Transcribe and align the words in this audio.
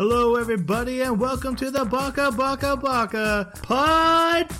Hello, 0.00 0.36
everybody, 0.36 1.02
and 1.02 1.20
welcome 1.20 1.54
to 1.56 1.70
the 1.70 1.84
Baka 1.84 2.32
Baka 2.32 2.74
Baka 2.74 3.52
podcast. 3.56 4.56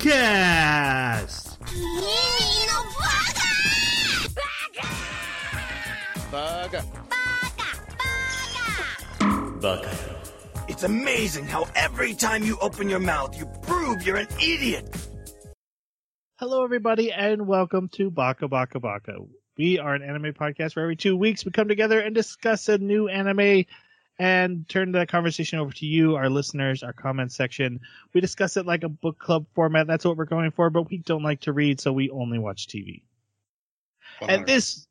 Bugger. 6.31 6.85
Baka. 9.63 10.21
It's 10.69 10.83
amazing 10.83 11.47
how 11.47 11.67
every 11.75 12.13
time 12.13 12.43
you 12.43 12.59
open 12.61 12.91
your 12.91 13.01
mouth, 13.01 13.35
you 13.39 13.47
prove 13.63 14.03
you're 14.03 14.19
an 14.19 14.29
idiot. 14.43 14.95
Hello, 16.39 16.63
everybody, 16.65 17.13
and 17.13 17.47
welcome 17.47 17.89
to 17.95 18.11
Baka 18.11 18.47
Baka 18.47 18.79
Baka. 18.79 19.17
We 19.57 19.79
are 19.79 19.95
an 19.95 20.03
anime 20.03 20.35
podcast 20.35 20.77
where 20.77 20.85
every 20.85 20.97
two 20.97 21.17
weeks 21.17 21.47
we 21.47 21.51
come 21.51 21.69
together 21.69 21.99
and 21.99 22.15
discuss 22.15 22.69
a 22.69 22.77
new 22.77 23.09
anime 23.09 23.65
and 24.21 24.69
turn 24.69 24.93
the 24.93 25.07
conversation 25.07 25.59
over 25.59 25.73
to 25.73 25.87
you, 25.87 26.15
our 26.15 26.29
listeners, 26.29 26.83
our 26.83 26.93
comment 26.93 27.33
section. 27.33 27.81
We 28.13 28.21
discuss 28.21 28.59
it 28.59 28.67
like 28.67 28.85
a 28.85 28.89
book 28.91 29.19
club 29.19 29.47
format. 29.55 29.87
That's 29.87 30.05
what 30.05 30.19
we're 30.19 30.27
going 30.27 30.51
for, 30.51 30.69
but 30.69 30.91
we 30.91 30.99
don't 30.99 31.23
like 31.23 31.41
to 31.41 31.55
read, 31.55 31.81
so 31.81 31.91
we 31.91 32.11
only 32.11 32.39
watch 32.39 32.67
TV. 32.67 33.01
And 34.29 34.47
this 34.47 34.87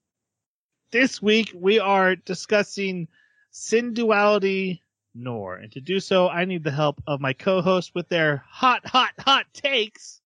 this 0.92 1.22
week 1.22 1.52
we 1.54 1.78
are 1.78 2.16
discussing 2.16 3.08
Synduality 3.54 4.82
Nor. 5.14 5.58
And 5.58 5.72
to 5.74 5.80
do 5.80 6.00
so, 6.00 6.28
I 6.28 6.46
need 6.46 6.64
the 6.64 6.72
help 6.72 7.00
of 7.06 7.22
my 7.22 7.34
co-host 7.34 7.92
with 7.94 8.10
their 8.10 8.44
hot, 8.50 8.84
hot, 8.88 9.12
hot 9.20 9.46
takes. 9.54 10.22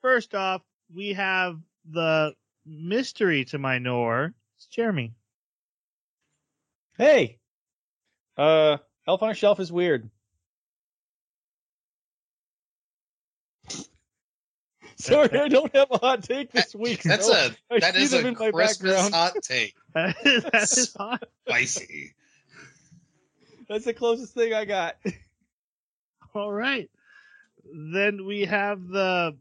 First 0.00 0.34
off, 0.34 0.62
we 0.94 1.12
have 1.12 1.58
the 1.90 2.32
mystery 2.64 3.44
to 3.46 3.58
my 3.58 3.78
Nor. 3.78 4.32
It's 4.56 4.68
Jeremy. 4.68 5.12
Hey. 6.98 7.38
Uh, 8.36 8.76
Elf 9.06 9.22
on 9.22 9.30
a 9.30 9.34
Shelf 9.34 9.60
is 9.60 9.72
weird. 9.72 10.10
Sorry, 14.96 15.38
I 15.38 15.46
don't 15.48 15.74
have 15.74 15.88
a 15.92 15.98
hot 15.98 16.24
take 16.24 16.50
this 16.50 16.74
week. 16.74 17.04
That's 17.04 17.26
so 17.26 17.32
a 17.32 17.54
I 17.70 17.78
that 17.78 17.94
see 17.94 18.02
is 18.02 18.10
them 18.10 18.26
a 18.26 18.34
Christmas 18.52 19.10
hot 19.10 19.34
take. 19.42 19.76
that 19.94 20.16
is 20.24 20.92
hot. 20.98 21.22
Spicy. 21.46 22.14
That's 23.68 23.84
the 23.84 23.94
closest 23.94 24.34
thing 24.34 24.52
I 24.52 24.64
got. 24.64 24.96
All 26.34 26.52
right. 26.52 26.90
Then 27.72 28.24
we 28.26 28.44
have 28.46 28.88
the 28.88 29.36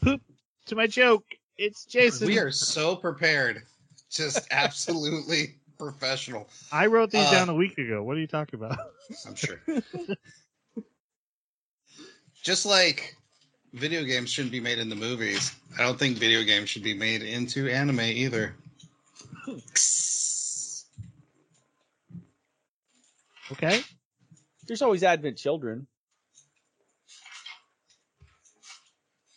poop 0.00 0.20
to 0.66 0.76
my 0.76 0.86
joke. 0.86 1.24
It's 1.56 1.84
Jason. 1.86 2.28
We 2.28 2.38
are 2.38 2.52
so 2.52 2.94
prepared. 2.94 3.62
Just 4.10 4.46
absolutely 4.50 5.57
professional. 5.78 6.48
I 6.72 6.86
wrote 6.86 7.10
these 7.10 7.26
Uh, 7.26 7.30
down 7.30 7.48
a 7.48 7.54
week 7.54 7.78
ago. 7.78 8.02
What 8.02 8.16
are 8.16 8.20
you 8.20 8.26
talking 8.26 8.58
about? 8.58 8.78
I'm 9.26 9.34
sure. 9.34 9.60
Just 12.42 12.66
like 12.66 13.14
video 13.72 14.04
games 14.04 14.30
shouldn't 14.30 14.52
be 14.52 14.60
made 14.60 14.78
into 14.78 14.96
movies, 14.96 15.52
I 15.78 15.82
don't 15.82 15.98
think 15.98 16.16
video 16.18 16.42
games 16.42 16.68
should 16.70 16.82
be 16.82 16.94
made 16.94 17.22
into 17.22 17.68
anime 17.68 18.00
either. 18.00 18.54
Okay. 23.52 23.82
There's 24.66 24.82
always 24.82 25.02
Advent 25.02 25.38
Children. 25.38 25.86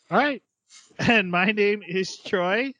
All 0.09 0.17
right. 0.17 0.41
And 0.99 1.31
my 1.31 1.51
name 1.51 1.81
is 1.87 2.17
Troy. 2.17 2.73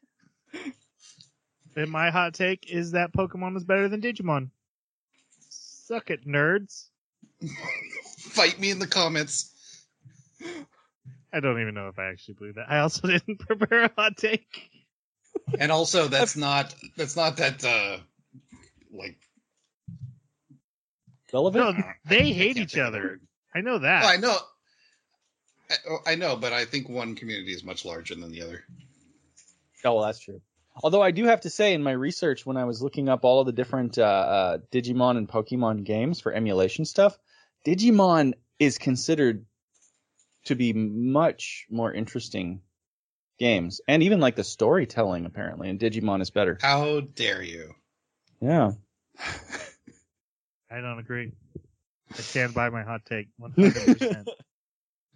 And 1.75 1.89
my 1.89 2.09
hot 2.09 2.33
take 2.33 2.69
is 2.69 2.91
that 2.91 3.13
Pokemon 3.13 3.55
is 3.57 3.63
better 3.63 3.87
than 3.87 4.01
Digimon. 4.01 4.49
Suck 5.49 6.09
it, 6.09 6.27
nerds. 6.27 6.87
Fight 8.17 8.59
me 8.59 8.71
in 8.71 8.79
the 8.79 8.87
comments. 8.87 9.51
I 11.33 11.39
don't 11.39 11.61
even 11.61 11.73
know 11.73 11.87
if 11.87 11.97
I 11.97 12.09
actually 12.09 12.35
believe 12.35 12.55
that. 12.55 12.69
I 12.69 12.79
also 12.79 13.07
didn't 13.07 13.39
prepare 13.39 13.85
a 13.85 13.91
hot 13.97 14.17
take. 14.17 14.69
And 15.59 15.71
also, 15.71 16.07
that's 16.09 16.35
not 16.35 16.75
that's 16.97 17.15
not 17.15 17.37
that 17.37 17.63
uh 17.63 17.97
like. 18.91 19.17
Relevant? 21.33 21.77
No, 21.77 21.83
they 22.05 22.19
I 22.19 22.33
hate 22.33 22.55
can't 22.55 22.57
each 22.57 22.73
think 22.73 22.85
of 22.85 22.91
the 22.93 22.99
other. 22.99 23.19
I 23.55 23.61
know 23.61 23.79
that. 23.79 24.01
Well, 24.01 24.11
I 24.11 24.17
know. 24.17 24.37
I, 25.69 25.75
oh, 25.89 25.97
I 26.05 26.15
know, 26.15 26.35
but 26.35 26.51
I 26.51 26.65
think 26.65 26.89
one 26.89 27.15
community 27.15 27.53
is 27.53 27.63
much 27.63 27.85
larger 27.85 28.15
than 28.15 28.31
the 28.31 28.41
other. 28.41 28.65
Oh, 29.85 29.95
well, 29.95 30.05
that's 30.05 30.19
true. 30.19 30.41
Although 30.83 31.01
I 31.01 31.11
do 31.11 31.25
have 31.25 31.41
to 31.41 31.49
say, 31.49 31.73
in 31.73 31.83
my 31.83 31.91
research, 31.91 32.45
when 32.45 32.57
I 32.57 32.65
was 32.65 32.81
looking 32.81 33.09
up 33.09 33.25
all 33.25 33.41
of 33.41 33.45
the 33.45 33.51
different 33.51 33.97
uh, 33.97 34.03
uh, 34.03 34.57
Digimon 34.71 35.17
and 35.17 35.27
Pokemon 35.27 35.83
games 35.83 36.21
for 36.21 36.33
emulation 36.33 36.85
stuff, 36.85 37.17
Digimon 37.65 38.33
is 38.57 38.77
considered 38.77 39.45
to 40.45 40.55
be 40.55 40.73
much 40.73 41.67
more 41.69 41.93
interesting 41.93 42.61
games, 43.37 43.81
and 43.87 44.03
even 44.03 44.19
like 44.19 44.35
the 44.35 44.43
storytelling 44.43 45.25
apparently 45.25 45.69
in 45.69 45.77
Digimon 45.77 46.21
is 46.21 46.29
better. 46.29 46.57
How 46.61 47.01
dare 47.01 47.41
you? 47.41 47.73
Yeah. 48.39 48.71
I 50.71 50.79
don't 50.79 50.99
agree. 50.99 51.33
I 52.13 52.21
stand 52.21 52.53
by 52.53 52.69
my 52.69 52.83
hot 52.83 53.01
take 53.05 53.27
100%. 53.39 54.25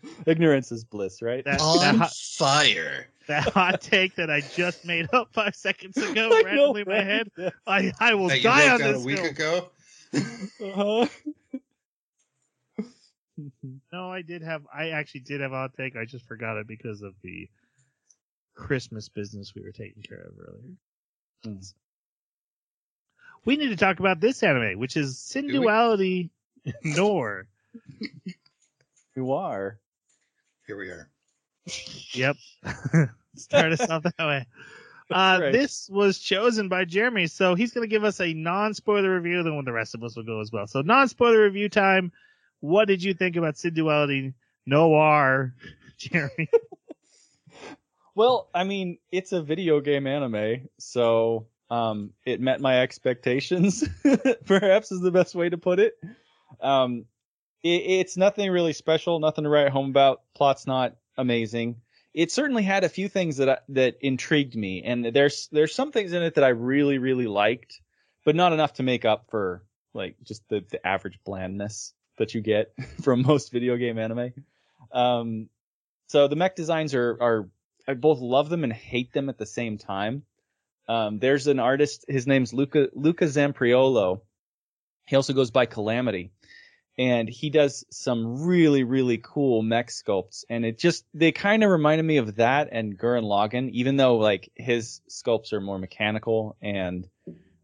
Ignorance 0.25 0.71
is 0.71 0.83
bliss, 0.83 1.21
right? 1.21 1.43
That, 1.45 1.59
that, 1.59 1.61
On 1.61 1.97
hot, 1.97 2.13
fire. 2.13 3.07
that 3.27 3.43
hot 3.49 3.81
take 3.81 4.15
that 4.15 4.29
I 4.29 4.41
just 4.41 4.85
made 4.85 5.07
up 5.13 5.29
five 5.33 5.55
seconds 5.55 5.97
ago 5.97 6.29
I 6.45 6.55
know, 6.55 6.75
in 6.75 6.85
my 6.87 6.93
right? 6.97 7.03
head. 7.05 7.31
Yeah. 7.37 7.49
I, 7.67 7.91
I 7.99 8.13
will 8.15 8.27
That 8.29 8.37
you 8.37 8.43
die 8.43 8.65
wrote 8.67 8.73
on 8.73 8.79
down 8.79 8.93
this 8.93 9.01
a 9.03 9.05
week 9.05 9.19
hill. 9.19 9.29
ago. 9.29 9.69
Uh-huh. 10.61 11.07
No, 13.91 14.09
I 14.09 14.21
did 14.21 14.41
have. 14.43 14.61
I 14.73 14.91
actually 14.91 15.19
did 15.19 15.41
have 15.41 15.51
a 15.51 15.55
hot 15.55 15.73
take. 15.73 15.97
I 15.97 16.05
just 16.05 16.25
forgot 16.25 16.55
it 16.55 16.67
because 16.67 17.01
of 17.01 17.13
the 17.21 17.49
Christmas 18.55 19.09
business 19.09 19.53
we 19.53 19.61
were 19.61 19.73
taking 19.73 20.01
care 20.03 20.21
of 20.21 20.33
earlier. 20.39 20.75
Hmm. 21.43 21.59
We 23.43 23.57
need 23.57 23.67
to 23.67 23.75
talk 23.75 23.99
about 23.99 24.21
this 24.21 24.41
anime, 24.41 24.79
which 24.79 24.95
is 24.95 25.19
Sin 25.19 25.47
Do 25.47 25.53
we? 25.59 25.65
Duality 25.65 26.29
Nor. 26.85 27.47
You 29.17 29.33
are. 29.33 29.79
Here 30.67 30.77
we 30.77 30.89
are. 30.89 31.09
Yep. 32.13 32.37
Start 33.35 33.71
us 33.73 33.89
off 33.89 34.03
that 34.03 34.13
way. 34.19 34.45
Uh, 35.11 35.37
Right. 35.39 35.51
This 35.53 35.87
was 35.87 36.17
chosen 36.17 36.67
by 36.67 36.83
Jeremy, 36.83 37.27
so 37.27 37.53
he's 37.53 37.71
going 37.71 37.87
to 37.87 37.93
give 37.93 38.03
us 38.03 38.19
a 38.19 38.33
non-spoiler 38.33 39.13
review. 39.13 39.43
Then 39.43 39.61
the 39.63 39.71
rest 39.71 39.93
of 39.93 40.03
us 40.03 40.15
will 40.15 40.23
go 40.23 40.41
as 40.41 40.51
well. 40.51 40.65
So 40.65 40.81
non-spoiler 40.81 41.43
review 41.43 41.69
time. 41.69 42.11
What 42.59 42.85
did 42.87 43.03
you 43.03 43.13
think 43.13 43.35
about 43.35 43.53
Synduality 43.53 44.33
Noir, 44.65 45.53
Jeremy? 45.99 46.49
Well, 48.15 48.49
I 48.55 48.63
mean, 48.63 48.97
it's 49.11 49.31
a 49.31 49.43
video 49.43 49.79
game 49.79 50.07
anime, 50.07 50.69
so 50.79 51.45
um, 51.69 52.09
it 52.25 52.41
met 52.41 52.59
my 52.59 52.81
expectations. 52.81 53.87
perhaps 54.45 54.91
is 54.91 55.01
the 55.01 55.11
best 55.11 55.35
way 55.35 55.49
to 55.49 55.57
put 55.59 55.79
it. 55.79 55.93
Um, 56.61 56.99
it. 57.01 57.05
It's 57.67 58.15
nothing 58.15 58.51
really 58.51 58.73
special, 58.73 59.19
nothing 59.19 59.43
to 59.43 59.49
write 59.49 59.71
home 59.71 59.89
about. 59.89 60.21
Plot's 60.35 60.67
not 60.67 60.97
amazing. 61.17 61.77
It 62.13 62.31
certainly 62.31 62.61
had 62.61 62.83
a 62.83 62.89
few 62.89 63.09
things 63.09 63.37
that 63.37 63.49
I, 63.49 63.57
that 63.69 63.97
intrigued 64.01 64.55
me, 64.55 64.83
and 64.83 65.03
there's 65.05 65.49
there's 65.51 65.73
some 65.73 65.91
things 65.91 66.13
in 66.13 66.21
it 66.21 66.35
that 66.35 66.43
I 66.43 66.49
really 66.49 66.99
really 66.99 67.25
liked, 67.25 67.81
but 68.23 68.35
not 68.35 68.53
enough 68.53 68.73
to 68.73 68.83
make 68.83 69.03
up 69.03 69.25
for 69.31 69.63
like 69.95 70.15
just 70.23 70.47
the 70.47 70.63
the 70.69 70.85
average 70.85 71.19
blandness 71.25 71.93
that 72.17 72.35
you 72.35 72.41
get 72.41 72.71
from 73.01 73.23
most 73.23 73.51
video 73.51 73.77
game 73.77 73.97
anime. 73.97 74.31
Um, 74.91 75.49
so 76.05 76.27
the 76.27 76.35
mech 76.35 76.55
designs 76.55 76.93
are 76.93 77.17
are 77.19 77.49
I 77.87 77.95
both 77.95 78.19
love 78.19 78.47
them 78.47 78.63
and 78.63 78.71
hate 78.71 79.11
them 79.11 79.27
at 79.27 79.39
the 79.39 79.45
same 79.47 79.79
time. 79.79 80.21
Um, 80.87 81.17
there's 81.17 81.47
an 81.47 81.59
artist, 81.59 82.05
his 82.07 82.27
name's 82.27 82.53
Luca 82.53 82.89
Luca 82.93 83.25
Zampriolo. 83.25 84.21
He 85.07 85.15
also 85.15 85.33
goes 85.33 85.49
by 85.49 85.65
Calamity, 85.65 86.31
and 86.97 87.27
he 87.27 87.49
does 87.49 87.85
some 87.91 88.45
really 88.45 88.83
really 88.83 89.17
cool 89.17 89.61
mech 89.61 89.89
sculpts, 89.89 90.45
and 90.49 90.65
it 90.65 90.77
just 90.77 91.05
they 91.13 91.31
kind 91.31 91.63
of 91.63 91.69
reminded 91.69 92.03
me 92.03 92.17
of 92.17 92.35
that 92.35 92.69
and 92.71 92.97
Gurren 92.97 93.23
Lagann, 93.23 93.69
even 93.71 93.97
though 93.97 94.17
like 94.17 94.51
his 94.55 95.01
sculpts 95.09 95.53
are 95.53 95.61
more 95.61 95.77
mechanical 95.79 96.55
and 96.61 97.07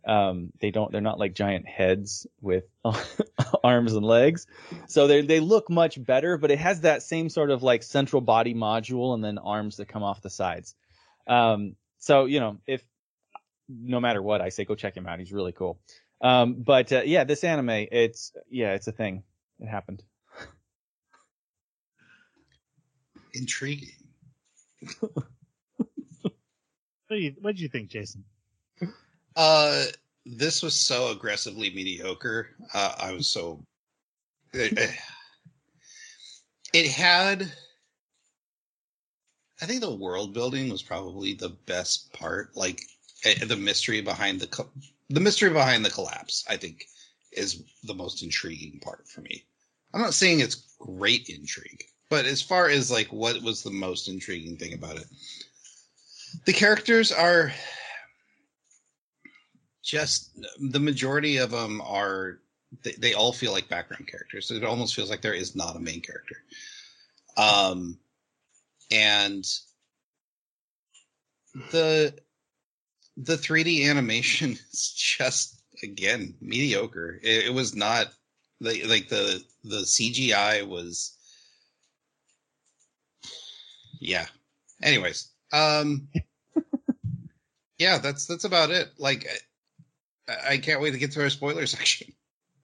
um, 0.06 0.52
they 0.60 0.72
don't 0.72 0.92
they're 0.92 1.00
not 1.00 1.20
like 1.20 1.34
giant 1.34 1.68
heads 1.68 2.28
with 2.42 2.66
arms 3.64 3.94
and 3.94 4.06
legs. 4.06 4.48
So 4.88 5.08
they 5.08 5.22
they 5.22 5.40
look 5.40 5.70
much 5.70 6.04
better 6.04 6.38
but 6.38 6.52
it 6.52 6.60
has 6.60 6.82
that 6.82 7.04
same 7.04 7.30
sort 7.30 7.52
of 7.52 7.64
like 7.64 7.84
central 7.84 8.22
body 8.22 8.54
module 8.54 9.14
and 9.14 9.24
then 9.24 9.38
arms 9.38 9.78
that 9.78 9.88
come 9.88 10.04
off 10.04 10.22
the 10.22 10.30
sides. 10.30 10.76
Um, 11.28 11.76
so 12.00 12.26
you 12.26 12.40
know 12.40 12.58
if 12.68 12.84
no 13.70 14.02
matter 14.02 14.22
what 14.22 14.42
i 14.42 14.50
say 14.50 14.66
go 14.66 14.76
check 14.76 14.98
him 14.98 15.08
out. 15.08 15.20
He's 15.20 15.32
really 15.32 15.54
cool 15.54 15.80
um, 16.22 16.56
but 16.56 16.92
uh, 16.92 17.02
yeah 17.04 17.24
this 17.24 17.44
anime 17.44 17.70
it's 17.92 18.32
yeah 18.50 18.74
it's 18.74 18.88
a 18.88 18.92
thing 18.92 19.24
it 19.60 19.68
happened 19.68 20.04
Intriguing. 23.34 23.90
What 27.12 27.18
do 27.18 27.24
you, 27.24 27.36
what 27.42 27.56
did 27.58 27.62
you 27.62 27.68
think, 27.68 27.90
Jason? 27.90 28.24
Uh, 29.36 29.84
this 30.26 30.64
was 30.64 30.74
so 30.74 31.12
aggressively 31.12 31.70
mediocre. 31.70 32.52
Uh, 32.74 32.94
I 32.98 33.12
was 33.12 33.28
so. 33.28 33.62
It, 34.54 34.98
it 36.74 36.88
had. 36.90 37.52
I 39.62 39.66
think 39.66 39.82
the 39.82 39.94
world 39.94 40.34
building 40.34 40.70
was 40.70 40.82
probably 40.82 41.34
the 41.34 41.50
best 41.50 42.14
part. 42.14 42.56
Like 42.56 42.80
eh, 42.80 42.86
the 43.24 43.58
mystery 43.58 44.02
behind 44.02 44.40
the 44.40 44.48
co- 44.48 44.72
the 45.10 45.20
mystery 45.20 45.50
behind 45.50 45.86
the 45.86 45.90
collapse. 45.90 46.46
I 46.50 46.58
think 46.58 46.86
is 47.32 47.64
the 47.84 47.94
most 47.94 48.24
intriguing 48.24 48.80
part 48.80 49.08
for 49.08 49.22
me. 49.22 49.44
I'm 49.94 50.02
not 50.02 50.14
saying 50.14 50.40
it's 50.40 50.76
great 50.80 51.30
intrigue, 51.30 51.84
but 52.10 52.26
as 52.26 52.42
far 52.42 52.68
as 52.70 52.92
like 52.92 53.08
what 53.08 53.42
was 53.42 53.64
the 53.64 53.72
most 53.72 54.08
intriguing 54.08 54.58
thing 54.58 54.74
about 54.74 54.98
it, 54.98 55.06
the 56.46 56.54
characters 56.54 57.12
are 57.12 57.52
just 59.84 60.30
the 60.60 60.80
majority 60.80 61.38
of 61.38 61.52
them 61.52 61.82
are 61.82 62.40
they, 62.84 62.94
they 62.94 63.14
all 63.14 63.34
feel 63.34 63.52
like 63.52 63.68
background 63.68 64.08
characters. 64.08 64.52
It 64.52 64.64
almost 64.64 64.96
feels 64.96 65.10
like 65.10 65.22
there 65.22 65.34
is 65.34 65.56
not 65.56 65.76
a 65.76 65.80
main 65.80 66.02
character. 66.02 66.38
Um, 67.38 67.98
and 68.92 69.46
the 71.72 72.16
the 73.24 73.36
3D 73.36 73.90
animation 73.90 74.52
is 74.72 74.94
just 74.96 75.62
again 75.84 76.36
mediocre. 76.42 77.20
It, 77.22 77.48
it 77.48 77.54
was 77.54 77.76
not 77.76 78.08
like 78.60 78.88
like 78.88 79.10
the 79.10 79.44
the 79.64 79.78
CGI 79.78 80.68
was 80.68 81.18
yeah. 84.00 84.26
Anyways, 84.82 85.30
um 85.54 86.08
yeah, 87.78 87.98
that's 88.00 88.26
that's 88.26 88.44
about 88.44 88.72
it. 88.72 88.90
Like 88.98 89.28
I, 90.28 90.54
I 90.54 90.58
can't 90.58 90.82
wait 90.82 90.92
to 90.92 90.98
get 90.98 91.12
to 91.14 91.22
our 91.22 91.30
spoiler 91.30 91.66
section. 91.68 92.14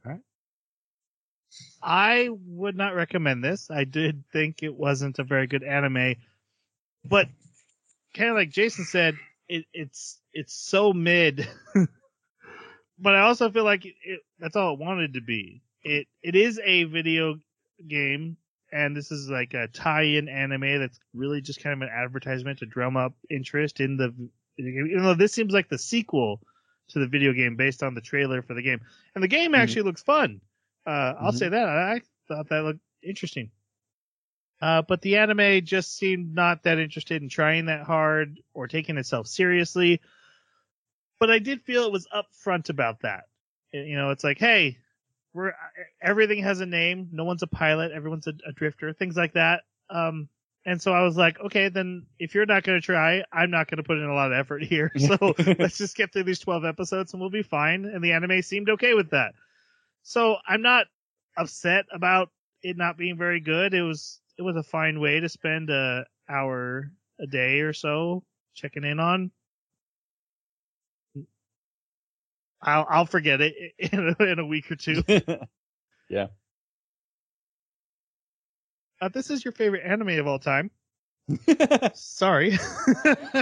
All 0.05 0.11
right. 0.11 0.21
I 1.81 2.29
would 2.47 2.75
not 2.75 2.95
recommend 2.95 3.43
this. 3.43 3.69
I 3.69 3.83
did 3.83 4.23
think 4.31 4.63
it 4.63 4.73
wasn't 4.75 5.19
a 5.19 5.23
very 5.23 5.47
good 5.47 5.63
anime, 5.63 6.15
but 7.05 7.27
kind 8.15 8.29
of 8.31 8.35
like 8.35 8.49
Jason 8.49 8.85
said, 8.85 9.15
it, 9.47 9.65
it's 9.73 10.19
it's 10.33 10.53
so 10.53 10.93
mid. 10.93 11.47
but 12.99 13.15
I 13.15 13.21
also 13.21 13.49
feel 13.49 13.63
like 13.63 13.85
it, 13.85 13.95
it, 14.03 14.19
that's 14.39 14.55
all 14.55 14.73
it 14.73 14.79
wanted 14.79 15.13
to 15.13 15.21
be. 15.21 15.61
It 15.83 16.07
it 16.21 16.35
is 16.35 16.59
a 16.63 16.85
video 16.85 17.35
game, 17.87 18.37
and 18.71 18.95
this 18.95 19.11
is 19.11 19.29
like 19.29 19.53
a 19.53 19.67
tie-in 19.67 20.27
anime 20.29 20.79
that's 20.79 20.99
really 21.13 21.41
just 21.41 21.61
kind 21.61 21.73
of 21.73 21.87
an 21.87 21.93
advertisement 21.93 22.59
to 22.59 22.65
drum 22.65 22.97
up 22.97 23.13
interest 23.29 23.79
in 23.79 23.97
the 23.97 24.09
video 24.57 24.83
game. 24.83 24.91
Even 24.91 25.03
though 25.03 25.13
this 25.13 25.33
seems 25.33 25.53
like 25.53 25.69
the 25.69 25.77
sequel 25.77 26.41
to 26.89 26.99
the 26.99 27.07
video 27.07 27.33
game 27.33 27.55
based 27.55 27.83
on 27.83 27.93
the 27.93 28.01
trailer 28.01 28.41
for 28.41 28.53
the 28.53 28.61
game, 28.61 28.81
and 29.15 29.23
the 29.23 29.27
game 29.27 29.53
actually 29.55 29.83
looks 29.83 30.01
fun. 30.03 30.41
Uh, 30.85 31.13
I'll 31.19 31.31
Mhm. 31.31 31.37
say 31.37 31.49
that. 31.49 31.67
I 31.67 32.01
thought 32.27 32.49
that 32.49 32.63
looked 32.63 32.79
interesting. 33.03 33.51
Uh, 34.61 34.81
but 34.81 35.01
the 35.01 35.17
anime 35.17 35.63
just 35.63 35.97
seemed 35.97 36.33
not 36.33 36.63
that 36.63 36.79
interested 36.79 37.21
in 37.21 37.29
trying 37.29 37.65
that 37.65 37.83
hard 37.83 38.39
or 38.53 38.67
taking 38.67 38.97
itself 38.97 39.27
seriously. 39.27 40.01
But 41.19 41.29
I 41.29 41.39
did 41.39 41.61
feel 41.61 41.83
it 41.83 41.91
was 41.91 42.07
upfront 42.13 42.69
about 42.69 43.01
that. 43.01 43.25
You 43.71 43.95
know, 43.95 44.11
it's 44.11 44.23
like, 44.23 44.39
hey, 44.39 44.77
we're 45.33 45.53
everything 46.01 46.41
has 46.43 46.59
a 46.59 46.65
name. 46.65 47.09
No 47.11 47.23
one's 47.23 47.43
a 47.43 47.47
pilot. 47.47 47.91
Everyone's 47.91 48.27
a, 48.27 48.33
a 48.47 48.51
drifter. 48.53 48.93
Things 48.93 49.15
like 49.15 49.33
that. 49.33 49.63
Um, 49.89 50.29
and 50.65 50.81
so 50.81 50.91
I 50.91 51.01
was 51.01 51.15
like, 51.15 51.39
okay, 51.39 51.69
then 51.69 52.05
if 52.19 52.35
you're 52.35 52.45
not 52.45 52.63
going 52.63 52.79
to 52.79 52.85
try, 52.85 53.23
I'm 53.31 53.51
not 53.51 53.69
going 53.69 53.77
to 53.77 53.83
put 53.83 53.99
in 53.99 54.03
a 54.03 54.13
lot 54.13 54.33
of 54.33 54.37
effort 54.37 54.63
here. 54.65 54.91
So 54.97 55.35
let's 55.59 55.77
just 55.77 55.95
get 55.95 56.11
through 56.11 56.23
these 56.23 56.39
12 56.39 56.65
episodes 56.65 57.13
and 57.13 57.21
we'll 57.21 57.29
be 57.29 57.43
fine. 57.43 57.85
And 57.85 58.03
the 58.03 58.11
anime 58.11 58.41
seemed 58.41 58.69
okay 58.71 58.93
with 58.93 59.11
that. 59.11 59.33
So 60.03 60.37
I'm 60.47 60.61
not 60.61 60.87
upset 61.37 61.85
about 61.91 62.31
it 62.63 62.75
not 62.75 62.97
being 62.97 63.17
very 63.17 63.39
good. 63.39 63.73
It 63.73 63.83
was 63.83 64.19
it 64.37 64.41
was 64.41 64.55
a 64.55 64.63
fine 64.63 64.99
way 64.99 65.19
to 65.19 65.29
spend 65.29 65.69
a 65.69 66.05
hour 66.29 66.91
a 67.19 67.27
day 67.27 67.61
or 67.61 67.73
so 67.73 68.23
checking 68.53 68.83
in 68.83 68.99
on. 68.99 69.31
I'll 72.61 72.85
I'll 72.89 73.05
forget 73.05 73.41
it 73.41 73.73
in 73.77 74.15
a, 74.19 74.23
in 74.23 74.39
a 74.39 74.45
week 74.45 74.71
or 74.71 74.75
two. 74.75 75.03
Uh, 78.99 79.09
this 79.09 79.29
is 79.29 79.45
your 79.45 79.51
favorite 79.51 79.83
anime 79.85 80.19
of 80.19 80.25
all 80.25 80.39
time. 80.39 80.71
Sorry, 81.93 82.57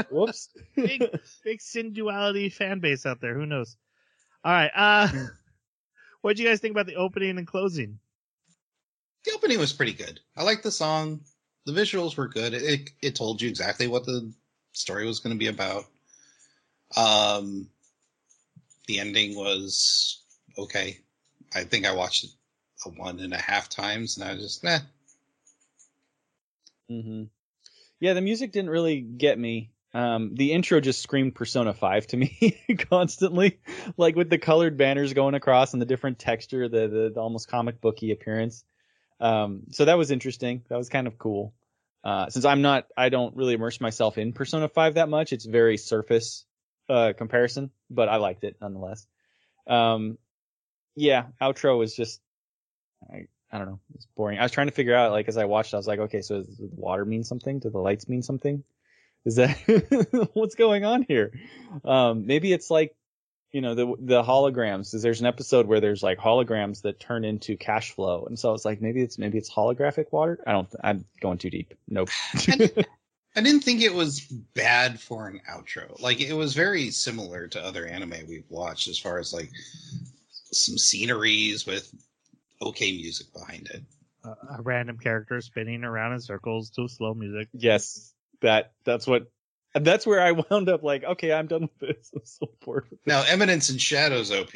Whoops. 0.09 0.49
big 0.75 1.01
big 1.43 1.59
Synduality 1.59 2.51
fan 2.51 2.79
base 2.79 3.05
out 3.05 3.21
there. 3.21 3.35
Who 3.35 3.45
knows? 3.45 3.77
All 4.43 4.51
right. 4.51 4.71
Uh, 4.75 5.07
what 6.21 6.35
do 6.35 6.43
you 6.43 6.49
guys 6.49 6.59
think 6.59 6.71
about 6.71 6.87
the 6.87 6.95
opening 6.95 7.37
and 7.37 7.45
closing? 7.45 7.99
The 9.25 9.31
opening 9.33 9.59
was 9.59 9.73
pretty 9.73 9.93
good. 9.93 10.19
I 10.37 10.43
liked 10.43 10.63
the 10.63 10.71
song. 10.71 11.21
The 11.65 11.73
visuals 11.73 12.15
were 12.15 12.27
good. 12.27 12.53
It 12.53 12.61
it, 12.61 12.89
it 13.01 13.15
told 13.15 13.41
you 13.41 13.49
exactly 13.49 13.87
what 13.87 14.05
the 14.05 14.31
story 14.73 15.05
was 15.05 15.19
going 15.19 15.35
to 15.35 15.39
be 15.39 15.47
about. 15.47 15.85
Um, 16.95 17.69
the 18.87 18.99
ending 18.99 19.35
was 19.35 20.21
okay. 20.57 20.99
I 21.53 21.63
think 21.63 21.85
I 21.85 21.93
watched 21.93 22.25
it 22.25 22.29
a 22.85 22.89
one 22.89 23.19
and 23.19 23.33
a 23.33 23.37
half 23.37 23.67
times, 23.67 24.17
and 24.17 24.29
I 24.29 24.33
was 24.33 24.43
just 24.43 24.65
eh. 24.65 24.79
hmm 26.87 27.23
Yeah, 27.99 28.13
the 28.13 28.21
music 28.21 28.51
didn't 28.51 28.69
really 28.69 29.01
get 29.01 29.39
me. 29.39 29.71
Um, 29.93 30.35
the 30.35 30.51
intro 30.51 30.81
just 30.81 31.01
screamed 31.01 31.35
Persona 31.35 31.73
5 31.73 32.07
to 32.07 32.17
me 32.17 32.61
constantly, 32.89 33.59
like 33.97 34.15
with 34.15 34.29
the 34.29 34.37
colored 34.37 34.77
banners 34.77 35.13
going 35.13 35.35
across 35.35 35.71
and 35.73 35.81
the 35.81 35.85
different 35.85 36.19
texture, 36.19 36.67
the, 36.67 36.87
the, 36.87 37.11
the 37.15 37.19
almost 37.21 37.47
comic 37.47 37.79
booky 37.79 38.11
appearance. 38.11 38.65
Um, 39.19 39.63
so 39.71 39.85
that 39.85 39.97
was 39.97 40.11
interesting. 40.11 40.63
That 40.69 40.77
was 40.77 40.89
kind 40.89 41.07
of 41.07 41.17
cool. 41.17 41.53
Uh, 42.03 42.29
since 42.29 42.45
I'm 42.45 42.61
not, 42.61 42.85
I 42.95 43.09
don't 43.09 43.35
really 43.35 43.55
immerse 43.55 43.81
myself 43.81 44.17
in 44.17 44.33
Persona 44.33 44.67
5 44.67 44.95
that 44.95 45.09
much. 45.09 45.33
It's 45.33 45.45
very 45.45 45.77
surface, 45.77 46.45
uh, 46.87 47.13
comparison, 47.17 47.71
but 47.89 48.09
I 48.09 48.17
liked 48.17 48.43
it 48.43 48.57
nonetheless. 48.61 49.07
Um, 49.65 50.19
yeah, 50.95 51.25
outro 51.41 51.77
was 51.77 51.95
just, 51.95 52.21
I, 53.11 53.25
I 53.51 53.57
don't 53.57 53.67
know, 53.67 53.79
it's 53.95 54.07
boring. 54.15 54.37
I 54.37 54.43
was 54.43 54.51
trying 54.51 54.67
to 54.67 54.73
figure 54.73 54.95
out, 54.95 55.11
like, 55.11 55.27
as 55.27 55.37
I 55.37 55.45
watched, 55.45 55.73
I 55.73 55.77
was 55.77 55.87
like, 55.87 55.99
okay, 55.99 56.21
so 56.21 56.43
does 56.43 56.57
the 56.57 56.69
water 56.75 57.05
mean 57.05 57.23
something? 57.23 57.59
Do 57.59 57.69
the 57.69 57.79
lights 57.79 58.07
mean 58.07 58.21
something? 58.21 58.63
Is 59.25 59.37
that 59.37 60.29
what's 60.33 60.55
going 60.55 60.85
on 60.85 61.05
here? 61.07 61.33
Um, 61.83 62.27
maybe 62.27 62.53
it's 62.53 62.69
like, 62.69 62.95
you 63.51 63.61
know, 63.61 63.75
the 63.75 63.93
the 63.99 64.23
holograms. 64.23 64.93
Is 64.93 65.01
there's 65.01 65.21
an 65.21 65.27
episode 65.27 65.67
where 65.67 65.79
there's 65.79 66.03
like 66.03 66.17
holograms 66.17 66.81
that 66.81 66.99
turn 66.99 67.23
into 67.23 67.57
cash 67.57 67.91
flow, 67.91 68.25
and 68.25 68.37
so 68.37 68.53
it's 68.53 68.65
like 68.65 68.81
maybe 68.81 69.01
it's 69.01 69.17
maybe 69.17 69.37
it's 69.37 69.51
holographic 69.51 70.11
water. 70.11 70.39
I 70.45 70.51
don't. 70.51 70.67
I'm 70.83 71.05
going 71.21 71.37
too 71.37 71.49
deep. 71.49 71.73
Nope. 71.87 72.09
I 73.37 73.41
didn't 73.41 73.63
think 73.63 73.81
it 73.81 73.93
was 73.93 74.21
bad 74.21 74.99
for 74.99 75.27
an 75.27 75.41
outro. 75.49 75.99
Like 76.01 76.21
it 76.21 76.33
was 76.33 76.53
very 76.53 76.89
similar 76.91 77.47
to 77.49 77.63
other 77.63 77.85
anime 77.85 78.27
we've 78.27 78.49
watched 78.49 78.87
as 78.87 78.97
far 78.97 79.19
as 79.19 79.33
like 79.33 79.51
some 80.51 80.77
sceneries 80.77 81.65
with 81.65 81.93
okay 82.61 82.93
music 82.93 83.27
behind 83.33 83.69
it. 83.73 83.83
Uh, 84.23 84.57
a 84.57 84.61
random 84.61 84.97
character 84.97 85.41
spinning 85.41 85.83
around 85.83 86.13
in 86.13 86.21
circles 86.21 86.69
to 86.71 86.87
slow 86.87 87.13
music. 87.13 87.49
yes, 87.53 88.13
that 88.41 88.71
that's 88.85 89.05
what. 89.05 89.31
That's 89.75 90.07
where 90.07 90.21
I 90.21 90.31
wound 90.31 90.69
up. 90.69 90.83
Like, 90.83 91.03
okay, 91.03 91.33
I'm 91.33 91.47
done 91.47 91.61
with 91.63 91.79
this. 91.79 92.11
I'm 92.15 92.21
so 92.23 92.49
bored 92.63 92.87
with 92.89 92.99
Now, 93.05 93.23
Eminence 93.27 93.69
in 93.69 93.77
Shadows 93.77 94.31
OP. 94.31 94.53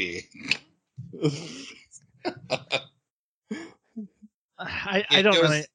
I, 4.59 5.05
I 5.09 5.21
don't 5.21 5.35
really. 5.41 5.65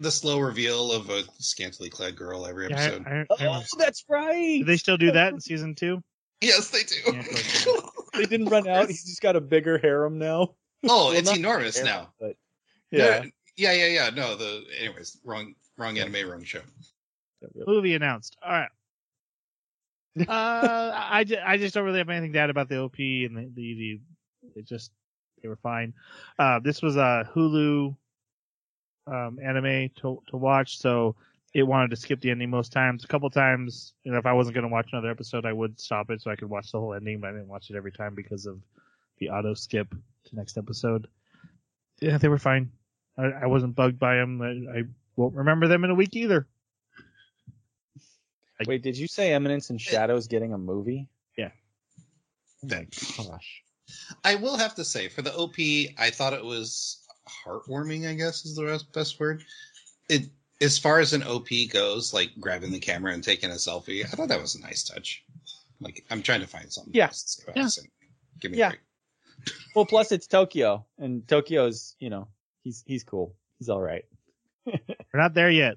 The 0.00 0.10
slow 0.12 0.38
reveal 0.38 0.92
of 0.92 1.10
a 1.10 1.24
scantily 1.40 1.90
clad 1.90 2.14
girl 2.14 2.46
every 2.46 2.68
Yeah, 2.70 2.76
I, 2.76 2.84
episode. 2.84 3.06
I, 3.06 3.44
I, 3.44 3.46
oh, 3.48 3.62
that's 3.78 4.04
right. 4.08 4.58
do 4.58 4.64
they 4.64 4.76
still 4.76 4.96
do 4.96 5.10
that 5.10 5.32
in 5.32 5.40
season 5.40 5.74
two? 5.74 6.02
yes, 6.40 6.70
they 6.70 6.84
do. 6.84 6.94
Yeah, 7.06 7.22
it's 7.26 7.66
They 8.14 8.26
didn't 8.26 8.46
run 8.46 8.68
out. 8.68 8.86
He's 8.86 9.04
just 9.04 9.20
got 9.20 9.34
a 9.34 9.40
bigger 9.40 9.76
harem 9.76 10.18
now. 10.18 10.40
oh, 10.40 10.54
Well, 10.84 11.10
it's 11.10 11.34
enormous 11.36 11.78
harem, 11.78 11.88
now. 11.88 12.12
But 12.20 12.36
yeah. 12.92 13.24
yeah, 13.56 13.72
yeah, 13.72 13.86
yeah. 13.86 14.10
No, 14.10 14.36
the 14.36 14.64
anyways, 14.78 15.18
wrong, 15.24 15.54
wrong 15.76 15.98
anime, 15.98 16.30
wrong 16.30 16.44
show. 16.44 16.60
Movie 17.66 17.94
announced. 17.94 18.36
All 18.42 18.52
right. 18.52 18.70
Uh, 20.22 20.92
I, 21.10 21.24
ju- 21.24 21.38
I 21.44 21.56
just 21.56 21.74
don't 21.74 21.84
really 21.84 21.98
have 21.98 22.08
anything 22.08 22.32
to 22.32 22.38
add 22.38 22.50
about 22.50 22.68
the 22.68 22.78
OP 22.78 22.98
and 22.98 23.36
the 23.36 23.50
the, 23.54 23.74
the 23.74 24.00
it 24.60 24.66
just 24.66 24.92
they 25.42 25.48
were 25.48 25.56
fine. 25.56 25.94
Uh, 26.38 26.60
this 26.60 26.82
was 26.82 26.96
a 26.96 27.28
Hulu 27.34 27.96
um, 29.06 29.38
anime 29.42 29.90
to 30.00 30.22
to 30.28 30.36
watch, 30.36 30.78
so 30.78 31.16
it 31.54 31.62
wanted 31.62 31.90
to 31.90 31.96
skip 31.96 32.20
the 32.20 32.30
ending 32.30 32.50
most 32.50 32.72
times. 32.72 33.04
A 33.04 33.08
couple 33.08 33.30
times, 33.30 33.94
you 34.04 34.12
know, 34.12 34.18
if 34.18 34.26
I 34.26 34.32
wasn't 34.32 34.54
going 34.54 34.66
to 34.66 34.72
watch 34.72 34.90
another 34.92 35.10
episode, 35.10 35.46
I 35.46 35.52
would 35.52 35.80
stop 35.80 36.10
it 36.10 36.20
so 36.20 36.30
I 36.30 36.36
could 36.36 36.50
watch 36.50 36.70
the 36.72 36.78
whole 36.78 36.94
ending, 36.94 37.20
but 37.20 37.28
I 37.28 37.32
didn't 37.32 37.48
watch 37.48 37.70
it 37.70 37.76
every 37.76 37.92
time 37.92 38.14
because 38.14 38.46
of 38.46 38.60
the 39.18 39.30
auto 39.30 39.54
skip 39.54 39.90
to 39.90 40.36
next 40.36 40.58
episode. 40.58 41.08
Yeah, 42.00 42.18
they 42.18 42.28
were 42.28 42.38
fine. 42.38 42.70
I, 43.16 43.24
I 43.24 43.46
wasn't 43.46 43.74
bugged 43.74 43.98
by 43.98 44.16
them. 44.16 44.42
I, 44.42 44.78
I 44.78 44.82
won't 45.16 45.34
remember 45.34 45.66
them 45.68 45.84
in 45.84 45.90
a 45.90 45.94
week 45.94 46.14
either. 46.14 46.46
Wait, 48.66 48.82
did 48.82 48.96
you 48.96 49.06
say 49.06 49.32
Eminence 49.32 49.70
in 49.70 49.76
eh. 49.76 49.78
Shadows 49.78 50.26
getting 50.26 50.52
a 50.52 50.58
movie? 50.58 51.08
Yeah. 51.36 51.50
Oh 52.64 52.84
gosh. 53.24 53.62
I 54.24 54.34
will 54.34 54.56
have 54.56 54.74
to 54.74 54.84
say, 54.84 55.08
for 55.08 55.22
the 55.22 55.34
OP, 55.34 55.54
I 55.98 56.10
thought 56.10 56.32
it 56.32 56.44
was 56.44 57.04
heartwarming. 57.46 58.08
I 58.08 58.14
guess 58.14 58.44
is 58.44 58.56
the 58.56 58.64
best, 58.64 58.92
best 58.92 59.20
word. 59.20 59.44
It 60.08 60.22
as 60.60 60.76
far 60.78 60.98
as 60.98 61.12
an 61.12 61.22
OP 61.22 61.48
goes, 61.70 62.12
like 62.12 62.30
grabbing 62.40 62.72
the 62.72 62.80
camera 62.80 63.12
and 63.12 63.22
taking 63.22 63.50
a 63.50 63.54
selfie. 63.54 64.04
I 64.04 64.08
thought 64.08 64.28
that 64.28 64.40
was 64.40 64.56
a 64.56 64.60
nice 64.60 64.82
touch. 64.82 65.22
Like 65.80 66.04
I'm 66.10 66.22
trying 66.22 66.40
to 66.40 66.46
find 66.48 66.72
something. 66.72 66.92
Yeah. 66.94 67.06
else 67.06 67.22
to 67.22 67.28
say 67.28 67.42
about 67.44 67.56
Yeah. 67.56 67.62
this. 67.64 67.86
Give 68.40 68.50
me 68.50 68.58
Yeah. 68.58 68.66
a 68.66 68.70
break. 68.70 68.80
Well, 69.76 69.86
plus 69.86 70.10
it's 70.10 70.26
Tokyo, 70.26 70.84
and 70.98 71.26
Tokyo's, 71.28 71.94
you 72.00 72.10
know, 72.10 72.26
he's 72.64 72.82
he's 72.86 73.04
cool. 73.04 73.36
He's 73.58 73.68
all 73.68 73.80
right. 73.80 74.04
We're 74.66 74.78
not 75.14 75.32
there 75.34 75.50
yet. 75.50 75.76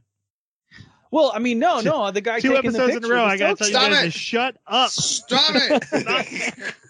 Well, 1.12 1.32
I 1.36 1.40
mean, 1.40 1.60
no, 1.60 1.82
no, 1.82 2.10
the 2.12 2.22
guy 2.22 2.40
Two 2.40 2.54
taking 2.54 2.72
the 2.72 2.80
episodes 2.80 3.06
in 3.06 3.12
a 3.12 3.14
row. 3.14 3.26
I 3.26 3.38
gotta 3.38 3.56
tell 3.56 3.68
you 3.68 3.74
guys 3.74 3.98
it! 4.00 4.04
to 4.04 4.12
shut 4.12 4.58
up. 4.66 4.90
Stop 4.90 5.52
it! 5.54 6.54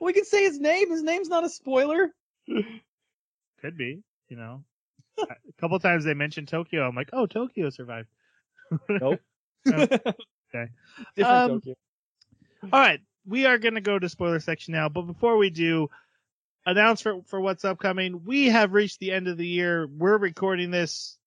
We 0.00 0.12
can 0.12 0.24
say 0.24 0.44
his 0.44 0.60
name. 0.60 0.90
His 0.90 1.02
name's 1.02 1.28
not 1.28 1.44
a 1.44 1.48
spoiler. 1.48 2.14
Could 2.46 3.76
be, 3.76 4.00
you 4.28 4.36
know. 4.36 4.62
a 5.18 5.26
couple 5.60 5.78
times 5.80 6.04
they 6.04 6.14
mentioned 6.14 6.46
Tokyo. 6.46 6.86
I'm 6.86 6.94
like, 6.94 7.10
oh, 7.12 7.26
Tokyo 7.26 7.70
survived. 7.70 8.08
Nope. 8.88 9.20
No. 9.66 9.86
Different 9.86 10.70
Um, 11.26 11.50
Tokyo. 11.50 11.74
All 12.72 12.80
right, 12.80 13.00
we 13.26 13.44
are 13.44 13.58
going 13.58 13.74
to 13.74 13.82
go 13.82 13.98
to 13.98 14.08
spoiler 14.08 14.40
section 14.40 14.72
now, 14.72 14.88
but 14.88 15.02
before 15.02 15.36
we 15.36 15.50
do, 15.50 15.90
announce 16.64 17.02
for 17.02 17.20
for 17.26 17.38
what's 17.40 17.64
upcoming. 17.66 18.24
We 18.24 18.46
have 18.46 18.72
reached 18.72 19.00
the 19.00 19.12
end 19.12 19.28
of 19.28 19.36
the 19.36 19.46
year. 19.46 19.86
We're 19.86 20.16
recording 20.16 20.70
this 20.70 21.18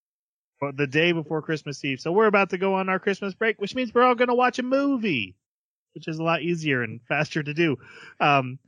the 0.70 0.86
day 0.88 1.12
before 1.12 1.42
Christmas 1.42 1.84
Eve, 1.84 2.00
so 2.00 2.12
we're 2.12 2.28
about 2.28 2.52
to 2.52 2.58
go 2.60 2.76
on 2.76 2.88
our 2.90 3.00
Christmas 3.00 3.34
break, 3.34 3.60
which 3.60 3.74
means 3.74 3.94
we're 3.94 4.04
all 4.04 4.14
going 4.16 4.28
to 4.28 4.36
watch 4.36 4.60
a 4.60 4.64
movie, 4.64 5.36
which 5.96 6.08
is 6.08 6.20
a 6.20 6.24
lot 6.24 6.44
easier 6.44 6.84
and 6.84 7.02
faster 7.08 7.42
to 7.42 7.54
do. 7.54 7.78
Um, 8.20 8.60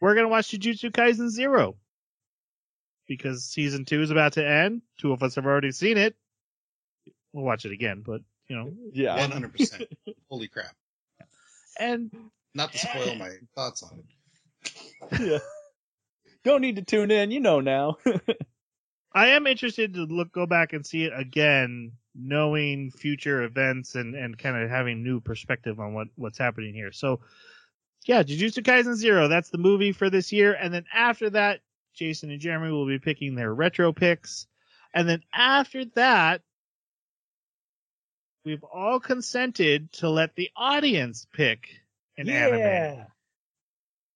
we're 0.00 0.14
going 0.14 0.24
to 0.24 0.30
watch 0.30 0.48
Jujutsu 0.48 0.90
Kaisen 0.90 1.28
Zero 1.28 1.76
because 3.06 3.44
season 3.44 3.84
two 3.84 4.00
is 4.00 4.10
about 4.10 4.32
to 4.34 4.46
end. 4.46 4.80
Two 4.98 5.12
of 5.12 5.22
us 5.22 5.34
have 5.34 5.44
already 5.44 5.72
seen 5.72 5.98
it. 5.98 6.16
We'll 7.34 7.44
watch 7.44 7.66
it 7.66 7.72
again, 7.72 8.02
but 8.04 8.22
you 8.48 8.56
know, 8.56 8.72
Yeah. 8.92 9.16
One 9.16 9.30
hundred 9.30 9.52
percent. 9.52 9.84
Holy 10.30 10.48
crap! 10.48 10.74
and 11.78 12.10
Not 12.54 12.72
to 12.72 12.78
spoil 12.78 13.14
my 13.16 13.30
thoughts 13.54 13.82
on 13.82 14.02
it. 15.10 15.20
yeah. 15.20 15.38
Don't 16.44 16.60
need 16.62 16.76
to 16.76 16.82
tune 16.82 17.10
in. 17.10 17.30
You 17.30 17.40
know 17.40 17.60
now. 17.60 17.98
I 19.14 19.28
am 19.28 19.46
interested 19.46 19.94
to 19.94 20.04
look 20.04 20.32
go 20.32 20.46
back 20.46 20.72
and 20.72 20.86
see 20.86 21.04
it 21.04 21.12
again, 21.14 21.92
knowing 22.14 22.90
future 22.90 23.42
events 23.42 23.94
and 23.94 24.14
and 24.14 24.38
kind 24.38 24.56
of 24.56 24.70
having 24.70 25.02
new 25.02 25.20
perspective 25.20 25.80
on 25.80 25.94
what 25.94 26.08
what's 26.16 26.38
happening 26.38 26.74
here. 26.74 26.92
So, 26.92 27.20
yeah, 28.06 28.22
Jujutsu 28.22 28.62
Kaisen 28.62 28.94
Zero. 28.94 29.28
That's 29.28 29.50
the 29.50 29.58
movie 29.58 29.92
for 29.92 30.10
this 30.10 30.32
year, 30.32 30.54
and 30.54 30.72
then 30.72 30.84
after 30.94 31.30
that, 31.30 31.60
Jason 31.94 32.30
and 32.30 32.40
Jeremy 32.40 32.72
will 32.72 32.86
be 32.86 32.98
picking 32.98 33.34
their 33.34 33.52
retro 33.54 33.92
picks, 33.92 34.46
and 34.94 35.08
then 35.08 35.22
after 35.32 35.84
that. 35.96 36.42
We've 38.44 38.64
all 38.64 38.98
consented 38.98 39.92
to 39.92 40.10
let 40.10 40.34
the 40.34 40.50
audience 40.56 41.28
pick 41.32 41.68
an 42.18 42.28
anime. 42.28 43.06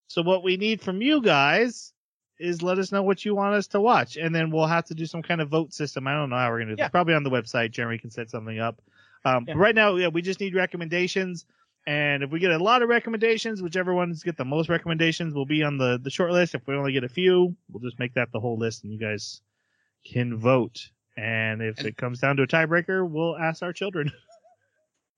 So 0.09 0.23
what 0.23 0.43
we 0.43 0.57
need 0.57 0.81
from 0.81 1.01
you 1.01 1.23
guys 1.23 1.93
is 2.39 2.63
let 2.63 2.79
us 2.79 2.93
know 2.93 3.03
what 3.03 3.25
you 3.25 3.35
want 3.35 3.55
us 3.55 3.67
to 3.69 3.81
watch, 3.81 4.17
and 4.17 4.35
then 4.35 4.51
we'll 4.51 4.67
have 4.67 4.85
to 4.87 4.95
do 4.95 5.07
some 5.07 5.23
kind 5.23 5.41
of 5.41 5.49
vote 5.49 5.73
system. 5.73 6.07
I 6.07 6.15
don't 6.15 6.31
know 6.31 6.37
how 6.37 6.51
we're 6.51 6.59
gonna 6.61 6.73
do 6.73 6.77
this. 6.77 6.83
Yeah. 6.85 6.89
Probably 6.89 7.15
on 7.15 7.23
the 7.23 7.31
website. 7.31 7.71
Jeremy 7.71 7.99
can 7.99 8.11
set 8.11 8.31
something 8.31 8.59
up. 8.59 8.81
Um, 9.25 9.45
Yeah. 9.47 9.55
But 9.55 9.61
right 9.61 9.75
now, 9.75 9.97
yeah, 9.97 10.09
we 10.09 10.23
just 10.23 10.41
need 10.41 10.55
recommendations, 10.55 11.47
and 11.87 12.23
if 12.23 12.31
we 12.31 12.39
get 12.39 12.51
a 12.51 12.59
lot 12.59 12.83
of 12.83 12.89
recommendations, 12.89 13.63
whichever 13.63 13.95
ones 13.95 14.23
get 14.23 14.37
the 14.37 14.45
most 14.45 14.69
recommendations 14.69 15.35
will 15.35 15.47
be 15.47 15.63
on 15.63 15.79
the 15.79 15.99
the 16.03 16.11
short 16.11 16.31
list. 16.33 16.55
If 16.55 16.67
we 16.67 16.75
only 16.75 16.93
get 16.93 17.05
a 17.05 17.09
few, 17.09 17.57
we'll 17.71 17.83
just 17.83 17.99
make 17.99 18.15
that 18.15 18.31
the 18.33 18.41
whole 18.41 18.59
list, 18.59 18.85
and 18.85 18.93
you 18.93 18.99
guys 18.99 19.41
can 20.05 20.37
vote. 20.37 20.91
And 21.17 21.63
if 21.63 21.79
And- 21.79 21.87
it 21.89 21.97
comes 21.97 22.21
down 22.21 22.37
to 22.37 22.43
a 22.43 22.47
tiebreaker, 22.47 23.09
we'll 23.09 23.37
ask 23.39 23.63
our 23.63 23.73
children. 23.73 24.13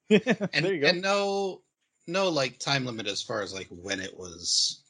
And, 0.10 0.64
there 0.64 0.72
you 0.72 0.80
go. 0.80 0.86
and 0.88 1.02
no, 1.02 1.60
no 2.06 2.28
like 2.30 2.58
time 2.58 2.86
limit 2.86 3.06
as 3.06 3.20
far 3.20 3.42
as 3.42 3.52
like 3.52 3.66
when 3.68 4.00
it 4.00 4.16
was. 4.16 4.80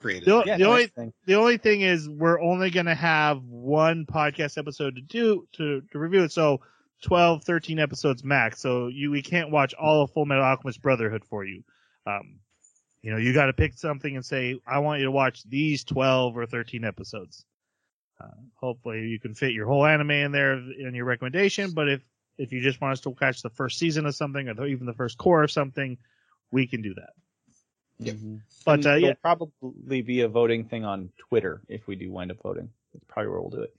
Nope. 0.00 0.02
Created. 0.02 0.24
The- 0.28 0.42
yeah, 0.46 0.56
the 0.58 0.64
nice 0.64 0.70
only- 0.70 0.86
thing. 0.86 1.12
the 1.26 1.34
only 1.34 1.56
thing 1.58 1.80
is 1.80 2.08
we're 2.08 2.40
only 2.40 2.70
going 2.70 2.86
to 2.86 2.94
have 2.94 3.42
one 3.44 4.06
podcast 4.06 4.58
episode 4.58 4.96
to 4.96 5.02
do 5.02 5.46
to, 5.54 5.82
to 5.92 5.98
review 5.98 6.22
it 6.24 6.32
so 6.32 6.60
12 7.02 7.44
13 7.44 7.78
episodes 7.78 8.24
max 8.24 8.60
so 8.60 8.88
you 8.88 9.10
we 9.10 9.22
can't 9.22 9.50
watch 9.50 9.72
all 9.74 10.02
of 10.02 10.12
Fullmetal 10.12 10.42
Alchemist 10.42 10.82
brotherhood 10.82 11.24
for 11.24 11.44
you 11.44 11.62
um 12.06 12.38
you 13.02 13.10
know 13.12 13.16
you 13.16 13.32
got 13.32 13.46
to 13.46 13.52
pick 13.52 13.74
something 13.74 14.16
and 14.16 14.24
say 14.24 14.58
i 14.66 14.78
want 14.80 14.98
you 14.98 15.04
to 15.04 15.10
watch 15.12 15.42
these 15.48 15.84
12 15.84 16.36
or 16.36 16.46
13 16.46 16.84
episodes 16.84 17.44
uh, 18.20 18.26
hopefully 18.54 19.02
you 19.02 19.20
can 19.20 19.32
fit 19.34 19.52
your 19.52 19.66
whole 19.66 19.86
anime 19.86 20.10
in 20.10 20.32
there 20.32 20.54
in 20.54 20.92
your 20.94 21.04
recommendation 21.04 21.70
but 21.70 21.88
if 21.88 22.02
if 22.36 22.52
you 22.52 22.60
just 22.60 22.80
want 22.80 22.92
us 22.92 23.00
to 23.00 23.12
catch 23.14 23.42
the 23.42 23.50
first 23.50 23.78
season 23.78 24.06
of 24.06 24.14
something 24.14 24.48
or 24.48 24.66
even 24.66 24.86
the 24.86 24.92
first 24.94 25.18
cour 25.18 25.44
of 25.44 25.50
something 25.52 25.96
we 26.50 26.66
can 26.66 26.82
do 26.82 26.94
that 26.94 27.10
Yep. 28.00 28.14
Mhm. 28.16 28.40
but 28.64 28.86
uh, 28.86 28.90
it'll 28.90 29.08
yeah 29.08 29.14
probably 29.14 30.02
be 30.02 30.20
a 30.20 30.28
voting 30.28 30.64
thing 30.64 30.84
on 30.84 31.10
Twitter 31.18 31.60
if 31.68 31.86
we 31.88 31.96
do 31.96 32.10
wind 32.12 32.30
up 32.30 32.40
voting. 32.42 32.68
That's 32.92 33.04
probably 33.08 33.30
where 33.30 33.40
we'll 33.40 33.50
do 33.50 33.62
it. 33.62 33.74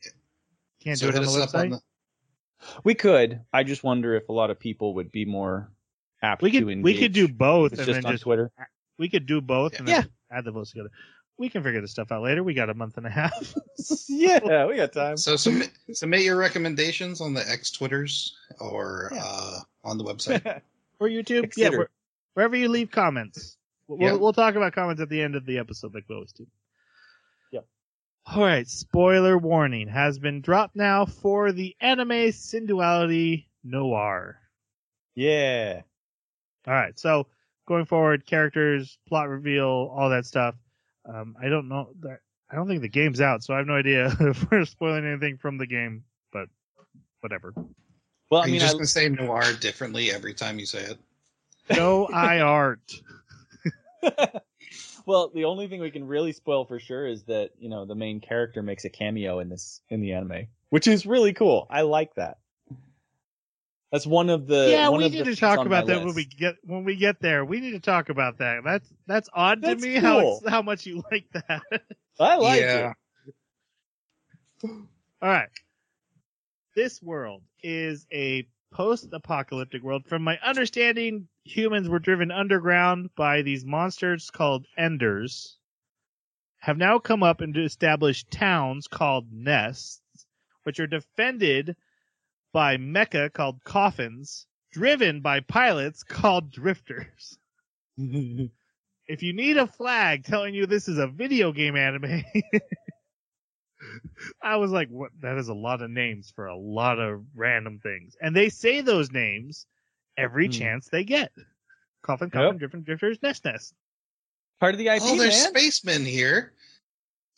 can't 0.84 1.00
So 1.00 1.06
do 1.10 1.16
it 1.16 1.20
on 1.20 1.24
the 1.26 1.30
us 1.42 1.54
up 1.54 1.60
on 1.60 1.70
website 1.70 1.72
the- 1.72 2.82
We 2.84 2.96
could. 2.96 3.42
I 3.54 3.64
just 3.64 3.84
wonder 3.84 4.16
if 4.16 4.28
a 4.30 4.34
lot 4.34 4.50
of 4.50 4.60
people 4.60 4.94
would 4.96 5.12
be 5.12 5.24
more 5.26 5.72
apt 6.22 6.42
we 6.42 6.52
to 6.52 6.60
could 6.60 6.70
engage. 6.70 6.84
we 6.84 6.98
could 7.00 7.14
do 7.14 7.28
both 7.30 7.72
and 7.72 7.78
just 7.86 7.92
then 7.94 8.06
on 8.06 8.12
just 8.12 8.24
Twitter. 8.24 8.52
we 8.98 9.08
could 9.08 9.26
do 9.26 9.40
both 9.40 9.80
and 9.80 9.88
Yeah. 9.88 10.02
then 10.02 10.10
add 10.32 10.44
the 10.46 10.52
votes 10.52 10.72
together. 10.72 10.92
We 11.38 11.48
can 11.50 11.64
figure 11.64 11.80
this 11.80 11.92
stuff 11.92 12.12
out 12.12 12.22
later. 12.22 12.44
We 12.44 12.54
got 12.54 12.70
a 12.70 12.74
month 12.74 12.98
and 12.98 13.06
a 13.08 13.10
half. 13.10 13.54
yeah, 14.10 14.66
we 14.66 14.76
got 14.76 14.92
time. 14.92 15.16
So 15.16 15.38
submit, 15.38 15.72
submit 15.94 16.24
your 16.24 16.36
recommendations 16.36 17.22
on 17.22 17.34
the 17.34 17.50
X 17.50 17.72
Twitters 17.72 18.36
or 18.60 19.10
Yeah. 19.14 19.22
uh, 19.24 19.60
on 19.86 19.98
the 19.98 20.04
website. 20.04 20.44
or 21.00 21.08
YouTube. 21.08 21.30
Yeah, 21.56 21.68
Consider. 21.70 21.78
where, 21.78 21.90
wherever 22.34 22.58
you 22.58 22.68
leave 22.68 22.92
comments. 22.92 23.56
We'll, 23.90 24.00
Yeah. 24.00 24.12
we'll, 24.14 24.20
we'll 24.22 24.34
talk 24.34 24.56
about 24.56 24.74
comments 24.74 25.02
at 25.02 25.10
the 25.10 25.22
end 25.22 25.36
of 25.36 25.46
the 25.46 25.58
episode 25.58 25.94
like 25.94 26.06
we 26.08 26.16
always 26.16 26.32
do. 26.32 26.46
Yep. 27.52 27.66
All 28.28 28.42
right. 28.44 28.68
Spoiler 28.68 29.38
warning 29.38 29.88
has 29.88 30.20
been 30.20 30.42
dropped 30.42 30.76
now 30.76 31.06
for 31.06 31.52
the 31.52 31.76
anime 31.82 32.10
Synduality 32.32 33.48
Noir. 33.64 34.38
yeah. 35.16 35.82
All 36.68 36.74
right. 36.74 36.98
So 37.00 37.28
going 37.68 37.86
forward, 37.86 38.26
characters, 38.26 38.98
plot 39.08 39.28
reveal, 39.30 39.66
all 39.94 40.10
that 40.12 40.26
stuff. 40.26 40.56
Um, 41.06 41.36
I 41.42 41.50
don't 41.50 41.68
know 41.68 41.90
that. 42.02 42.20
I 42.52 42.56
don't 42.56 42.68
think 42.68 42.82
the 42.82 42.90
game's 42.90 43.22
out, 43.22 43.44
so 43.44 43.54
I 43.54 43.58
have 43.58 43.68
no 43.68 43.76
idea 43.76 44.12
if 44.20 44.50
we're 44.52 44.66
spoiling 44.66 45.06
anything 45.06 45.38
from 45.38 45.58
the 45.58 45.66
game. 45.68 46.04
But 46.32 46.48
whatever. 47.22 47.54
Well, 48.30 48.42
Are 48.42 48.44
I 48.44 48.46
you 48.48 48.52
mean, 48.54 48.62
just 48.62 48.76
I, 48.76 48.78
gonna 48.78 48.86
say 48.88 49.10
noir 49.10 49.44
differently 49.60 50.12
every 50.12 50.34
time 50.36 50.60
you 50.60 50.66
say 50.68 50.80
it? 50.84 50.98
No 51.76 52.08
eye 52.08 52.40
art. 52.40 52.80
well, 55.06 55.32
the 55.34 55.46
only 55.46 55.68
thing 55.68 55.82
we 55.82 55.92
can 55.92 56.08
really 56.08 56.32
spoil 56.34 56.66
for 56.66 56.80
sure 56.80 57.06
is 57.08 57.24
that 57.24 57.52
you 57.60 57.70
know 57.70 57.86
the 57.86 57.96
main 57.96 58.20
character 58.22 58.62
makes 58.62 58.86
a 58.86 58.90
cameo 58.90 59.40
in 59.40 59.50
this 59.50 59.82
in 59.90 60.02
the 60.02 60.14
anime, 60.14 60.48
which 60.70 60.88
is 60.88 61.06
really 61.06 61.34
cool. 61.34 61.68
I 61.70 61.82
like 61.82 62.16
that. 62.16 62.38
That's 63.92 64.06
one 64.06 64.30
of 64.30 64.46
the 64.48 64.70
yeah, 64.72 64.90
one 64.90 65.00
we 65.00 65.06
of 65.06 65.12
need 65.12 65.26
the 65.26 65.26
to 65.26 65.36
talk 65.36 65.66
about 65.66 65.88
my 65.88 65.94
that 65.94 66.06
when 66.06 66.14
we 66.14 66.26
get 66.26 66.56
when 66.64 66.84
we 66.84 66.96
get 66.96 67.20
there. 67.22 67.44
We 67.44 67.60
need 67.60 67.72
to 67.72 67.80
talk 67.80 68.10
about 68.10 68.38
that. 68.38 68.62
That's 68.64 68.88
that's 69.08 69.30
odd 69.34 69.62
That's 69.62 69.82
to 69.82 69.88
me 69.88 69.96
how 69.96 70.20
cool. 70.20 70.42
it's, 70.44 70.50
how 70.50 70.62
much 70.62 70.86
you 70.86 71.04
like 71.12 71.26
that. 71.34 71.64
I 72.20 72.36
like 72.38 72.62
Yeah. 72.62 72.94
it. 74.64 74.70
All 75.22 75.30
right. 75.30 75.50
This 76.76 77.02
world 77.02 77.44
is 77.64 78.06
a 78.14 78.48
post-apocalyptic 78.72 79.84
world. 79.84 80.06
From 80.06 80.24
my 80.24 80.38
understanding, 80.44 81.28
humans 81.44 81.90
were 81.90 82.00
driven 82.00 82.32
underground 82.32 83.10
by 83.16 83.42
these 83.42 83.66
monsters 83.66 84.30
called 84.30 84.66
Enders. 84.78 85.58
Have 86.60 86.78
now 86.78 87.00
come 87.00 87.24
up 87.24 87.42
and 87.42 87.56
established 87.58 88.32
towns 88.32 88.88
called 88.88 89.32
nests, 89.32 90.02
which 90.64 90.80
are 90.80 90.88
defended 90.88 91.76
by 92.52 92.78
mecha 92.78 93.32
called 93.32 93.64
coffins, 93.64 94.46
driven 94.72 95.22
by 95.22 95.40
pilots 95.40 96.04
called 96.04 96.52
drifters. 96.52 97.38
if 97.98 99.24
you 99.24 99.34
need 99.34 99.58
a 99.58 99.68
flag 99.68 100.24
telling 100.24 100.54
you 100.54 100.66
this 100.66 100.88
is 100.88 100.98
a 100.98 101.08
video 101.08 101.52
game 101.52 101.76
anime, 101.76 102.24
I 104.42 104.58
was 104.58 104.72
like, 104.72 104.90
what? 104.90 105.12
That 105.22 105.38
is 105.38 105.48
a 105.48 105.54
lot 105.54 105.82
of 105.82 105.90
names 105.90 106.32
for 106.36 106.48
a 106.48 106.58
lot 106.58 107.00
of 107.00 107.24
random 107.36 107.80
things. 107.80 108.16
And 108.22 108.36
they 108.36 108.50
say 108.50 108.82
those 108.82 109.12
names 109.12 109.66
every 110.18 110.48
Hmm. 110.48 110.52
chance 110.54 110.88
they 110.90 111.04
get. 111.04 111.32
Coffin, 112.02 112.30
coffin, 112.30 112.58
drifters, 112.58 112.84
drifters, 112.84 113.22
nest, 113.22 113.46
nest. 113.46 113.74
Part 114.60 114.74
of 114.74 114.78
the 114.80 114.88
IP, 114.90 115.02
Oh, 115.04 115.16
there's 115.18 115.36
man. 115.36 115.50
spacemen 115.54 116.06
here. 116.06 116.54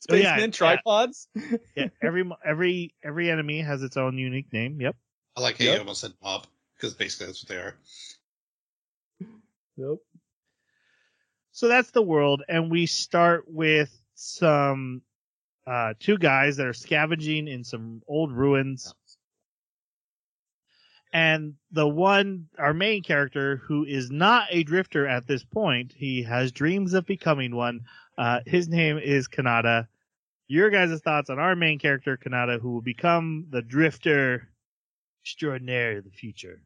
Oh, 0.10 0.15
yeah, 0.15 0.33
Spacemen, 0.36 0.50
yeah. 0.51 0.55
tripods. 0.55 1.27
Yeah, 1.75 1.88
every 2.01 2.29
every 2.43 2.93
every 3.03 3.29
enemy 3.31 3.62
has 3.62 3.81
its 3.81 3.95
own 3.95 4.17
unique 4.17 4.51
name. 4.51 4.81
Yep. 4.81 4.95
I 5.38 5.41
like 5.41 5.57
how 5.57 5.63
Yep. 5.65 5.74
you 5.74 5.79
almost 5.79 6.01
said 6.01 6.13
mob 6.21 6.48
because 6.75 6.93
basically 6.93 7.27
that's 7.27 7.43
what 7.43 7.50
they 7.50 7.62
are. 7.62 7.75
Yep. 9.77 9.98
So 11.53 11.67
that's 11.67 11.91
the 11.91 12.01
world, 12.01 12.43
and 12.50 12.69
we 12.71 12.86
start 12.88 13.45
with 13.48 13.89
some 14.15 15.01
uh, 15.68 15.94
two 16.00 16.18
guys 16.18 16.58
that 16.58 16.68
are 16.68 16.74
scavenging 16.74 17.48
in 17.48 17.63
some 17.63 18.01
old 18.08 18.32
ruins. 18.32 18.94
And 21.13 21.56
the 21.72 21.88
one, 21.88 22.48
our 22.58 22.74
main 22.74 23.03
character, 23.03 23.58
who 23.58 23.86
is 23.86 24.10
not 24.10 24.48
a 24.50 24.63
drifter 24.63 25.06
at 25.08 25.27
this 25.27 25.44
point, 25.44 25.94
he 25.96 26.24
has 26.24 26.51
dreams 26.51 26.94
of 26.94 27.06
becoming 27.06 27.53
one. 27.56 27.82
Uh, 28.18 28.39
his 28.46 28.70
name 28.70 28.98
is 28.98 29.27
Kanata. 29.27 29.88
Your 30.48 30.70
guys' 30.70 31.00
thoughts 31.01 31.30
on 31.30 31.39
our 31.39 31.56
main 31.56 31.80
character, 31.80 32.18
Kanata, 32.18 32.60
who 32.60 32.72
will 32.72 32.82
become 32.82 33.48
the 33.50 33.62
drifter 33.62 34.50
extraordinaire 35.24 35.98
of 35.98 36.06
the 36.06 36.12
future. 36.12 36.62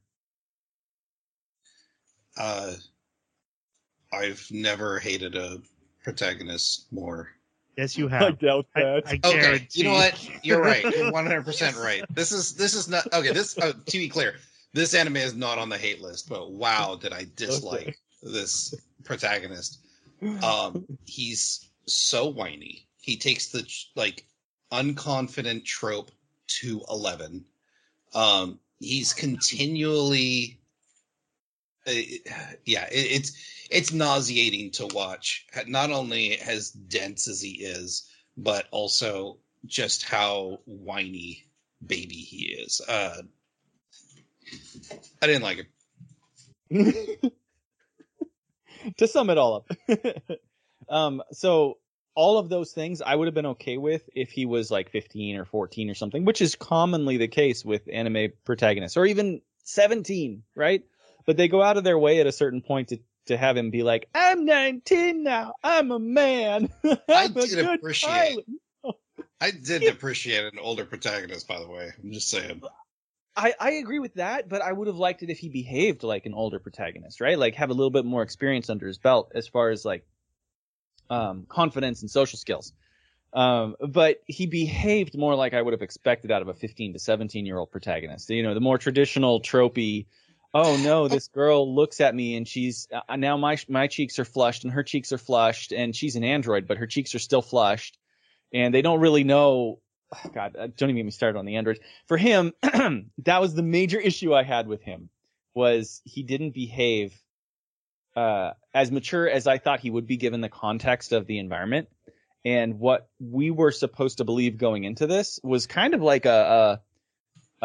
Uh, 2.37 2.73
I've 4.13 4.47
never 4.51 4.99
hated 4.99 5.35
a 5.35 5.61
protagonist 6.03 6.91
more. 6.91 7.34
Yes, 7.77 7.97
you 7.97 8.07
have. 8.07 8.21
I 8.21 8.25
have. 8.25 8.39
doubt 8.39 8.65
I, 8.75 8.79
that. 8.81 9.03
I 9.07 9.13
Okay, 9.27 9.41
guarantee. 9.41 9.79
you 9.79 9.83
know 9.85 9.93
what? 9.93 10.29
You're 10.43 10.61
right. 10.61 10.83
You're 10.83 11.11
100 11.11 11.43
percent 11.45 11.75
right. 11.77 12.03
This 12.13 12.31
is 12.31 12.55
this 12.55 12.73
is 12.73 12.87
not 12.89 13.11
okay. 13.13 13.31
This 13.33 13.57
uh, 13.57 13.73
to 13.85 13.97
be 13.97 14.07
clear, 14.07 14.35
this 14.73 14.93
anime 14.93 15.17
is 15.17 15.35
not 15.35 15.57
on 15.57 15.69
the 15.69 15.77
hate 15.77 16.01
list. 16.01 16.29
But 16.29 16.51
wow, 16.51 16.95
did 16.95 17.13
I 17.13 17.25
dislike 17.35 17.81
Okay. 17.81 17.95
this 18.23 18.73
protagonist? 19.03 19.79
Um, 20.43 20.85
he's 21.05 21.69
so 21.85 22.27
whiny. 22.27 22.87
He 23.01 23.17
takes 23.17 23.47
the 23.49 23.67
like 23.95 24.25
unconfident 24.71 25.65
trope 25.65 26.11
to 26.47 26.81
11. 26.89 27.45
Um, 28.13 28.59
he's 28.79 29.13
continually, 29.13 30.59
yeah, 31.87 32.87
it, 32.91 32.91
it's 32.91 33.67
it's 33.69 33.93
nauseating 33.93 34.71
to 34.71 34.87
watch. 34.87 35.45
Not 35.67 35.91
only 35.91 36.37
as 36.37 36.71
dense 36.71 37.27
as 37.27 37.41
he 37.41 37.63
is, 37.63 38.09
but 38.37 38.67
also 38.71 39.37
just 39.65 40.03
how 40.03 40.59
whiny 40.65 41.45
baby 41.85 42.15
he 42.15 42.45
is. 42.45 42.81
Uh, 42.87 43.21
I 45.21 45.27
didn't 45.27 45.43
like 45.43 45.67
it. 46.69 47.33
to 48.97 49.07
sum 49.07 49.29
it 49.29 49.37
all 49.37 49.55
up. 49.55 49.99
um, 50.89 51.21
so 51.31 51.77
all 52.15 52.37
of 52.37 52.49
those 52.49 52.71
things 52.71 53.01
I 53.01 53.15
would 53.15 53.27
have 53.27 53.33
been 53.33 53.45
okay 53.47 53.77
with 53.77 54.09
if 54.15 54.31
he 54.31 54.45
was 54.45 54.71
like 54.71 54.89
15 54.89 55.37
or 55.37 55.45
14 55.45 55.89
or 55.89 55.95
something, 55.95 56.25
which 56.25 56.41
is 56.41 56.55
commonly 56.55 57.17
the 57.17 57.27
case 57.27 57.65
with 57.65 57.87
anime 57.91 58.29
protagonists, 58.45 58.97
or 58.97 59.05
even 59.05 59.41
17, 59.63 60.43
right? 60.55 60.83
But 61.25 61.37
they 61.37 61.47
go 61.47 61.61
out 61.61 61.77
of 61.77 61.83
their 61.83 61.97
way 61.97 62.19
at 62.19 62.27
a 62.27 62.31
certain 62.31 62.61
point 62.61 62.89
to, 62.89 62.99
to 63.27 63.37
have 63.37 63.57
him 63.57 63.71
be 63.71 63.83
like, 63.83 64.07
I'm 64.13 64.45
19 64.45 65.23
now. 65.23 65.53
I'm 65.63 65.91
a 65.91 65.99
man. 65.99 66.69
I'm 66.83 66.97
I 67.09 67.23
a 67.25 67.29
did 67.29 67.49
good 67.49 67.75
appreciate- 67.75 68.09
pilot." 68.09 68.45
I 69.41 69.51
did 69.51 69.83
appreciate 69.83 70.45
an 70.45 70.59
older 70.59 70.85
protagonist, 70.85 71.47
by 71.47 71.59
the 71.59 71.67
way. 71.67 71.91
I'm 72.01 72.11
just 72.11 72.29
saying. 72.29 72.61
I, 73.35 73.53
I 73.59 73.71
agree 73.71 73.99
with 73.99 74.13
that, 74.15 74.47
but 74.47 74.61
I 74.61 74.71
would 74.71 74.87
have 74.87 74.95
liked 74.95 75.23
it 75.23 75.29
if 75.29 75.39
he 75.39 75.49
behaved 75.49 76.03
like 76.03 76.25
an 76.25 76.33
older 76.33 76.57
protagonist, 76.57 77.19
right? 77.19 77.37
Like 77.37 77.55
have 77.55 77.69
a 77.69 77.73
little 77.73 77.89
bit 77.89 78.05
more 78.05 78.21
experience 78.21 78.69
under 78.69 78.87
his 78.87 78.97
belt 78.97 79.31
as 79.35 79.47
far 79.47 79.71
as 79.71 79.83
like 79.83 80.05
um, 81.09 81.45
confidence 81.49 82.01
and 82.01 82.09
social 82.09 82.39
skills. 82.39 82.71
Um, 83.33 83.75
but 83.85 84.21
he 84.25 84.45
behaved 84.45 85.17
more 85.17 85.35
like 85.35 85.53
I 85.53 85.61
would 85.61 85.73
have 85.73 85.81
expected 85.81 86.31
out 86.31 86.41
of 86.41 86.47
a 86.47 86.53
15 86.53 86.93
to 86.93 86.99
17 86.99 87.45
year 87.45 87.57
old 87.57 87.71
protagonist. 87.71 88.29
You 88.29 88.43
know, 88.43 88.53
the 88.53 88.61
more 88.61 88.77
traditional 88.77 89.41
tropey. 89.41 90.05
Oh 90.57 90.77
no, 90.77 91.09
this 91.09 91.27
girl 91.27 91.75
looks 91.75 91.99
at 91.99 92.15
me 92.15 92.37
and 92.37 92.47
she's 92.47 92.87
uh, 93.09 93.17
now 93.17 93.35
my 93.35 93.57
my 93.67 93.87
cheeks 93.87 94.19
are 94.19 94.25
flushed 94.25 94.63
and 94.63 94.71
her 94.71 94.83
cheeks 94.83 95.11
are 95.11 95.17
flushed 95.17 95.73
and 95.73 95.93
she's 95.93 96.15
an 96.15 96.23
android, 96.23 96.65
but 96.65 96.77
her 96.77 96.87
cheeks 96.87 97.13
are 97.13 97.19
still 97.19 97.41
flushed, 97.41 97.97
and 98.53 98.73
they 98.73 98.81
don't 98.81 99.01
really 99.01 99.25
know. 99.25 99.81
God, 100.33 100.55
uh, 100.57 100.67
don't 100.67 100.89
even 100.89 100.95
get 100.95 101.03
me 101.03 101.11
started 101.11 101.37
on 101.37 101.43
the 101.43 101.57
androids. 101.57 101.81
For 102.07 102.15
him, 102.15 102.53
that 102.63 103.41
was 103.41 103.53
the 103.53 103.63
major 103.63 103.99
issue 103.99 104.33
I 104.33 104.43
had 104.43 104.67
with 104.67 104.81
him 104.81 105.09
was 105.53 106.01
he 106.05 106.23
didn't 106.23 106.51
behave 106.51 107.13
uh, 108.15 108.51
as 108.73 108.91
mature 108.91 109.29
as 109.29 109.47
I 109.47 109.57
thought 109.57 109.81
he 109.81 109.89
would 109.89 110.07
be 110.07 110.15
given 110.15 110.39
the 110.39 110.47
context 110.47 111.11
of 111.11 111.27
the 111.27 111.39
environment. 111.39 111.89
And 112.45 112.79
what 112.79 113.09
we 113.19 113.51
were 113.51 113.71
supposed 113.71 114.19
to 114.19 114.23
believe 114.23 114.57
going 114.57 114.85
into 114.85 115.05
this 115.05 115.37
was 115.43 115.67
kind 115.67 115.93
of 115.93 116.01
like 116.01 116.25
a, 116.25 116.81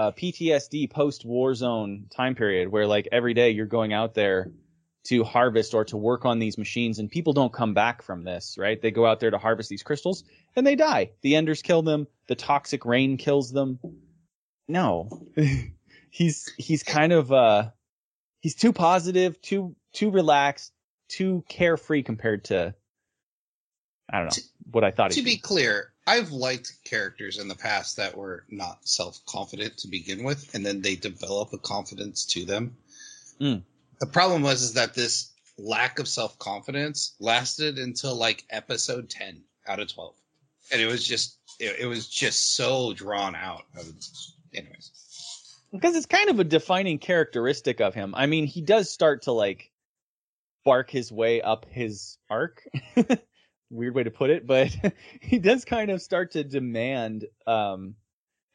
a 0.01 0.13
PTSD 0.13 0.91
post 0.91 1.27
war 1.27 1.55
zone 1.55 2.07
time 2.11 2.35
period 2.35 2.69
where 2.69 2.87
like 2.87 3.07
every 3.13 3.35
day 3.35 3.51
you're 3.51 3.67
going 3.67 3.93
out 3.93 4.15
there 4.15 4.51
to 5.05 5.25
harvest 5.25 5.75
or 5.75 5.85
to 5.85 5.97
work 5.97 6.25
on 6.25 6.39
these 6.39 6.57
machines 6.57 6.99
and 6.99 7.11
people 7.11 7.33
don't 7.35 7.53
come 7.53 7.75
back 7.75 8.03
from 8.03 8.25
this, 8.25 8.57
right? 8.59 8.81
They 8.81 8.91
go 8.91 9.05
out 9.05 9.21
there 9.21 9.31
to 9.31 9.39
harvest 9.39 9.69
these 9.69 9.83
crystals 9.83 10.25
and 10.57 10.67
they 10.67 10.75
die. 10.75 11.11
The 11.21 11.37
enders 11.37 11.61
kill 11.61 11.83
them. 11.83 12.07
The 12.29 12.35
toxic 12.35 12.85
rain 12.87 13.19
kills 13.19 13.53
them. 13.53 13.79
No, 14.69 15.11
he's, 16.11 16.51
he's 16.57 16.83
kind 16.83 17.13
of, 17.13 17.31
uh, 17.31 17.71
he's 18.41 18.55
too 18.55 18.73
positive, 18.73 19.41
too, 19.43 19.77
too 19.93 20.11
relaxed, 20.11 20.73
too 21.09 21.45
carefree 21.49 22.05
compared 22.05 22.45
to, 22.45 22.75
I 24.11 24.19
don't 24.19 24.27
know, 24.27 24.43
what 24.71 24.85
I 24.85 24.93
thought 24.93 25.11
To 25.11 25.17
he'd 25.17 25.25
be 25.25 25.37
clear, 25.37 25.90
I've 26.11 26.33
liked 26.33 26.73
characters 26.83 27.39
in 27.39 27.47
the 27.47 27.55
past 27.55 27.97
that 27.99 28.17
were 28.17 28.43
not 28.51 28.81
self 28.83 29.25
confident 29.27 29.79
to 29.79 29.89
begin 29.89 30.25
with, 30.25 30.53
and 30.57 30.67
then 30.67 30.83
they 30.83 30.97
develop 30.97 31.53
a 31.53 31.59
confidence 31.59 32.25
to 32.33 32.45
them. 32.45 32.77
Mm. 33.41 33.63
The 34.01 34.07
problem 34.07 34.43
was 34.43 34.63
is 34.63 34.73
that 34.73 34.95
this 34.95 35.31
lack 35.57 36.01
of 36.01 36.09
self 36.09 36.37
confidence 36.41 37.15
lasted 37.21 37.79
until 37.79 38.17
like 38.17 38.45
episode 38.51 39.09
ten 39.09 39.45
out 39.69 39.79
of 39.79 39.95
twelve, 39.95 40.17
and 40.73 40.81
it 40.81 40.87
was 40.87 41.07
just 41.07 41.39
it, 41.61 41.77
it 41.79 41.87
was 41.87 42.09
just 42.09 42.57
so 42.57 42.93
drawn 42.93 43.37
out. 43.37 43.63
Was, 43.77 44.35
anyways, 44.53 44.91
because 45.71 45.95
it's 45.95 46.07
kind 46.07 46.29
of 46.29 46.41
a 46.41 46.45
defining 46.45 46.99
characteristic 46.99 47.81
of 47.81 47.95
him. 47.95 48.17
I 48.17 48.27
mean, 48.27 48.47
he 48.47 48.63
does 48.63 48.91
start 48.91 49.23
to 49.23 49.33
like 49.33 49.71
bark 50.65 50.91
his 50.91 51.13
way 51.13 51.41
up 51.41 51.67
his 51.71 52.19
arc. 52.29 52.69
Weird 53.71 53.95
way 53.95 54.03
to 54.03 54.11
put 54.11 54.31
it, 54.31 54.47
but 54.47 54.75
he 55.21 55.39
does 55.39 55.65
kind 55.65 55.91
of 55.91 56.03
start 56.03 56.33
to 56.33 56.45
demand 56.45 57.27
um, 57.47 57.95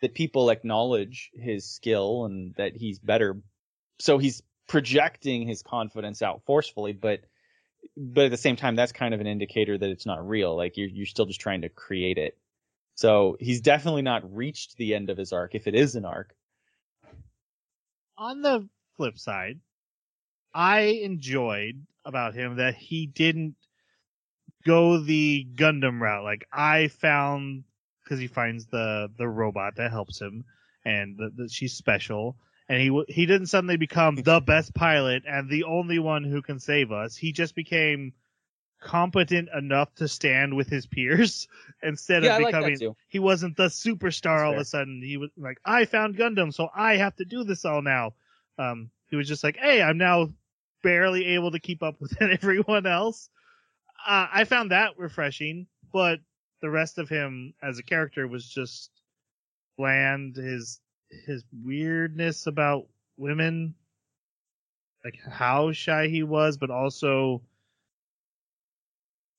that 0.02 0.14
people 0.14 0.50
acknowledge 0.50 1.32
his 1.34 1.66
skill 1.66 2.26
and 2.26 2.54
that 2.56 2.76
he's 2.76 3.00
better. 3.00 3.38
So 4.00 4.18
he's 4.18 4.44
projecting 4.68 5.48
his 5.48 5.62
confidence 5.62 6.22
out 6.22 6.42
forcefully, 6.46 6.94
but 6.94 7.22
but 7.96 8.26
at 8.26 8.32
the 8.32 8.38
same 8.38 8.56
time, 8.56 8.76
that's 8.76 8.92
kind 8.92 9.14
of 9.14 9.22
an 9.22 9.28
indicator 9.28 9.78
that 9.78 9.90
it's 9.90 10.06
not 10.06 10.28
real. 10.28 10.56
Like 10.56 10.76
you're 10.76 10.90
you're 10.90 11.06
still 11.06 11.26
just 11.26 11.40
trying 11.40 11.62
to 11.62 11.70
create 11.70 12.18
it. 12.18 12.38
So 12.96 13.38
he's 13.40 13.62
definitely 13.62 14.02
not 14.02 14.36
reached 14.36 14.78
the 14.78 14.96
end 14.96 15.10
of 15.10 15.18
his 15.18 15.34
arc, 15.34 15.56
if 15.56 15.68
it 15.68 15.76
is 15.76 15.96
an 15.96 16.06
arc. 16.06 16.34
on 18.18 18.42
the 18.42 18.68
flip 18.98 19.18
side, 19.18 19.60
I 20.54 20.80
enjoyed 20.80 21.86
about 22.06 22.34
him 22.34 22.58
that 22.58 22.76
he 22.76 23.08
didn't 23.08 23.56
go 24.66 25.00
the 25.00 25.48
Gundam 25.56 26.02
route. 26.02 26.24
Like 26.24 26.46
I 26.52 26.88
found 26.88 27.64
because 28.04 28.20
he 28.20 28.28
finds 28.28 28.68
the 28.68 29.10
the 29.18 29.28
robot 29.28 29.76
that 29.78 29.92
helps 29.92 30.20
him, 30.20 30.46
and 30.84 31.18
that 31.18 31.52
she's 31.52 31.74
special. 31.74 32.38
And 32.68 32.82
he 32.82 33.04
he 33.08 33.26
didn't 33.26 33.48
suddenly 33.48 33.78
become 33.78 34.16
the 34.16 34.40
best 34.40 34.74
pilot 34.74 35.24
and 35.28 35.50
the 35.50 35.66
only 35.66 36.00
one 36.00 36.24
who 36.24 36.42
can 36.42 36.60
save 36.60 36.92
us. 36.92 37.16
He 37.16 37.32
just 37.32 37.56
became 37.56 38.14
competent 38.82 39.50
enough 39.56 39.94
to 39.96 40.08
stand 40.08 40.56
with 40.56 40.68
his 40.68 40.86
peers 40.86 41.48
instead 41.84 42.24
yeah, 42.24 42.34
I 42.34 42.38
of 42.38 42.44
like 42.44 42.54
becoming 42.54 42.80
too. 42.80 42.96
he 43.08 43.20
wasn't 43.20 43.58
the 43.58 43.68
superstar 43.68 44.24
That's 44.38 44.44
all 44.44 44.54
of 44.54 44.60
a 44.60 44.66
sudden. 44.66 45.02
He 45.04 45.18
was 45.18 45.30
like, 45.38 45.60
I 45.66 45.86
found 45.86 46.18
Gundam, 46.18 46.54
so 46.54 46.70
I 46.76 46.98
have 46.98 47.16
to 47.18 47.26
do 47.26 47.44
this 47.44 47.66
all 47.66 47.82
now. 47.82 48.14
Um, 48.58 48.90
he 49.10 49.16
was 49.16 49.28
just 49.28 49.44
like, 49.44 49.58
hey, 49.58 49.82
I'm 49.82 49.98
now 49.98 50.30
barely 50.84 51.26
able 51.36 51.52
to 51.52 51.60
keep 51.60 51.84
up 51.84 52.00
with 52.00 52.16
everyone 52.22 52.86
else. 52.86 53.30
Uh, 54.06 54.28
I 54.32 54.44
found 54.44 54.72
that 54.72 54.98
refreshing, 54.98 55.68
but 55.92 56.20
the 56.62 56.70
rest 56.70 56.98
of 56.98 57.10
him 57.10 57.54
as 57.62 57.80
a 57.80 57.84
character 57.84 58.28
was 58.28 58.48
just 58.48 58.92
bland. 59.78 60.36
His 60.36 60.80
his 61.26 61.44
weirdness 61.64 62.48
about 62.48 62.88
women, 63.18 63.76
like 65.04 65.20
how 65.28 65.72
shy 65.72 66.08
he 66.08 66.24
was, 66.24 66.58
but 66.58 66.70
also 66.70 67.42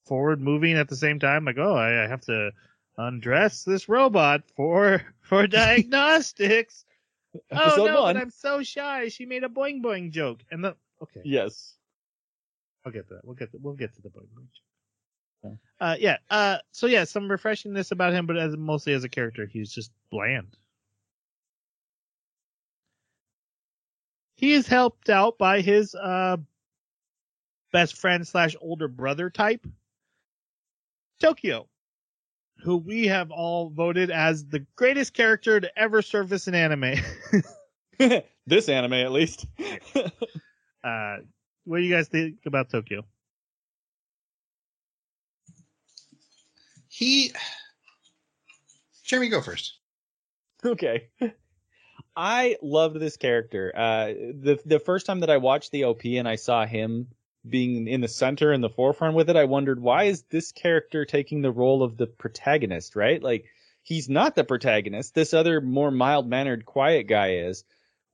forward 0.06 0.40
moving 0.40 0.76
at 0.76 0.88
the 0.88 0.96
same 0.96 1.18
time. 1.18 1.44
Like, 1.44 1.58
oh, 1.58 1.74
I, 1.74 2.04
I 2.04 2.08
have 2.08 2.22
to 2.22 2.50
undress 2.96 3.64
this 3.64 3.88
robot 3.88 4.42
for 4.56 5.02
for 5.20 5.46
diagnostics. 5.46 6.84
oh 7.52 7.74
no, 7.76 8.02
one. 8.02 8.14
but 8.14 8.20
I'm 8.20 8.30
so 8.30 8.62
shy. 8.62 9.08
She 9.08 9.26
made 9.26 9.44
a 9.44 9.48
boing 9.48 9.82
boing 9.82 10.10
joke, 10.10 10.40
and 10.50 10.64
the 10.64 10.76
okay, 11.02 11.22
Yes. 11.24 11.74
I'll 12.86 12.92
get 12.92 13.08
to 13.08 13.14
that. 13.14 13.24
We'll 13.24 13.34
get 13.34 13.50
to, 13.50 13.58
we'll 13.60 13.74
get 13.74 13.94
to 13.96 14.02
the 14.02 14.08
boing 14.08 14.28
boing. 14.32 14.46
Okay. 15.44 15.56
Uh, 15.80 15.96
yeah. 15.98 16.18
Uh, 16.30 16.58
so 16.70 16.86
yeah, 16.86 17.02
some 17.02 17.28
refreshingness 17.28 17.90
about 17.90 18.12
him, 18.12 18.26
but 18.26 18.38
as 18.38 18.56
mostly 18.56 18.92
as 18.92 19.02
a 19.02 19.08
character, 19.08 19.44
he's 19.44 19.72
just 19.72 19.90
bland. 20.10 20.56
He 24.36 24.52
is 24.52 24.68
helped 24.68 25.10
out 25.10 25.36
by 25.36 25.62
his 25.62 25.94
uh 25.94 26.36
best 27.72 27.96
friend 27.96 28.26
slash 28.26 28.54
older 28.60 28.86
brother 28.86 29.30
type. 29.30 29.66
Tokyo, 31.20 31.66
who 32.62 32.76
we 32.76 33.06
have 33.08 33.30
all 33.30 33.70
voted 33.70 34.10
as 34.10 34.46
the 34.46 34.64
greatest 34.76 35.12
character 35.12 35.58
to 35.58 35.78
ever 35.78 36.02
surface 36.02 36.46
in 36.46 36.54
anime. 36.54 36.94
this 38.46 38.68
anime, 38.68 38.92
at 38.92 39.12
least. 39.12 39.46
uh, 40.84 41.16
what 41.66 41.78
do 41.78 41.82
you 41.82 41.94
guys 41.94 42.08
think 42.08 42.38
about 42.46 42.70
Tokyo? 42.70 43.04
He. 46.88 47.32
Jeremy, 49.04 49.28
go 49.28 49.42
first. 49.42 49.78
Okay. 50.64 51.10
I 52.16 52.56
loved 52.62 52.98
this 52.98 53.18
character. 53.18 53.72
Uh, 53.76 54.06
the 54.06 54.58
the 54.64 54.78
first 54.78 55.04
time 55.06 55.20
that 55.20 55.30
I 55.30 55.36
watched 55.36 55.70
the 55.70 55.84
OP 55.84 56.04
and 56.06 56.26
I 56.26 56.36
saw 56.36 56.64
him 56.64 57.08
being 57.46 57.86
in 57.86 58.00
the 58.00 58.08
center 58.08 58.52
and 58.52 58.64
the 58.64 58.70
forefront 58.70 59.14
with 59.14 59.28
it, 59.28 59.36
I 59.36 59.44
wondered 59.44 59.80
why 59.80 60.04
is 60.04 60.22
this 60.30 60.50
character 60.50 61.04
taking 61.04 61.42
the 61.42 61.52
role 61.52 61.82
of 61.82 61.96
the 61.96 62.06
protagonist, 62.06 62.96
right? 62.96 63.22
Like 63.22 63.44
he's 63.82 64.08
not 64.08 64.34
the 64.34 64.44
protagonist. 64.44 65.14
This 65.14 65.34
other 65.34 65.60
more 65.60 65.90
mild 65.90 66.28
mannered, 66.28 66.64
quiet 66.64 67.06
guy 67.06 67.34
is. 67.34 67.64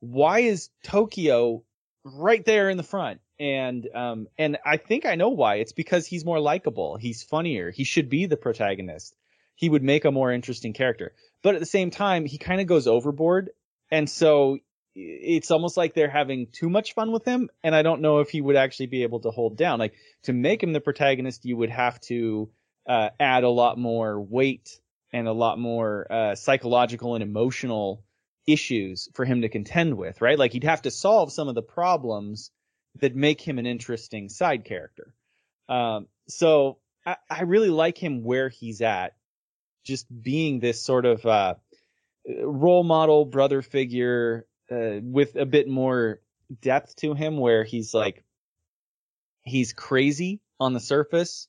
Why 0.01 0.41
is 0.41 0.71
Tokyo 0.83 1.63
right 2.05 2.45
there 2.45 2.69
in 2.69 2.77
the 2.77 2.83
front? 2.83 3.21
And 3.41 3.89
um 3.95 4.29
and 4.39 4.59
I 4.65 4.77
think 4.77 5.07
I 5.07 5.15
know 5.15 5.31
why. 5.31 5.57
It's 5.57 5.73
because 5.73 6.07
he's 6.07 6.25
more 6.25 6.41
likable. 6.41 6.97
He's 6.97 7.23
funnier. 7.23 7.71
He 7.71 7.85
should 7.85 8.09
be 8.09 8.27
the 8.27 8.37
protagonist. 8.37 9.15
He 9.55 9.69
would 9.69 9.83
make 9.83 10.05
a 10.05 10.11
more 10.11 10.33
interesting 10.33 10.73
character. 10.73 11.13
But 11.43 11.55
at 11.55 11.61
the 11.61 11.67
same 11.67 11.91
time, 11.91 12.25
he 12.25 12.39
kind 12.39 12.61
of 12.61 12.67
goes 12.67 12.87
overboard. 12.87 13.51
And 13.91 14.09
so 14.09 14.59
it's 14.95 15.51
almost 15.51 15.77
like 15.77 15.95
they're 15.95 16.11
having 16.11 16.47
too 16.49 16.69
much 16.69 16.95
fun 16.95 17.13
with 17.13 17.25
him 17.25 17.49
and 17.63 17.75
i 17.75 17.83
don't 17.83 18.03
know 18.03 18.19
if 18.19 18.29
he 18.29 18.41
would 18.41 18.57
actually 18.57 18.87
be 18.87 19.05
able 19.05 19.21
to 19.21 19.31
hold 19.31 19.57
down 19.57 19.79
like 19.79 19.95
to 20.23 20.33
make 20.33 20.63
him 20.63 20.73
the 20.73 20.81
protagonist 20.81 21.45
you 21.45 21.57
would 21.57 21.71
have 21.71 21.99
to 22.01 22.51
uh, 22.87 23.09
add 23.21 23.45
a 23.45 23.49
lot 23.49 23.79
more 23.79 24.21
weight 24.21 24.81
and 25.13 25.29
a 25.29 25.33
lot 25.33 25.59
more 25.59 26.07
uh, 26.11 26.35
psychological 26.35 27.15
and 27.15 27.23
emotional 27.23 28.03
issues 28.47 29.09
for 29.15 29.25
him 29.25 29.43
to 29.43 29.49
contend 29.49 29.97
with 29.97 30.21
right 30.21 30.39
like 30.39 30.53
he'd 30.53 30.65
have 30.65 30.83
to 30.83 30.91
solve 30.91 31.33
some 31.33 31.49
of 31.49 31.55
the 31.55 31.63
problems 31.63 32.51
that 33.01 33.15
make 33.15 33.41
him 33.41 33.59
an 33.59 33.67
interesting 33.67 34.29
side 34.29 34.65
character. 34.65 35.15
Um, 35.69 36.07
so 36.29 36.79
I, 37.07 37.17
I 37.31 37.43
really 37.43 37.71
like 37.71 37.99
him 37.99 38.23
where 38.23 38.49
he's 38.49 38.83
at 38.83 39.15
just 39.85 40.07
being 40.23 40.61
this 40.61 40.81
sort 40.81 41.07
of 41.07 41.25
uh, 41.27 41.55
role 42.43 42.85
model 42.85 43.25
brother 43.25 43.63
figure 43.63 44.47
uh, 44.71 45.01
with 45.03 45.37
a 45.37 45.47
bit 45.47 45.69
more 45.69 46.21
depth 46.61 46.97
to 46.97 47.15
him 47.15 47.39
where 47.39 47.65
he's 47.65 47.95
like 47.95 48.25
he's 49.43 49.73
crazy 49.73 50.41
on 50.61 50.73
the 50.73 50.81
surface 50.81 51.49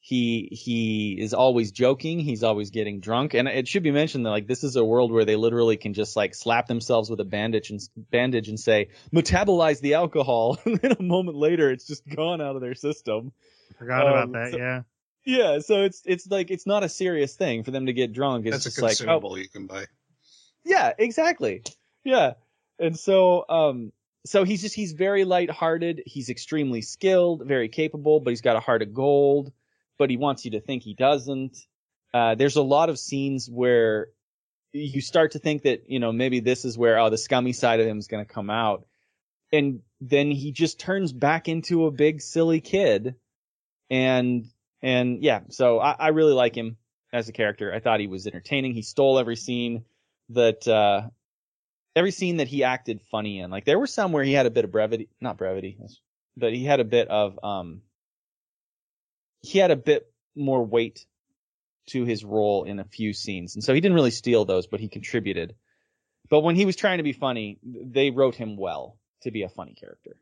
he 0.00 0.48
he 0.52 1.20
is 1.20 1.34
always 1.34 1.72
joking. 1.72 2.20
He's 2.20 2.42
always 2.42 2.70
getting 2.70 3.00
drunk. 3.00 3.34
And 3.34 3.48
it 3.48 3.66
should 3.66 3.82
be 3.82 3.90
mentioned 3.90 4.24
that 4.26 4.30
like 4.30 4.46
this 4.46 4.64
is 4.64 4.76
a 4.76 4.84
world 4.84 5.12
where 5.12 5.24
they 5.24 5.36
literally 5.36 5.76
can 5.76 5.92
just 5.92 6.16
like 6.16 6.34
slap 6.34 6.66
themselves 6.66 7.10
with 7.10 7.20
a 7.20 7.24
bandage 7.24 7.70
and 7.70 7.80
bandage 7.96 8.48
and 8.48 8.58
say 8.58 8.88
metabolize 9.12 9.80
the 9.80 9.94
alcohol. 9.94 10.58
And 10.68 10.78
then 10.78 10.92
a 10.98 11.02
moment 11.02 11.36
later 11.36 11.70
it's 11.70 11.86
just 11.86 12.06
gone 12.06 12.40
out 12.40 12.54
of 12.54 12.62
their 12.62 12.74
system. 12.74 13.32
Forgot 13.78 14.06
um, 14.06 14.12
about 14.12 14.32
that 14.32 14.52
so, 14.52 14.58
yeah. 14.58 14.82
Yeah 15.24 15.58
so 15.58 15.82
it's 15.82 16.02
it's 16.04 16.26
like 16.28 16.50
it's 16.50 16.66
not 16.66 16.84
a 16.84 16.88
serious 16.88 17.34
thing 17.34 17.64
for 17.64 17.70
them 17.70 17.86
to 17.86 17.92
get 17.92 18.12
drunk. 18.12 18.46
It's 18.46 18.54
That's 18.54 18.64
just 18.64 18.78
a 18.78 18.80
consumable 18.82 19.32
like 19.32 19.38
oh, 19.38 19.42
you 19.42 19.48
can 19.48 19.66
buy. 19.66 19.86
Yeah 20.64 20.92
exactly. 20.96 21.64
Yeah. 22.04 22.34
And 22.78 22.98
so 22.98 23.44
um 23.48 23.92
so 24.24 24.44
he's 24.44 24.62
just 24.62 24.74
he's 24.74 24.92
very 24.92 25.24
lighthearted. 25.24 26.02
He's 26.06 26.28
extremely 26.28 26.82
skilled, 26.82 27.46
very 27.46 27.68
capable, 27.68 28.20
but 28.20 28.30
he's 28.30 28.42
got 28.42 28.56
a 28.56 28.60
heart 28.60 28.82
of 28.82 28.94
gold. 28.94 29.52
But 29.98 30.10
he 30.10 30.16
wants 30.16 30.44
you 30.44 30.52
to 30.52 30.60
think 30.60 30.82
he 30.82 30.94
doesn't. 30.94 31.56
Uh, 32.14 32.34
there's 32.34 32.56
a 32.56 32.62
lot 32.62 32.88
of 32.88 32.98
scenes 32.98 33.48
where 33.50 34.08
you 34.72 35.00
start 35.00 35.32
to 35.32 35.38
think 35.38 35.62
that 35.62 35.88
you 35.88 35.98
know 35.98 36.12
maybe 36.12 36.40
this 36.40 36.64
is 36.64 36.78
where 36.78 36.98
oh 36.98 37.10
the 37.10 37.18
scummy 37.18 37.52
side 37.52 37.80
of 37.80 37.86
him 37.86 37.98
is 37.98 38.06
going 38.06 38.24
to 38.24 38.32
come 38.32 38.50
out, 38.50 38.86
and 39.52 39.80
then 40.00 40.30
he 40.30 40.52
just 40.52 40.78
turns 40.78 41.12
back 41.12 41.48
into 41.48 41.86
a 41.86 41.90
big 41.90 42.20
silly 42.20 42.60
kid, 42.60 43.16
and 43.90 44.46
and 44.82 45.22
yeah, 45.22 45.40
so 45.50 45.80
I, 45.80 45.96
I 45.98 46.08
really 46.08 46.34
like 46.34 46.54
him 46.54 46.76
as 47.12 47.28
a 47.28 47.32
character. 47.32 47.72
I 47.72 47.80
thought 47.80 48.00
he 48.00 48.06
was 48.06 48.26
entertaining. 48.26 48.74
He 48.74 48.82
stole 48.82 49.18
every 49.18 49.36
scene 49.36 49.84
that 50.30 50.66
uh, 50.68 51.08
every 51.96 52.10
scene 52.10 52.36
that 52.36 52.48
he 52.48 52.64
acted 52.64 53.00
funny 53.10 53.40
in. 53.40 53.50
Like 53.50 53.64
there 53.64 53.78
were 53.78 53.86
some 53.86 54.12
where 54.12 54.24
he 54.24 54.32
had 54.32 54.46
a 54.46 54.50
bit 54.50 54.64
of 54.64 54.72
brevity, 54.72 55.08
not 55.20 55.38
brevity, 55.38 55.78
but 56.36 56.52
he 56.52 56.64
had 56.64 56.80
a 56.80 56.84
bit 56.84 57.08
of 57.08 57.38
um 57.42 57.82
he 59.40 59.58
had 59.58 59.70
a 59.70 59.76
bit 59.76 60.10
more 60.34 60.64
weight 60.64 61.06
to 61.86 62.04
his 62.04 62.24
role 62.24 62.64
in 62.64 62.78
a 62.78 62.84
few 62.84 63.12
scenes. 63.12 63.54
And 63.54 63.64
so 63.64 63.74
he 63.74 63.80
didn't 63.80 63.94
really 63.94 64.10
steal 64.10 64.44
those, 64.44 64.66
but 64.66 64.80
he 64.80 64.88
contributed. 64.88 65.54
But 66.28 66.40
when 66.40 66.56
he 66.56 66.66
was 66.66 66.76
trying 66.76 66.98
to 66.98 67.04
be 67.04 67.12
funny, 67.12 67.58
they 67.62 68.10
wrote 68.10 68.34
him 68.34 68.56
well 68.56 68.98
to 69.22 69.30
be 69.30 69.42
a 69.42 69.48
funny 69.48 69.74
character. 69.74 70.16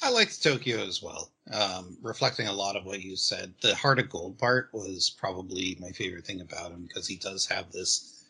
I 0.00 0.10
liked 0.10 0.42
Tokyo 0.42 0.78
as 0.78 1.02
well. 1.02 1.30
Um, 1.50 1.96
reflecting 2.02 2.46
a 2.46 2.52
lot 2.52 2.76
of 2.76 2.84
what 2.84 3.02
you 3.02 3.16
said, 3.16 3.54
the 3.62 3.74
heart 3.74 3.98
of 3.98 4.10
gold 4.10 4.38
part 4.38 4.68
was 4.72 5.10
probably 5.10 5.76
my 5.80 5.90
favorite 5.90 6.24
thing 6.24 6.40
about 6.40 6.70
him 6.70 6.84
because 6.86 7.08
he 7.08 7.16
does 7.16 7.46
have 7.46 7.72
this 7.72 8.24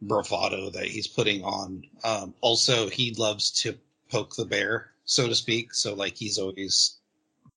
bravado 0.00 0.70
that 0.70 0.86
he's 0.86 1.06
putting 1.06 1.44
on. 1.44 1.84
Um, 2.02 2.34
also, 2.40 2.88
he 2.88 3.14
loves 3.14 3.50
to 3.62 3.76
poke 4.10 4.36
the 4.36 4.46
bear, 4.46 4.90
so 5.04 5.28
to 5.28 5.34
speak. 5.34 5.74
So, 5.74 5.94
like, 5.94 6.16
he's 6.16 6.38
always 6.38 6.95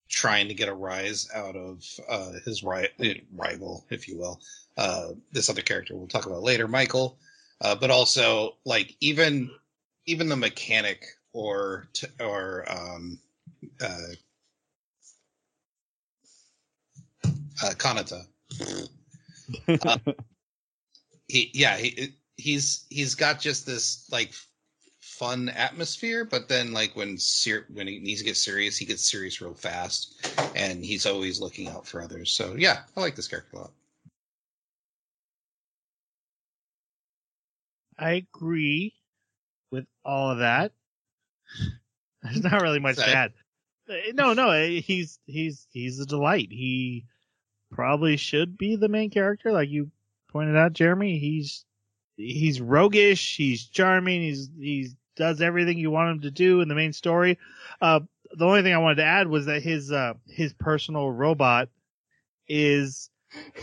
trying 0.09 0.47
to 0.47 0.53
get 0.53 0.67
a 0.67 0.73
rise 0.73 1.29
out 1.33 1.55
of 1.55 1.85
uh, 2.09 2.33
his 2.45 2.63
ri- 2.63 3.23
rival, 3.35 3.85
if 3.89 4.07
you 4.07 4.17
will. 4.17 4.41
Uh, 4.77 5.09
this 5.31 5.49
other 5.49 5.61
character 5.61 5.95
we'll 5.95 6.07
talk 6.07 6.25
about 6.25 6.43
later, 6.43 6.67
Michael. 6.67 7.17
Uh, 7.61 7.75
but 7.75 7.91
also, 7.91 8.57
like, 8.65 8.95
even 9.01 9.49
even 10.05 10.29
the 10.29 10.35
mechanic 10.35 11.05
or 11.33 11.87
t- 11.93 12.07
or 12.19 12.65
um, 12.71 13.19
uh, 13.81 14.13
uh, 17.63 17.71
Kanata. 17.71 18.25
Uh, 19.85 19.97
he 21.27 21.49
yeah 21.53 21.77
he 21.77 22.13
he's 22.37 22.85
he's 22.89 23.15
got 23.15 23.39
just 23.39 23.65
this 23.65 24.07
like 24.11 24.33
fun 25.19 25.49
atmosphere, 25.49 26.23
but 26.23 26.47
then 26.47 26.71
like 26.71 26.95
when 26.95 27.17
ser- 27.17 27.65
when 27.73 27.87
he 27.87 27.99
needs 27.99 28.21
to 28.21 28.25
get 28.25 28.37
serious, 28.37 28.77
he 28.77 28.85
gets 28.85 29.05
serious 29.05 29.41
real 29.41 29.53
fast, 29.53 30.25
and 30.55 30.83
he's 30.83 31.05
always 31.05 31.41
looking 31.41 31.67
out 31.67 31.85
for 31.85 32.01
others. 32.01 32.31
So 32.31 32.55
yeah, 32.57 32.83
I 32.95 33.01
like 33.01 33.17
this 33.17 33.27
character 33.27 33.57
a 33.57 33.59
lot. 33.59 33.71
I 37.99 38.11
agree 38.33 38.93
with 39.71 39.85
all 40.05 40.31
of 40.31 40.39
that. 40.39 40.71
There's 42.23 42.41
not 42.41 42.61
really 42.61 42.79
much 42.79 42.95
to 42.95 43.07
add. 43.07 43.33
Uh, 43.89 43.95
no, 44.13 44.33
no, 44.33 44.51
uh, 44.51 44.67
he's 44.67 45.19
he's 45.25 45.67
he's 45.71 45.99
a 45.99 46.05
delight. 46.05 46.47
He 46.49 47.05
probably 47.73 48.15
should 48.15 48.57
be 48.57 48.77
the 48.77 48.87
main 48.87 49.09
character, 49.09 49.51
like 49.51 49.67
you 49.67 49.91
pointed 50.31 50.55
out, 50.55 50.71
Jeremy. 50.71 51.19
He's 51.19 51.65
he's 52.15 52.61
roguish, 52.61 53.35
he's 53.35 53.65
charming, 53.65 54.21
he's 54.21 54.49
he 54.57 54.89
does 55.19 55.41
everything 55.41 55.77
you 55.77 55.91
want 55.91 56.09
him 56.09 56.21
to 56.21 56.31
do 56.31 56.61
in 56.61 56.69
the 56.69 56.75
main 56.75 56.93
story. 56.93 57.37
Uh, 57.81 57.99
the 58.31 58.45
only 58.45 58.63
thing 58.63 58.73
I 58.73 58.77
wanted 58.77 58.95
to 58.95 59.05
add 59.05 59.27
was 59.27 59.45
that 59.47 59.61
his 59.61 59.91
uh, 59.91 60.13
his 60.27 60.53
personal 60.53 61.11
robot 61.11 61.69
is 62.47 63.11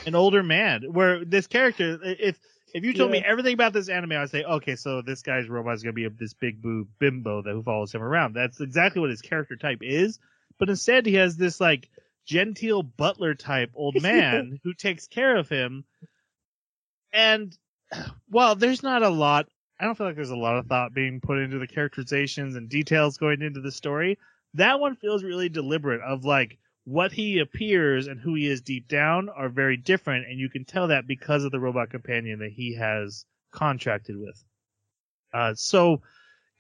an 0.05 0.15
older 0.15 0.43
man. 0.43 0.83
Where 0.93 1.25
this 1.25 1.47
character, 1.47 1.99
if 2.03 2.39
if 2.75 2.85
you 2.85 2.93
told 2.93 3.11
yeah. 3.11 3.21
me 3.21 3.27
everything 3.27 3.55
about 3.55 3.73
this 3.73 3.89
anime, 3.89 4.13
I'd 4.13 4.31
say, 4.31 4.45
okay, 4.45 4.77
so 4.77 5.01
this 5.01 5.23
guy's 5.23 5.49
robot 5.49 5.75
is 5.75 5.83
gonna 5.83 5.95
be 5.95 6.07
this 6.09 6.35
big 6.35 6.61
boo 6.61 6.87
bimbo 6.99 7.43
that 7.43 7.53
who 7.53 7.63
follows 7.63 7.95
him 7.95 8.03
around. 8.03 8.35
That's 8.35 8.61
exactly 8.61 9.01
what 9.01 9.11
his 9.11 9.23
character 9.23 9.57
type 9.57 9.79
is. 9.81 10.19
But 10.59 10.69
instead, 10.69 11.07
he 11.07 11.15
has 11.15 11.37
this 11.37 11.59
like 11.59 11.89
genteel 12.27 12.83
butler 12.83 13.35
type 13.35 13.71
old 13.75 13.97
man 14.03 14.61
who 14.63 14.75
takes 14.75 15.07
care 15.07 15.37
of 15.37 15.49
him. 15.49 15.85
And 17.13 17.57
well, 18.31 18.57
there's 18.57 18.83
not 18.83 19.03
a 19.03 19.09
lot. 19.09 19.49
I 19.79 19.85
don't 19.85 19.97
feel 19.97 20.07
like 20.07 20.17
there's 20.17 20.31
a 20.31 20.37
lot 20.37 20.57
of 20.57 20.67
thought 20.67 20.95
being 20.95 21.21
put 21.21 21.39
into 21.39 21.59
the 21.59 21.67
characterizations 21.67 22.57
and 22.57 22.69
details 22.69 23.19
going 23.19 23.43
into 23.43 23.61
the 23.61 23.73
story. 23.73 24.19
That 24.55 24.81
one 24.81 24.97
feels 24.97 25.23
really 25.23 25.49
deliberate 25.49 26.01
of 26.01 26.25
like 26.25 26.59
what 26.85 27.13
he 27.13 27.41
appears 27.41 28.07
and 28.07 28.21
who 28.21 28.35
he 28.35 28.47
is 28.47 28.63
deep 28.63 28.89
down 28.89 29.29
are 29.29 29.49
very 29.49 29.77
different, 29.77 30.27
and 30.27 30.39
you 30.39 30.49
can 30.49 30.65
tell 30.65 30.89
that 30.89 31.07
because 31.07 31.45
of 31.45 31.53
the 31.53 31.61
robot 31.61 31.91
companion 31.91 32.39
that 32.39 32.53
he 32.53 32.75
has 32.75 33.27
contracted 33.51 34.17
with. 34.17 34.43
Uh, 35.33 35.53
so 35.55 36.01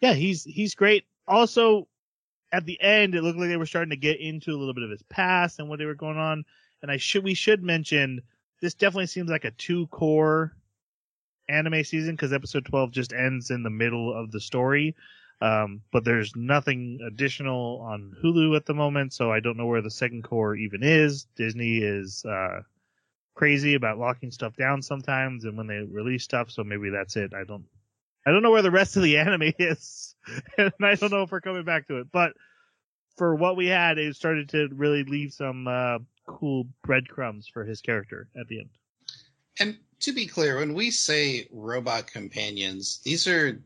yeah, 0.00 0.12
he's 0.12 0.44
he's 0.44 0.74
great. 0.74 1.04
Also, 1.26 1.88
at 2.52 2.66
the 2.66 2.80
end, 2.80 3.14
it 3.14 3.22
looked 3.22 3.38
like 3.38 3.48
they 3.48 3.56
were 3.56 3.66
starting 3.66 3.90
to 3.90 3.96
get 3.96 4.20
into 4.20 4.50
a 4.50 4.58
little 4.58 4.74
bit 4.74 4.84
of 4.84 4.90
his 4.90 5.02
past 5.04 5.58
and 5.58 5.68
what 5.68 5.78
they 5.78 5.86
were 5.86 5.94
going 5.94 6.18
on. 6.18 6.44
And 6.82 6.90
I 6.90 6.98
should 6.98 7.24
we 7.24 7.34
should 7.34 7.62
mention 7.62 8.20
this 8.60 8.74
definitely 8.74 9.06
seems 9.06 9.30
like 9.30 9.44
a 9.44 9.50
two 9.52 9.86
cour 9.86 10.54
anime 11.48 11.84
season 11.84 12.14
because 12.14 12.32
episode 12.32 12.64
12 12.64 12.90
just 12.90 13.12
ends 13.12 13.50
in 13.50 13.62
the 13.62 13.70
middle 13.70 14.12
of 14.12 14.30
the 14.30 14.40
story. 14.40 14.94
Um, 15.40 15.82
but 15.92 16.04
there's 16.04 16.34
nothing 16.34 16.98
additional 17.06 17.80
on 17.82 18.14
Hulu 18.22 18.56
at 18.56 18.64
the 18.64 18.74
moment, 18.74 19.12
so 19.12 19.30
I 19.30 19.40
don't 19.40 19.56
know 19.56 19.66
where 19.66 19.82
the 19.82 19.90
second 19.90 20.24
cour 20.24 20.56
even 20.56 20.82
is. 20.82 21.26
Disney 21.36 21.78
is 21.78 22.24
uh, 22.24 22.62
crazy 23.34 23.74
about 23.74 23.98
locking 23.98 24.30
stuff 24.30 24.56
down 24.56 24.80
sometimes, 24.80 25.44
and 25.44 25.56
when 25.56 25.66
they 25.66 25.80
release 25.80 26.24
stuff, 26.24 26.50
so 26.50 26.64
maybe 26.64 26.88
that's 26.88 27.16
it. 27.16 27.34
I 27.34 27.44
don't, 27.44 27.66
I 28.26 28.30
don't 28.30 28.42
know 28.42 28.50
where 28.50 28.62
the 28.62 28.70
rest 28.70 28.96
of 28.96 29.02
the 29.02 29.18
anime 29.18 29.52
is, 29.58 30.14
and 30.56 30.72
I 30.82 30.94
don't 30.94 31.12
know 31.12 31.22
if 31.22 31.30
we're 31.30 31.42
coming 31.42 31.64
back 31.64 31.86
to 31.88 31.98
it. 31.98 32.06
But 32.10 32.32
for 33.16 33.34
what 33.34 33.56
we 33.56 33.66
had, 33.66 33.98
it 33.98 34.16
started 34.16 34.48
to 34.50 34.68
really 34.72 35.04
leave 35.04 35.32
some 35.34 35.68
uh, 35.68 35.98
cool 36.26 36.66
breadcrumbs 36.82 37.46
for 37.46 37.64
his 37.64 37.82
character 37.82 38.28
at 38.38 38.48
the 38.48 38.60
end. 38.60 38.70
And 39.60 39.78
to 40.00 40.12
be 40.12 40.26
clear, 40.26 40.58
when 40.58 40.74
we 40.74 40.90
say 40.90 41.48
robot 41.50 42.06
companions, 42.06 43.00
these 43.04 43.26
are 43.26 43.60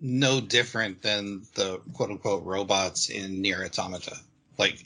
no 0.00 0.40
different 0.40 1.02
than 1.02 1.42
the 1.54 1.80
quote 1.92 2.10
unquote 2.10 2.44
robots 2.44 3.10
in 3.10 3.42
NieR 3.42 3.64
Automata. 3.66 4.16
Like 4.58 4.84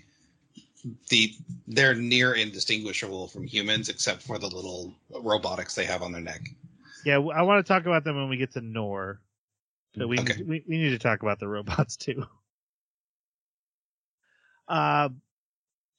the 1.08 1.32
they're 1.68 1.94
near 1.94 2.34
indistinguishable 2.34 3.28
from 3.28 3.44
humans 3.46 3.88
except 3.88 4.22
for 4.22 4.38
the 4.38 4.46
little 4.48 4.92
robotics 5.22 5.74
they 5.74 5.84
have 5.84 6.02
on 6.02 6.12
their 6.12 6.20
neck. 6.22 6.40
Yeah, 7.04 7.18
I 7.18 7.42
want 7.42 7.64
to 7.64 7.72
talk 7.72 7.86
about 7.86 8.04
them 8.04 8.16
when 8.16 8.28
we 8.28 8.36
get 8.36 8.52
to 8.52 8.60
Nor. 8.60 9.20
But 9.96 10.08
we, 10.08 10.18
Okay. 10.18 10.42
we 10.42 10.64
we 10.66 10.78
need 10.78 10.90
to 10.90 10.98
talk 10.98 11.22
about 11.22 11.38
the 11.38 11.48
robots 11.48 11.96
too. 11.96 12.26
Uh, 14.68 15.10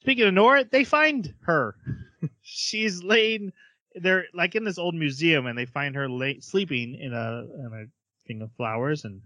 speaking 0.02 0.26
of 0.26 0.34
Nor, 0.34 0.64
they 0.64 0.84
find 0.84 1.34
her. 1.42 1.76
She's 2.42 3.04
laying. 3.04 3.54
They're 3.96 4.26
like 4.34 4.56
in 4.56 4.64
this 4.64 4.78
old 4.78 4.96
museum, 4.96 5.46
and 5.46 5.58
they 5.58 5.66
find 5.66 5.96
her 5.96 6.10
lay, 6.10 6.40
sleeping 6.40 6.96
in 6.96 7.14
a 7.14 7.46
in 7.60 7.72
a 7.74 8.28
thing 8.28 8.42
of 8.42 8.52
flowers. 8.58 9.06
And 9.06 9.22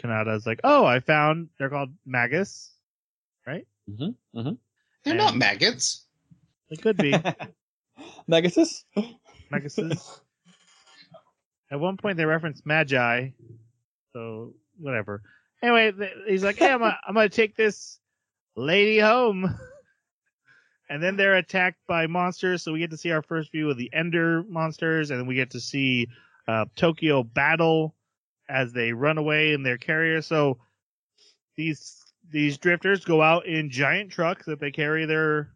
Kanada's 0.00 0.46
like, 0.46 0.60
"Oh, 0.64 0.84
I 0.84 1.00
found. 1.00 1.48
They're 1.58 1.70
called 1.70 1.90
Magus. 2.06 2.72
Mm-hmm. 3.48 4.38
Mm-hmm. 4.38 4.52
They're 5.04 5.14
And- 5.14 5.18
not 5.18 5.36
maggots. 5.36 6.06
They 6.68 6.76
could 6.76 6.96
be 6.96 7.12
Megasis? 8.30 8.84
Maguses. 9.52 10.20
At 11.72 11.80
one 11.80 11.96
point, 11.96 12.16
they 12.16 12.24
reference 12.24 12.62
Magi, 12.64 13.30
so 14.12 14.54
whatever. 14.78 15.22
Anyway, 15.62 15.92
he's 16.28 16.42
like, 16.44 16.56
"Hey, 16.56 16.70
I'm 16.72 16.78
gonna, 16.80 16.98
I'm 17.06 17.14
gonna 17.14 17.28
take 17.28 17.56
this 17.56 17.98
lady 18.56 18.98
home," 18.98 19.58
and 20.90 21.00
then 21.00 21.16
they're 21.16 21.36
attacked 21.36 21.78
by 21.86 22.08
monsters. 22.08 22.64
So 22.64 22.72
we 22.72 22.80
get 22.80 22.90
to 22.90 22.96
see 22.96 23.12
our 23.12 23.22
first 23.22 23.52
view 23.52 23.70
of 23.70 23.78
the 23.78 23.88
Ender 23.94 24.42
monsters, 24.42 25.10
and 25.10 25.20
then 25.20 25.26
we 25.26 25.36
get 25.36 25.52
to 25.52 25.60
see 25.60 26.08
uh, 26.48 26.66
Tokyo 26.76 27.22
battle 27.22 27.94
as 28.48 28.72
they 28.72 28.92
run 28.92 29.16
away 29.16 29.52
in 29.52 29.62
their 29.62 29.78
carrier. 29.78 30.20
So 30.20 30.58
these 31.56 32.04
these 32.28 32.58
drifters 32.58 33.04
go 33.04 33.22
out 33.22 33.46
in 33.46 33.70
giant 33.70 34.10
trucks 34.10 34.46
that 34.46 34.58
they 34.58 34.72
carry 34.72 35.06
their 35.06 35.52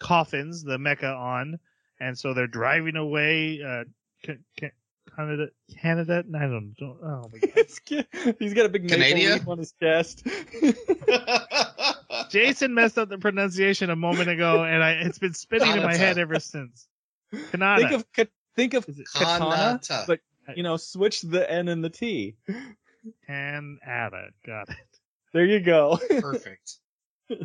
coffins, 0.00 0.64
the 0.64 0.76
mecha 0.76 1.16
on, 1.16 1.60
and 2.00 2.18
so 2.18 2.34
they're 2.34 2.48
driving 2.48 2.96
away. 2.96 3.62
Uh, 3.62 3.84
ca- 4.26 4.42
ca- 4.58 4.72
Canada, 5.16 5.48
Canada. 5.80 6.24
I 6.34 6.40
don't, 6.40 6.74
don't. 6.78 6.98
Oh 7.02 7.30
my 7.32 7.38
god. 7.38 8.36
He's 8.38 8.54
got 8.54 8.66
a 8.66 8.68
big 8.68 8.84
maple 8.84 9.18
Canada? 9.18 9.44
on 9.48 9.58
his 9.58 9.72
chest. 9.80 10.26
Jason 12.30 12.74
messed 12.74 12.98
up 12.98 13.08
the 13.08 13.18
pronunciation 13.18 13.90
a 13.90 13.96
moment 13.96 14.28
ago, 14.28 14.64
and 14.64 14.82
I 14.82 14.92
it's 14.92 15.18
been 15.18 15.34
spinning 15.34 15.76
in 15.76 15.82
my 15.82 15.96
head 15.96 16.18
ever 16.18 16.40
since. 16.40 16.88
Canada. 17.50 17.88
think 17.88 17.92
of 17.92 18.12
ka- 18.12 18.32
think 18.56 18.74
of 18.74 18.86
katana, 18.86 19.78
Kanata. 19.82 20.06
but 20.06 20.20
you 20.56 20.62
know, 20.62 20.76
switch 20.76 21.22
the 21.22 21.50
N 21.50 21.68
and 21.68 21.84
the 21.84 21.90
T. 21.90 22.36
Canada. 23.26 24.28
Got 24.46 24.70
it. 24.70 24.76
There 25.32 25.44
you 25.44 25.60
go. 25.60 25.98
Perfect. 26.20 26.78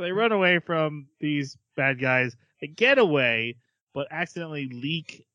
So 0.00 0.02
they 0.02 0.12
run 0.12 0.32
away 0.32 0.60
from 0.60 1.08
these 1.18 1.58
bad 1.76 2.00
guys. 2.00 2.34
They 2.60 2.68
get 2.68 2.96
away, 2.98 3.56
but 3.92 4.06
accidentally 4.10 4.68
leak 4.68 5.26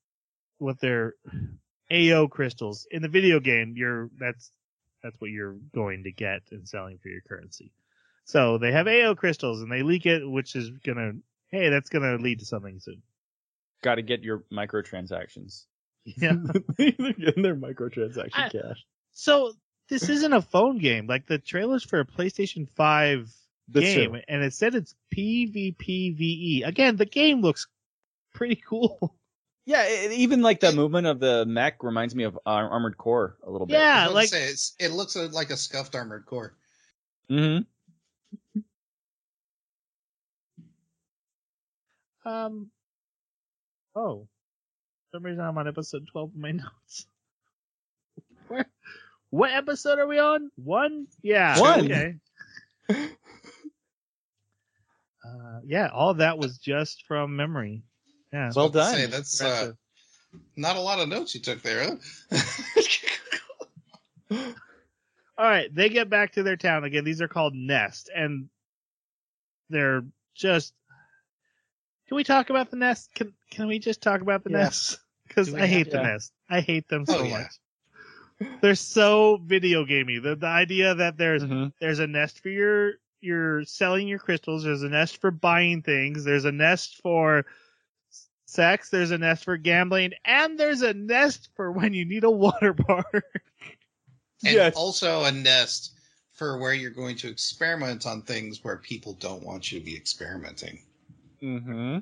with 0.59 0.79
their 0.79 1.13
AO 1.91 2.27
crystals. 2.27 2.87
In 2.89 3.01
the 3.01 3.07
video 3.07 3.39
game, 3.39 3.73
you're 3.75 4.09
that's 4.17 4.51
that's 5.03 5.19
what 5.21 5.29
you're 5.29 5.57
going 5.73 6.03
to 6.05 6.11
get 6.11 6.41
and 6.51 6.67
selling 6.67 6.97
for 6.97 7.09
your 7.09 7.21
currency. 7.21 7.71
So 8.25 8.57
they 8.57 8.71
have 8.71 8.87
AO 8.87 9.15
crystals 9.15 9.61
and 9.61 9.71
they 9.71 9.83
leak 9.83 10.05
it, 10.05 10.27
which 10.27 10.55
is 10.55 10.69
gonna 10.85 11.13
hey, 11.51 11.69
that's 11.69 11.89
gonna 11.89 12.17
lead 12.17 12.39
to 12.39 12.45
something 12.45 12.79
soon. 12.79 13.01
Got 13.83 13.95
to 13.95 14.01
get 14.01 14.23
your 14.23 14.43
microtransactions. 14.51 15.65
Yeah. 16.05 16.33
They're 16.77 16.91
getting 16.91 17.43
their 17.43 17.55
microtransaction 17.55 18.31
I- 18.33 18.49
cash. 18.49 18.85
So 19.11 19.53
this 19.89 20.09
isn't 20.09 20.33
a 20.33 20.41
phone 20.41 20.79
game. 20.79 21.07
Like 21.07 21.27
the 21.27 21.37
trailers 21.37 21.83
for 21.83 21.99
a 21.99 22.05
PlayStation 22.05 22.67
5 22.69 23.31
That's 23.69 23.85
game, 23.85 24.11
true. 24.11 24.21
and 24.27 24.43
it 24.43 24.53
said 24.53 24.75
it's 24.75 24.95
PvPVE. 25.15 26.19
E. 26.19 26.63
Again, 26.63 26.95
the 26.95 27.05
game 27.05 27.41
looks 27.41 27.67
pretty 28.33 28.55
cool. 28.67 29.15
Yeah, 29.67 29.81
it, 29.87 30.11
even 30.11 30.43
like 30.43 30.59
the 30.59 30.73
movement 30.73 31.07
of 31.07 31.19
the 31.19 31.43
mech 31.47 31.81
reminds 31.81 32.13
me 32.13 32.25
of 32.25 32.37
Ar- 32.45 32.69
Armored 32.69 32.99
Core 32.99 33.35
a 33.43 33.49
little 33.49 33.65
bit. 33.65 33.73
Yeah, 33.73 34.09
like 34.09 34.29
say, 34.29 34.43
it's, 34.43 34.75
it 34.77 34.91
looks 34.91 35.15
like 35.15 35.49
a 35.49 35.57
scuffed 35.57 35.95
armored 35.95 36.27
core. 36.27 36.53
Mm-hmm. 37.31 37.63
um. 42.25 42.69
Oh, 43.95 44.27
for 45.11 45.17
some 45.17 45.23
reason 45.23 45.43
I'm 45.43 45.57
on 45.57 45.67
episode 45.67 46.07
12 46.11 46.29
of 46.29 46.35
my 46.35 46.51
notes. 46.51 47.07
Where? 48.47 48.65
What 49.29 49.51
episode 49.51 49.99
are 49.99 50.07
we 50.07 50.19
on? 50.19 50.49
One? 50.55 51.07
Yeah. 51.21 51.59
One. 51.59 51.91
Okay. 51.91 52.15
Uh, 55.25 55.59
yeah, 55.65 55.89
all 55.91 56.13
that 56.13 56.37
was 56.37 56.59
just 56.59 57.03
from 57.07 57.35
memory. 57.35 57.81
Yeah. 58.31 58.51
Well 58.55 58.65
I 58.65 58.67
was 58.67 58.69
about 58.69 58.71
to 58.71 58.77
done. 58.77 58.95
Say, 58.95 59.05
that's 59.07 59.41
uh, 59.41 59.71
not 60.55 60.75
a 60.75 60.79
lot 60.79 60.99
of 60.99 61.09
notes 61.09 61.33
you 61.33 61.41
took 61.41 61.63
there, 61.63 61.97
huh? 62.29 62.41
All 65.37 65.45
right, 65.45 65.73
they 65.73 65.89
get 65.89 66.09
back 66.09 66.33
to 66.33 66.43
their 66.43 66.55
town 66.55 66.83
again. 66.85 67.03
These 67.03 67.21
are 67.21 67.27
called 67.27 67.53
Nest, 67.55 68.09
and 68.15 68.47
they're 69.69 70.03
just. 70.33 70.73
Can 72.07 72.15
we 72.15 72.23
talk 72.23 72.49
about 72.49 72.69
the 72.71 72.77
Nest? 72.77 73.09
Can 73.15 73.33
Can 73.51 73.67
we 73.67 73.79
just 73.79 74.01
talk 74.01 74.21
about 74.21 74.43
the 74.43 74.51
Yeah. 74.51 74.57
Nest? 74.59 74.99
Because 75.27 75.53
I 75.55 75.65
hate 75.65 75.87
have 75.87 76.03
the? 76.03 76.03
Nest. 76.03 76.31
I 76.49 76.61
hate 76.61 76.87
them 76.87 77.05
so 77.07 77.17
Oh, 77.19 77.23
yeah. 77.23 77.47
much. 78.39 78.51
They're 78.61 78.75
so 78.75 79.37
video 79.43 79.83
gamey. 79.83 80.19
The 80.19 80.35
the 80.35 80.45
idea 80.47 80.93
that 80.93 81.17
there's 81.17 81.43
Mm-hmm. 81.43 81.69
there's 81.81 81.97
a 81.99 82.05
nest 82.05 82.41
for 82.41 82.49
your 82.49 82.93
you're 83.21 83.63
selling 83.65 84.07
your 84.07 84.19
crystals. 84.19 84.63
There's 84.63 84.83
a 84.83 84.89
nest 84.89 85.19
for 85.19 85.31
buying 85.31 85.81
things. 85.81 86.23
There's 86.23 86.45
a 86.45 86.51
nest 86.51 87.01
for 87.01 87.45
sex. 88.45 88.89
There's 88.91 89.09
a 89.11 89.17
nest 89.17 89.43
for 89.45 89.57
gambling, 89.57 90.11
and 90.23 90.59
there's 90.59 90.83
a 90.83 90.93
nest 90.93 91.49
for 91.55 91.71
when 91.71 91.93
you 91.95 92.05
need 92.05 92.23
a 92.23 92.29
water 92.29 92.73
park. 92.87 93.41
And 94.45 94.53
Yes. 94.55 94.75
also 94.75 95.23
a 95.25 95.31
nest 95.31 95.91
for 96.33 96.57
where 96.57 96.73
you're 96.73 96.91
going 96.91 97.15
to 97.17 97.29
experiment 97.29 98.05
on 98.05 98.21
things 98.21 98.63
where 98.63 98.77
people 98.77 99.13
don't 99.13 99.43
want 99.43 99.71
you 99.71 99.79
to 99.79 99.85
be 99.85 99.95
experimenting. 99.95 100.79
Mm-hmm. 101.41 101.99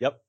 Yep. 0.00 0.20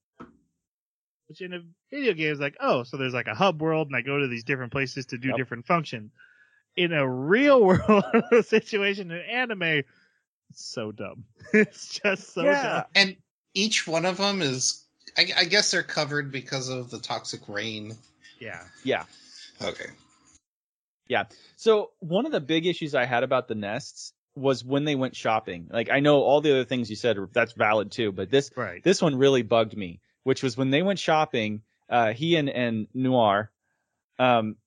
Which 1.28 1.42
in 1.42 1.54
a 1.54 1.60
video 1.90 2.14
game 2.14 2.32
is 2.34 2.40
like, 2.40 2.56
oh, 2.60 2.84
so 2.84 2.98
there's 2.98 3.14
like 3.14 3.28
a 3.28 3.34
hub 3.34 3.62
world, 3.62 3.88
and 3.88 3.96
I 3.96 4.02
go 4.02 4.20
to 4.20 4.28
these 4.28 4.44
different 4.44 4.72
places 4.72 5.06
to 5.08 5.18
do 5.18 5.30
Yep. 5.30 5.38
different 5.38 5.66
function. 5.66 6.12
In 6.76 6.92
a 6.94 7.08
real 7.10 7.64
world 7.66 8.04
situation 8.46 9.10
in 9.12 9.22
anime, 9.22 9.64
it's 9.64 9.84
so 10.54 10.92
dumb. 10.92 11.24
It's 11.54 12.00
just 12.00 12.34
so 12.34 12.44
Yeah. 12.44 12.62
dumb. 12.62 12.84
And 12.96 13.16
each 13.54 13.88
one 13.88 14.06
of 14.06 14.18
them 14.18 14.42
is, 14.42 14.84
I, 15.18 15.28
I 15.38 15.46
guess 15.46 15.72
they're 15.72 15.82
covered 15.84 16.32
because 16.32 16.68
of 16.70 16.92
the 16.92 17.00
toxic 17.00 17.48
rain. 17.48 17.96
Yeah. 18.40 18.62
Yeah. 18.84 19.06
Okay. 19.62 19.88
So 21.56 21.92
one 22.00 22.26
of 22.26 22.32
the 22.32 22.42
big 22.42 22.66
issues 22.66 22.96
I 22.96 23.06
had 23.06 23.24
about 23.24 23.48
the 23.48 23.56
nests 23.56 24.14
was 24.36 24.64
when 24.64 24.84
they 24.84 24.96
went 24.96 25.16
shopping. 25.16 25.68
Like 25.72 25.90
I 25.90 26.00
know 26.00 26.22
all 26.22 26.42
the 26.42 26.52
other 26.52 26.66
things 26.66 26.90
you 26.90 26.96
said 26.96 27.18
that's 27.32 27.54
valid 27.54 27.92
too, 27.92 28.12
but 28.12 28.30
this 28.30 28.52
Right. 28.56 28.84
this 28.84 29.02
one 29.02 29.16
really 29.16 29.44
bugged 29.44 29.76
me, 29.78 30.02
which 30.24 30.44
was 30.44 30.58
when 30.58 30.72
they 30.72 30.82
went 30.82 31.00
shopping, 31.00 31.62
uh, 31.90 32.14
he 32.14 32.36
and, 32.36 32.50
and 32.50 32.88
Noir, 32.94 33.52
um, 34.20 34.58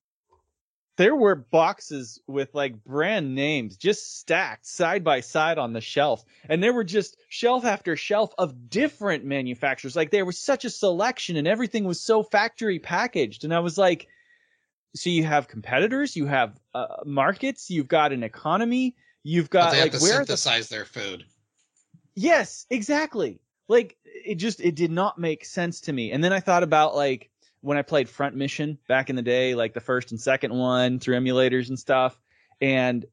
there 0.96 1.14
were 1.14 1.36
boxes 1.36 2.20
with 2.26 2.54
like 2.54 2.82
brand 2.82 3.34
names 3.34 3.76
just 3.76 4.18
stacked 4.18 4.66
side 4.66 5.04
by 5.04 5.20
side 5.20 5.56
on 5.56 5.72
the 5.72 5.80
shelf. 5.80 6.24
And 6.48 6.60
there 6.60 6.72
were 6.72 6.82
just 6.82 7.16
shelf 7.28 7.64
after 7.64 7.94
shelf 7.94 8.34
of 8.36 8.68
different 8.68 9.24
manufacturers. 9.24 9.94
Like 9.94 10.10
there 10.10 10.24
was 10.24 10.38
such 10.38 10.64
a 10.64 10.70
selection 10.70 11.36
and 11.36 11.46
everything 11.46 11.84
was 11.84 12.00
so 12.00 12.24
factory 12.24 12.80
packaged. 12.80 13.44
And 13.44 13.54
I 13.54 13.60
was 13.60 13.78
like, 13.78 14.08
so 14.94 15.10
you 15.10 15.24
have 15.24 15.48
competitors, 15.48 16.16
you 16.16 16.26
have 16.26 16.58
uh, 16.74 16.86
markets, 17.04 17.70
you've 17.70 17.88
got 17.88 18.12
an 18.12 18.22
economy, 18.22 18.96
you've 19.22 19.50
got 19.50 19.76
like 19.76 19.92
where 20.00 20.20
are 20.20 20.24
the 20.24 20.36
synthesize 20.36 20.68
their 20.68 20.84
food. 20.84 21.24
Yes, 22.14 22.66
exactly. 22.70 23.40
Like 23.68 23.96
it 24.04 24.36
just 24.36 24.60
it 24.60 24.74
did 24.74 24.90
not 24.90 25.18
make 25.18 25.44
sense 25.44 25.82
to 25.82 25.92
me. 25.92 26.12
And 26.12 26.24
then 26.24 26.32
I 26.32 26.40
thought 26.40 26.62
about 26.62 26.96
like 26.96 27.30
when 27.60 27.76
I 27.76 27.82
played 27.82 28.08
Front 28.08 28.36
Mission 28.36 28.78
back 28.88 29.10
in 29.10 29.16
the 29.16 29.22
day, 29.22 29.54
like 29.54 29.74
the 29.74 29.80
first 29.80 30.10
and 30.10 30.20
second 30.20 30.54
one 30.54 30.98
through 30.98 31.16
emulators 31.16 31.68
and 31.68 31.78
stuff. 31.78 32.18
And 32.60 33.04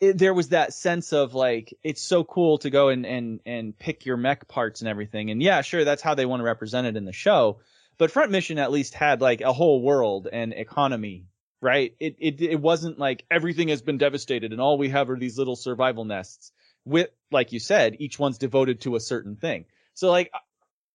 it, 0.00 0.16
there 0.16 0.34
was 0.34 0.50
that 0.50 0.72
sense 0.72 1.12
of 1.12 1.34
like, 1.34 1.74
it's 1.82 2.02
so 2.02 2.24
cool 2.24 2.58
to 2.58 2.70
go 2.70 2.88
and, 2.88 3.04
and, 3.04 3.40
and 3.44 3.76
pick 3.76 4.06
your 4.06 4.16
mech 4.16 4.46
parts 4.46 4.80
and 4.80 4.88
everything. 4.88 5.30
And 5.30 5.42
yeah, 5.42 5.60
sure, 5.62 5.84
that's 5.84 6.02
how 6.02 6.14
they 6.14 6.26
want 6.26 6.40
to 6.40 6.44
represent 6.44 6.86
it 6.86 6.96
in 6.96 7.04
the 7.04 7.12
show. 7.12 7.58
But 7.98 8.10
Front 8.12 8.30
Mission 8.30 8.58
at 8.58 8.72
least 8.72 8.94
had 8.94 9.20
like 9.20 9.40
a 9.40 9.52
whole 9.52 9.82
world 9.82 10.28
and 10.32 10.52
economy, 10.52 11.26
right? 11.60 11.94
It, 11.98 12.16
it, 12.18 12.40
it 12.40 12.60
wasn't 12.60 12.98
like 12.98 13.24
everything 13.30 13.68
has 13.68 13.82
been 13.82 13.98
devastated 13.98 14.52
and 14.52 14.60
all 14.60 14.78
we 14.78 14.88
have 14.90 15.10
are 15.10 15.18
these 15.18 15.36
little 15.36 15.56
survival 15.56 16.04
nests 16.04 16.52
with, 16.84 17.10
like 17.30 17.52
you 17.52 17.58
said, 17.58 17.96
each 17.98 18.18
one's 18.18 18.38
devoted 18.38 18.80
to 18.82 18.96
a 18.96 19.00
certain 19.00 19.36
thing. 19.36 19.66
So 19.94 20.10
like, 20.10 20.30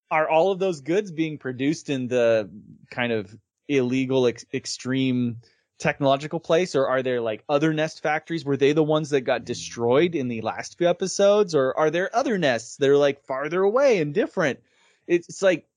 are 0.09 0.29
all 0.29 0.51
of 0.51 0.59
those 0.59 0.81
goods 0.81 1.11
being 1.11 1.37
produced 1.37 1.89
in 1.89 2.07
the 2.07 2.49
kind 2.89 3.11
of 3.11 3.35
illegal, 3.67 4.27
ex- 4.27 4.45
extreme 4.53 5.37
technological 5.79 6.39
place, 6.39 6.75
or 6.75 6.87
are 6.87 7.01
there 7.01 7.19
like 7.19 7.43
other 7.49 7.73
nest 7.73 8.01
factories? 8.01 8.45
Were 8.45 8.57
they 8.57 8.73
the 8.73 8.83
ones 8.83 9.09
that 9.09 9.21
got 9.21 9.43
destroyed 9.43 10.15
in 10.15 10.27
the 10.27 10.41
last 10.41 10.77
few 10.77 10.87
episodes, 10.87 11.55
or 11.55 11.77
are 11.77 11.89
there 11.89 12.15
other 12.15 12.37
nests 12.37 12.77
that 12.77 12.89
are 12.89 12.97
like 12.97 13.25
farther 13.25 13.61
away 13.61 13.99
and 13.99 14.13
different? 14.13 14.59
It's, 15.07 15.27
it's 15.27 15.41
like 15.41 15.67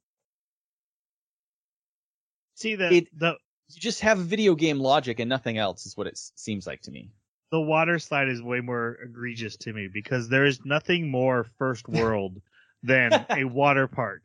See 2.57 2.75
the 2.75 2.93
It- 2.93 3.19
the 3.19 3.37
you 3.69 3.81
just 3.81 4.01
have 4.01 4.19
video 4.19 4.55
game 4.55 4.79
logic 4.79 5.19
and 5.21 5.29
nothing 5.29 5.59
else 5.59 5.87
is 5.87 5.97
what 5.97 6.07
it 6.07 6.17
seems 6.17 6.67
like 6.67 6.83
to 6.83 6.91
me. 6.91 7.11
the 7.53 7.61
water 7.61 7.99
slide 8.01 8.29
is 8.29 8.43
way 8.43 8.61
more 8.61 8.99
egregious 9.05 9.57
to 9.57 9.73
me 9.73 9.87
because 9.93 10.29
there 10.29 10.45
is 10.45 10.65
nothing 10.65 11.09
more 11.11 11.45
first 11.59 11.89
world 11.89 12.41
than 12.83 13.13
a 13.31 13.45
water 13.45 13.87
park. 13.87 14.25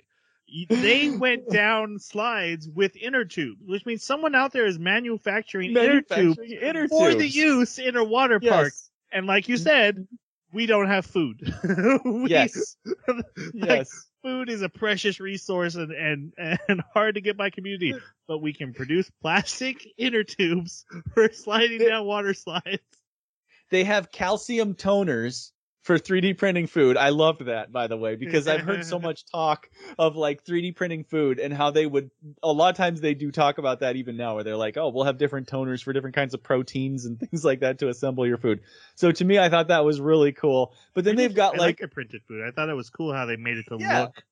They 0.69 1.09
went 1.11 1.47
down 1.51 1.99
slides 1.99 2.67
with 2.67 2.95
inner 2.97 3.23
tubes, 3.25 3.61
which 3.67 3.85
means 3.85 4.03
someone 4.03 4.33
out 4.35 4.51
there 4.53 4.65
is 4.65 4.77
manufacturing, 4.79 5.69
inner 5.71 6.01
tube 6.01 6.37
Manufacturing 6.37 6.51
inner 6.61 6.87
for 6.87 7.13
the 7.13 7.27
use 7.27 7.77
in 7.79 7.95
a 7.95 8.03
water 8.03 8.39
park. 8.39 8.65
Yes. 8.73 8.89
And 9.11 9.27
like 9.27 9.47
you 9.49 9.57
said, 9.57 10.07
we 10.51 10.65
don't 10.65 10.87
have 10.87 11.05
food. 11.05 11.39
We- 12.05 12.29
Yes. 12.29 12.75
like, 13.07 13.25
Yes. 13.53 14.07
Food 14.23 14.49
is 14.49 14.61
a 14.61 14.69
precious 14.69 15.19
resource 15.19 15.75
and, 15.75 15.91
and, 15.91 16.33
and 16.67 16.81
hard 16.93 17.15
to 17.15 17.21
get 17.21 17.37
by 17.37 17.49
community, 17.49 17.93
but 18.27 18.39
we 18.39 18.53
can 18.53 18.73
produce 18.73 19.09
plastic 19.21 19.87
inner 19.97 20.23
tubes 20.23 20.85
for 21.13 21.31
sliding 21.31 21.79
down 21.79 22.05
water 22.05 22.33
slides. 22.33 22.79
They 23.69 23.83
have 23.85 24.11
calcium 24.11 24.75
toners 24.75 25.51
for 25.81 25.97
3D 25.97 26.37
printing 26.37 26.67
food. 26.67 26.95
I 26.95 27.09
loved 27.09 27.45
that, 27.45 27.71
by 27.71 27.87
the 27.87 27.97
way, 27.97 28.15
because 28.15 28.47
I've 28.47 28.61
heard 28.61 28.85
so 28.85 28.99
much 29.03 29.25
talk 29.25 29.69
of 29.97 30.15
like 30.15 30.45
3D 30.45 30.75
printing 30.75 31.03
food 31.03 31.39
and 31.39 31.53
how 31.53 31.71
they 31.71 31.85
would, 31.85 32.11
a 32.43 32.51
lot 32.51 32.69
of 32.69 32.77
times 32.77 33.01
they 33.01 33.15
do 33.15 33.31
talk 33.31 33.57
about 33.57 33.79
that 33.79 33.95
even 33.95 34.15
now 34.15 34.35
where 34.35 34.43
they're 34.43 34.55
like, 34.55 34.77
oh, 34.77 34.89
we'll 34.89 35.05
have 35.05 35.17
different 35.17 35.47
toners 35.47 35.83
for 35.83 35.91
different 35.91 36.15
kinds 36.15 36.33
of 36.33 36.43
proteins 36.43 37.05
and 37.05 37.19
things 37.31 37.43
like 37.43 37.61
that 37.61 37.79
to 37.79 37.89
assemble 37.89 38.27
your 38.27 38.37
food. 38.37 38.61
So 38.95 39.11
to 39.11 39.25
me, 39.25 39.39
I 39.39 39.49
thought 39.49 39.69
that 39.69 39.83
was 39.83 39.99
really 39.99 40.31
cool. 40.31 40.73
But 40.93 41.03
then 41.03 41.15
I 41.15 41.23
they've 41.23 41.35
got 41.35 41.55
I 41.55 41.59
like, 41.59 41.81
a 41.81 41.87
printed 41.87 42.21
food. 42.27 42.43
I 42.47 42.51
thought 42.51 42.69
it 42.69 42.75
was 42.75 42.89
cool 42.91 43.13
how 43.13 43.25
they 43.25 43.37
made 43.37 43.57
it 43.57 43.65
to 43.69 43.77
Yeah. 43.77 44.01
look. 44.01 44.23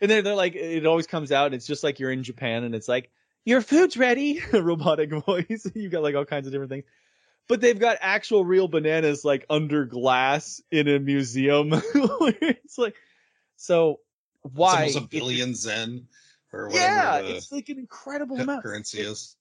and 0.00 0.10
they're, 0.10 0.22
they're 0.22 0.34
like, 0.34 0.54
it 0.54 0.86
always 0.86 1.06
comes 1.08 1.32
out 1.32 1.52
it's 1.52 1.66
just 1.66 1.82
like 1.82 1.98
you're 1.98 2.12
in 2.12 2.22
Japan 2.22 2.62
and 2.64 2.74
it's 2.74 2.88
like, 2.88 3.10
your 3.44 3.60
food's 3.60 3.96
ready, 3.96 4.40
robotic 4.52 5.10
voice. 5.10 5.66
You've 5.74 5.90
got 5.90 6.04
like 6.04 6.14
all 6.14 6.24
kinds 6.24 6.46
of 6.46 6.52
different 6.52 6.70
things. 6.70 6.84
But 7.48 7.60
they've 7.60 7.78
got 7.78 7.98
actual 8.00 8.44
real 8.44 8.68
bananas 8.68 9.24
like 9.24 9.44
under 9.50 9.84
glass 9.84 10.62
in 10.70 10.88
a 10.88 10.98
museum. 10.98 11.70
it's 11.94 12.78
like, 12.78 12.94
so 13.56 14.00
why? 14.42 14.84
It's 14.84 14.96
almost 14.96 15.14
a 15.14 15.16
billion 15.16 15.54
zen 15.54 16.08
or 16.52 16.68
whatever. 16.68 16.84
yeah, 16.84 17.18
it's 17.18 17.52
like 17.52 17.68
an 17.68 17.78
incredible 17.78 18.40
amount. 18.40 18.62
currency 18.62 19.00
is. 19.00 19.36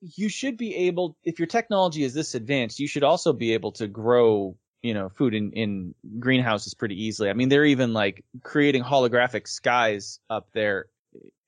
You 0.00 0.28
should 0.28 0.56
be 0.56 0.74
able, 0.74 1.16
if 1.24 1.38
your 1.38 1.46
technology 1.46 2.02
is 2.02 2.14
this 2.14 2.34
advanced, 2.34 2.80
you 2.80 2.88
should 2.88 3.04
also 3.04 3.32
be 3.32 3.52
able 3.52 3.72
to 3.72 3.86
grow, 3.86 4.56
you 4.82 4.94
know, 4.94 5.10
food 5.10 5.34
in, 5.34 5.52
in 5.52 5.94
greenhouses 6.18 6.72
pretty 6.74 7.04
easily. 7.04 7.28
I 7.28 7.34
mean, 7.34 7.50
they're 7.50 7.66
even 7.66 7.92
like 7.92 8.24
creating 8.42 8.82
holographic 8.82 9.46
skies 9.46 10.18
up 10.30 10.48
there 10.52 10.86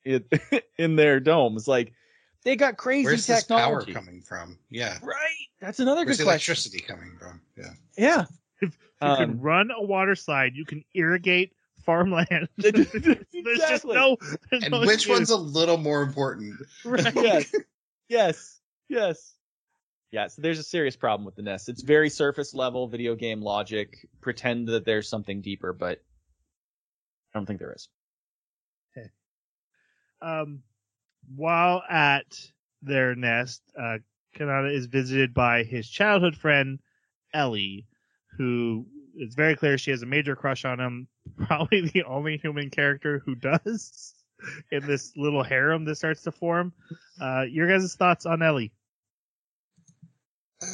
in, 0.05 0.23
in 0.77 0.95
their 0.95 1.19
domes. 1.19 1.67
Like, 1.67 1.93
they 2.43 2.55
got 2.55 2.77
crazy 2.77 3.05
Where's 3.05 3.25
this 3.25 3.41
technology. 3.41 3.93
power 3.93 4.01
coming 4.01 4.21
from? 4.21 4.57
Yeah. 4.69 4.97
Right. 5.01 5.15
That's 5.61 5.79
another 5.79 6.05
Where's 6.05 6.17
good 6.17 6.23
the 6.25 6.27
question. 6.31 6.51
electricity 6.51 6.79
coming 6.79 7.17
from? 7.19 7.41
Yeah. 7.57 7.73
Yeah. 7.97 8.25
You 8.61 8.69
can 8.99 9.31
Um, 9.31 9.39
run 9.41 9.69
a 9.71 9.83
water 9.83 10.15
slide. 10.15 10.53
You 10.55 10.65
can 10.65 10.83
irrigate 10.93 11.53
farmland. 11.85 12.47
Exactly. 12.63 13.17
there's 13.43 13.59
just 13.59 13.85
no. 13.85 14.17
There's 14.51 14.63
And 14.63 14.71
no 14.71 14.79
which 14.81 14.93
excuse. 14.93 15.17
one's 15.17 15.29
a 15.31 15.37
little 15.37 15.77
more 15.77 16.01
important? 16.01 16.55
Right. 16.85 17.13
yes. 17.15 17.51
Yes. 18.07 18.59
Yes. 18.89 19.33
Yeah, 20.11 20.27
so 20.27 20.41
there's 20.43 20.59
a 20.59 20.63
serious 20.63 20.95
problem 20.95 21.25
with 21.25 21.35
the 21.35 21.41
Nest. 21.41 21.69
It's 21.69 21.81
very 21.81 22.07
surface 22.09 22.53
level 22.53 22.87
video 22.87 23.15
game 23.15 23.41
logic. 23.41 24.07
Pretend 24.21 24.67
that 24.67 24.85
there's 24.85 25.09
something 25.09 25.41
deeper, 25.41 25.73
but 25.73 26.03
I 27.33 27.39
don't 27.39 27.47
think 27.47 27.59
there 27.59 27.73
is. 27.73 27.89
um, 30.21 30.61
while 31.35 31.83
at 31.89 32.25
their 32.81 33.15
nest, 33.15 33.61
uh, 33.79 33.97
Kanata 34.35 34.73
is 34.73 34.87
visited 34.87 35.33
by 35.33 35.63
his 35.63 35.87
childhood 35.89 36.35
friend 36.35 36.79
Ellie, 37.33 37.87
who 38.37 38.85
it's 39.15 39.35
very 39.35 39.55
clear 39.55 39.77
she 39.77 39.91
has 39.91 40.01
a 40.01 40.07
major 40.07 40.35
crush 40.35 40.65
on 40.65 40.79
him. 40.79 41.07
Probably 41.45 41.81
the 41.89 42.03
only 42.03 42.37
human 42.37 42.69
character 42.69 43.21
who 43.25 43.35
does 43.35 44.13
in 44.71 44.85
this 44.85 45.13
little 45.15 45.43
harem 45.43 45.85
that 45.85 45.95
starts 45.95 46.23
to 46.23 46.31
form. 46.31 46.73
Uh, 47.21 47.43
your 47.49 47.67
guys' 47.67 47.95
thoughts 47.95 48.25
on 48.25 48.41
Ellie? 48.41 48.71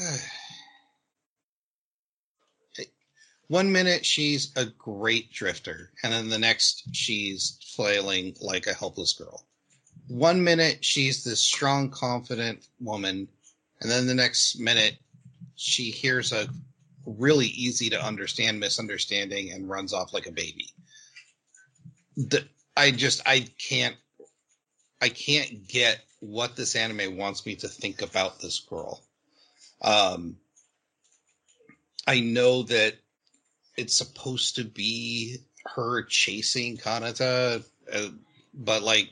One 3.47 3.71
minute 3.71 4.05
she's 4.05 4.55
a 4.55 4.65
great 4.65 5.33
drifter, 5.33 5.91
and 6.03 6.13
then 6.13 6.29
the 6.29 6.37
next 6.37 6.87
she's 6.93 7.57
flailing 7.75 8.35
like 8.39 8.67
a 8.67 8.75
helpless 8.75 9.13
girl. 9.13 9.48
One 10.09 10.43
minute 10.43 10.83
she's 10.83 11.23
this 11.23 11.39
strong, 11.39 11.89
confident 11.89 12.67
woman, 12.79 13.27
and 13.79 13.89
then 13.89 14.07
the 14.07 14.15
next 14.15 14.59
minute 14.59 14.97
she 15.55 15.91
hears 15.91 16.31
a 16.33 16.47
really 17.05 17.47
easy 17.47 17.89
to 17.91 18.03
understand 18.03 18.59
misunderstanding 18.59 19.51
and 19.51 19.69
runs 19.69 19.93
off 19.93 20.13
like 20.13 20.27
a 20.27 20.31
baby. 20.31 20.67
The, 22.17 22.43
I 22.75 22.91
just 22.91 23.21
I 23.25 23.47
can't 23.57 23.95
I 25.01 25.09
can't 25.09 25.67
get 25.67 26.01
what 26.19 26.55
this 26.55 26.75
anime 26.75 27.17
wants 27.17 27.45
me 27.45 27.55
to 27.55 27.67
think 27.67 28.01
about 28.01 28.39
this 28.39 28.59
girl. 28.59 29.01
Um, 29.81 30.37
I 32.07 32.19
know 32.19 32.63
that 32.63 32.95
it's 33.77 33.95
supposed 33.95 34.55
to 34.55 34.63
be 34.63 35.37
her 35.75 36.03
chasing 36.03 36.77
Kanata, 36.77 37.63
uh, 37.93 38.07
but 38.53 38.81
like, 38.83 39.09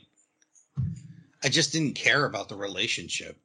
I 1.42 1.48
just 1.48 1.72
didn't 1.72 1.94
care 1.94 2.24
about 2.24 2.48
the 2.48 2.56
relationship. 2.56 3.38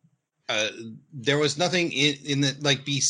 Uh, 0.50 0.68
there 1.14 1.38
was 1.38 1.58
nothing 1.58 1.92
in, 1.92 2.16
in 2.26 2.42
the 2.42 2.56
like 2.62 2.86
be. 2.86 3.02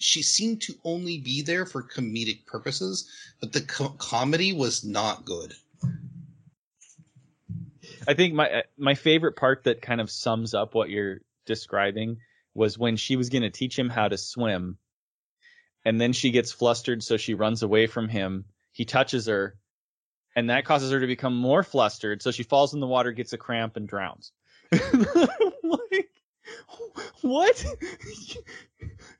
She 0.00 0.22
seemed 0.22 0.62
to 0.62 0.74
only 0.84 1.18
be 1.18 1.42
there 1.42 1.66
for 1.66 1.82
comedic 1.82 2.46
purposes, 2.46 3.10
but 3.40 3.52
the 3.52 3.60
co- 3.60 3.90
comedy 3.98 4.52
was 4.52 4.84
not 4.84 5.24
good. 5.24 5.54
I 8.06 8.14
think 8.14 8.34
my 8.34 8.50
uh, 8.50 8.62
my 8.76 8.94
favorite 8.94 9.36
part 9.36 9.64
that 9.64 9.82
kind 9.82 10.00
of 10.00 10.10
sums 10.10 10.54
up 10.54 10.74
what 10.74 10.90
you're 10.90 11.20
describing 11.46 12.18
was 12.54 12.78
when 12.78 12.96
she 12.96 13.16
was 13.16 13.28
going 13.28 13.42
to 13.42 13.50
teach 13.50 13.78
him 13.78 13.88
how 13.88 14.08
to 14.08 14.16
swim, 14.16 14.78
and 15.84 16.00
then 16.00 16.12
she 16.12 16.30
gets 16.30 16.50
flustered, 16.50 17.02
so 17.02 17.16
she 17.16 17.34
runs 17.34 17.62
away 17.62 17.86
from 17.86 18.08
him. 18.08 18.46
He 18.72 18.84
touches 18.84 19.26
her, 19.26 19.58
and 20.38 20.50
that 20.50 20.64
causes 20.64 20.92
her 20.92 21.00
to 21.00 21.06
become 21.08 21.34
more 21.36 21.64
flustered, 21.64 22.22
so 22.22 22.30
she 22.30 22.44
falls 22.44 22.72
in 22.72 22.78
the 22.78 22.86
water, 22.86 23.10
gets 23.10 23.32
a 23.32 23.38
cramp, 23.38 23.76
and 23.76 23.88
drowns. 23.88 24.30
like, 24.72 26.10
what? 27.22 27.66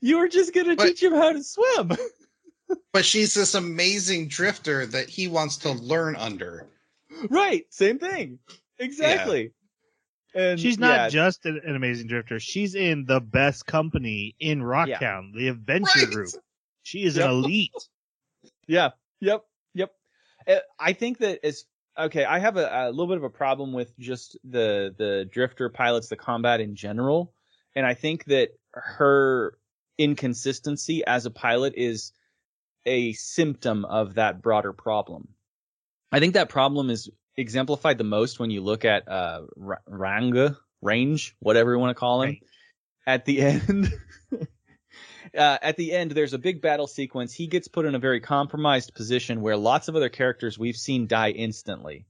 You 0.00 0.18
were 0.18 0.28
just 0.28 0.54
going 0.54 0.68
to 0.68 0.76
But- 0.76 0.86
teach 0.86 1.02
him 1.02 1.12
how 1.14 1.32
to 1.32 1.42
swim. 1.42 1.90
But 2.92 3.04
she's 3.04 3.34
this 3.34 3.54
amazing 3.54 4.28
drifter 4.28 4.86
that 4.86 5.08
he 5.08 5.26
wants 5.26 5.56
to 5.58 5.72
learn 5.72 6.14
under. 6.16 6.66
right, 7.30 7.64
same 7.70 7.98
thing. 7.98 8.38
Exactly. 8.78 9.50
And 10.34 10.60
She's 10.60 10.78
not 10.78 10.94
yeah, 10.94 11.08
just 11.08 11.46
an, 11.46 11.60
an 11.64 11.74
amazing 11.74 12.06
drifter. 12.06 12.38
She's 12.38 12.74
in 12.76 13.06
the 13.06 13.20
best 13.20 13.66
company 13.66 14.36
in 14.38 14.60
Rocktown, 14.60 15.32
the 15.34 15.48
Adventure 15.48 16.00
Right. 16.04 16.10
Group. 16.10 16.28
She 16.84 17.02
is 17.04 17.16
Yep. 17.16 17.24
an 17.24 17.30
elite. 17.32 17.72
Yeah. 18.68 18.90
Yep. 19.20 19.44
Uh, 20.48 20.60
I 20.78 20.92
think 20.94 21.18
that 21.18 21.44
as 21.44 21.64
okay, 21.98 22.24
I 22.24 22.38
have 22.38 22.56
a, 22.56 22.88
a 22.88 22.90
little 22.90 23.08
bit 23.08 23.18
of 23.18 23.24
a 23.24 23.30
problem 23.30 23.72
with 23.72 23.96
just 23.98 24.38
the 24.44 24.94
the 24.96 25.28
drifter 25.30 25.68
pilots, 25.68 26.08
the 26.08 26.16
combat 26.16 26.60
in 26.60 26.74
general, 26.74 27.34
and 27.74 27.86
I 27.86 27.94
think 27.94 28.24
that 28.26 28.50
her 28.72 29.58
inconsistency 29.98 31.04
as 31.04 31.26
a 31.26 31.30
pilot 31.30 31.74
is 31.76 32.12
a 32.86 33.12
symptom 33.12 33.84
of 33.84 34.14
that 34.14 34.40
broader 34.40 34.72
problem. 34.72 35.28
I 36.10 36.20
think 36.20 36.34
that 36.34 36.48
problem 36.48 36.88
is 36.88 37.10
exemplified 37.36 37.98
the 37.98 38.04
most 38.04 38.40
when 38.40 38.50
you 38.50 38.62
look 38.62 38.84
at 38.84 39.08
uh 39.08 39.42
Ra- 39.56 39.76
Ranga 39.86 40.56
range, 40.80 41.36
whatever 41.40 41.72
you 41.72 41.78
want 41.78 41.90
to 41.90 42.00
call 42.00 42.22
him. 42.22 42.30
Right. 42.30 42.42
At 43.06 43.24
the 43.24 43.40
end, 43.42 43.92
uh, 45.36 45.58
at 45.62 45.76
the 45.76 45.92
end, 45.92 46.12
there's 46.12 46.34
a 46.34 46.38
big 46.38 46.60
battle 46.60 46.86
sequence. 46.86 47.32
He 47.32 47.46
gets 47.46 47.68
put 47.68 47.86
in 47.86 47.94
a 47.94 47.98
very 47.98 48.20
compromised 48.20 48.94
position 48.94 49.40
where 49.40 49.56
lots 49.56 49.88
of 49.88 49.96
other 49.96 50.08
characters 50.08 50.58
we've 50.58 50.76
seen 50.76 51.06
die 51.06 51.30
instantly. 51.30 52.06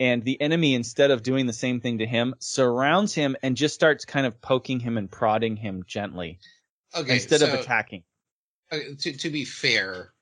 And 0.00 0.24
the 0.24 0.40
enemy, 0.40 0.74
instead 0.74 1.10
of 1.10 1.22
doing 1.22 1.46
the 1.46 1.52
same 1.52 1.80
thing 1.80 1.98
to 1.98 2.06
him, 2.06 2.34
surrounds 2.40 3.14
him 3.14 3.36
and 3.42 3.56
just 3.56 3.74
starts 3.74 4.04
kind 4.04 4.26
of 4.26 4.40
poking 4.40 4.80
him 4.80 4.98
and 4.98 5.10
prodding 5.10 5.56
him 5.56 5.84
gently 5.86 6.40
Okay, 6.94 7.14
instead 7.14 7.40
so, 7.40 7.46
of 7.46 7.60
attacking. 7.60 8.02
to 8.70 9.12
to 9.12 9.30
be 9.30 9.44
fair, 9.44 10.12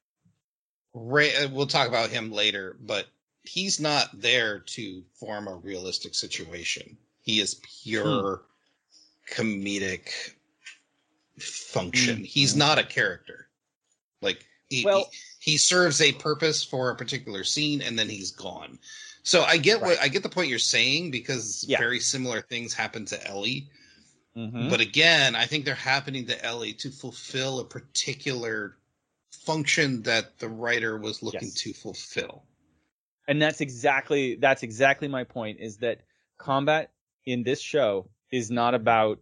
Ray, 0.95 1.35
uh, 1.35 1.49
we'll 1.49 1.67
talk 1.67 1.89
about 1.89 2.11
him 2.11 2.33
later, 2.33 2.77
but 2.81 3.07
he's 3.43 3.81
not 3.81 4.09
there 4.21 4.61
to 4.61 5.03
form 5.15 5.49
a 5.49 5.55
realistic 5.55 6.15
situation. 6.15 6.99
He 7.23 7.41
is 7.41 7.61
pure 7.83 8.43
comedic 9.31 10.11
function. 11.43 12.19
Mm. 12.21 12.27
He's 12.27 12.55
not 12.57 12.79
a 12.79 12.85
character. 12.85 13.49
Like 14.21 14.45
he, 14.69 14.85
Well- 14.85 15.09
he 15.41 15.53
he 15.53 15.57
serves 15.59 16.01
a 16.01 16.13
purpose 16.13 16.63
for 16.63 16.91
a 16.91 16.97
particular 16.97 17.43
scene 17.45 17.83
and 17.83 17.99
then 17.99 18.09
he's 18.09 18.31
gone. 18.31 18.79
So 19.25 19.43
I 19.43 19.57
get 19.57 19.81
what 19.81 19.99
I 20.01 20.09
get 20.09 20.23
the 20.23 20.29
point 20.29 20.49
you're 20.49 20.59
saying 20.61 21.11
because 21.11 21.65
Yeah. 21.69 21.79
very 21.79 21.99
similar 22.01 22.41
things 22.43 22.73
happen 22.75 23.05
to 23.07 23.27
Ellie. 23.27 23.69
Mhm. 24.37 24.71
But 24.71 24.81
again, 24.81 25.35
I 25.35 25.47
think 25.47 25.65
they're 25.65 25.75
happening 25.75 26.27
to 26.27 26.45
Ellie 26.45 26.73
to 26.75 26.91
fulfill 26.91 27.59
a 27.61 27.65
particular 27.65 28.77
function 29.33 30.03
that 30.03 30.39
the 30.39 30.49
writer 30.49 30.97
was 30.97 31.23
looking 31.23 31.49
Yes. 31.49 31.55
to 31.55 31.73
fulfill. 31.73 32.45
and 33.29 33.41
that's 33.41 33.61
exactly 33.61 34.35
that's 34.37 34.63
exactly 34.65 35.07
my 35.09 35.23
point 35.25 35.59
is 35.61 35.77
that 35.79 36.01
combat 36.39 36.91
in 37.25 37.43
this 37.45 37.61
show 37.61 38.09
is 38.33 38.51
not 38.51 38.75
about 38.75 39.21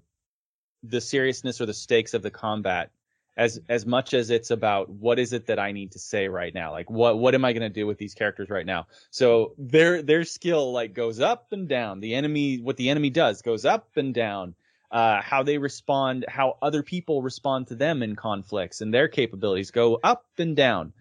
the 0.82 1.00
seriousness 1.00 1.60
or 1.60 1.66
the 1.66 1.74
stakes 1.74 2.14
of 2.14 2.22
the 2.22 2.30
combat 2.30 2.90
as 3.36 3.60
as 3.68 3.86
much 3.86 4.12
as 4.12 4.30
it's 4.30 4.50
about 4.50 4.90
what 4.90 5.18
is 5.18 5.32
it 5.32 5.46
that 5.46 5.58
I 5.58 5.72
need 5.72 5.92
to 5.92 5.98
say 5.98 6.28
right 6.28 6.52
now? 6.52 6.72
Like 6.72 6.90
what 6.90 7.18
what 7.18 7.34
am 7.34 7.44
I 7.44 7.52
going 7.52 7.62
to 7.62 7.68
do 7.68 7.86
with 7.86 7.98
these 7.98 8.14
characters 8.14 8.50
right 8.50 8.66
now? 8.66 8.86
So 9.10 9.54
their 9.56 10.02
their 10.02 10.24
skill 10.24 10.72
like 10.72 10.94
goes 10.94 11.20
up 11.20 11.48
and 11.52 11.68
down. 11.68 12.00
The 12.00 12.14
enemy 12.14 12.60
what 12.60 12.76
the 12.76 12.90
enemy 12.90 13.10
does 13.10 13.42
goes 13.42 13.64
up 13.64 13.88
and 13.96 14.12
down 14.12 14.54
uh, 14.90 15.22
how 15.22 15.42
they 15.42 15.58
respond 15.58 16.24
how 16.28 16.58
other 16.60 16.82
people 16.82 17.22
respond 17.22 17.68
to 17.68 17.76
them 17.76 18.02
in 18.02 18.16
conflicts 18.16 18.80
and 18.80 18.92
their 18.92 19.08
capabilities 19.08 19.70
go 19.70 20.00
up 20.02 20.26
and 20.38 20.56
down 20.56 20.92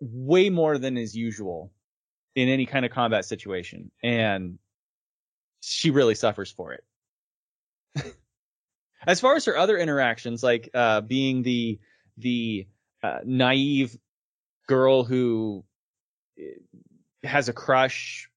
way 0.00 0.50
more 0.50 0.78
than 0.78 0.96
is 0.96 1.16
usual 1.16 1.72
in 2.36 2.48
any 2.48 2.66
kind 2.66 2.84
of 2.84 2.92
combat 2.92 3.24
situation. 3.24 3.90
And 4.02 4.58
she 5.60 5.90
really 5.90 6.14
suffers 6.14 6.52
for 6.52 6.72
it 6.72 6.84
as 9.06 9.20
far 9.20 9.36
as 9.36 9.44
her 9.44 9.56
other 9.56 9.76
interactions 9.76 10.42
like 10.42 10.70
uh 10.74 11.00
being 11.00 11.42
the 11.42 11.78
the 12.16 12.66
uh, 13.02 13.18
naive 13.24 13.96
girl 14.66 15.04
who 15.04 15.64
eh, 16.38 16.42
has 17.22 17.48
a 17.48 17.52
crush 17.52 18.28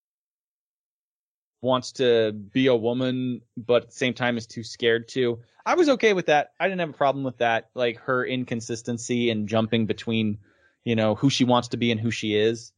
wants 1.62 1.93
to 1.93 2.32
be 2.32 2.68
a 2.68 2.76
woman 2.76 3.41
but 3.57 3.84
at 3.84 3.89
the 3.89 3.95
same 3.95 4.14
time 4.14 4.38
is 4.38 4.47
too 4.47 4.64
scared 4.64 5.07
to 5.07 5.39
i 5.66 5.76
was 5.76 5.89
okay 5.89 6.14
with 6.14 6.28
that 6.28 6.51
i 6.59 6.68
didn't 6.68 6.80
have 6.80 6.89
a 6.89 6.93
problem 6.93 7.24
with 7.24 7.38
that 7.38 7.70
like 7.76 7.97
her 7.99 8.26
inconsistency 8.26 9.30
and 9.30 9.47
jumping 9.47 9.86
between 9.86 10.39
you 10.84 10.95
know 10.95 11.16
who 11.16 11.30
she 11.30 11.43
wants 11.43 11.70
to 11.70 11.78
be 11.78 11.91
and 11.91 11.99
who 11.99 12.12
she 12.12 12.36
is 12.36 12.72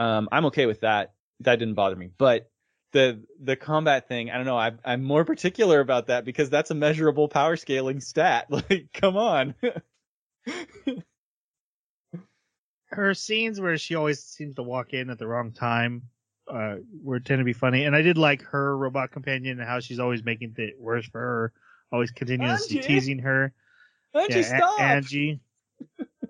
um, 0.00 0.30
I'm 0.32 0.46
okay 0.46 0.64
with 0.66 0.80
that. 0.80 1.12
That 1.40 1.58
didn't 1.58 1.74
bother 1.74 1.94
me. 1.94 2.08
But 2.16 2.49
the 2.92 3.22
the 3.42 3.56
combat 3.56 4.08
thing, 4.08 4.30
I 4.30 4.36
don't 4.36 4.46
know. 4.46 4.58
I, 4.58 4.72
I'm 4.84 5.02
more 5.02 5.24
particular 5.24 5.80
about 5.80 6.08
that 6.08 6.24
because 6.24 6.50
that's 6.50 6.70
a 6.70 6.74
measurable 6.74 7.28
power 7.28 7.56
scaling 7.56 8.00
stat. 8.00 8.46
Like, 8.50 8.88
come 8.92 9.16
on. 9.16 9.54
her 12.90 13.14
scenes 13.14 13.60
where 13.60 13.78
she 13.78 13.94
always 13.94 14.22
seems 14.22 14.54
to 14.56 14.62
walk 14.62 14.92
in 14.92 15.10
at 15.10 15.18
the 15.18 15.26
wrong 15.26 15.52
time 15.52 16.02
uh 16.48 16.76
were 17.02 17.20
tend 17.20 17.38
to 17.38 17.44
be 17.44 17.52
funny 17.52 17.84
and 17.84 17.94
i 17.94 18.02
did 18.02 18.18
like 18.18 18.42
her 18.42 18.76
robot 18.76 19.12
companion 19.12 19.60
and 19.60 19.68
how 19.68 19.80
she's 19.80 20.00
always 20.00 20.24
making 20.24 20.54
it 20.58 20.74
worse 20.78 21.06
for 21.06 21.20
her 21.20 21.52
always 21.92 22.10
continuously 22.10 22.78
Angie! 22.78 22.88
teasing 22.88 23.18
her 23.18 23.52
you 24.14 24.26
Yeah, 24.28 24.60
A- 24.78 24.82
angie 24.82 25.40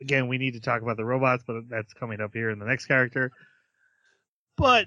again 0.00 0.28
we 0.28 0.38
need 0.38 0.54
to 0.54 0.60
talk 0.60 0.82
about 0.82 0.96
the 0.96 1.04
robots 1.04 1.42
but 1.46 1.68
that's 1.68 1.92
coming 1.94 2.20
up 2.20 2.32
here 2.32 2.50
in 2.50 2.58
the 2.58 2.66
next 2.66 2.86
character 2.86 3.32
but 4.56 4.86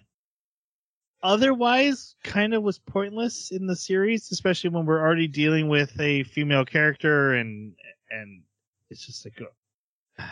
otherwise 1.22 2.16
kind 2.24 2.54
of 2.54 2.64
was 2.64 2.80
pointless 2.80 3.52
in 3.52 3.68
the 3.68 3.76
series 3.76 4.32
especially 4.32 4.70
when 4.70 4.86
we're 4.86 5.02
already 5.02 5.28
dealing 5.28 5.68
with 5.68 6.00
a 6.00 6.24
female 6.24 6.66
character 6.66 7.34
and 7.34 7.74
and 8.10 8.42
it's 8.90 9.06
just 9.06 9.26
like 9.26 9.40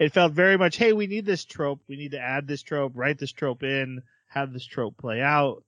it 0.00 0.12
felt 0.12 0.32
very 0.32 0.58
much 0.58 0.76
hey 0.76 0.92
we 0.92 1.06
need 1.06 1.24
this 1.24 1.44
trope. 1.44 1.80
We 1.88 1.96
need 1.96 2.12
to 2.12 2.20
add 2.20 2.46
this 2.46 2.62
trope 2.62 2.92
write 2.94 3.18
this 3.18 3.32
trope 3.32 3.62
in 3.62 4.02
have 4.28 4.52
this 4.52 4.66
trope 4.66 4.96
play 4.98 5.22
out. 5.22 5.62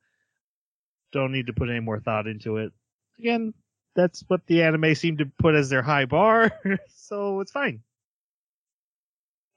Don't 1.13 1.33
need 1.33 1.47
to 1.47 1.53
put 1.55 1.71
any 1.71 1.81
more 1.81 2.01
thought 2.01 2.27
into 2.27 2.59
it. 2.59 2.73
Again 3.19 3.55
that's 3.99 4.23
what 4.29 4.47
the 4.47 4.63
anime 4.63 4.95
seemed 4.95 5.19
to 5.19 5.27
put 5.27 5.57
as 5.57 5.69
their 5.71 5.83
high 5.83 6.05
bar 6.05 6.53
so 6.95 7.41
it's 7.41 7.51
fine 7.51 7.81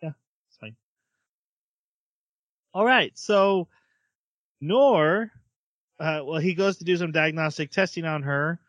yeah 0.01 0.13
it's 0.49 0.57
fine 0.57 0.75
all 2.73 2.85
right 2.85 3.11
so 3.17 3.67
nor 4.59 5.31
uh, 5.99 6.21
well 6.23 6.39
he 6.39 6.53
goes 6.53 6.77
to 6.77 6.83
do 6.83 6.95
some 6.97 7.11
diagnostic 7.11 7.71
testing 7.71 8.05
on 8.05 8.23
her 8.23 8.59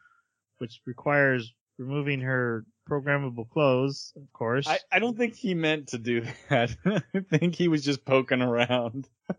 which 0.58 0.80
requires 0.86 1.52
removing 1.78 2.20
her 2.20 2.64
programmable 2.88 3.48
clothes 3.48 4.12
of 4.16 4.32
course 4.32 4.66
I, 4.68 4.78
I 4.90 4.98
don't 4.98 5.16
think 5.16 5.34
he 5.36 5.54
meant 5.54 5.88
to 5.88 5.98
do 5.98 6.22
that. 6.50 6.76
I 7.14 7.20
think 7.38 7.54
he 7.54 7.68
was 7.68 7.84
just 7.84 8.04
poking 8.04 8.42
around. 8.42 9.08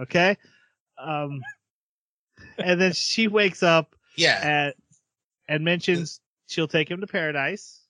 Okay. 0.00 0.36
Um, 0.96 1.40
and 2.56 2.80
then 2.80 2.92
she 2.92 3.26
wakes 3.28 3.62
up 3.64 3.96
Yeah. 4.16 4.38
and 4.68 4.74
and 5.48 5.64
mentions 5.64 6.20
she'll 6.46 6.68
take 6.68 6.88
him 6.88 7.00
to 7.00 7.06
paradise. 7.08 7.80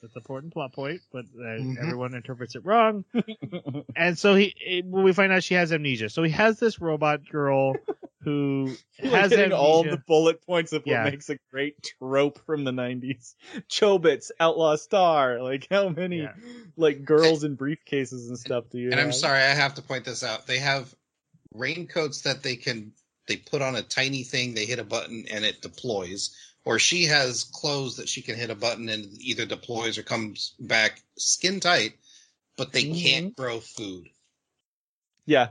That's 0.00 0.14
an 0.14 0.20
important 0.20 0.52
plot 0.52 0.72
point, 0.72 1.00
but 1.12 1.24
uh, 1.36 1.42
Mhm. 1.42 1.78
everyone 1.78 2.14
interprets 2.14 2.54
it 2.54 2.64
wrong. 2.64 3.04
And 3.96 4.16
so 4.18 4.34
he, 4.36 4.54
it, 4.64 4.84
we 4.84 5.12
find 5.12 5.32
out 5.32 5.42
she 5.42 5.54
has 5.54 5.72
amnesia. 5.72 6.08
So 6.08 6.22
he 6.22 6.30
has 6.30 6.60
this 6.60 6.80
robot 6.80 7.28
girl 7.28 7.74
who 8.20 8.76
has 8.98 9.30
hitting 9.30 9.46
amnesia. 9.46 9.56
all 9.56 9.82
the 9.82 9.96
bullet 10.06 10.40
points 10.46 10.72
of 10.72 10.84
Yeah. 10.86 11.02
what 11.04 11.10
makes 11.12 11.28
a 11.30 11.38
great 11.50 11.74
trope 11.98 12.38
from 12.46 12.62
the 12.64 12.70
90s. 12.70 13.34
Chobits, 13.68 14.30
Outlaw 14.38 14.76
Star. 14.76 15.42
Like, 15.42 15.66
how 15.70 15.88
many, 15.88 16.18
Yeah. 16.18 16.32
like, 16.76 17.04
girls 17.04 17.42
in 17.42 17.56
briefcases 17.56 18.28
and 18.28 18.38
stuff 18.38 18.64
do 18.70 18.78
you 18.78 18.90
And 18.92 19.00
I'm 19.00 19.12
sorry, 19.12 19.40
I 19.42 19.54
have 19.54 19.74
to 19.74 19.82
point 19.82 20.04
this 20.04 20.22
out. 20.22 20.46
They 20.46 20.58
have 20.58 20.94
raincoats 21.54 22.22
that 22.22 22.42
they 22.42 22.56
can 22.56 22.92
they 23.26 23.36
put 23.36 23.60
on 23.60 23.76
a 23.76 23.82
tiny 23.82 24.22
thing, 24.22 24.54
they 24.54 24.64
hit 24.64 24.78
a 24.78 24.84
button 24.84 25.26
and 25.30 25.44
it 25.44 25.60
deploys. 25.60 26.34
Or 26.64 26.78
she 26.78 27.04
has 27.04 27.44
clothes 27.44 27.96
that 27.96 28.08
she 28.08 28.20
can 28.20 28.36
hit 28.36 28.50
a 28.50 28.54
button 28.54 28.88
and 28.88 29.06
either 29.22 29.46
deploys 29.46 29.96
or 29.96 30.02
comes 30.02 30.54
back 30.60 31.02
skin 31.16 31.60
tight, 31.60 31.94
but 32.56 32.72
they 32.72 32.84
Mhm. 32.84 33.02
can't 33.02 33.36
grow 33.36 33.60
food. 33.60 34.10
Yeah. 35.24 35.50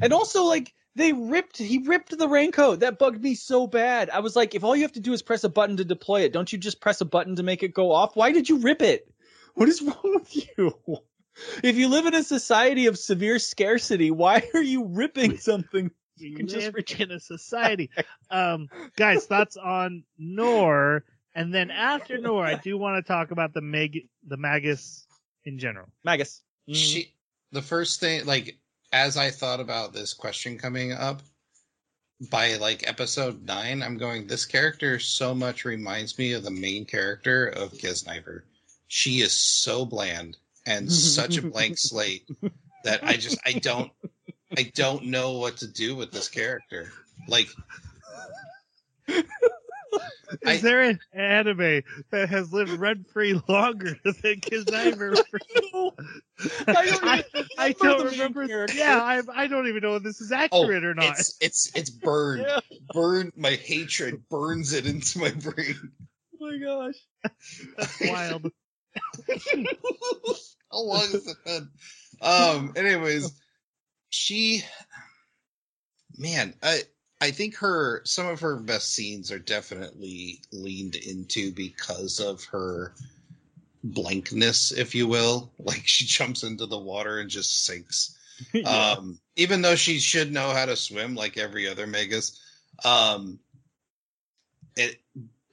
And 0.00 0.12
also, 0.12 0.44
like, 0.44 0.74
they 0.94 1.12
ripped, 1.12 1.56
he 1.56 1.78
ripped 1.78 2.16
the 2.16 2.28
raincoat. 2.28 2.80
That 2.80 2.98
bugged 2.98 3.22
me 3.22 3.34
so 3.34 3.66
bad. 3.66 4.10
I 4.10 4.20
was 4.20 4.36
like, 4.36 4.54
if 4.54 4.62
all 4.62 4.76
you 4.76 4.82
have 4.82 4.92
to 4.92 5.00
do 5.00 5.12
is 5.12 5.22
press 5.22 5.44
a 5.44 5.48
button 5.48 5.78
to 5.78 5.84
deploy 5.84 6.22
it, 6.22 6.32
don't 6.32 6.52
you 6.52 6.58
just 6.58 6.80
press 6.80 7.00
a 7.00 7.06
button 7.06 7.36
to 7.36 7.42
make 7.42 7.62
it 7.62 7.72
go 7.74 7.92
off? 7.92 8.14
Why 8.14 8.32
did 8.32 8.48
you 8.48 8.58
rip 8.58 8.82
it? 8.82 9.10
What 9.54 9.68
is 9.68 9.80
wrong 9.82 10.00
with 10.02 10.36
you? 10.36 10.74
If 11.62 11.76
you 11.76 11.88
live 11.88 12.06
in 12.06 12.14
a 12.14 12.22
society 12.22 12.86
of 12.86 12.98
severe 12.98 13.38
scarcity, 13.38 14.10
why 14.10 14.48
are 14.54 14.62
you 14.62 14.84
ripping 14.84 15.38
something? 15.38 15.90
We 16.20 16.34
can 16.34 16.46
just 16.46 16.72
live 16.72 16.84
in 17.00 17.10
a 17.10 17.20
society. 17.20 17.90
um, 18.30 18.68
guys, 18.96 19.26
thoughts 19.26 19.56
on 19.56 20.04
Nor, 20.18 21.04
and 21.34 21.52
then 21.52 21.70
after 21.70 22.18
Nor, 22.18 22.44
I 22.44 22.54
do 22.54 22.76
want 22.78 23.04
to 23.04 23.12
talk 23.12 23.30
about 23.30 23.54
the 23.54 23.62
Meg, 23.62 24.08
the 24.26 24.36
Magus 24.36 25.06
in 25.44 25.58
general. 25.58 25.88
Magus. 26.04 26.42
She 26.68 27.14
the 27.50 27.62
first 27.62 28.00
thing 28.00 28.24
like 28.24 28.58
as 28.92 29.16
I 29.16 29.30
thought 29.30 29.60
about 29.60 29.92
this 29.92 30.14
question 30.14 30.58
coming 30.58 30.92
up 30.92 31.22
by 32.30 32.56
like 32.56 32.86
episode 32.86 33.44
nine, 33.44 33.82
I'm 33.82 33.96
going, 33.96 34.26
this 34.26 34.44
character 34.44 34.98
so 34.98 35.34
much 35.34 35.64
reminds 35.64 36.18
me 36.18 36.34
of 36.34 36.44
the 36.44 36.50
main 36.50 36.84
character 36.84 37.48
of 37.48 37.72
Kiznaiver. 37.72 38.42
She 38.88 39.20
is 39.20 39.32
so 39.32 39.84
bland 39.84 40.36
and 40.66 40.92
such 40.92 41.38
a 41.38 41.42
blank 41.42 41.78
slate 41.78 42.28
that 42.84 43.02
I 43.02 43.16
just 43.16 43.38
I 43.44 43.52
don't 43.52 43.90
I 44.56 44.70
don't 44.74 45.04
know 45.06 45.38
what 45.38 45.58
to 45.58 45.66
do 45.66 45.94
with 45.96 46.12
this 46.12 46.28
character. 46.28 46.92
Like 47.28 47.48
I- 50.44 50.54
Is 50.54 50.62
there 50.62 50.80
an 50.82 51.00
anime 51.12 51.82
that 52.10 52.28
has 52.30 52.52
lived 52.52 52.70
rent 52.70 53.08
free 53.10 53.40
longer 53.48 53.96
than 54.04 54.40
Kiznaiver? 54.40 55.18
I 56.68 56.86
don't 56.86 57.04
I, 57.04 57.24
I 57.58 57.72
don't 57.72 58.04
remember. 58.04 58.46
character. 58.48 58.76
Yeah, 58.76 59.00
I, 59.02 59.22
I 59.32 59.46
don't 59.46 59.68
even 59.68 59.82
know 59.82 59.96
if 59.96 60.02
this 60.02 60.20
is 60.20 60.32
Oh, 60.32 60.36
accurate 60.36 60.84
or 60.84 60.94
not. 60.94 61.18
it's 61.18 61.36
it's 61.40 61.70
it's 61.76 61.90
burned. 61.90 62.42
Yeah. 62.46 62.60
Burn 62.92 63.32
my 63.36 63.50
hatred 63.52 64.28
burns 64.28 64.72
it 64.72 64.86
into 64.86 65.18
my 65.20 65.30
brain. 65.30 65.76
Oh 66.40 66.50
my 66.50 66.58
gosh. 66.58 66.94
That's 67.76 68.00
wild. 68.00 68.50
How 70.72 70.80
long 70.80 71.00
has 71.10 71.26
it 71.28 71.36
been? 71.44 71.68
Um. 72.20 72.72
Anyways, 72.76 73.32
she, 74.12 74.62
man, 76.18 76.54
I 76.62 76.82
I 77.20 77.30
think 77.30 77.56
her 77.56 78.02
some 78.04 78.26
of 78.26 78.40
her 78.40 78.56
best 78.56 78.92
scenes 78.92 79.32
are 79.32 79.38
definitely 79.38 80.42
leaned 80.52 80.96
into 80.96 81.50
because 81.50 82.20
of 82.20 82.44
her 82.44 82.92
blankness, 83.82 84.70
if 84.70 84.94
you 84.94 85.06
will. 85.08 85.50
Like 85.58 85.82
she 85.86 86.04
jumps 86.04 86.42
into 86.42 86.66
the 86.66 86.78
water 86.78 87.20
and 87.20 87.30
just 87.30 87.64
sinks. 87.64 88.18
Yeah. 88.52 88.94
Um, 88.96 89.20
even 89.36 89.62
though 89.62 89.76
she 89.76 90.00
should 90.00 90.32
know 90.32 90.50
how 90.50 90.66
to 90.66 90.74
swim 90.74 91.14
like 91.14 91.38
every 91.38 91.68
other 91.68 91.86
Magus. 91.86 92.40
Um, 92.84 93.38
it, 94.74 94.96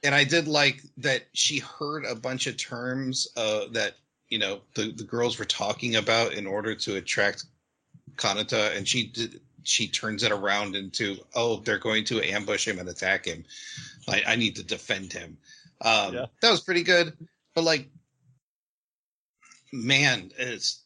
and 0.03 0.15
I 0.15 0.23
did 0.23 0.47
like 0.47 0.81
that 0.97 1.27
she 1.33 1.59
heard 1.59 2.05
a 2.05 2.15
bunch 2.15 2.47
of 2.47 2.57
terms 2.57 3.27
uh, 3.37 3.65
that 3.73 3.97
you 4.27 4.39
know 4.39 4.61
the, 4.73 4.91
the 4.91 5.03
girls 5.03 5.37
were 5.37 5.45
talking 5.45 5.97
about 5.97 6.33
in 6.33 6.47
order 6.47 6.73
to 6.73 6.95
attract 6.95 7.45
Kanata, 8.19 8.75
and 8.75 8.87
she 8.87 9.07
did 9.07 9.41
she 9.63 9.87
turns 9.87 10.23
it 10.23 10.31
around 10.31 10.75
into 10.75 11.17
oh 11.35 11.57
they're 11.61 11.77
going 11.79 12.03
to 12.05 12.21
ambush 12.23 12.67
him 12.67 12.79
and 12.79 12.89
attack 12.89 13.25
him. 13.25 13.43
I, 14.07 14.23
I 14.27 14.35
need 14.35 14.55
to 14.57 14.63
defend 14.63 15.13
him. 15.13 15.37
Um, 15.81 16.13
Yeah. 16.13 16.25
That 16.41 16.51
was 16.51 16.61
pretty 16.61 16.83
good, 16.83 17.15
but 17.55 17.63
like, 17.63 17.87
man, 19.73 20.31
it's 20.37 20.83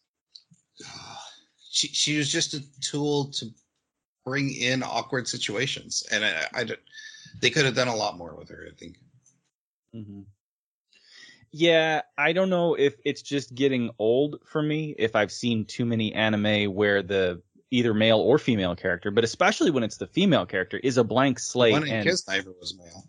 she 1.72 1.88
she 1.88 2.18
was 2.18 2.32
just 2.32 2.54
a 2.54 2.64
tool 2.82 3.26
to 3.32 3.48
bring 4.26 4.54
in 4.54 4.84
awkward 4.84 5.28
situations, 5.28 6.04
and 6.12 6.24
I, 6.24 6.48
I 6.54 6.64
don't- 6.64 6.80
they 7.42 7.50
could 7.50 7.66
have 7.66 7.74
done 7.76 7.88
a 7.88 7.96
lot 7.96 8.18
more 8.18 8.36
with 8.36 8.50
her. 8.50 8.68
I 8.72 8.76
think. 8.76 8.98
hmm 9.92 10.22
Yeah, 11.56 12.02
I 12.18 12.34
don't 12.34 12.50
know 12.50 12.74
if 12.74 12.96
it's 13.06 13.22
just 13.22 13.54
getting 13.54 13.92
old 14.00 14.40
for 14.44 14.62
me, 14.62 14.96
if 14.98 15.16
I've 15.16 15.32
seen 15.32 15.66
too 15.66 15.86
many 15.86 16.12
anime 16.12 16.74
where 16.74 17.04
the 17.04 17.44
either 17.70 17.94
male 17.94 18.18
or 18.18 18.40
female 18.40 18.76
character, 18.76 19.12
but 19.12 19.24
especially 19.24 19.70
when 19.70 19.84
it's 19.84 19.98
the 19.98 20.08
female 20.08 20.48
character, 20.48 20.78
is 20.78 20.98
a 20.98 21.04
blank 21.04 21.38
slate. 21.38 21.74
One 21.74 21.88
in 21.88 21.94
and 21.94 22.10
Kiznaiver 22.10 22.56
was 22.60 22.76
male. 22.76 23.06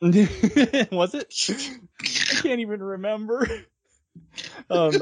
was 0.92 1.14
it? 1.14 1.34
I 2.02 2.40
can't 2.42 2.60
even 2.60 2.82
remember. 2.82 3.48
Um, 4.70 4.92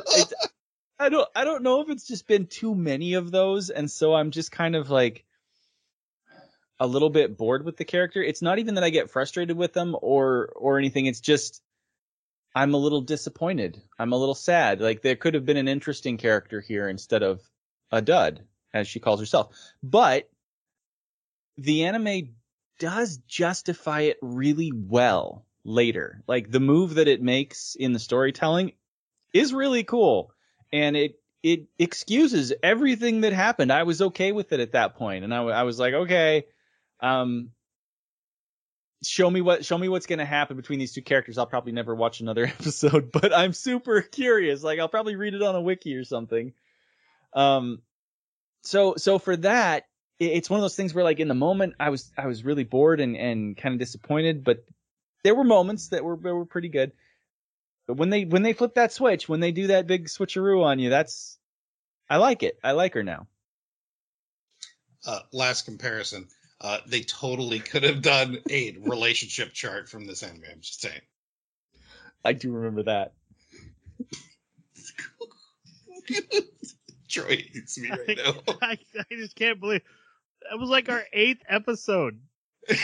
I 0.99 1.09
don't, 1.09 1.29
I 1.35 1.45
don't 1.45 1.63
know 1.63 1.81
if 1.81 1.89
it's 1.89 2.07
just 2.07 2.27
been 2.27 2.47
too 2.47 2.75
many 2.75 3.15
of 3.15 3.31
those, 3.31 3.71
and 3.71 3.91
so 3.91 4.15
I'm 4.15 4.31
just 4.31 4.53
kind 4.53 4.77
of 4.77 4.91
like 4.91 5.25
a 6.79 6.87
little 6.87 7.11
bit 7.11 7.37
bored 7.37 7.65
with 7.65 7.77
the 7.77 7.85
character. 7.85 8.23
It's 8.23 8.43
not 8.43 8.59
even 8.59 8.75
that 8.75 8.85
I 8.85 8.91
get 8.91 9.11
frustrated 9.11 9.57
with 9.57 9.73
them 9.73 9.97
or 10.01 10.53
or 10.55 10.79
anything. 10.79 11.07
It's 11.07 11.21
just 11.21 11.63
I'm 12.57 12.73
a 12.73 12.79
little 12.79 13.03
disappointed. 13.03 13.83
I'm 13.99 14.15
a 14.15 14.17
little 14.17 14.35
sad. 14.35 14.81
Like 14.81 15.03
there 15.03 15.15
could 15.15 15.35
have 15.35 15.45
been 15.45 15.59
an 15.59 15.69
interesting 15.69 16.17
character 16.17 16.63
here 16.63 16.89
instead 16.89 17.23
of 17.23 17.43
a 17.93 18.01
dud, 18.01 18.47
as 18.73 18.89
she 18.89 18.99
calls 18.99 19.21
herself. 19.21 19.55
But 19.83 20.31
the 21.59 21.85
anime 21.85 22.31
does 22.79 23.19
justify 23.29 24.01
it 24.03 24.17
really 24.23 24.73
well 24.75 25.45
later. 25.65 26.23
Like 26.27 26.51
the 26.51 26.59
move 26.59 26.95
that 26.95 27.09
it 27.09 27.21
makes 27.21 27.75
in 27.75 27.93
the 27.93 27.99
storytelling 27.99 28.73
is 29.35 29.53
really 29.53 29.85
cool 29.85 30.33
and 30.73 30.97
it 30.97 31.21
it 31.43 31.67
excuses 31.79 32.55
everything 32.63 33.21
that 33.21 33.35
happened. 33.35 33.71
I 33.71 33.83
was 33.83 34.01
okay 34.01 34.33
with 34.33 34.53
it 34.53 34.61
at 34.61 34.73
that 34.73 34.97
point 34.97 35.25
and 35.25 35.35
I, 35.35 35.43
I 35.43 35.63
was 35.65 35.79
like, 35.79 35.93
okay, 35.93 36.47
um 37.01 37.51
show 39.03 39.31
me 39.31 39.41
what 39.41 39.65
show 39.65 39.77
me 39.79 39.89
what's 39.89 40.07
going 40.07 40.19
to 40.21 40.25
happen 40.25 40.57
between 40.57 40.79
these 40.79 40.93
two 40.93 41.03
characters. 41.03 41.39
I'll 41.39 41.47
probably 41.47 41.73
never 41.73 41.95
watch 41.95 42.21
another 42.21 42.45
episode, 42.61 43.13
but 43.13 43.35
I'm 43.35 43.53
super 43.53 44.01
curious. 44.03 44.63
Like 44.63 44.79
I'll 44.79 44.89
probably 44.89 45.17
read 45.17 45.35
it 45.35 45.43
on 45.43 45.55
a 45.55 45.61
wiki 45.61 45.95
or 45.97 46.05
something. 46.05 46.53
Um 47.33 47.83
so 48.63 48.95
so 48.97 49.19
for 49.19 49.37
that 49.37 49.87
it- 50.19 50.33
it's 50.33 50.51
one 50.51 50.59
of 50.59 50.63
those 50.63 50.77
things 50.77 50.95
where 50.95 51.05
like 51.05 51.21
in 51.21 51.29
the 51.29 51.35
moment 51.35 51.75
I 51.79 51.91
was 51.91 52.11
I 52.17 52.27
was 52.27 52.45
really 52.45 52.65
bored 52.65 53.01
and 53.01 53.17
and 53.17 53.57
kind 53.57 53.75
of 53.75 53.79
disappointed, 53.79 54.45
but 54.45 54.65
there 55.23 55.35
were 55.35 55.45
moments 55.45 55.89
that 55.89 56.05
were 56.05 56.17
that 56.17 56.35
were 56.35 56.47
pretty 56.47 56.69
good. 56.69 56.93
But 57.87 57.99
when 57.99 58.11
they 58.11 58.25
when 58.25 58.43
they 58.43 58.53
flip 58.53 58.75
that 58.75 58.93
switch, 58.93 59.29
when 59.29 59.41
they 59.41 59.53
do 59.53 59.69
that 59.69 59.87
big 59.87 60.07
switcheroo 60.07 60.65
on 60.65 60.79
you, 60.79 60.91
that's 60.91 61.39
I 62.09 62.17
like 62.17 62.43
it. 62.43 62.59
I 62.65 62.73
like 62.73 62.95
her 62.95 63.03
now. 63.03 63.27
Uh, 65.07 65.21
last 65.33 65.67
comparison, 65.67 66.27
uh, 66.61 66.79
they 66.87 67.03
totally 67.03 67.61
could 67.61 67.83
have 67.83 68.03
done 68.03 68.39
a 68.51 68.77
relationship 68.81 69.53
chart 69.53 69.89
from 69.89 70.07
this 70.07 70.23
anime. 70.23 70.45
I'm 70.51 70.61
just 70.61 70.81
saying. 70.81 71.01
I 72.25 72.33
do 72.33 72.53
remember 72.53 72.85
that. 72.85 73.13
Troy 77.09 77.45
hates 77.53 77.79
me 77.79 77.91
right 77.91 78.19
now. 78.25 78.55
I, 78.63 78.79
I 78.99 79.05
just 79.11 79.37
can't 79.37 79.61
believe 79.61 79.83
that 80.49 80.59
was 80.59 80.71
like 80.71 80.89
our 80.89 81.05
eighth 81.13 81.43
episode. 81.49 82.21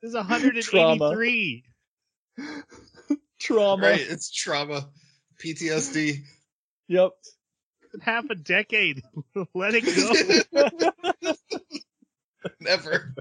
This 0.00 0.10
is 0.10 0.14
183. 0.14 1.64
Trauma. 3.40 3.82
right, 3.82 4.00
it's 4.00 4.30
trauma, 4.30 4.88
PTSD. 5.42 6.20
Yep. 6.86 7.10
Half 8.00 8.30
a 8.30 8.34
decade. 8.34 9.02
Let 9.54 9.74
it 9.74 9.84
go. 10.52 11.32
Never. 12.60 13.14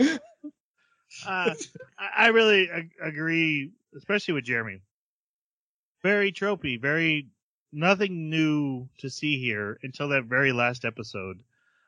Uh, 0.00 1.54
I, 1.98 2.08
I 2.16 2.26
really 2.28 2.70
ag- 2.70 2.92
agree, 3.02 3.72
especially 3.96 4.34
with 4.34 4.44
Jeremy. 4.44 4.80
Very 6.02 6.32
tropey, 6.32 6.80
very 6.80 7.28
nothing 7.72 8.30
new 8.30 8.88
to 8.98 9.10
see 9.10 9.38
here 9.38 9.78
until 9.82 10.08
that 10.10 10.24
very 10.24 10.52
last 10.52 10.84
episode. 10.84 11.42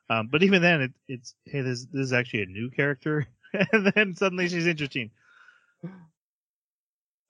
Um, 0.09 0.27
but 0.27 0.43
even 0.43 0.63
then, 0.63 0.83
it, 0.83 0.93
it's 1.07 1.35
hey, 1.45 1.61
this 1.61 1.85
this 1.87 2.07
is 2.07 2.13
actually 2.13 2.43
a 2.43 2.47
new 2.47 2.71
character, 2.71 3.27
and 3.73 3.93
then 3.95 4.15
suddenly 4.17 4.49
she's 4.49 4.67
interesting. 4.67 5.11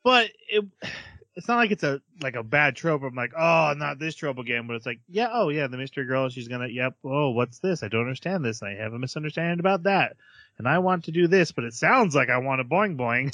But 0.03 0.31
it 0.49 0.65
it's 1.41 1.49
not 1.49 1.57
like 1.57 1.71
it's 1.71 1.83
a 1.83 2.01
like 2.21 2.37
a 2.37 2.43
bad 2.43 2.77
trope. 2.77 3.03
I'm 3.03 3.15
like, 3.15 3.33
oh, 3.37 3.75
not 3.77 3.99
this 3.99 4.15
trope 4.15 4.39
again. 4.39 4.67
But 4.67 4.77
it's 4.77 4.87
like, 4.87 5.01
yeah, 5.09 5.29
oh 5.33 5.49
yeah, 5.49 5.67
the 5.67 5.79
mystery 5.79 6.05
girl. 6.05 6.29
She's 6.29 6.49
gonna, 6.49 6.69
yep. 6.69 6.95
Oh, 7.03 7.31
what's 7.31 7.59
this? 7.59 7.83
I 7.83 7.89
don't 7.89 8.03
understand 8.03 8.45
this. 8.45 8.63
I 8.63 8.75
have 8.75 8.93
a 8.93 8.99
misunderstanding 8.99 9.59
about 9.61 9.85
that 9.85 10.17
and 10.59 10.69
I 10.69 10.79
want 10.79 11.05
to 11.05 11.11
do 11.11 11.27
this, 11.27 11.53
but 11.53 11.65
it 11.65 11.73
sounds 11.73 12.15
like 12.15 12.29
I 12.29 12.37
want 12.37 12.61
a 12.61 12.65
boing 12.65 12.97
boing. 12.97 13.33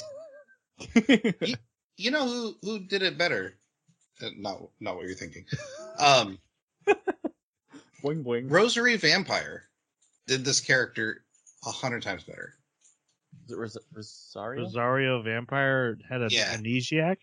You 1.99 2.11
know 2.11 2.27
who 2.27 2.55
who 2.61 2.79
did 2.79 3.01
it 3.01 3.17
better? 3.17 3.55
Uh, 4.21 4.29
not 4.37 4.61
not 4.79 4.95
what 4.95 5.07
you're 5.07 5.15
thinking. 5.15 5.45
Um, 5.99 6.37
boing 8.03 8.23
boing. 8.23 8.51
Rosary 8.51 8.95
Vampire 8.97 9.63
did 10.27 10.45
this 10.45 10.61
character 10.61 11.23
a 11.65 11.71
hundred 11.71 12.03
times 12.03 12.23
better. 12.23 12.53
Is 13.45 13.51
it 13.51 13.57
Ros- 13.57 13.77
Rosario? 13.91 14.63
Rosario 14.65 15.21
Vampire 15.23 15.97
had 16.07 16.21
an 16.21 16.29
Yeah. 16.31 16.55
amnesiac. 16.55 17.17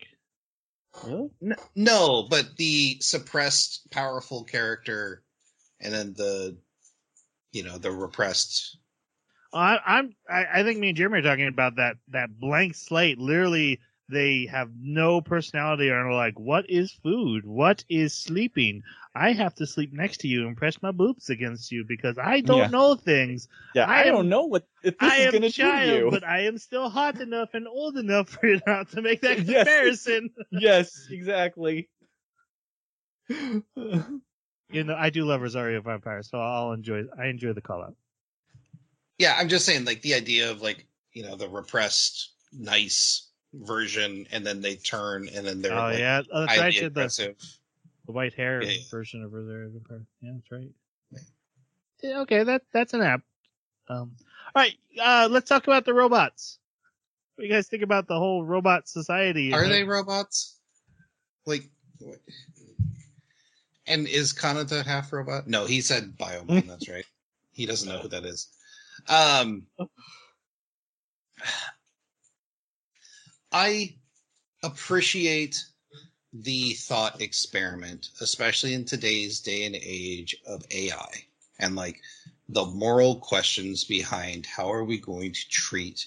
Really? 1.03 1.29
N- 1.41 1.55
No, 1.75 2.27
but 2.29 2.55
the 2.57 2.97
suppressed, 3.01 3.89
powerful 3.91 4.43
character, 4.43 5.23
and 5.79 5.93
then 5.93 6.13
the, 6.13 6.57
you 7.51 7.63
know, 7.63 7.77
the 7.77 7.91
repressed. 7.91 8.77
I, 9.53 9.79
I'm. 9.85 10.15
I, 10.29 10.45
I 10.55 10.63
think 10.63 10.79
me 10.79 10.89
and 10.89 10.97
Jeremy 10.97 11.19
are 11.19 11.23
talking 11.23 11.47
about 11.47 11.77
that 11.77 11.97
that 12.09 12.39
blank 12.39 12.75
slate. 12.75 13.17
Literally, 13.17 13.79
they 14.09 14.45
have 14.51 14.71
no 14.79 15.21
personality 15.21 15.87
and 15.89 15.97
are 15.97 16.13
like, 16.13 16.39
"What 16.39 16.69
is 16.69 16.91
food? 16.91 17.45
What 17.45 17.83
is 17.89 18.13
sleeping? 18.13 18.83
I 19.15 19.31
have 19.33 19.55
to 19.55 19.65
sleep 19.67 19.91
next 19.93 20.19
to 20.19 20.27
you 20.27 20.47
and 20.47 20.57
press 20.57 20.81
my 20.81 20.91
boobs 20.91 21.29
against 21.29 21.71
you 21.71 21.83
because 21.85 22.17
I 22.17 22.41
don't 22.41 22.69
Yeah. 22.69 22.69
know 22.69 22.95
things. 22.95 23.47
Yeah, 23.73 23.87
I 23.87 24.03
I, 24.03 24.05
don't 24.05 24.27
am- 24.27 24.29
know 24.29 24.45
what 24.45 24.67
if 24.83 24.97
this 24.99 25.13
I 25.13 25.17
is 25.17 25.27
am 25.27 25.31
going 25.31 25.43
to 25.43 25.49
do 25.49 25.73
you. 25.75 26.09
but 26.09 26.23
I 26.23 26.41
am 26.41 26.57
still 26.57 26.89
hot 26.89 27.19
enough 27.19 27.53
and 27.53 27.67
old 27.67 27.97
enough 27.97 28.29
for 28.29 28.47
you 28.47 28.61
not 28.65 28.89
to 28.91 29.01
make 29.01 29.21
that 29.21 29.37
Yes. 29.45 29.65
comparison." 29.65 30.29
yes, 30.51 31.07
exactly. 31.09 31.89
You 34.69 34.83
know, 34.83 34.95
I 34.95 35.09
do 35.09 35.25
love 35.25 35.41
Rosario 35.41 35.81
Vampire, 35.81 36.23
so 36.23 36.39
I'll 36.39 36.71
enjoy. 36.73 37.03
I 37.17 37.27
enjoy 37.27 37.53
the 37.53 37.61
call 37.61 37.83
out. 37.83 37.95
Yeah, 39.17 39.35
I'm 39.37 39.49
just 39.49 39.65
saying, 39.65 39.85
like 39.85 40.01
the 40.01 40.13
idea 40.15 40.51
of 40.51 40.61
like 40.61 40.87
you 41.13 41.23
know 41.23 41.35
the 41.35 41.49
repressed, 41.49 42.33
nice 42.53 43.24
version, 43.61 44.27
and 44.31 44.45
then 44.45 44.61
they 44.61 44.75
turn, 44.75 45.27
and 45.33 45.45
then 45.45 45.61
they're 45.61 45.73
Oh 45.73 45.87
like, 45.87 45.99
yeah, 45.99 46.21
oh, 46.33 46.45
that's 46.45 46.57
right. 46.57 46.93
The, 46.93 47.35
the 48.05 48.11
white 48.11 48.33
hair 48.33 48.61
Yeah, 48.61 48.77
version 48.89 49.23
of 49.23 49.31
Vampire. 49.31 50.05
Yeah, 50.21 50.31
that's 50.33 50.51
right. 50.51 50.71
Yeah. 52.01 52.19
Okay, 52.21 52.43
that 52.43 52.63
that's 52.71 52.93
an 52.93 53.01
app. 53.01 53.21
Um, 53.87 54.11
right, 54.55 54.73
uh, 55.01 55.27
let's 55.29 55.49
talk 55.49 55.67
about 55.67 55.85
the 55.85 55.93
robots. 55.93 56.59
What 57.35 57.43
do 57.43 57.47
you 57.47 57.53
guys 57.53 57.67
think 57.67 57.83
about 57.83 58.07
the 58.07 58.17
whole 58.17 58.45
robot 58.45 58.87
society? 58.87 59.53
Are 59.53 59.67
they 59.67 59.83
robots? 59.83 60.59
Like, 61.45 61.69
what? 61.99 62.19
and 63.87 64.07
is 64.07 64.33
Kanata 64.33 64.85
half 64.85 65.11
robot? 65.13 65.47
No, 65.47 65.65
he 65.65 65.81
said 65.81 66.17
Biomon. 66.17 66.67
that's 66.67 66.89
right. 66.89 67.05
He 67.51 67.65
doesn't 67.65 67.87
know 67.87 67.99
who 67.99 68.09
that 68.09 68.25
is. 68.25 68.47
Um, 69.07 69.67
I 73.55 73.95
appreciate 74.63 75.63
the 76.33 76.73
thought 76.73 77.21
experiment, 77.21 78.09
especially 78.19 78.73
in 78.73 78.83
today's 78.83 79.39
day 79.39 79.63
and 79.63 79.77
age 79.77 80.35
of 80.45 80.65
AI 80.71 81.23
and 81.57 81.73
like 81.73 82.01
the 82.49 82.65
moral 82.65 83.15
questions 83.15 83.85
behind 83.85 84.45
how 84.45 84.73
are 84.73 84.83
we 84.83 84.97
going 84.97 85.31
to 85.31 85.49
treat 85.49 86.05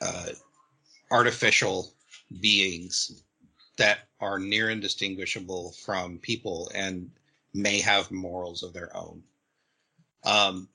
uh, 0.00 0.28
artificial 1.10 1.92
beings 2.40 3.24
that 3.78 4.06
are 4.20 4.38
near 4.38 4.70
indistinguishable 4.70 5.72
from 5.84 6.18
people 6.18 6.70
and 6.72 7.10
may 7.52 7.80
have 7.80 8.12
morals 8.12 8.62
of 8.62 8.72
their 8.72 8.96
own. 8.96 9.24
Um, 10.22 10.68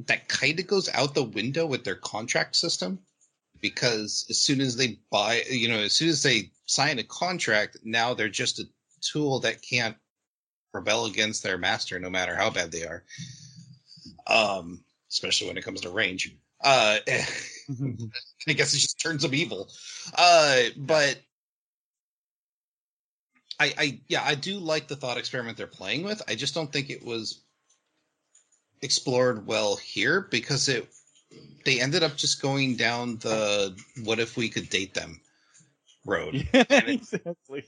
that 0.00 0.26
kind 0.26 0.58
of 0.58 0.66
goes 0.66 0.88
out 0.92 1.14
the 1.14 1.22
window 1.22 1.64
with 1.64 1.84
their 1.84 1.94
contract 1.94 2.56
system 2.56 2.98
because 3.70 4.26
as 4.30 4.38
soon 4.40 4.60
as 4.60 4.76
they 4.76 4.98
buy, 5.10 5.42
you 5.50 5.68
know, 5.68 5.78
as 5.78 5.92
soon 5.92 6.08
as 6.08 6.22
they 6.22 6.50
sign 6.66 7.00
a 7.00 7.02
contract, 7.02 7.78
now 7.82 8.14
they're 8.14 8.28
just 8.28 8.60
a 8.60 8.68
tool 9.00 9.40
that 9.40 9.60
can't 9.60 9.96
rebel 10.72 11.06
against 11.06 11.42
their 11.42 11.58
master, 11.58 11.98
no 11.98 12.08
matter 12.08 12.36
how 12.36 12.48
bad 12.48 12.70
they 12.70 12.84
are. 12.84 13.04
Um, 14.28 14.84
especially 15.10 15.48
when 15.48 15.58
it 15.58 15.64
comes 15.64 15.80
to 15.80 15.90
range. 15.90 16.36
Uh, 16.62 16.98
I 17.08 18.52
guess 18.52 18.72
it 18.72 18.78
just 18.78 19.00
turns 19.00 19.22
them 19.22 19.34
evil. 19.34 19.68
Uh, 20.16 20.62
but 20.76 21.20
I, 23.58 23.74
I, 23.76 24.00
yeah, 24.06 24.22
I 24.24 24.36
do 24.36 24.58
like 24.58 24.86
the 24.86 24.96
thought 24.96 25.18
experiment 25.18 25.56
they're 25.56 25.66
playing 25.66 26.04
with. 26.04 26.22
I 26.28 26.36
just 26.36 26.54
don't 26.54 26.72
think 26.72 26.90
it 26.90 27.04
was 27.04 27.42
explored 28.80 29.46
well 29.46 29.74
here 29.74 30.20
because 30.30 30.68
it 30.68 30.88
they 31.64 31.80
ended 31.80 32.02
up 32.02 32.16
just 32.16 32.40
going 32.40 32.76
down 32.76 33.16
the 33.18 33.76
what 34.04 34.18
if 34.20 34.36
we 34.36 34.48
could 34.48 34.68
date 34.68 34.94
them 34.94 35.20
road. 36.04 36.34
Yeah, 36.52 36.64
And 36.70 36.88
it- 36.88 36.94
exactly. 36.94 37.64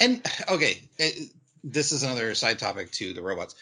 And 0.00 0.26
okay, 0.48 0.80
it, 0.98 1.30
this 1.62 1.92
is 1.92 2.02
another 2.02 2.34
side 2.34 2.58
topic 2.58 2.90
to 2.92 3.12
the 3.12 3.22
robots. 3.22 3.54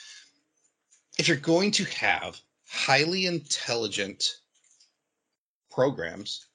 If 1.18 1.28
you're 1.28 1.36
going 1.36 1.70
to 1.72 1.84
have 1.84 2.40
highly 2.66 3.26
intelligent 3.26 4.24
programs 5.70 6.46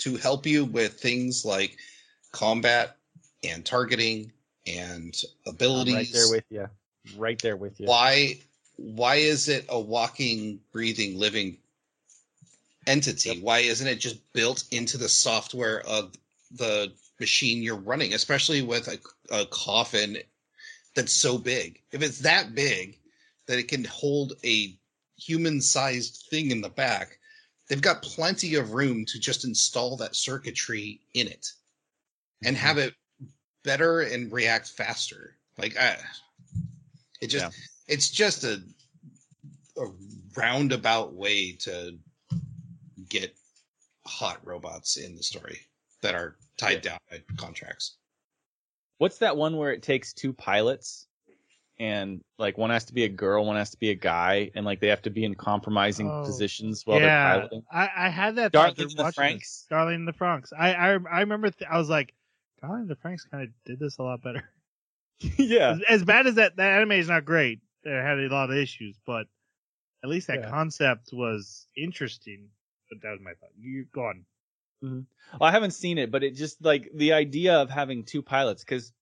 to 0.00 0.16
help 0.16 0.44
you 0.46 0.64
with 0.64 0.94
things 0.94 1.44
like 1.44 1.78
combat 2.32 2.96
and 3.44 3.64
targeting 3.64 4.32
and 4.66 5.14
I'm 5.46 5.54
abilities, 5.54 5.94
right 5.94 6.08
there 6.12 6.28
with 6.28 6.44
you. 6.50 6.68
Right 7.16 7.40
there 7.40 7.56
with 7.56 7.80
you. 7.80 7.86
why 7.86 8.40
why 8.76 9.16
is 9.16 9.48
it 9.48 9.66
a 9.68 9.78
walking, 9.78 10.60
breathing, 10.72 11.18
living 11.18 11.58
entity? 12.86 13.40
Why 13.40 13.58
isn't 13.58 13.86
it 13.86 13.96
just 13.96 14.32
built 14.32 14.64
into 14.70 14.98
the 14.98 15.08
software 15.08 15.80
of 15.86 16.12
the 16.50 16.92
machine 17.20 17.62
you're 17.62 17.76
running, 17.76 18.14
especially 18.14 18.62
with 18.62 18.88
a, 18.88 18.98
a 19.34 19.46
coffin 19.46 20.18
that's 20.94 21.12
so 21.12 21.38
big? 21.38 21.80
If 21.92 22.02
it's 22.02 22.18
that 22.20 22.54
big 22.54 22.98
that 23.46 23.58
it 23.58 23.68
can 23.68 23.84
hold 23.84 24.34
a 24.44 24.76
human-sized 25.16 26.26
thing 26.30 26.50
in 26.50 26.60
the 26.60 26.68
back, 26.68 27.18
they've 27.68 27.80
got 27.80 28.02
plenty 28.02 28.56
of 28.56 28.72
room 28.72 29.04
to 29.06 29.18
just 29.20 29.44
install 29.44 29.96
that 29.98 30.16
circuitry 30.16 31.00
in 31.14 31.26
it 31.28 31.52
and 32.44 32.56
mm-hmm. 32.56 32.66
have 32.66 32.78
it 32.78 32.94
better 33.62 34.00
and 34.00 34.32
react 34.32 34.68
faster. 34.68 35.36
Like 35.58 35.76
I, 35.76 35.96
it 37.20 37.28
just 37.28 37.44
Yeah. 37.44 37.50
It's 37.92 38.08
just 38.08 38.44
a 38.44 38.62
a 39.76 39.84
roundabout 40.34 41.12
way 41.12 41.52
to 41.52 41.98
get 43.10 43.34
hot 44.06 44.38
robots 44.44 44.96
in 44.96 45.14
the 45.14 45.22
story 45.22 45.58
that 46.00 46.14
are 46.14 46.36
tied 46.56 46.80
down 46.80 46.98
by 47.10 47.18
contracts. 47.36 47.96
What's 48.96 49.18
that 49.18 49.36
one 49.36 49.58
where 49.58 49.72
it 49.72 49.82
takes 49.82 50.14
two 50.14 50.32
pilots 50.32 51.06
and 51.78 52.22
like 52.38 52.56
one 52.56 52.70
has 52.70 52.84
to 52.84 52.94
be 52.94 53.04
a 53.04 53.08
girl, 53.08 53.44
one 53.44 53.56
has 53.56 53.70
to 53.72 53.78
be 53.78 53.90
a 53.90 53.94
guy, 53.94 54.50
and 54.54 54.64
like 54.64 54.80
they 54.80 54.88
have 54.88 55.02
to 55.02 55.10
be 55.10 55.24
in 55.24 55.34
compromising 55.34 56.08
Oh, 56.08 56.24
positions 56.24 56.86
while 56.86 56.98
they're 57.00 57.10
piloting? 57.10 57.62
I, 57.70 57.90
I 57.94 58.08
had 58.08 58.36
that. 58.36 58.52
thought 58.52 58.74
Darling 58.76 58.90
in 58.90 58.96
the 58.96 59.02
Franxx? 59.12 59.38
this. 59.38 59.66
Darling 59.68 59.94
in 59.96 60.04
the 60.06 60.12
Franxx. 60.12 60.52
I 60.58 60.72
I, 60.72 60.88
I 61.10 61.20
remember. 61.20 61.50
Th- 61.50 61.68
I 61.70 61.76
was 61.76 61.90
like, 61.90 62.14
Darling 62.60 62.82
in 62.82 62.88
the 62.88 62.96
Franxx 62.96 63.30
kind 63.30 63.44
of 63.44 63.50
did 63.66 63.78
this 63.78 63.98
a 63.98 64.02
lot 64.02 64.22
better. 64.22 64.48
yeah. 65.38 65.72
As, 65.72 65.82
as 65.88 66.04
bad 66.04 66.26
as 66.26 66.36
that, 66.36 66.56
that 66.56 66.72
anime 66.78 66.92
is 66.92 67.08
not 67.08 67.24
great. 67.24 67.60
It 67.84 67.90
had 68.02 68.18
a 68.18 68.28
lot 68.28 68.50
of 68.50 68.56
issues, 68.56 68.98
but 69.06 69.26
at 70.04 70.10
least 70.10 70.26
that 70.28 70.40
Yeah. 70.40 70.50
concept 70.50 71.10
was 71.12 71.66
interesting. 71.76 72.50
But 72.90 73.02
that 73.02 73.10
was 73.12 73.20
my 73.20 73.34
thought. 73.34 73.50
You 73.58 73.86
go 73.92 74.04
on. 74.06 74.24
Well, 74.82 75.04
I 75.40 75.52
haven't 75.52 75.70
seen 75.70 75.96
it, 75.98 76.10
but 76.10 76.24
it 76.24 76.32
just 76.34 76.60
like 76.62 76.90
the 76.92 77.12
idea 77.12 77.54
of 77.54 77.70
having 77.70 78.04
two 78.04 78.20
pilots, 78.20 78.64
because 78.64 78.92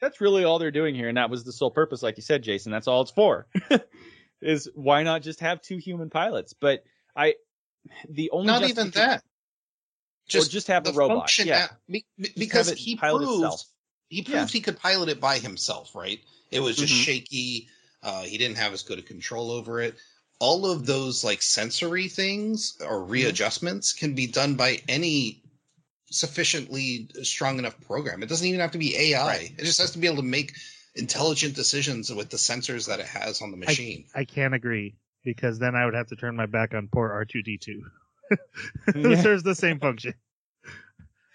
that's 0.00 0.20
really 0.20 0.42
all 0.44 0.58
they're 0.58 0.72
doing 0.72 0.94
here, 0.94 1.08
and 1.08 1.16
that 1.18 1.30
was 1.30 1.44
the 1.44 1.52
sole 1.52 1.70
purpose, 1.70 2.02
like 2.02 2.16
you 2.16 2.22
said, 2.22 2.42
Jason. 2.42 2.72
That's 2.72 2.88
all 2.88 3.02
it's 3.02 3.12
for. 3.12 3.46
is 4.42 4.68
why 4.74 5.02
not 5.04 5.22
just 5.22 5.40
have 5.40 5.62
two 5.62 5.76
human 5.76 6.10
pilots? 6.10 6.52
But 6.52 6.82
I, 7.14 7.36
the 8.08 8.30
only 8.30 8.46
Not 8.48 8.62
even 8.64 8.90
justification- 8.90 9.22
that. 10.32 10.36
or 10.36 10.44
just 10.48 10.66
have 10.66 10.86
a 10.88 10.90
the 10.92 10.98
robot. 10.98 11.18
function 11.18 11.46
Yeah, 11.46 11.64
at- 11.64 11.76
be- 11.88 12.06
be- 12.18 12.32
because 12.36 12.70
he 12.70 12.96
proved 12.96 13.22
itself. 13.24 13.62
he 14.08 14.22
proved 14.22 14.34
Yeah. 14.36 14.46
he 14.46 14.60
could 14.60 14.78
pilot 14.78 15.08
it 15.10 15.20
by 15.20 15.38
himself, 15.38 15.94
right? 15.94 16.20
It 16.50 16.58
was 16.60 16.76
just 16.76 16.92
Mhm. 16.92 17.04
shaky. 17.04 17.68
Uh, 18.02 18.22
he 18.22 18.38
didn't 18.38 18.56
have 18.56 18.72
as 18.72 18.82
good 18.82 18.98
a 18.98 19.02
control 19.02 19.50
over 19.50 19.80
it. 19.80 19.94
All 20.38 20.70
of 20.70 20.86
those 20.86 21.22
like 21.22 21.42
sensory 21.42 22.08
things 22.08 22.76
or 22.80 23.00
Mm-hmm. 23.00 23.10
readjustments 23.12 23.92
can 23.92 24.14
be 24.14 24.26
done 24.26 24.54
by 24.54 24.78
any 24.88 25.42
sufficiently 26.10 27.08
strong 27.22 27.58
enough 27.58 27.78
program. 27.82 28.22
It 28.22 28.28
doesn't 28.28 28.46
even 28.46 28.60
have 28.60 28.72
to 28.72 28.78
be 28.78 28.96
AI. 28.96 29.26
Right. 29.26 29.52
It 29.58 29.64
just 29.64 29.80
has 29.80 29.92
to 29.92 29.98
be 29.98 30.06
able 30.06 30.16
to 30.16 30.22
make 30.22 30.52
intelligent 30.94 31.54
decisions 31.54 32.12
with 32.12 32.30
the 32.30 32.36
sensors 32.36 32.88
that 32.88 33.00
it 33.00 33.06
has 33.06 33.42
on 33.42 33.50
the 33.50 33.56
machine. 33.56 34.06
I 34.14 34.24
can't 34.24 34.54
agree 34.54 34.96
because 35.24 35.58
then 35.58 35.74
I 35.76 35.84
would 35.84 35.94
have 35.94 36.08
to 36.08 36.16
turn 36.16 36.34
my 36.36 36.46
back 36.46 36.74
on 36.74 36.88
poor 36.88 37.10
R 37.10 37.24
two 37.26 37.42
D 37.42 37.58
two. 37.58 37.82
Who 38.94 39.10
Yeah. 39.10 39.22
serves 39.22 39.42
the 39.42 39.54
same 39.54 39.78
function. 39.78 40.14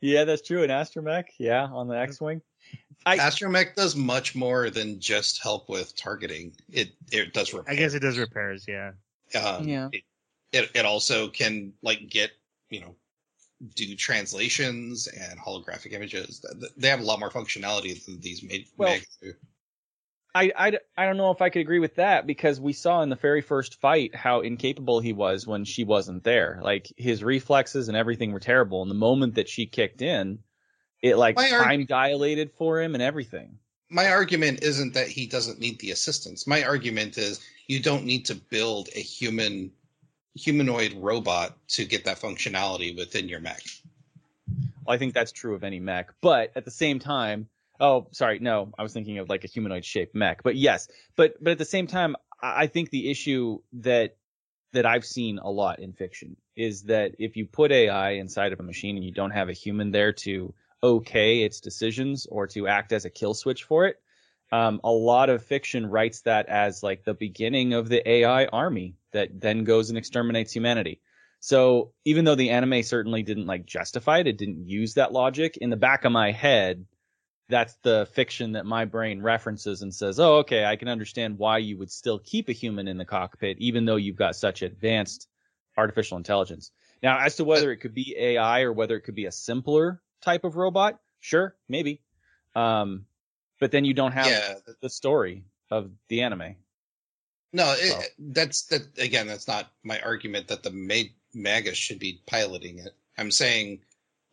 yeah, 0.00 0.24
that's 0.24 0.42
true. 0.42 0.62
In 0.62 0.70
Astromech, 0.70 1.24
yeah, 1.38 1.64
on 1.64 1.88
the 1.88 1.98
X-wing. 1.98 2.42
I- 3.04 3.18
Astromech 3.18 3.74
does 3.76 3.94
much 3.94 4.34
more 4.34 4.68
than 4.70 5.00
just 5.00 5.42
help 5.42 5.68
with 5.68 5.94
targeting. 5.96 6.52
It 6.70 6.90
it 7.12 7.32
does 7.32 7.52
repair. 7.52 7.72
I 7.72 7.76
guess 7.76 7.94
it 7.94 8.00
does 8.00 8.18
repairs. 8.18 8.64
Yeah. 8.66 8.92
Um, 9.40 9.68
Yeah. 9.68 9.88
It, 9.92 10.02
it 10.52 10.70
it 10.74 10.84
also 10.84 11.28
can 11.28 11.72
like 11.82 12.08
get 12.08 12.30
you 12.70 12.80
know 12.80 12.96
do 13.74 13.94
translations 13.94 15.06
and 15.06 15.38
holographic 15.38 15.92
images. 15.92 16.40
Th- 16.40 16.60
th- 16.60 16.72
They 16.76 16.88
have 16.88 17.00
a 17.00 17.04
lot 17.04 17.20
more 17.20 17.30
functionality 17.30 18.04
than 18.04 18.20
these 18.20 18.42
made. 18.42 18.66
Well, 18.76 18.94
megs 18.94 19.06
do. 19.22 19.32
I, 20.34 20.52
I, 20.54 20.72
I 20.98 21.06
don't 21.06 21.16
know 21.16 21.30
if 21.30 21.40
I 21.40 21.48
could 21.48 21.60
agree 21.62 21.78
with 21.78 21.94
that 21.94 22.26
because 22.26 22.60
we 22.60 22.74
saw 22.74 23.00
in 23.00 23.08
the 23.08 23.16
very 23.16 23.40
first 23.40 23.80
fight 23.80 24.14
how 24.14 24.40
incapable 24.42 25.00
he 25.00 25.14
was 25.14 25.46
when 25.46 25.64
she 25.64 25.82
wasn't 25.82 26.24
there. 26.24 26.60
Like 26.62 26.92
his 26.98 27.24
reflexes 27.24 27.88
and 27.88 27.96
everything 27.96 28.32
were 28.32 28.40
terrible. 28.40 28.82
And 28.82 28.90
the 28.90 28.94
moment 28.94 29.36
that 29.36 29.48
she 29.48 29.64
kicked 29.64 30.02
in, 30.02 30.40
it 31.06 31.16
like 31.16 31.36
My 31.36 31.50
arg- 31.50 31.64
time 31.64 31.84
dilated 31.86 32.52
for 32.52 32.80
him 32.80 32.94
and 32.94 33.02
everything. 33.02 33.58
My 33.88 34.08
argument 34.10 34.62
isn't 34.62 34.94
that 34.94 35.08
he 35.08 35.26
doesn't 35.26 35.60
need 35.60 35.78
the 35.78 35.92
assistance. 35.92 36.46
My 36.46 36.64
argument 36.64 37.18
is 37.18 37.40
you 37.68 37.80
don't 37.80 38.04
need 38.04 38.24
to 38.26 38.34
build 38.34 38.88
a 38.94 39.00
human 39.00 39.70
humanoid 40.34 40.92
robot 40.94 41.56
to 41.68 41.84
get 41.84 42.04
that 42.04 42.20
functionality 42.20 42.96
within 42.96 43.28
your 43.28 43.40
mech. 43.40 43.62
Well, 44.84 44.94
I 44.94 44.98
think 44.98 45.14
that's 45.14 45.32
true 45.32 45.54
of 45.54 45.64
any 45.64 45.80
mech, 45.80 46.12
but 46.20 46.52
at 46.54 46.64
the 46.64 46.70
same 46.70 46.98
time, 46.98 47.48
oh, 47.80 48.08
sorry, 48.12 48.38
no, 48.38 48.72
I 48.78 48.82
was 48.82 48.92
thinking 48.92 49.18
of 49.18 49.28
like 49.28 49.44
a 49.44 49.48
humanoid 49.48 49.84
shaped 49.84 50.14
mech, 50.14 50.42
but 50.42 50.56
yes, 50.56 50.88
but 51.16 51.42
but 51.42 51.52
at 51.52 51.58
the 51.58 51.64
same 51.64 51.86
time, 51.86 52.16
I 52.42 52.64
I 52.64 52.66
think 52.66 52.90
the 52.90 53.10
issue 53.10 53.60
that 53.74 54.16
that 54.72 54.84
I've 54.86 55.04
seen 55.06 55.38
a 55.38 55.50
lot 55.50 55.78
in 55.78 55.92
fiction 55.92 56.36
is 56.54 56.82
that 56.82 57.12
if 57.18 57.36
you 57.36 57.46
put 57.46 57.72
AI 57.72 58.12
inside 58.12 58.52
of 58.52 58.60
a 58.60 58.62
machine 58.62 58.96
and 58.96 59.04
you 59.04 59.12
don't 59.12 59.30
have 59.30 59.48
a 59.48 59.52
human 59.52 59.90
there 59.90 60.12
to 60.12 60.52
okay 60.86 61.42
its 61.42 61.60
decisions 61.60 62.26
or 62.26 62.46
to 62.48 62.68
act 62.68 62.92
as 62.92 63.04
a 63.04 63.10
kill 63.10 63.34
switch 63.34 63.64
for 63.64 63.86
it, 63.86 63.96
um, 64.52 64.80
a 64.84 64.90
lot 64.90 65.28
of 65.28 65.44
fiction 65.44 65.86
writes 65.86 66.22
that 66.22 66.48
as 66.48 66.82
like 66.82 67.04
the 67.04 67.14
beginning 67.14 67.72
of 67.72 67.88
the 67.88 68.08
AI 68.08 68.46
army 68.46 68.96
that 69.12 69.40
then 69.40 69.64
goes 69.64 69.88
and 69.88 69.98
exterminates 69.98 70.52
humanity. 70.52 71.00
So 71.40 71.92
even 72.04 72.24
though 72.24 72.34
the 72.34 72.50
anime 72.50 72.82
certainly 72.82 73.22
didn't 73.22 73.46
like 73.46 73.66
justify 73.66 74.18
it, 74.18 74.26
it 74.26 74.38
didn't 74.38 74.66
use 74.66 74.94
that 74.94 75.12
logic. 75.12 75.56
In 75.56 75.70
the 75.70 75.76
back 75.76 76.04
of 76.04 76.12
my 76.12 76.32
head, 76.32 76.86
that's 77.48 77.76
the 77.82 78.08
fiction 78.12 78.52
that 78.52 78.66
my 78.66 78.84
brain 78.84 79.22
references 79.22 79.82
and 79.82 79.94
says, 79.94 80.18
"Oh, 80.18 80.38
okay, 80.38 80.64
I 80.64 80.76
can 80.76 80.88
understand 80.88 81.38
why 81.38 81.58
you 81.58 81.78
would 81.78 81.90
still 81.90 82.18
keep 82.18 82.48
a 82.48 82.52
human 82.52 82.88
in 82.88 82.98
the 82.98 83.04
cockpit 83.04 83.58
even 83.58 83.84
though 83.84 83.96
you've 83.96 84.16
got 84.16 84.36
such 84.36 84.62
advanced 84.62 85.28
artificial 85.76 86.16
intelligence." 86.16 86.72
Now, 87.02 87.18
as 87.20 87.36
to 87.36 87.44
whether 87.44 87.70
it 87.70 87.78
could 87.78 87.94
be 87.94 88.16
AI 88.18 88.62
or 88.62 88.72
whether 88.72 88.96
it 88.96 89.02
could 89.02 89.14
be 89.14 89.26
a 89.26 89.32
simpler 89.32 90.02
type 90.26 90.44
of 90.44 90.56
robot, 90.56 90.98
sure, 91.20 91.54
maybe. 91.68 92.02
Um, 92.54 93.06
but 93.60 93.70
then 93.70 93.84
you 93.86 93.94
don't 93.94 94.12
have 94.12 94.26
yeah, 94.26 94.54
the 94.82 94.90
story 94.90 95.44
of 95.70 95.90
the 96.08 96.20
anime. 96.22 96.56
no, 97.52 97.72
it, 97.78 97.92
So- 97.92 98.02
that's 98.18 98.64
that 98.66 98.82
again. 98.98 99.26
That's 99.26 99.48
not 99.48 99.70
my 99.84 99.98
argument 100.00 100.48
that 100.48 100.62
the 100.62 100.70
Ma- 100.72 101.10
Magus 101.32 101.78
should 101.78 101.98
be 101.98 102.20
piloting 102.26 102.78
it. 102.80 102.92
I'm 103.18 103.30
saying 103.30 103.80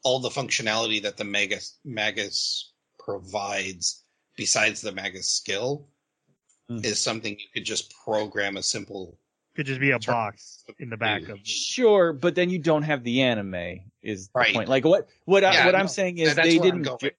all 0.03 0.19
the 0.19 0.29
functionality 0.29 1.01
that 1.03 1.15
the 1.17 1.23
Magus 1.23 1.77
Magus 1.85 2.71
provides, 2.99 4.03
besides 4.35 4.81
the 4.81 4.91
Magus 4.91 5.29
skill, 5.29 5.87
Hmm. 6.69 6.79
is 6.83 6.99
something 6.99 7.33
you 7.37 7.47
could 7.53 7.65
just 7.65 7.93
program 8.05 8.57
a 8.57 8.63
simple. 8.63 9.17
Could 9.55 9.67
just 9.67 9.79
be 9.79 9.91
a 9.91 9.99
box 9.99 10.63
in 10.79 10.89
the 10.89 10.97
back 10.97 11.29
of. 11.29 11.39
Sure, 11.43 12.11
but 12.11 12.33
then 12.33 12.49
you 12.49 12.57
don't 12.59 12.81
have 12.83 13.03
the 13.03 13.21
anime. 13.21 13.81
Is 14.01 14.27
the 14.29 14.39
Right. 14.39 14.53
point? 14.53 14.67
Like 14.69 14.83
what? 14.83 15.07
What? 15.25 15.43
I, 15.43 15.65
what 15.65 15.73
no. 15.73 15.77
I'm 15.77 15.87
saying 15.87 16.17
is 16.17 16.35
they 16.35 16.57
didn't. 16.57 16.89
ju- 16.99 17.11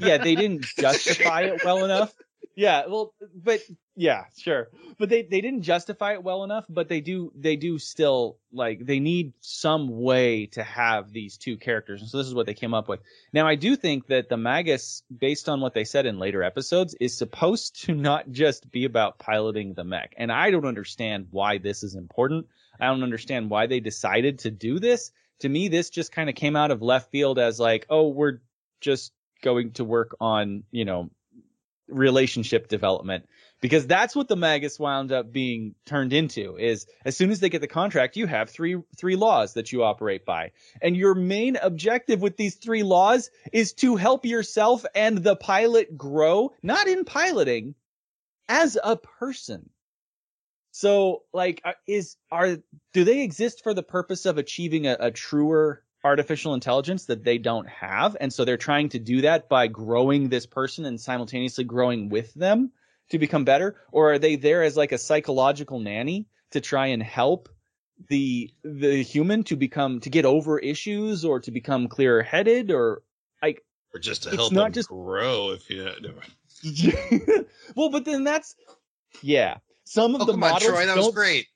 yeah, 0.00 0.16
they 0.16 0.34
didn't 0.34 0.62
justify 0.78 1.42
it 1.42 1.62
well 1.64 1.84
enough. 1.84 2.14
Yeah, 2.54 2.86
well, 2.86 3.12
but 3.34 3.60
yeah, 3.98 4.24
sure, 4.36 4.68
but 4.98 5.08
they 5.08 5.22
they 5.22 5.40
didn't 5.40 5.62
justify 5.62 6.12
it 6.12 6.22
well 6.22 6.44
enough. 6.44 6.66
But 6.68 6.88
they 6.88 7.00
do 7.00 7.32
they 7.34 7.56
do 7.56 7.78
still 7.78 8.36
like 8.52 8.84
they 8.84 9.00
need 9.00 9.32
some 9.40 9.88
way 9.88 10.46
to 10.48 10.62
have 10.62 11.12
these 11.12 11.38
two 11.38 11.56
characters, 11.56 12.02
and 12.02 12.10
so 12.10 12.18
this 12.18 12.26
is 12.26 12.34
what 12.34 12.44
they 12.44 12.52
came 12.52 12.74
up 12.74 12.88
with. 12.88 13.00
Now, 13.32 13.48
I 13.48 13.54
do 13.54 13.74
think 13.74 14.08
that 14.08 14.28
the 14.28 14.36
Magus, 14.36 15.02
based 15.18 15.48
on 15.48 15.62
what 15.62 15.72
they 15.72 15.84
said 15.84 16.04
in 16.04 16.18
later 16.18 16.42
episodes, 16.42 16.94
is 17.00 17.16
supposed 17.16 17.84
to 17.84 17.94
not 17.94 18.30
just 18.30 18.70
be 18.70 18.84
about 18.84 19.18
piloting 19.18 19.72
the 19.72 19.84
mech, 19.84 20.12
and 20.18 20.30
I 20.30 20.50
don't 20.50 20.66
understand 20.66 21.28
why 21.30 21.56
this 21.56 21.82
is 21.82 21.94
important. 21.94 22.46
I 22.78 22.88
don't 22.88 23.02
understand 23.02 23.48
why 23.48 23.66
they 23.66 23.80
decided 23.80 24.40
to 24.40 24.50
do 24.50 24.78
this. 24.78 25.10
To 25.40 25.48
me, 25.48 25.68
this 25.68 25.88
just 25.88 26.12
kind 26.12 26.28
of 26.28 26.34
came 26.34 26.54
out 26.54 26.70
of 26.70 26.82
left 26.82 27.10
field 27.10 27.38
as 27.38 27.58
like, 27.58 27.86
oh, 27.88 28.08
we're 28.08 28.40
just 28.82 29.12
going 29.42 29.72
to 29.72 29.84
work 29.84 30.16
on, 30.20 30.64
you 30.70 30.84
know, 30.84 31.10
relationship 31.88 32.68
development 32.68 33.26
because 33.60 33.86
that's 33.86 34.14
what 34.14 34.28
the 34.28 34.36
magus 34.36 34.78
wound 34.78 35.12
up 35.12 35.32
being 35.32 35.74
turned 35.84 36.12
into 36.12 36.56
is 36.56 36.86
as 37.04 37.16
soon 37.16 37.30
as 37.30 37.40
they 37.40 37.48
get 37.48 37.60
the 37.60 37.66
contract 37.66 38.16
you 38.16 38.26
have 38.26 38.50
three 38.50 38.76
three 38.96 39.16
laws 39.16 39.54
that 39.54 39.72
you 39.72 39.82
operate 39.82 40.24
by. 40.24 40.52
And 40.82 40.96
your 40.96 41.14
main 41.14 41.56
objective 41.56 42.20
with 42.20 42.36
these 42.36 42.56
three 42.56 42.82
laws 42.82 43.30
is 43.52 43.72
to 43.74 43.96
help 43.96 44.24
yourself 44.24 44.84
and 44.94 45.18
the 45.18 45.36
pilot 45.36 45.96
grow 45.96 46.52
not 46.62 46.86
in 46.86 47.04
piloting 47.04 47.74
as 48.48 48.78
a 48.82 48.96
person. 48.96 49.70
So 50.72 51.22
like 51.32 51.62
uh, 51.64 51.72
is 51.86 52.16
are 52.30 52.58
do 52.92 53.04
they 53.04 53.22
exist 53.22 53.62
for 53.62 53.72
the 53.72 53.82
purpose 53.82 54.26
of 54.26 54.38
achieving 54.38 54.86
a, 54.86 54.96
a 55.00 55.10
truer 55.10 55.82
artificial 56.06 56.54
intelligence 56.54 57.04
that 57.06 57.24
they 57.24 57.36
don't 57.38 57.68
have 57.68 58.16
and 58.20 58.32
so 58.32 58.44
they're 58.44 58.56
trying 58.56 58.88
to 58.88 58.98
do 58.98 59.20
that 59.22 59.48
by 59.48 59.66
growing 59.66 60.28
this 60.28 60.46
person 60.46 60.84
and 60.86 61.00
simultaneously 61.00 61.64
growing 61.64 62.08
with 62.08 62.32
them 62.34 62.70
to 63.10 63.18
become 63.18 63.44
better 63.44 63.76
or 63.92 64.12
are 64.12 64.18
they 64.18 64.36
there 64.36 64.62
as 64.62 64.76
like 64.76 64.92
a 64.92 64.98
psychological 64.98 65.80
nanny 65.80 66.26
to 66.52 66.60
try 66.60 66.86
and 66.86 67.02
help 67.02 67.48
the 68.08 68.50
the 68.62 69.02
human 69.02 69.42
to 69.42 69.56
become 69.56 70.00
to 70.00 70.10
get 70.10 70.24
over 70.24 70.58
issues 70.58 71.24
or 71.24 71.40
to 71.40 71.50
become 71.50 71.88
clearer 71.88 72.22
headed 72.22 72.70
or 72.70 73.02
like, 73.42 73.64
Or 73.94 73.98
just 74.00 74.22
to 74.24 74.30
help 74.36 74.52
not 74.52 74.64
them 74.64 74.72
just- 74.74 74.88
grow. 74.88 75.50
If 75.52 75.68
you 75.70 75.84
never 76.02 76.22
well 77.76 77.90
but 77.90 78.04
then 78.04 78.22
that's 78.24 78.54
yeah 79.22 79.56
some 79.84 80.14
of 80.14 80.20
Oh 80.22 80.24
the 80.26 80.32
come 80.32 80.44
on, 80.44 80.50
models 80.50 80.70
Troy, 80.70 80.86
that 80.86 80.96
was 80.96 81.14
great. 81.14 81.46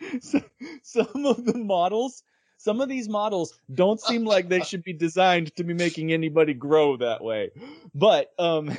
Some 0.82 1.26
of 1.26 1.44
the 1.44 1.56
models 1.58 2.22
some 2.60 2.82
of 2.82 2.90
these 2.90 3.08
models 3.08 3.58
don't 3.72 4.00
seem 4.00 4.26
like 4.26 4.50
they 4.50 4.60
should 4.60 4.84
be 4.84 4.92
designed 4.92 5.54
to 5.56 5.64
be 5.64 5.72
making 5.72 6.12
anybody 6.12 6.52
grow 6.52 6.96
that 6.96 7.24
way 7.24 7.50
but 7.94 8.32
um 8.38 8.70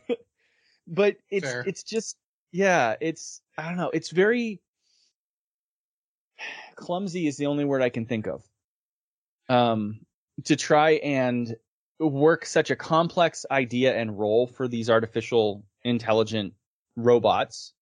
but 0.86 1.16
it's 1.28 1.50
Fair. 1.50 1.64
it's 1.66 1.82
just 1.82 2.16
yeah 2.52 2.94
it's 3.00 3.42
i 3.58 3.64
don't 3.64 3.76
know 3.76 3.90
it's 3.92 4.10
very 4.10 4.60
clumsy 6.76 7.26
is 7.26 7.36
the 7.36 7.46
only 7.46 7.64
word 7.64 7.82
i 7.82 7.88
can 7.88 8.06
think 8.06 8.28
of 8.28 8.44
um 9.48 10.00
to 10.44 10.54
try 10.54 10.92
and 10.92 11.56
work 11.98 12.46
such 12.46 12.70
a 12.70 12.76
complex 12.76 13.44
idea 13.50 13.94
and 13.94 14.18
role 14.18 14.46
for 14.46 14.68
these 14.68 14.88
artificial 14.88 15.64
intelligent 15.82 16.54
robots 16.96 17.72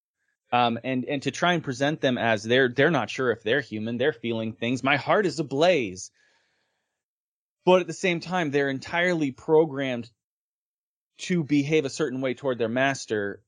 um, 0.52 0.78
and 0.84 1.04
and 1.04 1.22
to 1.22 1.30
try 1.30 1.52
and 1.52 1.62
present 1.62 2.00
them 2.00 2.18
as 2.18 2.42
they're 2.42 2.68
they're 2.68 2.90
not 2.90 3.10
sure 3.10 3.30
if 3.30 3.42
they're 3.42 3.60
human, 3.60 3.98
they're 3.98 4.12
feeling 4.12 4.52
things. 4.52 4.82
My 4.82 4.96
heart 4.96 5.26
is 5.26 5.38
ablaze, 5.38 6.10
but 7.64 7.80
at 7.80 7.86
the 7.86 7.92
same 7.92 8.20
time, 8.20 8.50
they're 8.50 8.70
entirely 8.70 9.30
programmed 9.30 10.10
to 11.18 11.42
behave 11.44 11.84
a 11.84 11.90
certain 11.90 12.20
way 12.20 12.34
toward 12.34 12.58
their 12.58 12.68
master. 12.68 13.42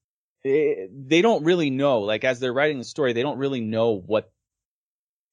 Eh, 0.44 0.86
They 0.92 1.22
don't 1.22 1.44
really 1.44 1.70
know, 1.70 2.00
like 2.00 2.24
as 2.24 2.40
they're 2.40 2.52
writing 2.52 2.78
the 2.78 2.84
story, 2.84 3.12
they 3.12 3.22
don't 3.22 3.38
really 3.38 3.60
know 3.60 3.92
what 3.98 4.32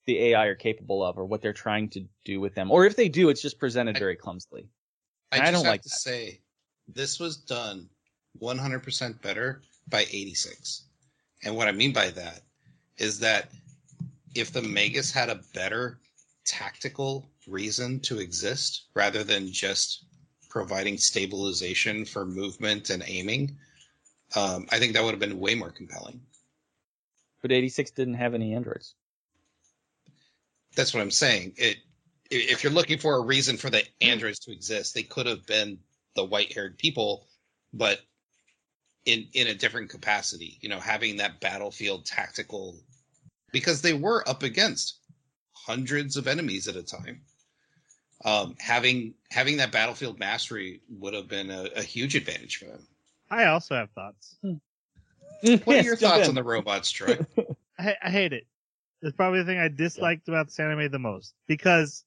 the 0.05 0.19
AI 0.29 0.45
are 0.45 0.55
capable 0.55 1.03
of 1.03 1.17
or 1.17 1.25
what 1.25 1.41
they're 1.41 1.51
trying 1.53 1.89
to 1.89 2.05
do 2.23 2.39
with 2.39 2.55
them, 2.55 2.71
or 2.71 2.85
if 2.85 2.95
they 2.95 3.09
do, 3.09 3.29
it's 3.29 3.41
just 3.41 3.59
presented 3.59 3.97
I- 3.97 3.99
very 3.99 4.15
clumsily. 4.15 4.69
I, 5.29 5.39
I 5.39 5.51
don't 5.51 5.65
have 5.65 5.65
like 5.65 5.81
to 5.81 5.89
that. 5.89 5.99
say, 5.99 6.39
this 6.87 7.19
was 7.19 7.35
done 7.35 7.89
100% 8.41 9.21
better 9.21 9.61
by 9.89 10.05
86. 10.09 10.83
And 11.43 11.55
what 11.55 11.67
I 11.67 11.71
mean 11.71 11.93
by 11.93 12.09
that 12.11 12.41
is 12.97 13.19
that 13.19 13.51
if 14.35 14.51
the 14.51 14.61
Magus 14.61 15.11
had 15.11 15.29
a 15.29 15.41
better 15.53 15.99
tactical 16.45 17.29
reason 17.47 17.99
to 18.01 18.19
exist 18.19 18.85
rather 18.93 19.23
than 19.23 19.51
just 19.51 20.05
providing 20.49 20.97
stabilization 20.97 22.05
for 22.05 22.25
movement 22.25 22.89
and 22.89 23.03
aiming, 23.05 23.57
um, 24.35 24.65
I 24.71 24.79
think 24.79 24.93
that 24.93 25.03
would 25.03 25.11
have 25.11 25.19
been 25.19 25.39
way 25.39 25.55
more 25.55 25.71
compelling. 25.71 26.21
But 27.41 27.51
86 27.51 27.91
didn't 27.91 28.15
have 28.15 28.33
any 28.33 28.53
androids. 28.53 28.95
That's 30.75 30.93
what 30.93 31.01
I'm 31.01 31.11
saying. 31.11 31.53
It 31.57 31.77
if 32.29 32.61
you're 32.61 32.73
looking 32.73 32.97
for 32.97 33.15
a 33.15 33.21
reason 33.21 33.55
for 33.55 33.69
the 33.69 33.83
androids 34.01 34.39
to 34.39 34.51
exist, 34.51 34.93
they 34.93 35.03
could 35.03 35.25
have 35.27 35.45
been 35.45 35.79
the 36.15 36.25
white-haired 36.25 36.77
people, 36.77 37.25
but 37.73 38.01
in 39.07 39.25
in 39.33 39.47
a 39.47 39.55
different 39.55 39.89
capacity. 39.89 40.59
You 40.61 40.69
know, 40.69 40.79
having 40.79 41.17
that 41.17 41.39
battlefield 41.39 42.05
tactical 42.05 42.75
because 43.51 43.81
they 43.81 43.93
were 43.93 44.27
up 44.29 44.43
against 44.43 44.99
hundreds 45.53 46.17
of 46.17 46.27
enemies 46.27 46.67
at 46.67 46.75
a 46.75 46.83
time. 46.83 47.21
Um, 48.25 48.55
having 48.59 49.13
having 49.31 49.57
that 49.57 49.71
battlefield 49.71 50.19
mastery 50.19 50.81
would 50.89 51.13
have 51.13 51.27
been 51.27 51.49
a, 51.49 51.69
a 51.77 51.81
huge 51.81 52.15
advantage 52.15 52.57
for 52.57 52.65
them. 52.65 52.85
I 53.31 53.45
also 53.45 53.75
have 53.75 53.89
thoughts. 53.91 54.35
What 54.41 55.67
are 55.67 55.81
your 55.81 55.95
thoughts 55.95 56.27
on 56.27 56.35
the 56.35 56.43
robots, 56.43 56.91
Troy? 56.91 57.17
I, 57.79 57.95
I 58.03 58.09
hate 58.09 58.33
it. 58.33 58.45
It's 59.01 59.15
probably 59.15 59.39
the 59.39 59.45
thing 59.45 59.59
I 59.59 59.67
disliked 59.67 60.27
about 60.27 60.47
this 60.47 60.59
anime 60.59 60.91
the 60.91 60.99
most 60.99 61.33
because 61.47 62.03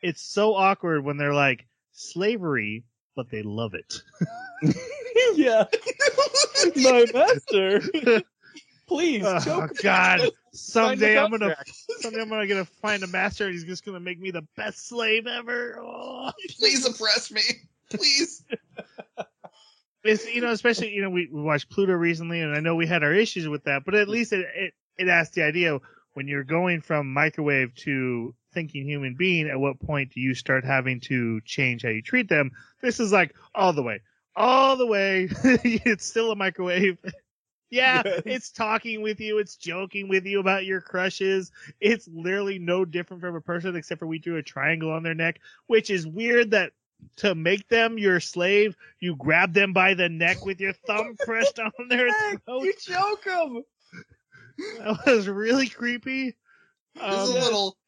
it's 0.00 0.22
so 0.22 0.54
awkward 0.54 1.04
when 1.04 1.18
they're 1.18 1.34
like 1.34 1.66
slavery, 1.92 2.84
but 3.14 3.30
they 3.30 3.42
love 3.42 3.74
it. 3.74 4.02
yeah, 5.34 5.64
my 6.76 7.06
master. 7.12 7.82
Please, 8.88 9.24
Oh 9.24 9.38
choke 9.38 9.76
God! 9.82 10.20
Sign 10.52 10.98
Someday 10.98 11.18
I'm 11.18 11.30
gonna 11.30 11.56
someday 12.00 12.20
I'm 12.20 12.28
gonna 12.28 12.46
gonna 12.46 12.64
find 12.64 13.02
a 13.02 13.06
master 13.06 13.46
and 13.46 13.54
he's 13.54 13.64
just 13.64 13.84
gonna 13.84 14.00
make 14.00 14.20
me 14.20 14.30
the 14.30 14.46
best 14.56 14.86
slave 14.88 15.26
ever. 15.26 15.78
Oh. 15.80 16.30
Please 16.58 16.84
oppress 16.84 17.30
me, 17.30 17.42
please. 17.88 18.44
It's 20.04 20.26
you 20.26 20.40
know, 20.40 20.50
especially 20.50 20.90
you 20.90 21.00
know, 21.00 21.10
we, 21.10 21.28
we 21.32 21.40
watched 21.40 21.70
Pluto 21.70 21.92
recently, 21.92 22.40
and 22.40 22.54
I 22.54 22.60
know 22.60 22.74
we 22.74 22.86
had 22.86 23.02
our 23.02 23.14
issues 23.14 23.48
with 23.48 23.64
that, 23.64 23.84
but 23.84 23.94
at 23.94 24.08
mm. 24.08 24.10
least 24.10 24.32
it 24.32 24.46
it, 24.54 24.74
it 24.98 25.08
asked 25.08 25.34
the 25.34 25.42
idea 25.42 25.78
when 26.14 26.28
you're 26.28 26.44
going 26.44 26.80
from 26.80 27.12
microwave 27.12 27.74
to 27.74 28.34
thinking 28.52 28.84
human 28.84 29.14
being, 29.14 29.48
at 29.48 29.58
what 29.58 29.80
point 29.80 30.12
do 30.12 30.20
you 30.20 30.34
start 30.34 30.64
having 30.64 31.00
to 31.00 31.40
change 31.42 31.82
how 31.82 31.88
you 31.88 32.02
treat 32.02 32.28
them? 32.28 32.50
This 32.82 33.00
is 33.00 33.12
like 33.12 33.34
all 33.54 33.72
the 33.72 33.82
way, 33.82 34.00
all 34.36 34.76
the 34.76 34.86
way. 34.86 35.28
it's 35.44 36.06
still 36.06 36.30
a 36.30 36.36
microwave. 36.36 36.98
Yeah, 37.70 38.02
it's 38.26 38.50
talking 38.50 39.00
with 39.00 39.18
you. 39.18 39.38
It's 39.38 39.56
joking 39.56 40.08
with 40.08 40.26
you 40.26 40.40
about 40.40 40.66
your 40.66 40.82
crushes. 40.82 41.50
It's 41.80 42.06
literally 42.06 42.58
no 42.58 42.84
different 42.84 43.22
from 43.22 43.34
a 43.34 43.40
person 43.40 43.76
except 43.76 43.98
for 43.98 44.06
we 44.06 44.18
drew 44.18 44.36
a 44.36 44.42
triangle 44.42 44.90
on 44.92 45.02
their 45.02 45.14
neck, 45.14 45.40
which 45.68 45.88
is 45.90 46.06
weird 46.06 46.50
that 46.50 46.72
to 47.16 47.34
make 47.34 47.68
them 47.68 47.96
your 47.98 48.20
slave, 48.20 48.76
you 49.00 49.16
grab 49.16 49.54
them 49.54 49.72
by 49.72 49.94
the 49.94 50.08
neck 50.10 50.44
with 50.44 50.60
your 50.60 50.74
thumb 50.74 51.16
pressed 51.24 51.58
on 51.60 51.72
their 51.88 52.12
throat. 52.46 52.62
you 52.62 52.74
choke 52.78 53.24
them. 53.24 53.62
That 54.78 54.98
was 55.06 55.28
really 55.28 55.68
creepy. 55.68 56.28
Is 56.28 57.28
Um, 57.28 57.30
a 57.30 57.32
little. 57.32 57.78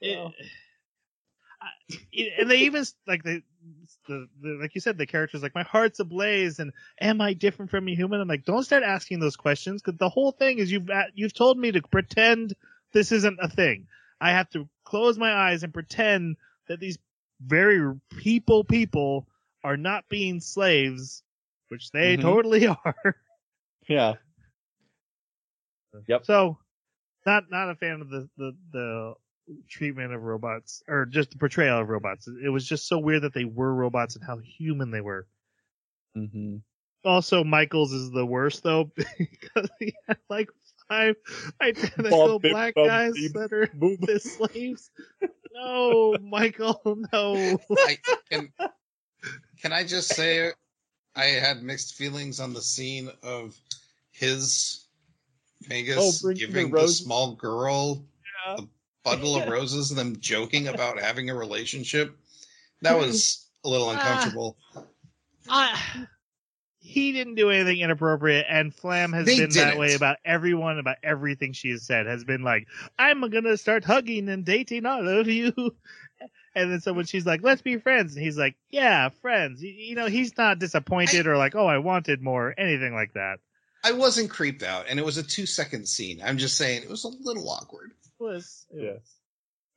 it- 0.00 0.18
I- 1.60 1.96
it- 2.12 2.32
and 2.40 2.50
they 2.50 2.58
even 2.60 2.84
like 3.06 3.22
they 3.22 3.42
the, 4.06 4.28
the 4.42 4.58
like 4.60 4.74
you 4.74 4.80
said, 4.80 4.98
the 4.98 5.06
character's 5.06 5.42
like, 5.42 5.54
my 5.54 5.62
heart's 5.62 6.00
ablaze, 6.00 6.58
and 6.58 6.72
am 7.00 7.20
I 7.20 7.34
different 7.34 7.70
from 7.70 7.88
a 7.88 7.94
human? 7.94 8.20
I'm 8.20 8.28
like, 8.28 8.44
don't 8.44 8.64
start 8.64 8.82
asking 8.82 9.20
those 9.20 9.36
questions 9.36 9.82
because 9.82 9.98
the 9.98 10.08
whole 10.08 10.32
thing 10.32 10.58
is 10.58 10.70
you've 10.70 10.88
you've 11.14 11.34
told 11.34 11.58
me 11.58 11.72
to 11.72 11.82
pretend 11.82 12.54
this 12.92 13.12
isn't 13.12 13.38
a 13.40 13.48
thing. 13.48 13.86
I 14.20 14.32
have 14.32 14.50
to 14.50 14.68
close 14.84 15.18
my 15.18 15.32
eyes 15.32 15.62
and 15.62 15.72
pretend 15.72 16.36
that 16.68 16.80
these 16.80 16.98
very 17.40 17.94
people 18.18 18.64
people 18.64 19.26
are 19.64 19.76
not 19.76 20.08
being 20.08 20.40
slaves, 20.40 21.22
which 21.68 21.90
they 21.90 22.16
Mhm. 22.16 22.22
totally 22.22 22.66
are. 22.84 23.16
Yeah. 23.88 24.14
Yep. 26.06 26.24
So, 26.24 26.58
not 27.26 27.44
not 27.50 27.70
a 27.70 27.74
fan 27.74 28.00
of 28.00 28.10
the 28.10 28.28
the 28.36 28.56
the 28.72 29.14
treatment 29.68 30.12
of 30.12 30.22
robots 30.22 30.82
or 30.88 31.06
just 31.06 31.30
the 31.30 31.38
portrayal 31.38 31.80
of 31.80 31.88
robots. 31.88 32.28
It 32.42 32.48
was 32.48 32.66
just 32.66 32.88
so 32.88 32.98
weird 32.98 33.22
that 33.22 33.34
they 33.34 33.44
were 33.44 33.74
robots 33.74 34.16
and 34.16 34.24
how 34.24 34.38
human 34.38 34.90
they 34.90 35.00
were. 35.00 35.26
hmm 36.14 36.56
Also, 37.04 37.44
Michaels 37.44 37.92
is 37.92 38.10
the 38.10 38.26
worst 38.26 38.62
though 38.62 38.90
because 38.96 39.70
he 39.78 39.94
had 40.06 40.18
like 40.28 40.48
five 40.88 41.16
identical 41.60 42.38
Bum, 42.38 42.42
bim, 42.42 42.52
black 42.52 42.74
bum, 42.74 42.86
guys 42.86 43.14
bim, 43.14 43.32
that 43.34 43.52
are 43.52 43.68
boom. 43.74 43.96
the 44.00 44.18
slaves. 44.20 44.90
No, 45.52 46.16
Michael, 46.20 46.80
no. 47.12 47.60
I, 47.86 47.98
can, 48.30 48.52
can 49.60 49.72
I 49.72 49.84
just 49.84 50.14
say 50.14 50.52
I 51.16 51.24
had 51.24 51.62
mixed 51.62 51.94
feelings 51.94 52.38
on 52.40 52.52
the 52.52 52.62
scene 52.62 53.10
of 53.22 53.56
his 54.12 54.86
Vegas 55.62 56.22
Oh, 56.22 56.26
bring 56.26 56.38
the 56.38 56.46
giving 56.46 56.70
the 56.70 56.88
small 56.88 57.34
girl 57.34 58.04
Yeah. 58.46 58.56
a 58.58 58.62
bundle 59.10 59.36
of 59.36 59.48
roses 59.48 59.90
and 59.90 59.98
them 59.98 60.20
joking 60.20 60.68
about 60.68 60.98
having 60.98 61.30
a 61.30 61.34
relationship. 61.34 62.16
That 62.82 62.98
was 62.98 63.46
a 63.64 63.68
little 63.68 63.88
Ah. 63.88 63.92
uncomfortable. 63.92 64.56
I, 65.48 66.06
he 66.80 67.12
didn't 67.12 67.34
do 67.34 67.50
anything 67.50 67.80
inappropriate, 67.80 68.46
and 68.48 68.74
Flam 68.74 69.12
has 69.12 69.26
They 69.26 69.36
been 69.36 69.50
that 69.50 69.76
way 69.78 69.94
about 69.94 70.16
everyone, 70.24 70.78
about 70.78 70.96
everything 71.02 71.52
she 71.52 71.70
has 71.70 71.82
said. 71.82 72.06
Has 72.06 72.24
been 72.24 72.42
like, 72.42 72.68
"I'm 72.98 73.28
gonna 73.28 73.56
start 73.56 73.84
hugging 73.84 74.28
and 74.28 74.44
dating 74.44 74.86
all 74.86 75.06
of 75.06 75.28
you," 75.28 75.52
and 76.54 76.72
then 76.72 76.80
so 76.80 76.92
when 76.92 77.04
she's 77.04 77.26
like, 77.26 77.42
"Let's 77.42 77.62
be 77.62 77.76
friends," 77.78 78.14
and 78.16 78.24
he's 78.24 78.38
like, 78.38 78.56
"Yeah, 78.70 79.08
friends." 79.10 79.62
You, 79.62 79.70
you 79.70 79.94
know, 79.94 80.06
he's 80.06 80.36
not 80.38 80.58
disappointed 80.58 81.26
or 81.26 81.36
like, 81.36 81.54
"Oh, 81.54 81.66
I 81.66 81.78
wanted 81.78 82.22
more," 82.22 82.54
anything 82.56 82.94
like 82.94 83.12
that. 83.14 83.40
I 83.82 83.92
wasn't 83.92 84.30
creeped 84.30 84.62
out, 84.62 84.86
and 84.88 84.98
it 84.98 85.04
was 85.04 85.16
a 85.16 85.22
two 85.22 85.46
second 85.46 85.86
scene. 85.88 86.20
I'm 86.24 86.38
just 86.38 86.56
saying 86.56 86.82
it 86.82 86.88
was 86.90 87.04
a 87.04 87.08
little 87.08 87.48
awkward. 87.48 87.92
It 88.04 88.22
was 88.22 88.66
Yes. 88.74 89.16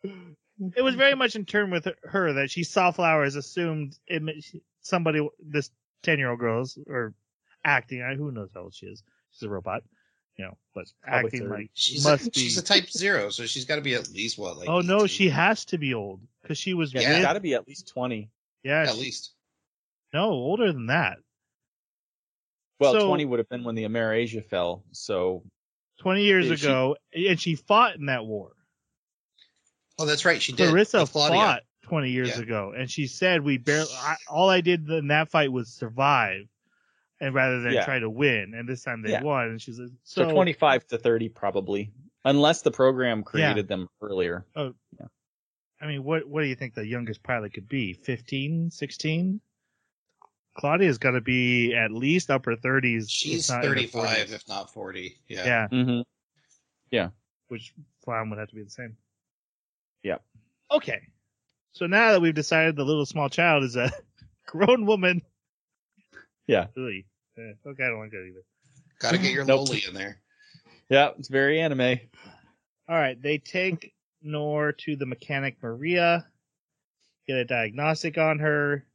it 0.04 0.82
was 0.82 0.96
very 0.96 1.16
much 1.16 1.36
in 1.36 1.46
turn 1.46 1.72
with 1.72 1.88
her 2.04 2.34
that 2.34 2.52
she 2.52 2.64
saw 2.64 2.92
flowers, 2.92 3.36
assumed 3.36 3.98
it, 4.08 4.22
ma- 4.22 4.32
somebody, 4.82 5.28
this 5.40 5.72
ten 6.04 6.20
year 6.20 6.30
old 6.30 6.40
girl's 6.40 6.78
or 6.88 7.14
acting. 7.64 8.02
I 8.02 8.16
who 8.16 8.32
knows 8.32 8.50
how 8.54 8.62
old 8.64 8.76
she 8.76 8.88
is. 8.88 9.02
She's 9.32 9.44
a 9.44 9.50
robot, 9.50 9.84
you 10.38 10.46
know, 10.46 10.58
but 10.76 10.86
Probably 11.02 11.26
acting 11.28 11.48
30. 11.48 11.62
like 11.64 11.72
She's 11.74 12.04
must 12.06 12.28
a, 12.28 12.32
be. 12.32 12.40
she's 12.42 12.58
a 12.58 12.62
type 12.64 12.90
zero, 12.90 13.30
so 13.30 13.46
she's 13.46 13.66
got 13.66 13.76
to 13.78 13.82
be 13.82 13.96
at 13.96 14.10
least 14.12 14.38
what 14.38 14.58
like. 14.58 14.68
oh 14.70 14.82
no, 14.82 15.08
she 15.08 15.30
has 15.30 15.64
to 15.66 15.78
be 15.78 15.94
old 15.94 16.20
because 16.42 16.58
she 16.58 16.74
was 16.74 16.94
Yeah, 16.94 17.14
with. 17.14 17.22
got 17.22 17.34
to 17.34 17.40
be 17.40 17.54
at 17.54 17.68
least 17.68 17.88
20. 17.88 18.30
yeah, 18.64 18.82
at 18.82 18.90
she- 18.96 19.00
least. 19.02 19.32
no 20.14 20.30
older 20.32 20.72
than 20.74 20.88
that. 20.88 21.20
Well, 22.84 22.94
So- 22.94 23.08
20 23.08 23.26
would 23.26 23.40
have 23.40 23.50
been 23.50 23.64
when 23.64 23.76
the 23.76 23.84
Amerasia 23.86 24.46
fell. 24.46 24.84
So, 24.92 25.44
Twenty 26.00 26.24
years 26.24 26.50
Did 26.50 26.60
she- 26.60 26.66
ago, 26.66 26.98
and 27.14 27.40
she 27.40 27.56
fought 27.56 27.96
in 27.96 28.08
that 28.08 28.26
war. 28.26 28.52
Oh, 30.00 30.06
that's 30.06 30.26
right. 30.26 30.42
She 30.42 30.52
did. 30.52 30.70
Clarissa 30.70 31.06
fought 31.06 31.62
20 31.84 32.10
years 32.10 32.30
Yeah. 32.30 32.42
ago, 32.42 32.74
and 32.76 32.90
she 32.90 33.08
said 33.08 33.42
we 33.44 33.58
barely. 33.58 33.88
I, 33.94 34.16
all 34.28 34.50
I 34.50 34.62
did 34.62 34.90
in 34.90 35.08
that 35.08 35.30
fight 35.30 35.52
was 35.52 35.72
survive, 35.72 36.48
and 37.22 37.34
rather 37.34 37.62
than 37.62 37.74
Yeah. 37.74 37.86
try 37.86 38.00
to 38.00 38.10
win. 38.10 38.54
And 38.56 38.68
this 38.68 38.84
time 38.84 39.02
they 39.04 39.12
Yeah. 39.12 39.22
won. 39.22 39.50
And 39.50 39.62
she's 39.62 39.80
like, 39.80 39.92
so, 40.04 40.28
so, 40.28 40.32
25 40.34 40.86
to 40.88 40.98
30 40.98 41.30
probably. 41.30 41.92
Unless 42.26 42.64
the 42.64 42.72
program 42.72 43.22
created 43.24 43.68
them 43.68 43.88
earlier. 44.02 44.46
Oh, 44.56 44.74
I 45.80 45.86
mean, 45.88 46.04
what 46.04 46.28
what 46.28 46.42
do 46.42 46.48
you 46.48 46.56
think 46.56 46.74
the 46.74 46.88
youngest 46.88 47.22
pilot 47.24 47.54
could 47.54 47.68
be? 47.68 47.94
15, 47.94 48.72
16? 48.72 49.42
Claudia's 50.56 50.98
got 50.98 51.12
to 51.12 51.22
be 51.22 51.74
at 51.74 51.92
least 51.92 52.30
upper 52.30 52.56
30s. 52.56 53.06
She's 53.10 53.50
if 53.50 53.56
not 53.56 53.64
35, 53.64 54.32
if 54.32 54.48
not 54.48 54.72
40. 54.72 55.18
Yeah. 55.28 55.46
Yeah, 55.46 55.68
hmm 55.68 56.02
which 57.50 57.74
Flam 58.04 58.32
would 58.32 58.40
have 58.40 58.50
to 58.50 58.56
be 58.56 58.64
the 58.64 58.70
same. 58.70 58.98
Yep. 60.02 60.24
Okay. 60.72 61.02
So 61.72 61.86
now 61.86 62.12
that 62.12 62.22
we've 62.22 62.34
decided 62.34 62.76
the 62.76 62.84
little 62.84 63.06
small 63.06 63.30
child 63.30 63.64
is 63.64 63.76
a 63.76 63.92
grown 64.48 64.88
woman. 64.88 65.22
Yeah. 66.48 66.68
Really? 66.76 67.06
Eh, 67.38 67.54
okay, 67.68 67.84
I 67.84 67.90
don't 67.90 68.00
like 68.00 68.10
that 68.12 68.26
either. 68.28 68.44
Got 69.00 69.12
to 69.12 69.18
get 69.20 69.32
your 69.34 69.46
Nope. 69.48 69.68
loli 69.70 69.88
in 69.88 69.94
there. 69.94 70.20
Yeah, 70.90 71.12
it's 71.18 71.28
very 71.30 71.60
anime. 71.60 72.00
All 72.90 72.96
right, 72.96 73.22
they 73.22 73.38
take 73.38 73.94
Nor 74.24 74.72
to 74.72 74.96
the 74.96 75.06
mechanic 75.06 75.58
Maria, 75.62 76.26
get 77.28 77.38
a 77.38 77.46
diagnostic 77.46 78.18
on 78.18 78.40
her, 78.40 78.86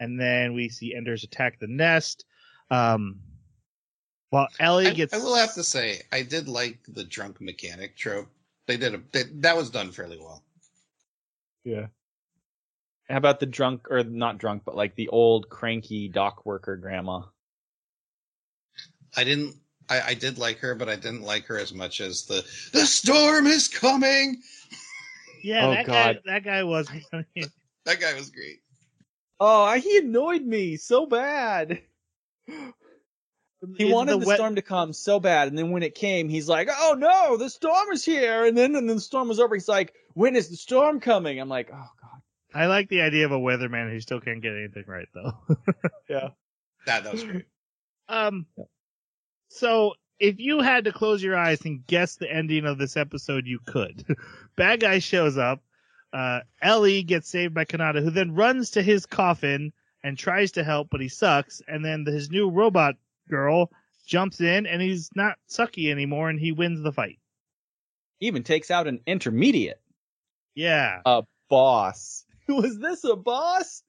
and 0.00 0.20
then 0.20 0.54
we 0.54 0.68
see 0.68 0.94
Enders 0.94 1.24
attack 1.24 1.58
the 1.58 1.66
nest. 1.66 2.24
Um, 2.70 3.20
while 4.30 4.48
Ellie 4.58 4.88
I, 4.88 4.92
gets, 4.92 5.14
I 5.14 5.18
will 5.18 5.36
have 5.36 5.54
to 5.54 5.64
say, 5.64 6.02
I 6.12 6.22
did 6.22 6.48
like 6.48 6.78
the 6.88 7.04
drunk 7.04 7.40
mechanic 7.40 7.96
trope. 7.96 8.28
They 8.66 8.76
did 8.76 8.94
a 8.94 9.00
they, 9.12 9.24
that 9.36 9.56
was 9.56 9.70
done 9.70 9.92
fairly 9.92 10.18
well. 10.18 10.42
Yeah. 11.64 11.86
How 13.08 13.18
about 13.18 13.38
the 13.38 13.46
drunk, 13.46 13.86
or 13.88 14.02
not 14.02 14.38
drunk, 14.38 14.62
but 14.64 14.74
like 14.74 14.96
the 14.96 15.08
old 15.08 15.48
cranky 15.48 16.08
dock 16.08 16.44
worker 16.44 16.76
grandma? 16.76 17.22
I 19.16 19.22
didn't. 19.24 19.54
I, 19.88 20.00
I 20.00 20.14
did 20.14 20.36
like 20.36 20.58
her, 20.58 20.74
but 20.74 20.88
I 20.88 20.96
didn't 20.96 21.22
like 21.22 21.44
her 21.44 21.58
as 21.58 21.72
much 21.72 22.00
as 22.00 22.26
the 22.26 22.44
the 22.72 22.84
storm 22.84 23.46
is 23.46 23.68
coming. 23.68 24.42
yeah, 25.44 25.66
Oh, 25.66 25.70
that 25.70 25.86
God. 25.86 26.20
guy, 26.26 26.32
that 26.32 26.44
guy 26.44 26.62
was. 26.64 26.88
That 27.86 28.00
guy 28.00 28.14
was 28.14 28.30
great. 28.30 28.58
Oh, 29.38 29.72
he 29.78 29.98
annoyed 29.98 30.42
me 30.42 30.76
so 30.76 31.06
bad. 31.06 31.80
He 33.76 33.90
wanted 33.92 34.20
the, 34.20 34.26
wet- 34.26 34.36
storm 34.36 34.54
to 34.56 34.62
come 34.62 34.92
so 34.92 35.18
bad, 35.18 35.48
and 35.48 35.58
then 35.58 35.70
when 35.70 35.82
it 35.82 35.94
came, 35.94 36.28
he's 36.28 36.48
like, 36.48 36.68
"Oh 36.70 36.94
no, 36.96 37.36
the 37.36 37.50
storm 37.50 37.90
is 37.92 38.04
here!" 38.04 38.44
And 38.44 38.56
then, 38.56 38.76
and 38.76 38.88
then 38.88 38.96
the 38.96 39.02
storm 39.02 39.28
was 39.28 39.40
over. 39.40 39.54
He's 39.54 39.68
like, 39.68 39.94
"When 40.14 40.36
is 40.36 40.48
the 40.50 40.56
storm 40.56 41.00
coming?" 41.00 41.40
I'm 41.40 41.48
like, 41.48 41.70
"Oh 41.72 41.76
god." 42.00 42.20
I 42.54 42.66
like 42.66 42.88
the 42.88 43.00
idea 43.02 43.24
of 43.26 43.32
a 43.32 43.38
weatherman 43.38 43.90
who 43.90 43.98
still 44.00 44.20
can't 44.20 44.40
get 44.42 44.52
anything 44.52 44.84
right 44.86 45.08
though. 45.14 45.32
Yeah. 46.08 46.28
That 46.86 47.02
that 47.04 47.12
was 47.12 47.24
great. 47.24 47.46
Um, 48.08 48.46
Yep. 48.56 48.68
so 49.48 49.94
if 50.20 50.38
you 50.38 50.60
had 50.60 50.84
to 50.84 50.92
close 50.92 51.22
your 51.22 51.36
eyes 51.36 51.60
and 51.64 51.84
guess 51.86 52.16
the 52.16 52.30
ending 52.32 52.64
of 52.64 52.78
this 52.78 52.96
episode, 52.96 53.46
you 53.46 53.58
could. 53.66 54.04
Bad 54.56 54.80
guy 54.80 55.00
shows 55.00 55.36
up. 55.36 55.60
Uh, 56.12 56.40
Ellie 56.62 57.02
gets 57.02 57.28
saved 57.28 57.54
by 57.54 57.64
Kanata, 57.64 58.02
who 58.02 58.10
then 58.10 58.34
runs 58.34 58.70
to 58.72 58.82
his 58.82 59.06
coffin 59.06 59.72
and 60.02 60.16
tries 60.16 60.52
to 60.52 60.64
help, 60.64 60.88
but 60.90 61.00
he 61.00 61.08
sucks. 61.08 61.60
And 61.66 61.84
then 61.84 62.06
his 62.06 62.30
new 62.30 62.48
robot 62.50 62.94
girl 63.28 63.70
jumps 64.06 64.40
in, 64.40 64.66
and 64.66 64.80
he's 64.80 65.10
not 65.14 65.36
sucky 65.48 65.90
anymore, 65.90 66.30
and 66.30 66.38
he 66.38 66.52
wins 66.52 66.82
the 66.82 66.92
fight. 66.92 67.18
Even 68.20 68.42
takes 68.42 68.70
out 68.70 68.86
an 68.86 69.00
intermediate 69.06 69.80
Yeah, 70.54 71.00
A 71.04 71.24
boss. 71.50 72.24
Was 72.48 72.78
this 72.78 73.04
a 73.04 73.16
boss? 73.16 73.82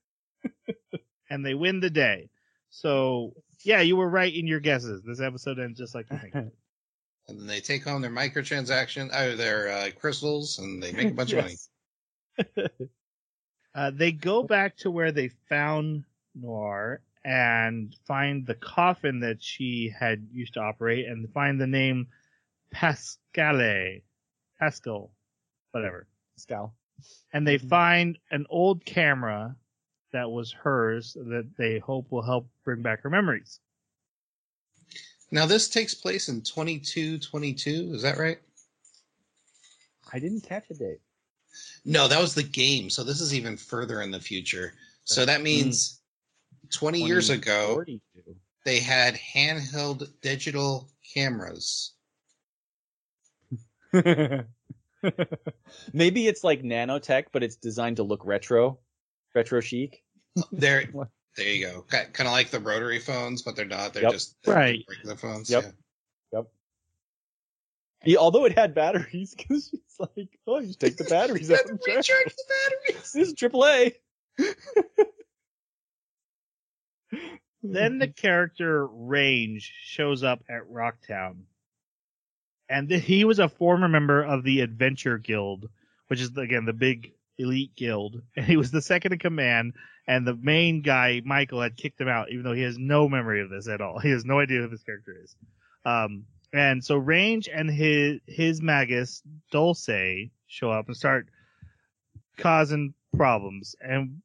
and 1.30 1.46
they 1.46 1.54
win 1.54 1.80
the 1.80 1.90
day. 1.90 2.30
So 2.70 3.34
yeah, 3.64 3.82
you 3.82 3.96
were 3.96 4.10
right 4.10 4.34
in 4.34 4.48
your 4.48 4.60
guesses. 4.60 5.04
This 5.04 5.22
episode 5.22 5.60
ends 5.60 5.78
just 5.78 5.96
like 5.96 6.08
you 6.12 6.18
think. 6.18 6.34
And 7.30 7.38
then 7.42 7.48
they 7.48 7.60
take 7.60 7.84
home 7.84 8.02
their 8.02 8.10
microtransaction, 8.10 9.10
uh, 9.12 9.36
their 9.36 9.70
uh, 9.70 9.90
crystals, 10.00 10.60
and 10.60 10.82
they 10.82 10.94
make 10.94 11.10
a 11.10 11.14
bunch 11.14 11.34
of 11.34 11.40
money. 11.40 11.58
Yes. 12.38 12.70
Uh, 13.76 13.92
they 13.94 14.12
go 14.12 14.42
back 14.42 14.76
to 14.76 14.90
where 14.90 15.12
they 15.12 15.28
found 15.50 16.04
Noir 16.34 17.00
and 17.24 17.96
find 18.08 18.44
the 18.44 18.56
coffin 18.56 19.20
that 19.20 19.44
she 19.44 19.94
had 19.96 20.28
used 20.32 20.56
to 20.56 20.60
operate 20.60 21.06
and 21.06 21.32
find 21.32 21.62
the 21.62 21.68
name 21.68 22.08
Pascale. 22.74 24.02
Pascal. 24.58 25.12
Whatever. 25.74 26.08
Scal. 26.40 26.72
And 27.34 27.46
they 27.48 27.60
Mhm. 27.60 27.70
find 27.70 28.18
an 28.32 28.48
old 28.50 28.84
camera 28.84 29.56
that 30.12 30.32
was 30.32 30.52
hers 30.52 31.14
that 31.14 31.56
they 31.56 31.78
hope 31.78 32.12
will 32.12 32.24
help 32.24 32.50
bring 32.64 32.82
back 32.82 33.02
her 33.02 33.12
memories. 33.12 33.60
Now 35.30 35.46
this 35.46 35.68
takes 35.70 35.94
place 35.94 36.30
in 36.30 36.42
2222, 36.42 37.94
is 37.94 38.02
that 38.02 38.18
right? 38.18 38.40
I 40.12 40.18
didn't 40.18 40.42
catch 40.42 40.72
a 40.72 40.74
date. 40.74 41.02
No, 41.86 42.08
that 42.08 42.20
was 42.20 42.36
the 42.36 42.44
game. 42.44 42.90
So 42.90 43.04
this 43.04 43.22
is 43.22 43.34
even 43.34 43.56
further 43.58 44.02
in 44.02 44.12
the 44.12 44.20
future. 44.20 44.74
So 45.04 45.26
that 45.26 45.38
hmm. 45.38 45.44
means 45.44 46.02
20 46.72 47.02
years 47.02 47.30
ago 47.30 47.76
42. 47.76 48.02
they 48.66 48.80
had 48.80 49.16
handheld 49.16 50.10
digital 50.22 50.90
cameras. 51.14 51.94
Maybe 55.94 56.28
it's 56.28 56.44
like 56.44 56.62
nanotech, 56.64 57.26
but 57.32 57.44
it's 57.44 57.56
designed 57.56 57.98
to 57.98 58.04
look 58.04 58.26
retro, 58.26 58.80
retro 59.34 59.62
chic. 59.62 60.04
Oh, 60.38 60.44
there, 60.52 60.84
there 61.38 61.48
you 61.48 61.66
go. 61.66 61.86
Kind 61.88 62.28
of 62.28 62.34
like 62.34 62.50
the 62.50 62.60
rotary 62.60 63.00
phones, 63.00 63.42
but 63.44 63.56
they're 63.56 63.66
not. 63.66 63.94
They're 63.94 64.04
Yep. 64.04 64.12
just 64.12 64.36
they're 64.44 64.56
Right. 64.56 64.86
regular 64.90 65.16
phones. 65.16 65.50
Yep. 65.50 65.64
yeah. 65.64 65.72
Yeah, 68.06 68.18
although 68.20 68.46
it 68.46 68.58
had 68.58 68.74
batteries, 68.76 69.34
because 69.38 69.70
she's 69.70 70.00
like, 70.00 70.40
oh, 70.46 70.60
you 70.60 70.68
just 70.68 70.80
take 70.80 70.98
the 70.98 71.04
batteries 71.10 71.52
out. 71.52 71.66
and 71.68 71.80
charge 71.82 72.10
Recharge 72.10 72.36
the 72.36 72.44
batteries. 72.50 73.12
This 73.14 73.28
is 73.30 73.34
AAA. 73.34 73.94
Then 77.64 77.98
the 77.98 78.08
character 78.08 78.86
Range 78.86 79.74
shows 79.84 80.24
up 80.24 80.42
at 80.50 80.70
Rocktown. 80.72 81.42
And 82.70 82.88
th- 82.90 83.04
he 83.04 83.26
was 83.26 83.40
a 83.40 83.50
former 83.50 83.88
member 83.88 84.22
of 84.24 84.44
the 84.44 84.62
Adventure 84.62 85.18
Guild, 85.18 85.70
which 86.08 86.22
is 86.22 86.38
again 86.38 86.66
the 86.66 86.74
big 86.74 87.14
elite 87.38 87.76
guild. 87.76 88.22
And 88.36 88.46
he 88.46 88.58
was 88.58 88.72
the 88.72 88.82
second 88.82 89.14
in 89.14 89.20
command. 89.20 89.74
And 90.08 90.26
the 90.26 90.36
main 90.36 90.82
guy, 90.82 91.22
Michael, 91.26 91.62
had 91.62 91.76
kicked 91.76 92.00
him 92.00 92.08
out, 92.08 92.30
even 92.32 92.44
though 92.44 92.54
he 92.54 92.62
has 92.62 92.78
no 92.78 93.10
memory 93.10 93.42
of 93.42 93.50
this 93.50 93.68
at 93.68 93.82
all. 93.82 94.00
He 94.00 94.12
has 94.12 94.24
no 94.24 94.40
idea 94.40 94.62
who 94.62 94.68
this 94.70 94.84
character 94.84 95.16
is. 95.22 95.36
Um, 95.86 96.26
and 96.54 96.84
so 96.84 96.98
Range 96.98 97.48
and 97.54 97.70
his 97.70 98.20
his 98.26 98.62
Magus 98.62 99.22
Dulce 99.52 100.30
show 100.48 100.72
up 100.72 100.88
and 100.88 100.96
start 100.96 101.28
causing 102.38 102.94
problems. 103.16 103.76
And 103.82 104.22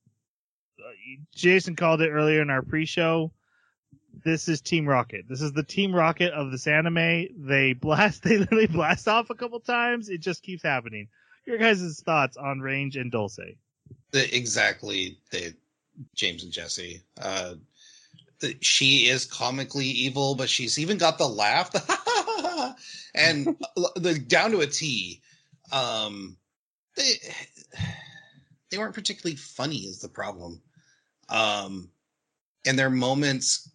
uh, 0.78 0.90
Jason 1.34 1.76
called 1.76 2.00
it 2.00 2.10
earlier 2.10 2.42
in 2.42 2.50
our 2.50 2.62
pre-show. 2.62 3.32
This 4.24 4.48
is 4.48 4.60
Team 4.60 4.86
Rocket. 4.86 5.24
This 5.28 5.40
is 5.40 5.52
the 5.52 5.62
Team 5.62 5.94
Rocket 5.94 6.32
of 6.32 6.50
this 6.50 6.66
anime. 6.66 7.26
They 7.36 7.72
blast, 7.80 8.22
they 8.22 8.38
literally 8.38 8.66
blast 8.66 9.08
off 9.08 9.30
a 9.30 9.34
couple 9.34 9.58
times. 9.60 10.08
It 10.08 10.20
just 10.20 10.42
keeps 10.42 10.62
happening. 10.62 11.08
Your 11.46 11.58
guys' 11.58 12.00
thoughts 12.04 12.36
on 12.36 12.60
Range 12.60 12.96
and 12.96 13.10
Dulce? 13.10 13.40
Exactly. 14.12 15.18
James 16.14 16.44
and 16.44 16.52
Jesse. 16.52 17.00
Uh, 17.20 17.54
she 18.60 19.08
is 19.08 19.24
comically 19.24 19.86
evil, 19.86 20.34
but 20.34 20.48
she's 20.48 20.78
even 20.78 20.98
got 20.98 21.18
the 21.18 21.26
laugh, 21.26 21.70
and 23.14 23.56
the 23.96 24.18
down 24.18 24.52
to 24.52 24.60
a 24.60 24.66
T. 24.66 25.20
Um, 25.70 26.36
they 26.96 27.14
they 28.70 28.78
weren't 28.78 28.94
particularly 28.94 29.36
funny, 29.36 29.80
is 29.80 30.00
the 30.00 30.08
problem. 30.08 30.60
Um, 31.28 31.90
and 32.66 32.78
their 32.78 32.90
moments 32.90 33.70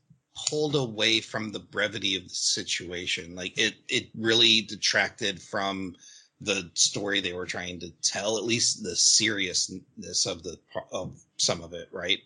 pulled 0.49 0.76
away 0.76 1.20
from 1.20 1.51
the 1.51 1.60
brevity 1.60 2.16
of 2.16 2.24
the 2.24 2.36
situation. 2.36 3.36
Like 3.36 3.58
it, 3.58 3.76
it 3.88 4.10
really 4.16 4.62
detracted 4.62 5.41
from 5.41 5.95
the 6.41 6.70
story 6.76 7.20
they 7.20 7.34
were 7.34 7.45
trying 7.45 7.80
to 7.80 7.91
tell, 8.01 8.38
at 8.38 8.43
least 8.43 8.84
the 8.84 8.95
seriousness 8.95 10.26
of 10.26 10.43
the 10.43 10.60
of 10.91 11.20
some 11.38 11.62
of 11.62 11.74
it, 11.74 11.89
right? 11.91 12.20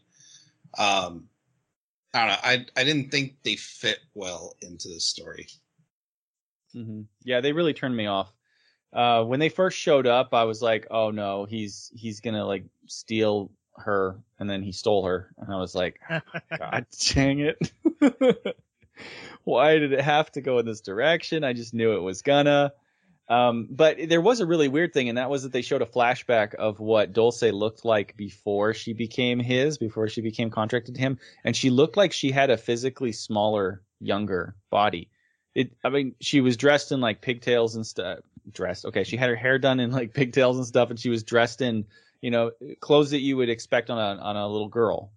Um, 0.78 1.30
I 2.14 2.20
don't 2.20 2.28
know. 2.28 2.38
I 2.44 2.66
I 2.76 2.84
didn't 2.84 3.10
think 3.10 3.38
they 3.44 3.56
fit 3.56 4.00
well 4.14 4.56
into 4.62 4.90
the 4.90 5.00
story. 5.00 5.48
Hmm 6.74 7.02
Yeah, 7.24 7.42
they 7.42 7.54
really 7.54 7.74
turned 7.74 7.96
me 7.96 8.08
off. 8.08 8.34
Uh, 8.94 9.24
when 9.24 9.40
they 9.40 9.50
first 9.50 9.78
showed 9.78 10.06
up, 10.06 10.34
I 10.34 10.44
was 10.44 10.62
like, 10.62 10.88
"Oh 10.92 11.12
no, 11.12 11.46
he's 11.46 11.92
he's 11.96 12.20
gonna 12.20 12.46
like 12.46 12.66
steal 12.88 13.52
her," 13.78 14.20
and 14.40 14.50
then 14.50 14.64
he 14.64 14.72
stole 14.72 15.06
her, 15.06 15.34
and 15.38 15.54
I 15.54 15.58
was 15.58 15.76
like, 15.76 16.00
"God 16.58 16.86
dang 17.14 17.40
it! 17.40 17.72
Why 19.44 19.78
did 19.80 19.94
it 19.94 20.02
have 20.02 20.32
to 20.34 20.42
go 20.42 20.60
in 20.60 20.66
this 20.66 20.82
direction? 20.82 21.44
I 21.44 21.54
just 21.54 21.74
knew 21.74 21.94
it 21.94 22.02
was 22.02 22.22
gonna." 22.22 22.74
Um, 23.30 23.70
but 23.72 23.98
there 24.10 24.20
was 24.20 24.42
a 24.42 24.46
really 24.46 24.68
weird 24.68 24.92
thing, 24.92 25.08
and 25.08 25.18
that 25.18 25.30
was 25.30 25.44
that 25.44 25.54
they 25.54 25.62
showed 25.62 25.82
a 25.82 25.86
flashback 25.86 26.54
of 26.56 26.82
what 26.82 27.14
Dulce 27.14 27.44
looked 27.44 27.86
like 27.86 28.18
before 28.18 28.74
she 28.74 28.92
became 28.92 29.40
his, 29.40 29.78
before 29.78 30.10
she 30.10 30.20
became 30.20 30.50
contracted 30.50 30.96
to 30.96 31.02
him, 31.02 31.18
and 31.46 31.56
she 31.56 31.70
looked 31.70 31.96
like 31.96 32.12
she 32.12 32.30
had 32.32 32.50
a 32.50 32.58
physically 32.58 33.14
smaller, 33.14 33.84
younger 34.02 34.58
body. 34.70 35.10
It, 35.54 35.74
I 35.84 35.90
mean, 35.90 36.16
she 36.22 36.42
was 36.42 36.58
dressed 36.58 36.92
in 36.92 37.02
like 37.02 37.22
pigtails 37.22 37.76
and 37.76 37.86
stuff. 37.86 38.20
Dressed, 38.52 38.86
okay. 38.86 39.04
She 39.04 39.18
had 39.18 39.30
her 39.30 39.36
hair 39.36 39.60
done 39.60 39.80
in 39.80 39.92
like 39.92 40.14
pigtails 40.16 40.58
and 40.58 40.66
stuff, 40.66 40.90
and 40.90 41.00
she 41.00 41.10
was 41.10 41.24
dressed 41.24 41.62
in, 41.62 41.86
you 42.22 42.32
know, 42.32 42.52
clothes 42.80 43.12
that 43.12 43.20
you 43.20 43.38
would 43.38 43.50
expect 43.50 43.90
on 43.90 43.98
a 43.98 44.22
on 44.22 44.38
a 44.38 44.48
little 44.48 44.70
girl. 44.70 45.12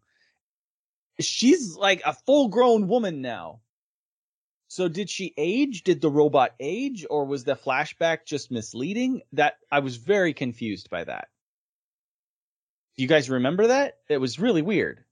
She's 1.21 1.77
like 1.77 2.03
a 2.05 2.13
full 2.13 2.49
grown 2.49 2.89
woman 2.89 3.23
now. 3.23 3.61
So 4.69 4.89
did 4.89 5.09
she 5.09 5.33
age? 5.37 5.85
Did 5.85 6.01
the 6.01 6.11
robot 6.11 6.55
age, 6.59 7.07
or 7.09 7.25
was 7.25 7.45
the 7.45 7.55
flashback 7.55 8.25
just 8.27 8.51
misleading? 8.51 9.23
That 9.33 9.59
I 9.71 9.79
was 9.79 9.97
very 9.97 10.35
confused 10.35 10.91
by 10.91 11.05
that. 11.05 11.29
You 12.97 13.07
guys 13.07 13.31
remember 13.31 13.69
that? 13.69 13.99
It 14.09 14.19
was 14.19 14.39
really 14.39 14.63
weird. 14.63 15.04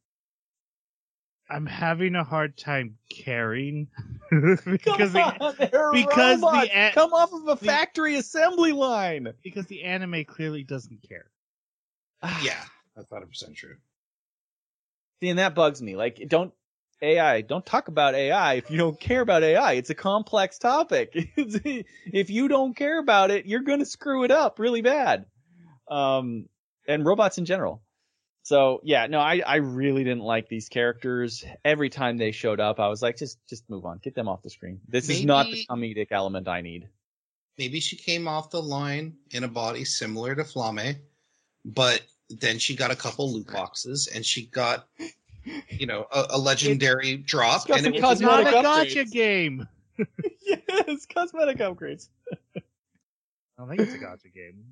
I'm 1.53 1.67
having 1.67 2.15
a 2.15 2.25
hard 2.25 2.57
time 2.57 2.97
caring 3.11 3.89
because 4.31 4.81
Come 4.81 5.13
the, 5.13 5.21
on, 5.21 5.55
they're 5.71 5.93
because 5.93 6.41
the 6.41 6.47
robots. 6.47 6.71
a- 6.73 6.91
come 6.95 7.13
off 7.13 7.33
of 7.33 7.43
a 7.43 7.61
the- 7.61 7.67
factory 7.67 8.17
assembly 8.17 8.73
line. 8.73 9.33
because 9.43 9.67
the 9.67 9.83
anime 9.85 10.25
clearly 10.25 10.65
doesn't 10.65 11.07
care. 11.09 11.27
Yeah, 12.43 12.55
that's 12.97 13.11
hundred 13.11 13.27
percent 13.29 13.57
true. 13.57 13.77
See, 15.21 15.29
and 15.29 15.39
that 15.39 15.55
bugs 15.55 15.83
me. 15.83 15.95
Like, 15.97 16.23
don't 16.29 16.53
AI, 17.03 17.43
don't 17.43 17.67
talk 17.67 17.89
about 17.89 18.15
AI 18.15 18.55
if 18.55 18.71
you 18.71 18.79
don't 18.79 18.99
care 18.99 19.21
about 19.21 19.43
AI. 19.43 19.73
It's 19.75 19.91
a 19.91 19.95
complex 19.95 20.59
topic. 20.59 21.11
if 21.37 22.31
you 22.31 22.49
don't 22.49 22.75
care 22.77 22.99
about 22.99 23.31
it, 23.31 23.45
you're 23.47 23.61
going 23.63 23.81
to 23.81 23.87
screw 23.87 24.25
it 24.25 24.31
up 24.31 24.59
really 24.59 24.83
bad. 24.83 25.27
Um, 25.91 26.47
and 26.89 27.05
robots 27.05 27.39
in 27.39 27.45
general. 27.45 27.83
So 28.45 28.81
yeah, 28.83 29.07
no, 29.07 29.21
I, 29.21 29.41
I 29.47 29.57
really 29.57 30.03
didn't 30.05 30.25
like 30.25 30.49
these 30.49 30.69
characters. 30.69 31.45
Every 31.65 31.89
time 31.91 32.17
they 32.17 32.33
showed 32.33 32.59
up, 32.61 32.81
I 32.81 32.89
was 32.89 33.01
like, 33.03 33.17
just, 33.17 33.39
just 33.49 33.69
move 33.71 33.85
on. 33.85 33.99
Get 34.03 34.15
them 34.15 34.29
off 34.29 34.43
the 34.43 34.51
screen. 34.51 34.81
This 34.89 35.09
is 35.09 35.25
not 35.25 35.47
the 35.47 35.65
comedic 35.71 36.09
element 36.11 36.49
I 36.49 36.61
need. 36.61 36.89
Maybe 37.59 37.79
she 37.81 37.97
came 37.97 38.27
off 38.27 38.51
the 38.51 38.61
line 38.63 39.15
in 39.31 39.45
a 39.45 39.49
body 39.49 39.85
similar 39.85 40.35
to 40.35 40.43
Flame, 40.43 40.97
but 41.65 42.03
then 42.31 42.59
she 42.59 42.75
got 42.75 42.91
a 42.91 42.97
couple 42.97 43.33
loot 43.33 43.47
boxes 43.53 44.09
and 44.13 44.25
she 44.27 44.47
got, 44.47 44.89
you 45.69 45.87
know, 45.87 46.07
a, 46.11 46.27
a 46.31 46.39
legendary 46.39 47.19
drop. 47.19 47.69
got 47.69 47.77
And 47.77 47.85
some 47.85 47.95
it 47.95 47.99
It's 47.99 48.05
was 48.07 48.21
not 48.21 48.41
a 48.41 48.45
Cosmetic 48.51 48.63
gotcha 48.95 49.05
game. 49.05 49.69
yes, 50.43 51.07
cosmetic 51.07 51.59
upgrades. 51.59 52.09
I 52.57 52.61
don't 53.59 53.69
think 53.69 53.81
it's 53.83 53.95
a 53.95 53.99
gotcha 53.99 54.29
game. 54.35 54.65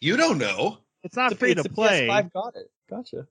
you 0.00 0.16
don't 0.16 0.38
know. 0.38 0.78
It's 1.02 1.16
not 1.16 1.32
It's 1.32 1.36
a- 1.36 1.38
free 1.38 1.50
it's 1.52 1.62
to 1.64 1.68
a 1.68 1.72
play. 1.72 2.06
PS5 2.08 2.32
got 2.32 2.54
it. 2.56 2.70
Gotcha. 2.92 3.26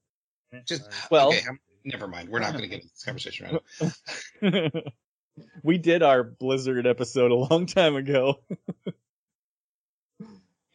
Just 0.66 0.90
Well- 1.12 1.30
okay, 1.30 1.44
I'm- 1.46 1.60
never 1.84 2.08
mind. 2.08 2.30
We're 2.30 2.40
not 2.40 2.52
going 2.52 2.64
to 2.64 2.68
get 2.68 2.82
into 2.82 2.90
this 2.94 3.04
conversation 3.04 3.48
right 3.48 3.92
now. 4.42 4.82
we 5.64 5.78
did 5.78 6.04
our 6.04 6.24
Blizzard 6.24 6.86
episode 6.88 7.32
a 7.32 7.36
long 7.36 7.66
time 7.68 7.96
ago. 7.96 8.40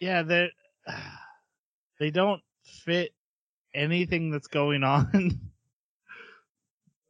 yeah, 0.01 0.23
they 0.23 0.51
they 2.01 2.11
don't 2.11 2.43
fit 2.65 3.13
anything 3.75 4.31
that's 4.31 4.49
going 4.49 4.85
on. 4.85 5.41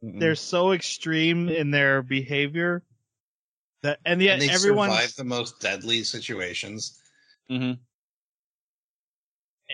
They're 0.01 0.35
so 0.35 0.73
extreme 0.73 1.49
in 1.49 1.71
their 1.71 2.01
behavior 2.03 2.83
that, 3.81 3.99
and 4.05 4.21
yet 4.21 4.33
and 4.33 4.41
they 4.43 4.49
everyone, 4.49 4.89
survive 4.89 5.15
the 5.15 5.23
most 5.23 5.59
deadly 5.59 6.03
situations. 6.03 6.99
hmm 7.49 7.73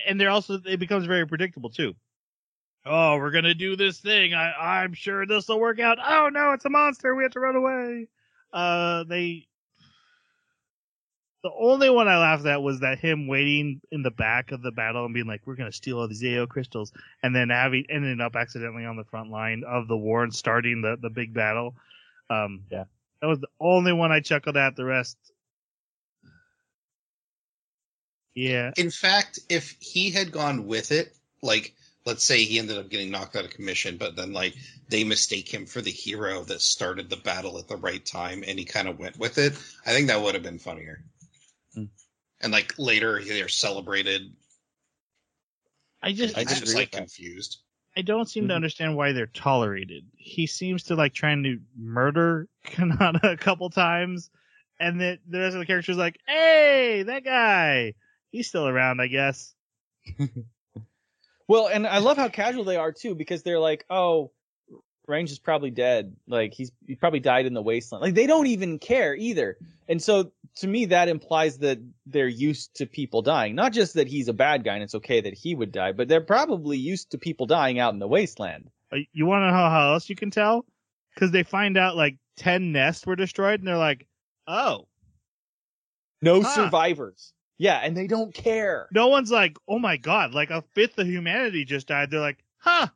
and 0.08 0.20
they're 0.20 0.30
also 0.30 0.60
it 0.66 0.80
becomes 0.80 1.06
very 1.06 1.26
predictable 1.28 1.70
too. 1.70 1.96
Oh, 2.86 3.18
we're 3.18 3.32
gonna 3.32 3.54
do 3.54 3.76
this 3.76 4.00
thing. 4.00 4.34
I 4.34 4.52
I'm 4.84 4.94
sure 4.94 5.26
this 5.26 5.48
will 5.48 5.60
work 5.60 5.80
out. 5.80 5.98
Oh 6.04 6.30
no, 6.32 6.52
it's 6.52 6.66
a 6.66 6.70
monster. 6.70 7.16
We 7.16 7.24
have 7.24 7.32
to 7.34 7.40
run 7.40 7.56
away. 7.56 8.08
Uh, 8.52 9.04
they. 9.06 9.48
The 11.44 11.52
only 11.60 11.90
one 11.90 12.08
I 12.08 12.18
laughed 12.18 12.46
at 12.46 12.62
was 12.62 12.80
that 12.80 13.00
him 13.00 13.28
waiting 13.28 13.82
in 13.92 14.02
the 14.02 14.12
back 14.12 14.52
of 14.54 14.62
the 14.62 14.72
battle 14.72 15.04
and 15.04 15.14
being 15.14 15.28
like, 15.28 15.42
"We're 15.46 15.56
gonna 15.56 15.74
steal 15.74 16.00
all 16.00 16.08
these 16.08 16.24
AO 16.24 16.46
crystals," 16.46 16.94
and 17.22 17.36
then 17.36 17.50
having 17.50 17.86
ending 17.90 18.22
up 18.22 18.36
accidentally 18.38 18.86
on 18.86 18.96
the 18.96 19.04
front 19.04 19.30
line 19.30 19.64
of 19.68 19.90
the 19.90 19.98
war 19.98 20.24
and 20.24 20.34
starting 20.34 20.82
the 20.82 20.96
the 21.02 21.10
big 21.10 21.34
battle. 21.34 21.76
Um, 22.30 22.64
Yeah. 22.72 22.86
that 23.22 23.28
was 23.28 23.40
the 23.40 23.50
only 23.60 23.92
one 23.92 24.12
I 24.12 24.22
chuckled 24.22 24.56
at. 24.56 24.78
The 24.78 24.86
rest, 24.86 25.18
yeah, 28.36 28.72
In 28.78 28.90
fact, 28.92 29.40
if 29.50 29.76
he 29.80 30.12
had 30.12 30.32
gone 30.32 30.66
with 30.66 30.92
it, 30.92 31.16
like 31.42 31.74
let's 32.06 32.24
say 32.24 32.44
he 32.44 32.60
ended 32.60 32.78
up 32.78 32.90
getting 32.90 33.12
knocked 33.12 33.36
out 33.36 33.46
of 33.46 33.52
commission, 33.52 33.98
but 33.98 34.16
then 34.16 34.34
like 34.34 34.56
they 34.90 35.04
mistake 35.04 35.54
him 35.54 35.66
for 35.66 35.82
the 35.82 35.92
hero 35.92 36.44
that 36.46 36.62
started 36.62 37.10
the 37.10 37.18
battle 37.18 37.58
at 37.58 37.68
the 37.68 37.78
right 37.78 38.06
time, 38.06 38.44
and 38.46 38.58
he 38.60 38.66
kind 38.66 38.88
of 38.88 39.00
went 39.00 39.18
with 39.18 39.38
it. 39.38 39.54
I 39.86 39.92
think 39.94 40.08
that 40.08 40.22
would 40.22 40.34
have 40.34 40.44
been 40.44 40.60
funnier. 40.60 41.04
Hmm. 41.76 41.86
And 42.42 42.52
like 42.52 42.74
later, 42.78 43.22
they're 43.24 43.48
celebrated. 43.48 44.34
I 46.02 46.12
just 46.12 46.36
I 46.36 46.42
He's 46.42 46.50
disagree 46.50 46.66
just 46.66 46.76
like 46.76 46.92
confused. 46.92 47.60
I 47.96 48.02
don't 48.02 48.28
seem 48.28 48.48
to 48.48 48.54
Mhm. 48.54 48.56
understand 48.56 48.98
why 48.98 49.12
they're 49.12 49.28
tolerated. 49.28 50.06
He 50.18 50.48
seems 50.48 50.84
to 50.84 50.96
like 50.96 51.14
trying 51.14 51.44
to 51.44 51.60
murder 51.78 52.48
Kanata 52.66 53.24
a 53.34 53.38
couple 53.38 53.70
times, 53.70 54.30
and 54.80 55.00
then 55.00 55.20
the 55.28 55.40
rest 55.40 55.54
of 55.54 55.60
the 55.60 55.66
characters 55.66 55.96
like, 55.98 56.20
"Hey, 56.28 57.04
that 57.04 57.24
guy, 57.24 57.94
he's 58.34 58.48
still 58.50 58.68
around, 58.68 59.00
I 59.00 59.08
guess." 59.08 59.56
Well, 61.46 61.68
and 61.68 61.86
I 61.86 61.98
love 61.98 62.16
how 62.16 62.30
casual 62.30 62.64
they 62.64 62.78
are 62.78 62.94
too, 62.94 63.16
because 63.16 63.44
they're 63.44 63.60
like, 63.60 63.86
"Oh, 63.90 64.32
Range 65.08 65.30
is 65.30 65.40
probably 65.40 65.72
dead. 65.72 66.16
Like 66.28 66.54
he's 66.54 66.72
he 66.88 66.96
probably 66.96 67.20
died 67.20 67.46
in 67.46 67.54
the 67.54 67.62
wasteland. 67.62 68.02
Like 68.02 68.14
they 68.14 68.28
don't 68.28 68.48
even 68.48 68.80
care 68.80 69.14
either. 69.14 69.58
And 69.90 70.02
so 70.02 70.32
to 70.58 70.68
me, 70.68 70.86
that 70.86 71.10
implies 71.10 71.58
that 71.58 71.80
they're 72.06 72.28
used 72.30 72.76
to 72.76 72.86
people 72.86 73.22
dying. 73.22 73.56
Not 73.56 73.74
just 73.74 73.96
that 73.96 74.08
he's 74.08 74.30
a 74.30 74.34
bad 74.34 74.64
guy 74.64 74.76
and 74.76 74.84
it's 74.84 74.96
okay 74.96 75.20
that 75.20 75.34
he 75.34 75.56
would 75.56 75.74
die, 75.74 75.92
but 75.92 76.08
they're 76.08 76.22
probably 76.22 76.78
used 76.78 77.12
to 77.12 77.18
people 77.18 77.46
dying 77.46 77.80
out 77.80 77.92
in 77.94 78.00
the 78.00 78.08
wasteland. 78.08 78.70
Uh, 78.94 79.00
You 79.12 79.26
want 79.26 79.42
to 79.42 79.48
know 79.48 79.54
how 79.70 79.92
else 79.94 80.10
you 80.10 80.16
can 80.16 80.32
tell? 80.32 80.66
Because 81.14 81.32
they 81.32 81.44
find 81.44 81.78
out 81.78 81.98
like 81.98 82.16
ten 82.38 82.72
nests 82.72 83.06
were 83.06 83.18
destroyed, 83.18 83.60
and 83.60 83.68
they're 83.68 83.78
like, 83.78 84.08
"Oh, 84.48 84.88
No 86.22 86.42
Huh. 86.42 86.50
survivors. 86.50 87.34
Yeah, 87.64 87.80
and 87.82 87.96
they 87.96 88.08
don't 88.08 88.34
care. 88.34 88.88
no 88.92 89.08
one's 89.08 89.32
like, 89.32 89.58
oh 89.68 89.80
my 89.80 89.96
god, 89.98 90.34
like 90.34 90.50
a 90.50 90.62
fifth 90.74 90.98
of 90.98 91.08
humanity 91.08 91.64
just 91.66 91.88
died." 91.88 92.12
They're 92.12 92.20
like, 92.20 92.44
"Huh, 92.58 92.88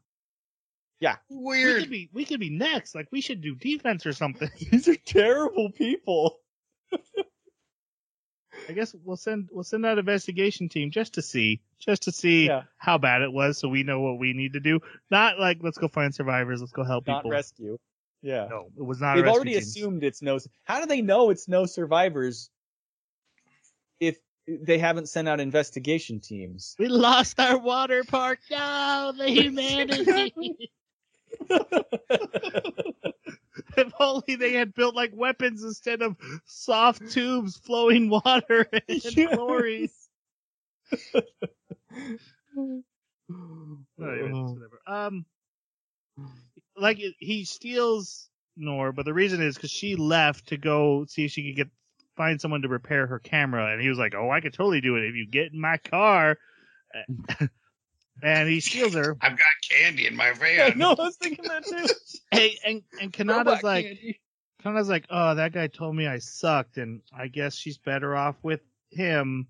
Yeah. 1.00 1.16
Weird. 1.30 1.82
could 1.84 1.90
be, 1.90 2.10
we 2.12 2.26
could 2.26 2.40
be 2.40 2.50
next. 2.50 2.94
Like 2.96 3.08
we 3.12 3.22
should 3.22 3.42
do 3.42 3.56
defense 3.56 4.06
or 4.06 4.14
something." 4.14 4.50
These 4.72 4.88
are 4.90 4.96
terrible 4.96 5.72
people. 5.72 6.40
I 8.70 8.74
guess 8.74 8.94
we'll 9.06 9.16
send 9.18 9.50
we'll 9.52 9.64
send 9.64 9.86
out 9.86 9.94
an 9.94 10.00
investigation 10.00 10.68
team 10.68 10.92
just 10.92 11.14
to 11.14 11.22
see, 11.22 11.62
just 11.80 12.04
to 12.04 12.12
see 12.12 12.48
Yeah. 12.48 12.64
how 12.78 12.98
bad 12.98 13.22
it 13.22 13.32
was, 13.32 13.58
so 13.60 13.70
we 13.70 13.84
know 13.84 14.02
what 14.02 14.20
we 14.20 14.34
need 14.34 14.54
to 14.54 14.60
do. 14.60 14.80
Not 15.12 15.40
like 15.40 15.60
let's 15.62 15.78
go 15.78 15.88
find 15.88 16.14
survivors, 16.14 16.60
let's 16.60 16.74
go 16.74 16.84
help 16.84 17.08
Not 17.08 17.20
people. 17.20 17.32
rescue. 17.32 17.78
Yeah. 18.24 18.48
No, 18.50 18.68
it 18.76 18.84
was 18.84 19.00
not. 19.00 19.14
a 19.14 19.16
They've 19.22 19.26
rescue 19.26 19.36
already 19.38 19.52
team. 19.52 19.60
assumed 19.60 20.04
it's 20.04 20.22
no. 20.22 20.40
How 20.64 20.80
do 20.82 20.88
they 20.88 21.02
know 21.02 21.30
it's 21.30 21.48
no 21.48 21.66
survivors 21.68 22.50
if 22.50 22.57
they 24.48 24.78
haven't 24.78 25.10
sent 25.10 25.28
out 25.28 25.40
investigation 25.40 26.20
teams? 26.20 26.76
We 26.80 26.88
lost 26.88 27.40
our 27.40 27.58
water 27.58 28.04
park. 28.04 28.40
No, 28.50 29.14
the 29.18 29.30
humanity. 29.30 30.34
if 33.78 33.94
only 34.00 34.36
they 34.36 34.54
had 34.54 34.74
built 34.74 34.96
like 34.96 35.12
weapons 35.14 35.64
instead 35.64 36.02
of 36.02 36.16
soft 36.46 37.12
tubes 37.12 37.58
flowing 37.58 38.10
water 38.10 38.68
and 38.88 39.02
Yes. 39.04 39.14
glories. 39.16 40.10
Um, 44.88 45.26
like 46.78 47.00
he 47.20 47.46
steals 47.46 48.30
Noir, 48.56 48.92
but 48.92 49.06
the 49.06 49.14
reason 49.14 49.42
is 49.42 49.56
because 49.56 49.72
she 49.72 49.96
left 49.96 50.48
to 50.48 50.58
go 50.58 51.06
see 51.08 51.26
if 51.26 51.32
she 51.32 51.50
could 51.50 51.56
get 51.58 51.70
find 52.18 52.42
someone 52.42 52.64
to 52.64 52.68
repair 52.68 53.08
her 53.08 53.20
camera, 53.20 53.72
and 53.72 53.82
he 53.82 53.88
was 53.88 53.98
like, 53.98 54.14
"Oh, 54.16 54.30
I 54.30 54.42
could 54.42 54.54
totally 54.54 54.82
do 54.82 54.98
it 54.98 55.06
if 55.06 55.16
you 55.16 55.26
get 55.28 55.54
in 55.54 55.62
my 55.62 55.78
car." 55.78 56.38
and 58.24 58.50
he 58.50 58.60
steals 58.60 58.94
her. 58.96 59.16
I've 59.22 59.38
got 59.38 59.48
candy 59.70 60.08
in 60.08 60.16
my 60.16 60.30
I 60.30 60.34
van. 60.34 60.78
no, 60.78 60.92
I 60.92 61.04
was 61.04 61.18
thinking 61.18 61.46
that 61.46 61.66
too. 61.66 61.86
Hey, 62.32 62.58
and 62.66 62.84
and 63.00 63.14
Kanata's 63.14 63.64
like, 63.64 63.86
candy. 63.86 64.20
Kanata's 64.62 64.90
like, 64.90 65.06
"Oh, 65.10 65.36
that 65.36 65.54
guy 65.54 65.68
told 65.68 65.96
me 65.96 66.08
I 66.08 66.18
sucked, 66.18 66.78
and 66.78 67.02
I 67.18 67.28
guess 67.28 67.56
she's 67.56 67.78
better 67.78 68.16
off 68.16 68.36
with 68.44 68.60
him." 68.92 69.48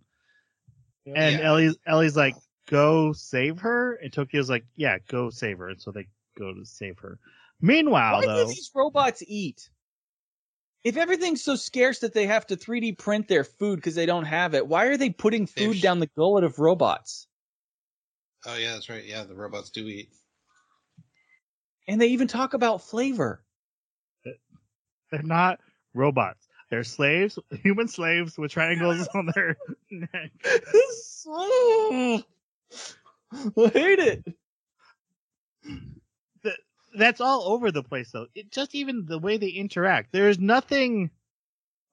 And 1.08 1.40
Yeah. 1.40 1.48
Ellie's 1.50 1.78
Ellie's 1.88 2.16
like, 2.16 2.36
"Go 2.68 3.14
save 3.14 3.60
her," 3.62 3.94
and 3.94 4.14
Tokyo's 4.14 4.50
like, 4.50 4.66
"Yeah, 4.76 4.98
go 5.08 5.30
save 5.32 5.58
her," 5.58 5.70
and 5.70 5.82
so 5.82 5.92
they 5.92 6.08
go 6.38 6.54
to 6.54 6.66
save 6.66 7.00
her. 7.00 7.18
Meanwhile, 7.62 8.20
Why 8.20 8.26
though, 8.28 8.44
do 8.44 8.50
these 8.50 8.70
robots 8.76 9.24
eat? 9.26 9.70
If 10.88 10.96
everything's 10.96 11.44
so 11.44 11.58
scarce 11.58 12.00
that 12.00 12.14
they 12.14 12.26
have 12.28 12.48
to 12.48 12.56
3D 12.56 12.98
print 12.98 13.28
their 13.28 13.44
food 13.44 13.76
because 13.76 13.94
they 13.94 14.06
don't 14.06 14.24
have 14.24 14.54
it, 14.56 14.66
why 14.66 14.86
are 14.86 14.96
they 14.96 15.10
putting 15.10 15.46
food 15.46 15.74
They've- 15.74 15.82
down 15.82 16.00
the 16.00 16.08
gullet 16.16 16.46
of 16.46 16.60
robots? 16.60 17.28
Oh 18.46 18.56
yeah, 18.56 18.72
that's 18.72 18.88
right. 18.88 19.04
Yeah, 19.04 19.26
the 19.26 19.36
robots 19.36 19.70
do 19.70 19.86
eat. 19.86 20.10
And 21.90 22.00
they 22.00 22.08
even 22.08 22.30
talk 22.30 22.54
about 22.54 22.82
flavor. 22.84 23.44
they're 24.24 25.22
not 25.24 25.60
robots. 25.94 26.48
They're 26.70 26.86
slaves, 26.86 27.38
human 27.52 27.90
slaves 27.90 28.38
with 28.38 28.52
triangles 28.52 29.10
on 29.14 29.30
their 29.36 29.58
neck. 29.92 30.32
I 31.28 32.24
hate 33.74 34.00
it. 34.00 34.24
That's 36.98 37.22
all 37.22 37.44
over 37.44 37.72
the 37.72 37.84
place, 37.84 38.12
though. 38.12 38.28
It, 38.36 38.52
just 38.52 38.74
even 38.76 39.06
the 39.06 39.20
way 39.20 39.38
they 39.38 39.50
interact. 39.50 40.12
There's 40.12 40.40
nothing 40.40 41.12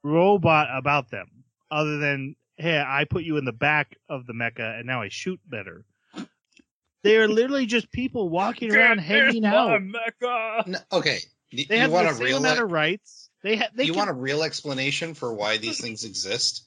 robot 0.03 0.69
about 0.77 1.11
them 1.11 1.45
other 1.71 1.99
than, 1.99 2.37
hey, 2.57 2.79
I 2.85 3.05
put 3.05 3.25
you 3.25 3.37
in 3.37 3.45
the 3.45 3.53
back 3.53 3.97
of 4.09 4.27
the 4.27 4.33
mecha 4.33 4.79
and 4.79 4.87
now 4.87 5.03
I 5.03 5.09
shoot 5.09 5.41
better. 5.47 5.85
They 7.03 7.17
are 7.19 7.29
literally 7.29 7.67
just 7.67 7.91
people 7.91 8.29
walking 8.31 8.71
around 8.75 8.99
hanging 8.99 9.45
out. 9.45 9.69
No, 10.67 10.79
okay, 10.93 11.19
y- 11.53 11.67
They 11.69 11.75
you 11.77 11.81
have 11.83 11.91
want 11.93 12.07
the 12.07 12.13
a 12.13 12.15
same 12.15 12.25
real 12.25 12.37
amount 12.39 12.61
of 12.61 12.71
rights. 12.71 13.29
They 13.43 13.57
ha- 13.57 13.69
they 13.75 13.85
you 13.85 13.93
can- 13.93 13.99
want 13.99 14.11
a 14.11 14.15
real 14.15 14.43
explanation 14.43 15.13
for 15.13 15.35
why 15.35 15.59
these 15.59 15.81
things 15.81 16.05
exist 16.05 16.65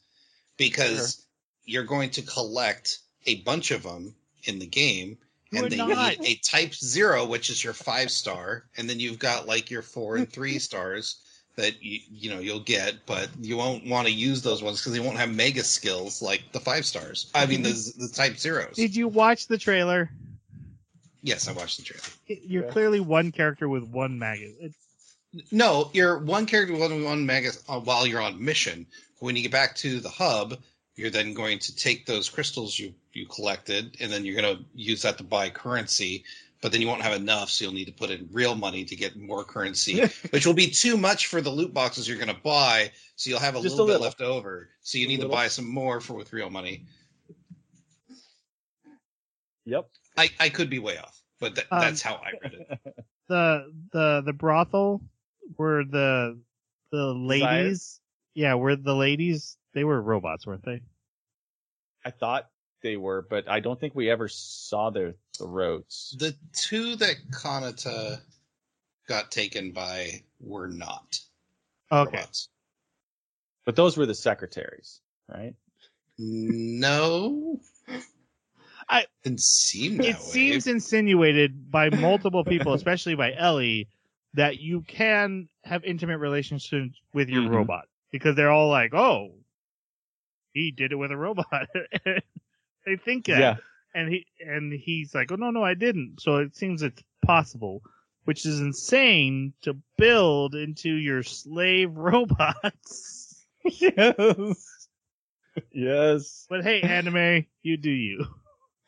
because 0.57 1.25
you're 1.63 1.85
going 1.85 2.11
to 2.11 2.21
collect 2.21 2.99
a 3.25 3.41
bunch 3.41 3.71
of 3.71 3.81
them 3.83 4.13
in 4.43 4.59
the 4.59 4.67
game 4.67 5.17
You're 5.51 5.63
and 5.63 5.71
they 5.71 5.77
not. 5.77 5.87
need 5.87 6.19
a 6.23 6.35
type 6.35 6.73
zero 6.73 7.25
which 7.25 7.49
is 7.49 7.63
your 7.63 7.73
five 7.73 8.11
star 8.11 8.65
and 8.77 8.89
then 8.89 8.99
you've 8.99 9.19
got 9.19 9.47
like 9.47 9.69
your 9.71 9.81
four 9.81 10.17
and 10.17 10.31
three 10.31 10.59
stars 10.67 11.21
that 11.55 11.81
you 11.81 11.99
you 12.11 12.29
know 12.29 12.39
you'll 12.39 12.59
get 12.59 13.05
but 13.05 13.29
you 13.41 13.57
won't 13.57 13.85
want 13.87 14.07
to 14.07 14.13
use 14.13 14.41
those 14.41 14.61
ones 14.61 14.79
because 14.79 14.93
they 14.93 14.99
won't 14.99 15.17
have 15.17 15.33
mega 15.33 15.63
skills 15.63 16.21
like 16.21 16.43
the 16.51 16.59
five 16.59 16.85
stars 16.85 17.31
i 17.33 17.45
mean 17.45 17.61
the, 17.63 17.69
the 17.97 18.09
type 18.09 18.37
zeros 18.37 18.75
Did 18.75 18.95
you 18.95 19.07
watch 19.07 19.47
the 19.47 19.57
trailer? 19.57 20.09
yes 21.23 21.47
i 21.47 21.51
watched 21.51 21.77
the 21.77 21.83
trailer 21.83 22.03
You're 22.27 22.63
Yeah. 22.63 22.71
clearly 22.71 22.99
one 22.99 23.31
character 23.31 23.67
with 23.69 23.83
one 23.83 24.19
magus. 24.19 24.53
It's 24.59 24.75
No, 25.51 25.89
you're 25.93 26.17
one 26.19 26.45
character 26.45 26.73
with 26.73 26.81
one 26.91 27.03
one 27.03 27.25
mega 27.25 27.51
uh, 27.67 27.79
while 27.79 28.05
you're 28.07 28.21
on 28.21 28.43
mission. 28.43 28.85
When 29.19 29.35
you 29.35 29.41
get 29.41 29.51
back 29.51 29.75
to 29.77 29.99
the 29.99 30.09
hub, 30.09 30.57
you're 30.97 31.11
then 31.11 31.33
going 31.33 31.59
to 31.59 31.75
take 31.75 32.05
those 32.05 32.27
crystals 32.27 32.77
you 32.77 32.93
you 33.13 33.27
collected, 33.27 33.95
and 34.01 34.11
then 34.11 34.25
you're 34.25 34.39
going 34.39 34.57
to 34.57 34.63
use 34.75 35.03
that 35.03 35.17
to 35.19 35.23
buy 35.23 35.49
currency. 35.49 36.25
But 36.59 36.71
then 36.71 36.81
you 36.81 36.87
won't 36.87 37.03
have 37.03 37.13
enough, 37.13 37.51
so 37.51 37.65
you'll 37.65 37.73
need 37.75 37.85
to 37.85 37.93
put 37.93 38.09
in 38.09 38.27
real 38.31 38.55
money 38.55 38.83
to 38.83 38.95
get 38.95 39.15
more 39.15 39.43
currency, 39.43 40.01
which 40.31 40.47
will 40.47 40.55
be 40.55 40.71
too 40.71 40.97
much 40.97 41.27
for 41.27 41.39
the 41.39 41.51
loot 41.51 41.71
boxes 41.71 42.07
you're 42.07 42.17
going 42.17 42.35
to 42.35 42.41
buy. 42.41 42.91
So 43.15 43.29
you'll 43.29 43.39
have 43.39 43.53
a 43.53 43.59
little 43.59 43.87
a 43.87 43.93
bit 43.93 44.01
left 44.01 44.21
over. 44.21 44.69
So 44.81 44.97
you 44.97 45.05
A 45.05 45.07
need 45.07 45.21
to 45.21 45.29
buy 45.29 45.49
some 45.49 45.69
more 45.69 46.01
for 46.01 46.13
with 46.13 46.33
real 46.33 46.49
money. 46.49 46.85
Yep. 49.65 49.87
I 50.17 50.29
I 50.39 50.49
could 50.49 50.69
be 50.69 50.79
way 50.79 50.97
off, 50.97 51.21
but 51.39 51.55
that, 51.55 51.65
Um, 51.69 51.81
that's 51.81 52.01
how 52.01 52.15
I 52.15 52.31
read 52.41 52.53
it. 52.53 52.95
the 53.27 53.71
the 53.91 54.23
the 54.25 54.33
brothel 54.33 55.01
were 55.57 55.83
the 55.83 56.39
the 56.91 57.13
ladies 57.13 57.99
yeah 58.33 58.55
were 58.55 58.75
the 58.75 58.95
ladies 58.95 59.57
they 59.77 59.83
were 59.83 60.01
robots 60.01 60.47
weren't 60.47 60.65
they 60.65 60.81
I 62.03 62.09
thought 62.09 62.49
they 62.81 62.97
were, 62.97 63.21
but 63.29 63.47
I 63.47 63.59
don't 63.59 63.79
think 63.79 63.93
we 63.93 64.09
ever 64.09 64.27
saw 64.27 64.89
their 64.89 65.13
throats. 65.37 66.15
The 66.17 66.35
two 66.53 66.95
that 66.95 67.15
Kanata 67.31 68.21
got 69.07 69.29
taken 69.29 69.71
by 69.71 70.23
were 70.39 70.67
not. 70.67 71.19
okay 71.91 72.15
robots. 72.17 72.49
But 73.65 73.75
those 73.75 73.97
were 73.97 74.05
the 74.07 74.15
secretaries, 74.15 75.01
right? 75.27 75.53
No. 76.17 77.59
I- 78.89 79.05
didn't 79.23 79.41
seem 79.41 79.97
that 79.97 80.05
it 80.07 80.15
way. 80.15 80.19
seems 80.21 80.65
insinuated 80.67 81.69
by 81.69 81.89
multiple 81.91 82.43
people 82.43 82.73
especially 82.81 83.13
by 83.15 83.33
ellie 83.37 83.89
that 84.33 84.59
you 84.59 84.81
can 84.81 85.49
have 85.65 85.83
intimate 85.83 86.17
relationships 86.17 86.95
with 87.13 87.29
your 87.29 87.43
Mhm. 87.43 87.49
robot 87.51 87.85
because 88.11 88.35
they're 88.35 88.51
all 88.51 88.69
like 88.69 88.93
oh 88.93 89.33
he 90.57 90.71
did 90.71 90.91
it 90.91 90.95
with 90.95 91.11
a 91.11 91.17
robot 91.17 91.67
they 92.85 92.95
think 92.95 93.25
that 93.25 93.39
Yeah. 93.39 93.55
and 93.93 94.09
he 94.09 94.25
and 94.39 94.71
he's 94.73 95.13
like, 95.13 95.31
"Oh 95.31 95.35
no, 95.35 95.51
no, 95.51 95.63
I 95.63 95.73
didn't." 95.73 96.21
So 96.21 96.37
it 96.37 96.55
seems 96.55 96.81
it's 96.83 97.01
possible, 97.25 97.81
which 98.25 98.45
is 98.45 98.59
insane 98.59 99.53
to 99.63 99.77
build 99.97 100.55
into 100.55 100.89
your 100.89 101.23
slave 101.23 101.91
robots. 101.95 103.45
yes. 103.63 104.87
Yes. 105.71 106.45
But 106.49 106.63
hey, 106.63 106.81
anime, 106.81 107.45
you 107.63 107.77
do 107.77 107.89
you. 107.91 108.25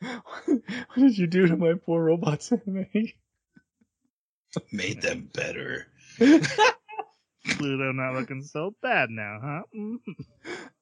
what 0.00 0.62
did 0.96 1.18
you 1.18 1.26
do 1.26 1.46
to 1.48 1.56
my 1.56 1.74
poor 1.74 2.02
robots 2.04 2.52
anime? 2.52 2.86
Made 4.72 5.02
them 5.02 5.28
better. 5.34 5.86
Pluto 7.44 7.92
not 7.92 8.14
looking 8.14 8.42
so 8.42 8.74
bad 8.82 9.10
now, 9.10 9.38
huh? 9.42 9.62
Mhm. 9.74 9.98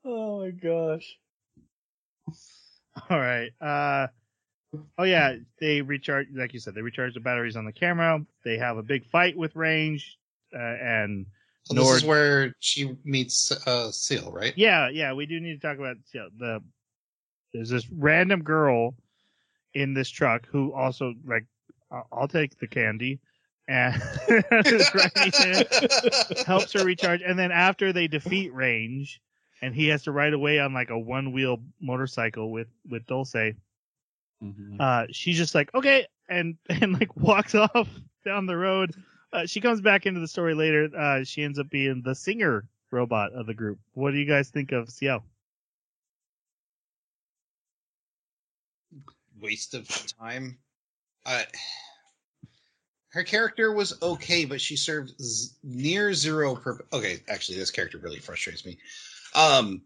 oh 0.04 0.40
my 0.40 0.50
gosh. 0.50 1.18
All 3.10 3.18
right. 3.18 3.50
Uh, 3.60 4.08
oh 4.98 5.04
yeah, 5.04 5.36
they 5.60 5.80
recharge, 5.82 6.28
like 6.34 6.52
you 6.52 6.60
said, 6.60 6.74
they 6.74 6.82
recharge 6.82 7.14
the 7.14 7.20
batteries 7.20 7.56
on 7.56 7.64
the 7.64 7.72
camera. 7.72 8.24
They 8.44 8.58
have 8.58 8.76
a 8.76 8.82
big 8.82 9.06
fight 9.06 9.36
with 9.36 9.56
Range, 9.56 10.18
uh, 10.54 10.58
and 10.58 11.26
So 11.64 11.74
this 11.74 11.90
is 11.90 12.04
where 12.04 12.54
she 12.60 12.96
meets 13.04 13.52
uh, 13.66 13.90
Ciel, 13.92 14.32
right? 14.32 14.52
Yeah, 14.56 14.88
yeah, 14.88 15.12
we 15.12 15.26
do 15.26 15.40
need 15.40 15.60
to 15.60 15.66
talk 15.66 15.78
about 15.78 15.96
Ciel. 16.06 16.28
the. 16.38 16.62
There's 17.54 17.70
this 17.70 17.88
random 17.90 18.42
girl 18.42 18.94
in 19.72 19.94
this 19.94 20.10
truck 20.10 20.46
who 20.46 20.72
also 20.74 21.14
like 21.24 21.46
I'll 22.12 22.28
take 22.28 22.58
the 22.58 22.66
candy 22.66 23.20
and 23.68 24.02
right, 24.94 25.68
helps 26.46 26.72
her 26.72 26.84
recharge 26.84 27.22
and 27.22 27.38
then 27.38 27.52
after 27.52 27.92
they 27.92 28.08
defeat 28.08 28.52
Range 28.54 29.20
and 29.62 29.74
he 29.74 29.88
has 29.88 30.04
to 30.04 30.12
ride 30.12 30.34
away 30.34 30.58
on 30.58 30.74
like 30.74 30.90
a 30.90 30.98
one 30.98 31.32
wheel 31.32 31.60
motorcycle 31.80 32.50
with 32.52 32.68
with 32.90 33.06
Dulce 33.06 33.54
Mhm. 34.42 34.80
uh 34.80 35.06
she's 35.10 35.36
just 35.36 35.54
like 35.54 35.74
okay 35.74 36.06
and 36.28 36.56
and 36.68 36.92
like 36.98 37.16
walks 37.16 37.54
off 37.56 37.88
down 38.24 38.46
the 38.46 38.56
road 38.56 38.94
uh, 39.32 39.46
she 39.46 39.60
comes 39.60 39.80
back 39.80 40.06
into 40.06 40.20
the 40.20 40.28
story 40.28 40.54
later 40.54 40.88
uh 40.96 41.24
she 41.24 41.42
ends 41.42 41.58
up 41.58 41.68
being 41.70 42.02
the 42.02 42.14
singer 42.14 42.68
robot 42.90 43.32
of 43.32 43.46
the 43.46 43.54
group 43.54 43.78
what 43.94 44.12
do 44.12 44.18
you 44.18 44.26
guys 44.26 44.50
think 44.50 44.72
of 44.72 44.88
Ciel? 44.90 45.22
Waste 49.40 49.74
of 49.74 49.88
time. 50.18 50.58
Uh, 51.24 51.42
her 53.18 53.24
character 53.24 53.72
was 53.72 54.00
okay, 54.00 54.44
but 54.44 54.60
she 54.60 54.76
served 54.76 55.20
z- 55.20 55.50
near 55.64 56.14
zero 56.14 56.54
purpose. 56.54 56.86
Okay, 56.92 57.20
actually, 57.28 57.58
this 57.58 57.72
character 57.72 57.98
really 57.98 58.20
frustrates 58.20 58.64
me. 58.64 58.78
Um, 59.34 59.82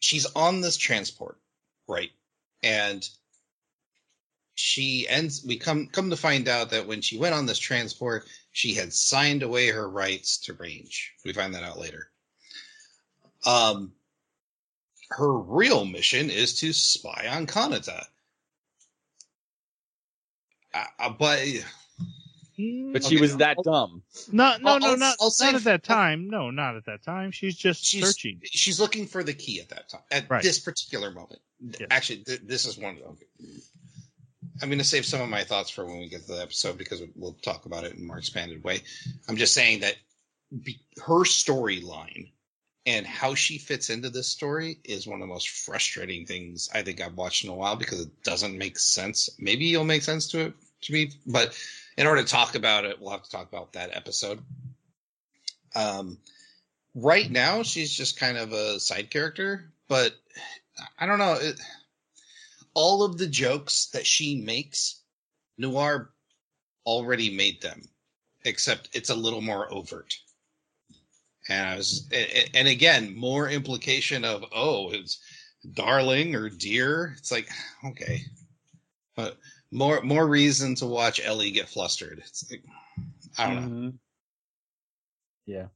she's 0.00 0.26
on 0.36 0.60
this 0.60 0.76
transport, 0.76 1.38
right? 1.88 2.10
And 2.62 3.08
she 4.54 5.08
ends. 5.08 5.42
We 5.42 5.56
come 5.56 5.86
come 5.86 6.10
to 6.10 6.16
find 6.16 6.46
out 6.46 6.68
that 6.72 6.86
when 6.86 7.00
she 7.00 7.16
went 7.16 7.34
on 7.34 7.46
this 7.46 7.58
transport, 7.58 8.26
she 8.52 8.74
had 8.74 8.92
signed 8.92 9.42
away 9.42 9.68
her 9.68 9.88
rights 9.88 10.36
to 10.40 10.52
range. 10.52 11.14
We 11.24 11.32
find 11.32 11.54
that 11.54 11.64
out 11.64 11.78
later. 11.78 12.10
Um, 13.46 13.92
her 15.12 15.32
real 15.32 15.86
mission 15.86 16.28
is 16.28 16.58
to 16.58 16.74
spy 16.74 17.28
on 17.30 17.46
Kanata. 17.46 18.04
Uh, 20.74 20.84
uh, 20.98 21.10
but 21.10 21.38
But 22.92 23.04
she 23.04 23.16
Okay, 23.16 23.20
was 23.20 23.36
that 23.38 23.56
dumb. 23.64 24.02
no 24.32 24.56
no 24.58 24.72
I'll- 24.72 24.80
no 24.80 24.86
I'll- 24.90 24.96
not, 24.98 25.16
I'll 25.20 25.32
not 25.40 25.54
at 25.54 25.64
that 25.64 25.82
time 25.82 26.28
no 26.28 26.50
not 26.50 26.76
at 26.76 26.84
that 26.86 27.02
time 27.02 27.30
she's 27.30 27.56
just 27.56 27.82
she's 27.84 28.04
searching 28.04 28.40
she's 28.44 28.78
looking 28.78 29.06
for 29.06 29.22
the 29.24 29.32
key 29.32 29.60
at 29.60 29.68
that 29.70 29.88
time 29.88 30.02
at 30.10 30.28
Right. 30.28 30.42
this 30.42 30.58
particular 30.58 31.10
moment. 31.10 31.40
Yes. 31.60 31.88
Actually, 31.90 32.18
th- 32.24 32.40
this 32.44 32.66
is 32.66 32.76
one. 32.78 32.98
Okay. 33.02 33.26
I'm 34.62 34.68
going 34.68 34.78
to 34.78 34.84
save 34.84 35.06
some 35.06 35.20
of 35.22 35.28
my 35.30 35.42
thoughts 35.44 35.70
for 35.70 35.86
when 35.86 35.98
we 36.00 36.08
get 36.08 36.22
to 36.26 36.32
the 36.34 36.42
episode 36.42 36.76
because 36.76 37.02
we'll 37.16 37.32
talk 37.42 37.64
about 37.66 37.84
it 37.84 37.94
in 37.94 38.02
a 38.02 38.04
more 38.06 38.18
expanded 38.18 38.62
way. 38.62 38.80
I'm 39.28 39.36
just 39.36 39.54
saying 39.54 39.80
that 39.80 39.96
be, 40.62 40.78
her 40.98 41.24
storyline 41.24 42.30
and 42.86 43.06
how 43.06 43.34
she 43.34 43.58
fits 43.58 43.90
into 43.90 44.10
this 44.10 44.28
story 44.28 44.78
is 44.84 45.06
one 45.06 45.20
of 45.20 45.28
the 45.28 45.32
most 45.32 45.50
frustrating 45.50 46.24
things 46.24 46.68
I 46.72 46.82
think 46.82 47.00
I've 47.00 47.16
watched 47.16 47.44
in 47.44 47.50
a 47.50 47.54
while 47.54 47.76
because 47.76 48.00
it 48.00 48.22
doesn't 48.22 48.56
make 48.56 48.78
sense. 48.78 49.28
Maybe 49.38 49.72
it'll 49.72 49.84
make 49.84 50.02
sense 50.02 50.28
to 50.28 50.46
it 50.46 50.54
to 50.82 50.92
me, 50.92 51.12
but 51.26 51.58
in 51.96 52.06
order 52.06 52.22
to 52.22 52.28
talk 52.28 52.54
about 52.54 52.84
it, 52.84 53.00
we'll 53.00 53.10
have 53.10 53.22
to 53.22 53.30
talk 53.30 53.48
about 53.48 53.74
that 53.74 53.94
episode. 53.94 54.40
Um, 55.74 56.18
right 56.94 57.30
now 57.30 57.62
she's 57.62 57.92
just 57.92 58.18
kind 58.18 58.38
of 58.38 58.52
a 58.52 58.80
side 58.80 59.10
character, 59.10 59.70
but 59.88 60.14
I 60.98 61.06
don't 61.06 61.18
know. 61.18 61.34
It, 61.34 61.60
all 62.72 63.02
of 63.02 63.18
the 63.18 63.26
jokes 63.26 63.88
that 63.92 64.06
she 64.06 64.40
makes, 64.40 65.00
Noir 65.58 66.10
already 66.86 67.36
made 67.36 67.60
them, 67.60 67.82
except 68.44 68.88
it's 68.94 69.10
a 69.10 69.14
little 69.14 69.42
more 69.42 69.72
overt. 69.72 70.14
And 71.50 71.68
I 71.68 71.76
was, 71.76 72.08
a- 72.12 72.38
a- 72.38 72.50
and 72.56 72.68
again, 72.68 73.14
more 73.14 73.50
implication 73.50 74.24
of 74.24 74.44
oh, 74.54 74.90
it's 74.92 75.18
darling 75.74 76.34
or 76.36 76.48
dear. 76.48 77.14
It's 77.18 77.30
like 77.32 77.48
okay, 77.84 78.22
but 79.16 79.36
more 79.72 80.00
more 80.02 80.26
reason 80.26 80.74
to 80.76 80.86
watch 80.86 81.20
Ellie 81.22 81.50
get 81.50 81.68
flustered. 81.68 82.22
It's 82.24 82.48
like 82.50 82.62
I 83.36 83.46
don't 83.52 83.56
know. 83.56 83.68
Mhm. 83.90 83.94
Yeah. 85.46 85.66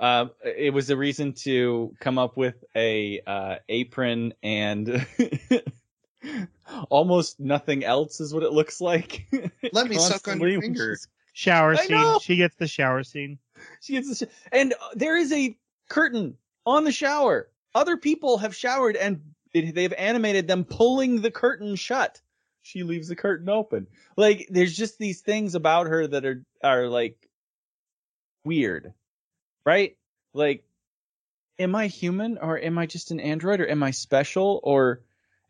Uh, 0.00 0.26
it 0.44 0.72
was 0.72 0.88
a 0.90 0.96
reason 0.96 1.32
to 1.32 1.94
come 2.00 2.18
up 2.18 2.36
with 2.36 2.64
a 2.74 3.20
uh, 3.26 3.56
apron 3.68 4.34
and 4.42 5.06
almost 6.90 7.38
nothing 7.40 7.84
else 7.84 8.20
is 8.20 8.32
what 8.34 8.42
it 8.42 8.52
looks 8.52 8.80
like. 8.80 9.26
Let 9.72 9.88
me 9.88 9.96
suck 9.98 10.26
on 10.28 10.40
your 10.40 10.60
Constantly, 10.60 10.60
finger. 10.60 10.98
shower 11.34 11.74
I 11.74 11.86
scene 11.86 11.96
know! 11.96 12.18
she 12.20 12.36
gets 12.36 12.56
the 12.56 12.66
shower 12.66 13.02
scene 13.04 13.38
She 13.80 13.94
gets 13.94 14.08
the 14.08 14.26
sh- 14.26 14.30
and 14.50 14.72
uh, 14.72 14.88
there 14.94 15.16
is 15.16 15.32
a 15.32 15.56
curtain 15.88 16.36
on 16.66 16.84
the 16.84 16.92
shower. 16.92 17.48
Other 17.74 17.96
people 17.96 18.38
have 18.38 18.54
showered 18.54 18.96
and 18.96 19.20
it, 19.52 19.74
they've 19.74 19.92
animated 19.92 20.46
them 20.48 20.64
pulling 20.64 21.20
the 21.20 21.30
curtain 21.30 21.76
shut. 21.76 22.20
She 22.62 22.84
leaves 22.84 23.08
the 23.08 23.16
curtain 23.16 23.48
open. 23.48 23.88
Like 24.16 24.46
there's 24.50 24.76
just 24.76 24.98
these 24.98 25.20
things 25.20 25.54
about 25.54 25.88
her 25.88 26.06
that 26.06 26.24
are 26.24 26.44
are 26.62 26.88
like 26.88 27.16
weird, 28.44 28.94
right? 29.64 29.96
Like, 30.32 30.64
am 31.58 31.74
I 31.74 31.88
human 31.88 32.38
or 32.38 32.58
am 32.58 32.78
I 32.78 32.86
just 32.86 33.10
an 33.10 33.20
android 33.20 33.60
or 33.60 33.68
am 33.68 33.82
I 33.82 33.90
special 33.90 34.60
or? 34.62 35.02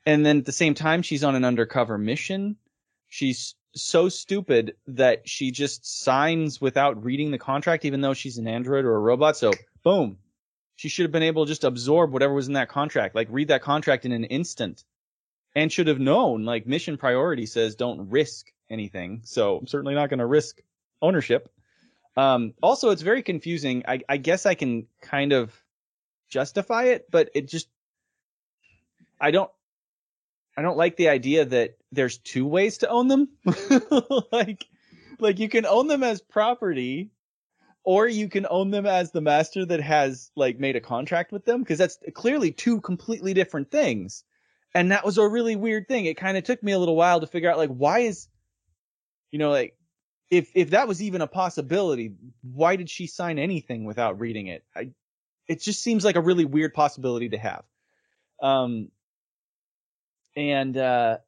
And 0.05 0.26
then 0.26 0.39
at 0.39 0.44
the 0.47 0.52
same 0.52 0.74
time, 0.74 1.02
she's 1.02 1.22
on 1.22 1.36
an 1.36 1.44
undercover 1.44 1.97
mission. 1.97 2.56
She's 3.09 3.55
so 3.74 4.09
stupid 4.09 4.77
that 4.86 5.28
she 5.28 5.51
just 5.51 6.03
signs 6.03 6.61
without 6.61 7.03
reading 7.05 7.31
the 7.31 7.39
contract, 7.39 7.85
even 7.85 8.01
though 8.01 8.15
she's 8.15 8.39
an 8.39 8.47
android 8.47 8.85
or 8.85 8.94
a 8.94 9.01
robot. 9.01 9.36
So, 9.36 9.53
boom. 9.82 10.19
She 10.77 10.89
should 10.89 11.05
have 11.05 11.12
been 11.12 11.23
able 11.23 11.44
to 11.44 11.51
just 11.51 11.65
absorb 11.65 12.12
whatever 12.12 12.35
was 12.35 12.49
in 12.49 12.55
that 12.55 12.69
contract, 12.69 13.15
like 13.15 13.28
read 13.31 13.49
that 13.49 13.62
contract 13.62 14.05
in 14.05 14.12
an 14.12 14.24
instant 14.24 14.85
and 15.55 15.70
should 15.70 15.86
have 15.86 16.01
known, 16.01 16.44
like 16.44 16.66
mission 16.66 16.97
priority 16.97 17.47
says 17.47 17.77
don't 17.77 18.11
risk 18.11 18.51
anything. 18.70 19.20
So 19.24 19.59
I'm 19.59 19.66
certainly 19.66 19.94
not 19.94 20.09
going 20.09 20.19
to 20.19 20.27
risk 20.27 20.61
ownership. 21.01 21.53
Um, 22.16 22.55
also, 22.62 22.90
it's 22.90 23.03
very 23.03 23.23
confusing. 23.23 23.85
I, 23.86 24.01
I 24.09 24.16
guess 24.16 24.44
I 24.47 24.55
can 24.55 24.86
kind 25.01 25.32
of 25.32 25.53
justify 26.28 26.85
it, 26.85 27.11
but 27.11 27.31
it 27.35 27.49
just, 27.49 27.69
I 29.20 29.31
don't, 29.31 29.51
I 30.57 30.62
don't 30.62 30.77
like 30.77 30.97
the 30.97 31.09
idea 31.09 31.44
that 31.44 31.77
there's 31.93 32.19
two 32.19 32.47
ways 32.47 32.78
to 32.78 32.89
own 32.89 33.09
them. 33.09 33.28
like, 34.32 34.66
like 35.19 35.39
you 35.39 35.48
can 35.48 35.66
own 35.66 35.86
them 35.86 36.02
as 36.02 36.20
property, 36.20 37.10
or 37.85 38.09
you 38.09 38.28
can 38.28 38.47
own 38.48 38.70
them 38.70 38.86
as 38.86 39.12
the 39.12 39.20
master 39.20 39.64
that 39.66 39.81
has 39.81 40.31
like 40.35 40.59
made 40.59 40.77
a 40.77 40.81
contract 40.81 41.32
with 41.32 41.44
them, 41.44 41.60
because 41.60 41.78
that's 41.78 41.98
clearly 42.14 42.51
two 42.51 42.81
completely 42.81 43.35
different 43.35 43.70
things. 43.70 44.24
And 44.74 44.90
that 44.90 45.05
was 45.05 45.19
a 45.19 45.28
really 45.28 45.55
weird 45.55 45.86
thing. 45.86 46.06
It 46.06 46.16
kind 46.16 46.36
of 46.36 46.44
took 46.44 46.62
me 46.62 46.73
a 46.73 46.78
little 46.78 46.97
while 46.97 47.20
to 47.20 47.27
figure 47.27 47.51
out 47.51 47.59
like 47.59 47.70
why 47.70 48.01
is, 48.01 48.28
you 49.31 49.39
know, 49.39 49.51
like 49.51 49.77
if 50.31 50.51
if 50.55 50.70
that 50.70 50.89
was 50.89 51.02
even 51.02 51.20
a 51.20 51.27
possibility, 51.27 52.14
why 52.40 52.77
did 52.77 52.89
she 52.89 53.06
sign 53.06 53.39
anything 53.39 53.85
without 53.85 54.19
reading 54.19 54.47
it? 54.47 54.64
I, 54.74 54.90
it 55.47 55.60
just 55.60 55.82
seems 55.82 56.05
like 56.06 56.16
a 56.16 56.23
really 56.23 56.47
weird 56.47 56.73
possibility 56.73 57.28
to 57.31 57.39
have. 57.39 57.64
Um, 58.40 58.89
and 60.35 60.77
uh, 60.77 61.19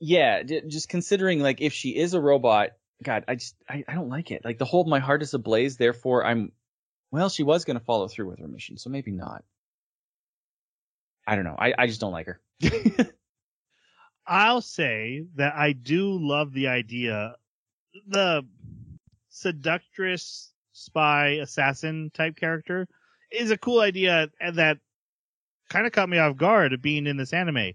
yeah, 0.00 0.42
j- 0.42 0.62
just 0.66 0.88
considering 0.88 1.40
like 1.40 1.60
if 1.60 1.72
she 1.72 1.96
is 1.96 2.14
a 2.14 2.20
robot, 2.20 2.70
God, 3.02 3.24
I 3.28 3.36
just 3.36 3.54
I, 3.68 3.84
I 3.86 3.94
don't 3.94 4.08
like 4.08 4.30
it. 4.30 4.44
Like 4.44 4.58
the 4.58 4.64
whole 4.64 4.84
my 4.84 4.98
heart 4.98 5.22
is 5.22 5.34
ablaze. 5.34 5.76
Therefore, 5.76 6.24
I'm 6.24 6.52
well. 7.10 7.28
She 7.28 7.42
was 7.42 7.64
going 7.64 7.78
to 7.78 7.84
follow 7.84 8.08
through 8.08 8.28
with 8.28 8.38
her 8.38 8.48
mission, 8.48 8.78
so 8.78 8.90
maybe 8.90 9.10
not. 9.10 9.44
I 11.26 11.34
don't 11.34 11.44
know. 11.44 11.56
I 11.58 11.74
I 11.78 11.86
just 11.86 12.00
don't 12.00 12.12
like 12.12 12.26
her. 12.26 12.40
I'll 14.26 14.60
say 14.62 15.24
that 15.36 15.54
I 15.54 15.72
do 15.72 16.18
love 16.20 16.52
the 16.52 16.68
idea, 16.68 17.36
the 18.08 18.42
seductress 19.28 20.52
spy 20.72 21.38
assassin 21.42 22.10
type 22.12 22.36
character 22.36 22.88
is 23.30 23.50
a 23.50 23.58
cool 23.58 23.80
idea 23.80 24.28
that 24.52 24.78
kind 25.68 25.86
of 25.86 25.92
caught 25.92 26.08
me 26.08 26.18
off 26.18 26.36
guard 26.36 26.80
being 26.82 27.06
in 27.06 27.16
this 27.16 27.32
anime. 27.32 27.72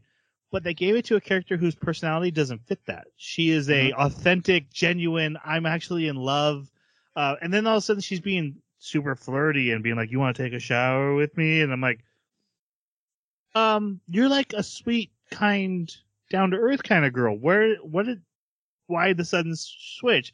But 0.52 0.64
they 0.64 0.74
gave 0.74 0.96
it 0.96 1.06
to 1.06 1.16
a 1.16 1.22
character 1.22 1.56
whose 1.56 1.76
personality 1.76 2.30
doesn't 2.30 2.68
fit 2.68 2.86
that. 2.86 3.08
She 3.16 3.52
is 3.52 3.70
a 3.70 3.94
authentic, 3.94 4.70
genuine. 4.70 5.38
I'm 5.46 5.66
actually 5.66 6.08
in 6.08 6.18
love, 6.18 6.70
uh, 7.16 7.36
and 7.42 7.54
then 7.54 7.66
all 7.66 7.78
of 7.78 7.84
a 7.84 7.86
sudden 7.86 8.02
she's 8.02 8.20
being 8.20 8.58
super 8.78 9.16
flirty 9.16 9.72
and 9.72 9.82
being 9.82 9.96
like, 9.96 10.12
"You 10.12 10.20
want 10.20 10.36
to 10.36 10.44
take 10.44 10.54
a 10.54 10.60
shower 10.60 11.16
with 11.16 11.38
me?" 11.38 11.62
And 11.62 11.72
I'm 11.72 11.80
like, 11.80 12.04
"Um, 13.56 14.02
you're 14.10 14.28
like 14.28 14.52
a 14.52 14.62
sweet, 14.62 15.12
kind, 15.32 15.90
down 16.30 16.52
to 16.52 16.58
earth 16.58 16.84
kind 16.84 17.06
of 17.06 17.14
girl. 17.14 17.36
Where, 17.36 17.76
what 17.78 18.06
did, 18.06 18.22
why 18.88 19.14
the 19.14 19.26
sudden 19.26 19.54
switch? 19.56 20.34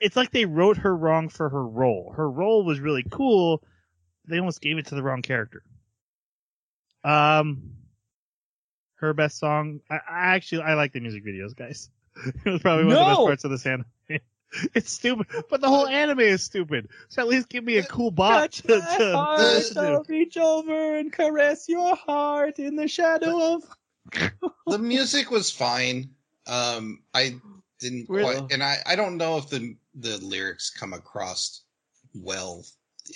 It's 0.00 0.16
like 0.16 0.30
they 0.30 0.44
wrote 0.44 0.78
her 0.78 0.96
wrong 0.96 1.28
for 1.28 1.48
her 1.48 1.66
role. 1.66 2.12
Her 2.16 2.30
role 2.30 2.64
was 2.64 2.80
really 2.80 3.04
cool. 3.10 3.62
They 4.26 4.38
almost 4.38 4.60
gave 4.60 4.78
it 4.78 4.86
to 4.86 4.94
the 4.94 5.02
wrong 5.02 5.22
character. 5.22 5.62
Um, 7.02 7.72
her 9.04 9.14
best 9.14 9.38
song. 9.38 9.80
I, 9.90 9.94
I 9.94 10.34
actually 10.34 10.62
I 10.62 10.74
like 10.74 10.92
the 10.92 11.00
music 11.00 11.24
videos, 11.24 11.56
guys. 11.56 11.90
it 12.44 12.50
was 12.50 12.60
probably 12.60 12.84
one 12.84 12.94
of 12.94 12.98
the 13.00 13.04
best 13.04 13.18
parts 13.18 13.44
of 13.44 13.50
this 13.50 13.66
anime. 13.66 13.86
It's 14.72 14.92
stupid, 14.92 15.26
but 15.50 15.60
the 15.60 15.68
whole 15.68 15.88
anime 15.88 16.20
is 16.20 16.44
stupid. 16.44 16.88
So 17.08 17.22
at 17.22 17.26
least 17.26 17.48
give 17.48 17.64
me 17.64 17.78
a 17.78 17.82
cool 17.82 18.12
bot 18.12 18.52
Touch 18.52 18.62
to, 18.62 18.78
my 18.78 18.96
to, 18.98 19.16
heart, 19.16 19.62
to 19.64 19.74
to. 19.74 19.80
I'll 19.80 20.04
reach 20.04 20.36
over 20.36 20.94
and 20.94 21.12
caress 21.12 21.68
your 21.68 21.96
heart 21.96 22.60
in 22.60 22.76
the 22.76 22.86
shadow 22.86 23.54
of. 23.54 23.64
the 24.68 24.78
music 24.78 25.32
was 25.32 25.50
fine. 25.50 26.10
Um, 26.46 27.02
I 27.12 27.34
didn't 27.80 28.08
Really? 28.08 28.36
quite, 28.36 28.52
and 28.52 28.62
I, 28.62 28.78
I 28.86 28.94
don't 28.94 29.16
know 29.16 29.38
if 29.38 29.48
the 29.48 29.76
the 29.96 30.18
lyrics 30.18 30.70
come 30.70 30.92
across 30.92 31.62
well 32.14 32.64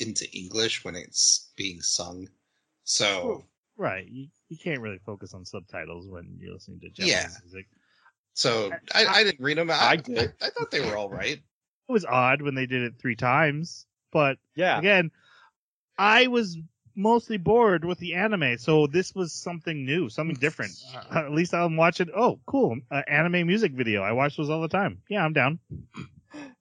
into 0.00 0.28
English 0.36 0.84
when 0.84 0.96
it's 0.96 1.50
being 1.56 1.80
sung. 1.80 2.28
So 2.82 3.44
Right. 3.78 4.06
You, 4.08 4.26
you 4.48 4.58
can't 4.58 4.80
really 4.80 4.98
focus 5.06 5.32
on 5.34 5.44
subtitles 5.44 6.08
when 6.08 6.36
you're 6.40 6.52
listening 6.52 6.80
to 6.80 6.90
Japanese 6.90 7.12
Yeah. 7.12 7.28
music. 7.44 7.66
so 8.34 8.72
I, 8.94 9.06
I 9.06 9.24
didn't 9.24 9.40
read 9.42 9.56
them. 9.56 9.70
I, 9.70 9.78
I 9.90 9.96
did. 9.96 10.32
I, 10.42 10.46
I 10.46 10.50
thought 10.50 10.70
they 10.70 10.80
were 10.84 10.96
all 10.96 11.08
right. 11.10 11.38
It 11.38 11.92
was 11.92 12.04
odd 12.04 12.42
when 12.42 12.54
they 12.54 12.66
did 12.66 12.82
it 12.82 12.94
three 12.98 13.16
times, 13.16 13.86
but 14.12 14.38
Yeah. 14.56 14.78
again, 14.78 15.10
I 15.96 16.26
was 16.26 16.58
mostly 16.96 17.36
bored 17.38 17.84
with 17.84 17.98
the 17.98 18.14
anime, 18.14 18.58
so 18.58 18.86
this 18.88 19.14
was 19.14 19.32
something 19.32 19.86
new, 19.86 20.08
something 20.08 20.36
different. 20.36 20.72
Uh, 21.10 21.18
at 21.26 21.32
least 21.32 21.54
I'm 21.54 21.76
watching. 21.76 22.08
Oh, 22.14 22.40
cool! 22.46 22.76
Uh, 22.90 23.02
anime 23.06 23.46
music 23.46 23.72
video. 23.72 24.02
I 24.02 24.12
watch 24.12 24.36
those 24.36 24.50
all 24.50 24.60
the 24.60 24.68
time. 24.68 25.02
Yeah, 25.08 25.24
I'm 25.24 25.32
down. 25.32 25.60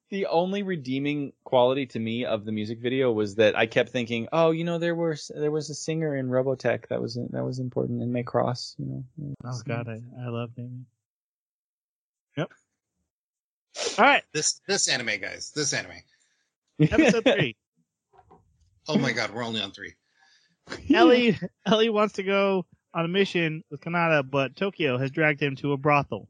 The 0.09 0.27
only 0.27 0.63
redeeming 0.63 1.33
quality 1.43 1.85
to 1.87 1.99
me 1.99 2.23
of 2.23 2.45
the 2.45 2.51
music 2.53 2.79
video 2.79 3.11
was 3.11 3.35
that 3.35 3.57
I 3.57 3.65
kept 3.65 3.89
thinking, 3.89 4.29
oh, 4.31 4.51
you 4.51 4.63
know, 4.63 4.77
there 4.77 4.95
was 4.95 5.29
there 5.35 5.51
was 5.51 5.69
a 5.69 5.75
singer 5.75 6.15
in 6.15 6.29
Robotech 6.29 6.87
that 6.87 7.01
was 7.01 7.15
that 7.31 7.43
was 7.43 7.59
important 7.59 8.01
in 8.01 8.13
Macross, 8.13 8.75
you 8.77 8.85
know. 8.85 9.33
Oh 9.43 9.59
God, 9.67 9.89
I, 9.89 9.99
I 10.23 10.29
love 10.29 10.51
naming. 10.55 10.85
Yep. 12.37 12.51
All 13.97 14.05
right, 14.05 14.23
This 14.33 14.61
this 14.67 14.87
anime, 14.87 15.19
guys, 15.19 15.51
this 15.55 15.73
anime. 15.73 16.01
episode 16.81 17.23
three. 17.23 17.55
Oh 18.89 18.97
my 18.97 19.11
god, 19.11 19.33
we're 19.33 19.43
only 19.43 19.59
on 19.61 19.71
three. 19.71 19.95
Ellie 20.93 21.37
Ellie 21.65 21.89
wants 21.89 22.13
to 22.13 22.23
go 22.23 22.65
on 22.93 23.03
a 23.03 23.09
mission 23.09 23.61
with 23.69 23.81
Kanata, 23.81 24.23
but 24.23 24.55
Tokyo 24.55 24.97
has 24.97 25.11
dragged 25.11 25.41
him 25.43 25.57
to 25.57 25.73
a 25.73 25.77
brothel. 25.77 26.29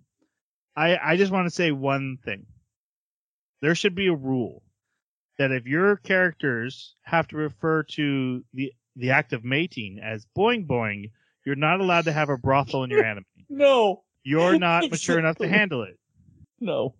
I 0.75 0.97
I 0.97 1.17
just 1.17 1.31
want 1.31 1.45
to 1.45 1.53
say 1.53 1.71
one 1.71 2.17
thing. 2.25 2.47
There 3.61 3.75
should 3.75 3.95
be 3.95 4.07
a 4.07 4.13
rule 4.15 4.63
that 5.37 5.51
if 5.51 5.65
your 5.65 5.95
characters 5.97 6.95
have 7.03 7.27
to 7.29 7.37
refer 7.37 7.83
to 7.83 8.43
the 8.53 8.71
the 8.95 9.11
act 9.11 9.33
of 9.33 9.43
mating 9.43 9.99
as 10.03 10.25
boing 10.37 10.65
boing, 10.67 11.11
you're 11.45 11.55
not 11.55 11.79
allowed 11.79 12.05
to 12.05 12.11
have 12.11 12.29
a 12.29 12.37
brothel 12.37 12.83
in 12.83 12.89
your 12.89 13.03
anime. 13.11 13.25
no, 13.49 14.03
You're 14.23 14.57
not 14.57 14.89
mature 14.89 15.19
enough 15.19 15.37
to 15.37 15.47
handle 15.47 15.83
it. 15.83 15.97
no. 16.59 16.95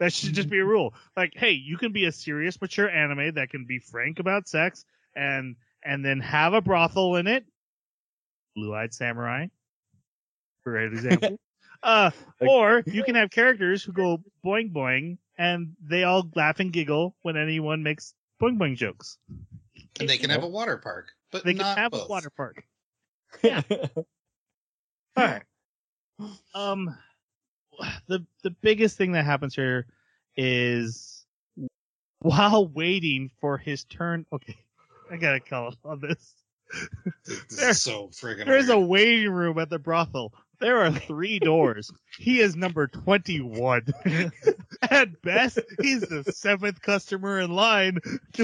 That 0.00 0.12
should 0.12 0.34
just 0.34 0.50
be 0.50 0.58
a 0.58 0.64
rule. 0.64 0.92
Like, 1.16 1.32
hey, 1.36 1.52
you 1.52 1.76
can 1.78 1.92
be 1.92 2.04
a 2.06 2.12
serious, 2.12 2.60
mature 2.60 2.90
anime 2.90 3.34
that 3.34 3.50
can 3.50 3.64
be 3.64 3.78
frank 3.78 4.18
about 4.18 4.48
sex 4.48 4.84
and 5.14 5.54
and 5.84 6.04
then 6.04 6.18
have 6.20 6.52
a 6.54 6.60
brothel 6.60 7.14
in 7.16 7.26
it. 7.28 7.44
Blue 8.56 8.74
Eyed 8.74 8.92
Samurai, 8.92 9.46
great 10.64 10.92
example. 10.92 11.38
Uh, 11.84 12.10
or 12.40 12.82
you 12.86 13.04
can 13.04 13.14
have 13.14 13.30
characters 13.30 13.82
who 13.84 13.92
go 13.92 14.18
boing 14.44 14.72
boing 14.72 15.18
and 15.38 15.74
they 15.82 16.04
all 16.04 16.28
laugh 16.34 16.60
and 16.60 16.72
giggle 16.72 17.14
when 17.22 17.36
anyone 17.36 17.82
makes 17.82 18.14
boing 18.40 18.56
boing 18.58 18.76
jokes. 18.76 19.18
And 20.00 20.08
they 20.08 20.16
can 20.18 20.30
have 20.30 20.42
a 20.42 20.48
water 20.48 20.76
park, 20.78 21.08
but 21.30 21.44
They 21.44 21.52
can 21.52 21.58
not 21.62 21.78
have 21.78 21.92
both. 21.92 22.06
a 22.06 22.08
water 22.08 22.30
park. 22.30 22.64
Yeah. 23.42 23.62
All 23.96 24.04
right. 25.16 25.42
Um, 26.54 26.96
the 28.06 28.24
the 28.42 28.50
biggest 28.50 28.96
thing 28.96 29.12
that 29.12 29.24
happens 29.24 29.54
here 29.54 29.86
is 30.36 31.24
while 32.20 32.66
waiting 32.66 33.30
for 33.40 33.58
his 33.58 33.84
turn. 33.84 34.26
Okay, 34.32 34.56
I 35.10 35.16
gotta 35.16 35.40
call 35.40 35.74
on 35.84 36.00
this. 36.00 36.34
This 37.26 37.44
There- 37.56 37.70
is 37.70 37.82
so 37.82 38.08
friggin' 38.08 38.46
There 38.46 38.56
is 38.56 38.68
a 38.68 38.78
waiting 38.78 39.30
room 39.30 39.58
at 39.58 39.70
the 39.70 39.78
brothel. 39.78 40.32
There 40.64 40.80
are 40.80 40.90
three 40.90 41.38
doors. 41.40 41.92
He 42.18 42.40
is 42.40 42.56
number 42.56 42.86
21. 42.86 43.84
At 44.82 45.20
best, 45.20 45.58
he's 45.82 46.00
the 46.00 46.24
seventh 46.24 46.80
customer 46.80 47.38
in 47.38 47.50
line 47.54 47.98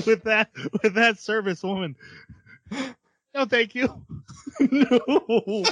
with 0.05 0.24
that 0.24 0.51
with 0.82 0.92
that 0.97 1.18
service 1.18 1.62
woman. 1.62 1.97
No, 3.34 3.47
thank 3.47 3.74
you. 3.74 4.05
no. 4.60 5.01
no, 5.09 5.62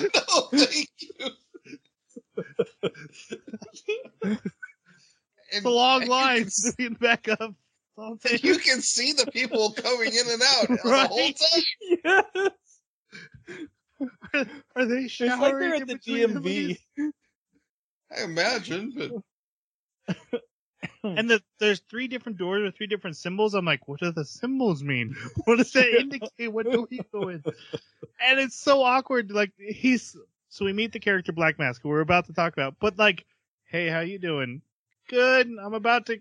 thank 0.55 0.89
you. 1.03 1.29
It's 5.53 5.67
a 5.67 5.69
long 5.69 6.07
line 6.07 6.47
to 6.79 6.91
back 6.99 7.29
up. 7.29 7.53
Don't 7.99 8.13
And 8.13 8.21
take 8.23 8.43
you 8.43 8.57
can 8.57 8.81
see 8.81 9.13
the 9.13 9.31
people 9.31 9.73
coming 9.73 10.15
in 10.15 10.31
and 10.31 10.43
out 10.43 10.71
uh, 10.71 10.77
the 10.77 11.09
whole 11.09 11.33
time. 12.33 12.53
yes. 13.51 13.69
Are 14.77 14.85
they 14.85 15.03
It's 15.05 15.13
showering? 15.13 15.41
like 15.41 15.59
they're 15.59 15.75
in 15.75 15.83
at 15.83 15.89
the 15.89 15.95
between 15.95 16.29
DMV. 16.29 16.35
movies? 16.35 16.79
I 18.17 18.23
imagine, 18.25 18.93
but 18.97 19.13
And 21.03 21.29
the, 21.31 21.43
there's 21.59 21.81
three 21.91 22.07
different 22.09 22.39
doors 22.39 22.63
with 22.63 22.77
three 22.77 22.87
different 22.87 23.17
symbols. 23.17 23.55
I'm 23.55 23.65
like, 23.65 23.89
what 23.89 24.01
do 24.01 24.13
the 24.13 24.25
symbols 24.25 24.83
mean? 24.83 25.15
What 25.45 25.57
does 25.59 25.73
that 25.73 25.89
indicate? 25.89 26.53
What 26.53 26.71
door 26.71 26.87
you 26.91 27.03
go 27.13 27.29
in? 27.29 27.43
And 28.21 28.39
it's 28.39 28.57
so 28.59 28.83
awkward. 28.83 29.31
Like 29.31 29.53
he's 29.59 30.17
so 30.49 30.65
we 30.65 30.73
meet 30.73 30.93
the 30.93 31.01
character 31.01 31.33
Black 31.33 31.59
Mask, 31.59 31.83
who 31.83 31.89
we're 31.89 32.01
about 32.01 32.27
to 32.27 32.33
talk 32.33 32.53
about. 32.53 32.77
But 32.81 32.99
like, 32.99 33.27
hey, 33.65 33.89
how 33.89 34.01
you 34.01 34.19
doing? 34.19 34.63
Good. 35.09 35.49
I'm 35.63 35.75
about 35.75 36.07
to 36.07 36.21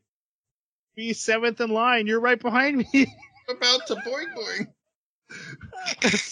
be 0.95 1.13
seventh 1.13 1.61
in 1.61 1.69
line. 1.69 2.07
You're 2.07 2.19
right 2.19 2.39
behind 2.39 2.77
me. 2.77 3.07
about 3.49 3.85
to 3.87 3.95
boing 3.95 4.33
boing. 4.35 4.67
it 6.03 6.31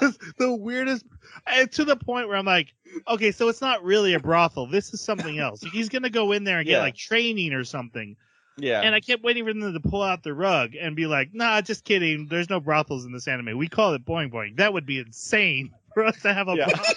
was 0.00 0.18
the 0.38 0.54
weirdest 0.54 1.04
eh, 1.46 1.66
to 1.66 1.84
the 1.84 1.96
point 1.96 2.28
where 2.28 2.36
I'm 2.36 2.46
like, 2.46 2.72
okay, 3.08 3.32
so 3.32 3.48
it's 3.48 3.60
not 3.60 3.82
really 3.84 4.14
a 4.14 4.20
brothel. 4.20 4.66
This 4.66 4.92
is 4.94 5.00
something 5.00 5.38
else. 5.40 5.60
He's 5.62 5.88
gonna 5.88 6.10
go 6.10 6.32
in 6.32 6.44
there 6.44 6.58
and 6.58 6.66
get 6.66 6.74
Yeah. 6.74 6.80
like 6.82 6.96
training 6.96 7.52
or 7.52 7.64
something. 7.64 8.16
Yeah. 8.56 8.80
And 8.82 8.94
I 8.94 9.00
kept 9.00 9.22
waiting 9.22 9.44
for 9.44 9.52
them 9.54 9.72
to 9.72 9.80
pull 9.80 10.02
out 10.02 10.22
the 10.22 10.34
rug 10.34 10.74
and 10.78 10.94
be 10.96 11.06
like, 11.06 11.30
nah, 11.32 11.60
just 11.62 11.84
kidding. 11.84 12.26
There's 12.28 12.50
no 12.50 12.60
brothels 12.60 13.04
in 13.06 13.12
this 13.12 13.26
anime. 13.28 13.56
We 13.56 13.68
call 13.68 13.94
it 13.94 14.04
boing 14.04 14.30
boing. 14.30 14.56
That 14.56 14.72
would 14.72 14.84
be 14.86 14.98
insane 14.98 15.70
for 15.94 16.04
us 16.04 16.20
to 16.22 16.32
have 16.34 16.48
a 16.48 16.56
Yeah. 16.56 16.66
brothel. 16.68 16.94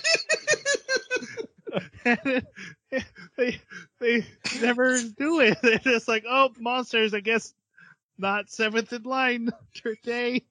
They 3.38 3.60
they 4.00 4.26
never 4.62 5.00
do 5.18 5.40
it. 5.40 5.58
They're 5.64 5.78
just 5.80 6.08
like, 6.08 6.26
oh, 6.30 6.52
monsters. 6.60 7.14
I 7.14 7.20
guess 7.22 7.54
not 8.18 8.50
seventh 8.50 8.94
in 8.94 9.04
line 9.04 9.50
today. 9.74 10.44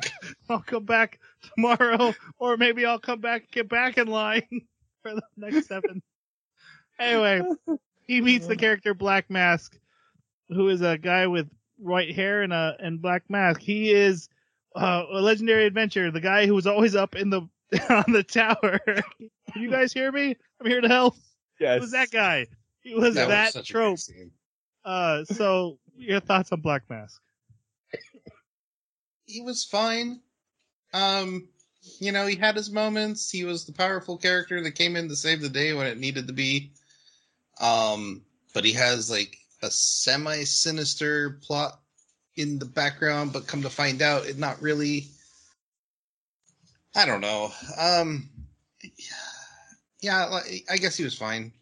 I'll 0.48 0.60
come 0.60 0.84
back 0.84 1.20
tomorrow, 1.54 2.14
or 2.38 2.56
maybe 2.56 2.84
I'll 2.84 2.98
come 2.98 3.20
back 3.20 3.50
get 3.50 3.68
back 3.68 3.98
in 3.98 4.06
line 4.08 4.48
for 5.02 5.14
the 5.14 5.22
next 5.36 5.66
seven. 5.66 6.02
Anyway, 6.98 7.42
he 8.06 8.20
meets 8.22 8.46
the 8.46 8.56
character 8.56 8.94
Black 8.94 9.30
Mask, 9.30 9.78
who 10.48 10.68
is 10.68 10.82
a 10.82 10.98
guy 10.98 11.26
with 11.26 11.48
white 11.78 12.14
hair 12.14 12.42
and 12.42 12.52
a 12.52 12.76
and 12.78 13.02
black 13.02 13.22
mask. 13.28 13.60
He 13.60 13.90
is 13.90 14.28
uh, 14.76 15.04
a 15.10 15.20
legendary 15.20 15.66
adventurer, 15.66 16.10
the 16.10 16.20
guy 16.20 16.46
who 16.46 16.54
was 16.54 16.66
always 16.66 16.94
up 16.94 17.16
in 17.16 17.30
the 17.30 17.40
on 17.90 18.12
the 18.12 18.22
tower. 18.22 18.78
Can 19.52 19.62
you 19.62 19.70
guys 19.70 19.92
hear 19.92 20.12
me? 20.12 20.36
I'm 20.60 20.66
here 20.66 20.80
to 20.80 20.88
help. 20.88 21.16
yes. 21.58 21.76
It 21.76 21.80
was 21.80 21.90
that 21.92 22.10
guy. 22.10 22.46
He 22.82 22.94
was 22.94 23.14
That 23.14 23.28
that, 23.28 23.54
was 23.54 23.66
trope. 23.66 23.98
Uh, 24.84 25.24
so 25.24 25.78
your 25.96 26.20
thoughts 26.20 26.52
on 26.52 26.60
Black 26.60 26.82
Mask? 26.90 27.20
He 29.26 29.40
was 29.40 29.64
fine. 29.64 30.20
Um, 30.92 31.48
you 32.00 32.12
know, 32.12 32.26
he 32.26 32.36
had 32.36 32.56
his 32.56 32.70
moments. 32.70 33.30
He 33.30 33.44
was 33.44 33.64
the 33.64 33.72
powerful 33.72 34.16
character 34.18 34.62
that 34.62 34.72
came 34.72 34.96
in 34.96 35.08
to 35.08 35.16
save 35.16 35.40
the 35.40 35.48
day 35.48 35.72
when 35.72 35.86
it 35.86 35.98
needed 35.98 36.26
to 36.26 36.32
be. 36.32 36.72
Um, 37.60 38.22
but 38.54 38.64
he 38.64 38.72
has 38.72 39.10
like 39.10 39.36
a 39.62 39.70
semi 39.70 40.44
sinister 40.44 41.38
plot 41.42 41.80
in 42.36 42.58
the 42.58 42.66
background, 42.66 43.32
but 43.32 43.46
come 43.46 43.62
to 43.62 43.70
find 43.70 44.02
out, 44.02 44.26
it 44.26 44.38
not 44.38 44.60
really. 44.62 45.06
I 46.94 47.06
don't 47.06 47.20
know. 47.20 47.50
Um, 47.78 48.28
yeah, 50.00 50.40
I 50.70 50.76
guess 50.76 50.96
he 50.96 51.04
was 51.04 51.16
fine. 51.16 51.52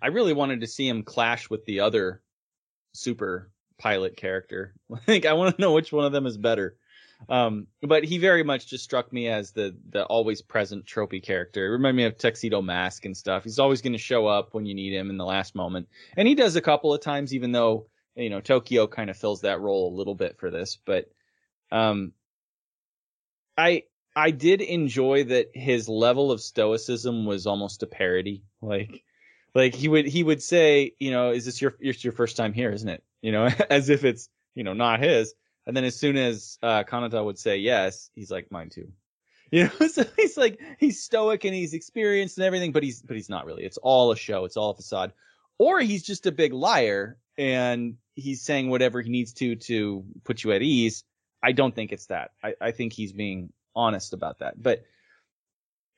I 0.00 0.08
really 0.08 0.32
wanted 0.32 0.60
to 0.60 0.66
see 0.66 0.86
him 0.86 1.02
clash 1.02 1.50
with 1.50 1.64
the 1.64 1.80
other 1.80 2.22
super 2.92 3.50
pilot 3.78 4.16
character. 4.16 4.74
Like 5.06 5.26
I 5.26 5.34
want 5.34 5.56
to 5.56 5.60
know 5.60 5.72
which 5.72 5.92
one 5.92 6.04
of 6.04 6.12
them 6.12 6.26
is 6.26 6.36
better. 6.36 6.76
Um, 7.28 7.66
but 7.82 8.04
he 8.04 8.18
very 8.18 8.42
much 8.42 8.66
just 8.66 8.84
struck 8.84 9.12
me 9.12 9.28
as 9.28 9.52
the 9.52 9.76
the 9.90 10.04
always 10.04 10.42
present 10.42 10.86
tropey 10.86 11.22
character. 11.22 11.66
It 11.66 11.70
reminded 11.70 11.96
me 11.96 12.04
of 12.04 12.18
Tuxedo 12.18 12.60
Mask 12.62 13.04
and 13.04 13.16
stuff. 13.16 13.44
He's 13.44 13.58
always 13.58 13.82
going 13.82 13.94
to 13.94 13.98
show 13.98 14.26
up 14.26 14.52
when 14.52 14.66
you 14.66 14.74
need 14.74 14.92
him 14.92 15.10
in 15.10 15.16
the 15.16 15.24
last 15.24 15.54
moment, 15.54 15.88
and 16.16 16.28
he 16.28 16.34
does 16.34 16.56
a 16.56 16.60
couple 16.60 16.92
of 16.92 17.00
times, 17.00 17.34
even 17.34 17.52
though 17.52 17.86
you 18.14 18.30
know 18.30 18.40
Tokyo 18.40 18.86
kind 18.86 19.10
of 19.10 19.16
fills 19.16 19.40
that 19.42 19.60
role 19.60 19.92
a 19.92 19.96
little 19.96 20.14
bit 20.14 20.38
for 20.38 20.50
this. 20.50 20.78
But 20.84 21.10
um, 21.72 22.12
I 23.56 23.84
I 24.14 24.30
did 24.30 24.60
enjoy 24.60 25.24
that 25.24 25.50
his 25.54 25.88
level 25.88 26.30
of 26.30 26.40
stoicism 26.40 27.24
was 27.24 27.46
almost 27.46 27.82
a 27.82 27.86
parody. 27.86 28.44
Like 28.60 29.04
Like 29.56 29.74
he 29.74 29.88
would 29.88 30.06
he 30.06 30.22
would 30.22 30.42
say, 30.42 30.92
you 30.98 31.10
know, 31.10 31.30
is 31.30 31.46
this 31.46 31.62
your 31.62 31.76
it's 31.80 32.04
your 32.04 32.12
first 32.12 32.36
time 32.36 32.52
here, 32.52 32.70
isn't 32.70 32.90
it? 32.90 33.02
You 33.22 33.32
know, 33.32 33.48
as 33.70 33.88
if 33.88 34.04
it's 34.04 34.28
you 34.54 34.64
know 34.64 34.74
not 34.74 35.00
his. 35.00 35.34
And 35.66 35.76
then 35.76 35.84
as 35.84 35.98
soon 35.98 36.16
as 36.16 36.58
uh, 36.62 36.84
Kanata 36.84 37.24
would 37.24 37.38
say 37.38 37.58
yes, 37.58 38.10
he's 38.14 38.30
like 38.30 38.50
mine 38.50 38.70
too. 38.70 38.88
You 39.52 39.62
know, 39.62 39.86
so 39.86 40.04
he's 40.16 40.36
like 40.36 40.60
he's 40.80 41.04
stoic 41.04 41.44
and 41.44 41.54
he's 41.54 41.72
experienced 41.72 42.36
and 42.36 42.44
everything, 42.44 42.72
but 42.72 42.82
he's 42.82 43.00
but 43.00 43.14
he's 43.14 43.28
not 43.28 43.46
really. 43.46 43.62
It's 43.62 43.78
all 43.78 44.10
a 44.10 44.16
show. 44.16 44.44
It's 44.44 44.56
all 44.56 44.70
a 44.70 44.74
facade. 44.74 45.12
Or 45.56 45.78
he's 45.78 46.02
just 46.02 46.26
a 46.26 46.32
big 46.32 46.52
liar 46.52 47.16
and 47.38 47.96
he's 48.16 48.42
saying 48.42 48.70
whatever 48.70 49.00
he 49.00 49.08
needs 49.08 49.34
to 49.34 49.54
to 49.54 50.04
put 50.24 50.42
you 50.42 50.50
at 50.50 50.62
ease. 50.62 51.04
I 51.44 51.52
don't 51.52 51.72
think 51.72 51.92
it's 51.92 52.06
that. 52.06 52.32
I, 52.42 52.54
I 52.60 52.70
think 52.72 52.92
he's 52.92 53.12
being 53.12 53.52
honest 53.76 54.14
about 54.14 54.40
that. 54.40 54.60
But 54.60 54.82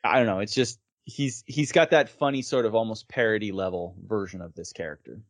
I 0.04 0.18
don't 0.18 0.26
know. 0.26 0.40
It's 0.40 0.54
just 0.54 0.78
he's 1.04 1.42
he's 1.46 1.72
got 1.72 1.90
that 1.90 2.10
funny 2.10 2.42
sort 2.42 2.66
of 2.66 2.74
almost 2.74 3.08
parody 3.08 3.52
level 3.52 3.96
version 4.06 4.42
of 4.42 4.54
this 4.54 4.72
character. 4.72 5.22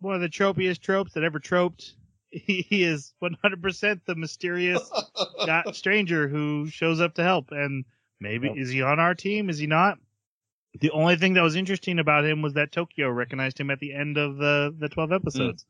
One 0.00 0.14
of 0.14 0.20
the 0.20 0.28
tropiest 0.28 0.80
tropes 0.82 1.12
that 1.14 1.24
ever 1.24 1.38
troped. 1.38 1.94
He, 2.30 2.60
he 2.60 2.82
is 2.82 3.14
100% 3.22 4.00
the 4.04 4.14
mysterious 4.14 4.92
guy, 5.46 5.64
stranger 5.72 6.28
who 6.28 6.68
shows 6.68 7.00
up 7.00 7.14
to 7.14 7.22
help. 7.22 7.52
And 7.52 7.86
maybe 8.20 8.48
Yep. 8.48 8.56
is 8.58 8.70
he 8.70 8.82
on 8.82 9.00
our 9.00 9.14
team? 9.14 9.48
Is 9.48 9.56
he 9.56 9.66
not? 9.66 9.98
The 10.78 10.90
only 10.90 11.16
thing 11.16 11.32
that 11.34 11.42
was 11.42 11.56
interesting 11.56 11.98
about 11.98 12.26
him 12.26 12.42
was 12.42 12.52
that 12.52 12.70
Tokyo 12.70 13.08
recognized 13.08 13.58
him 13.58 13.70
at 13.70 13.80
the 13.80 13.94
end 13.94 14.18
of 14.18 14.36
the 14.36 14.74
the 14.78 14.90
12 14.90 15.10
episodes. 15.10 15.64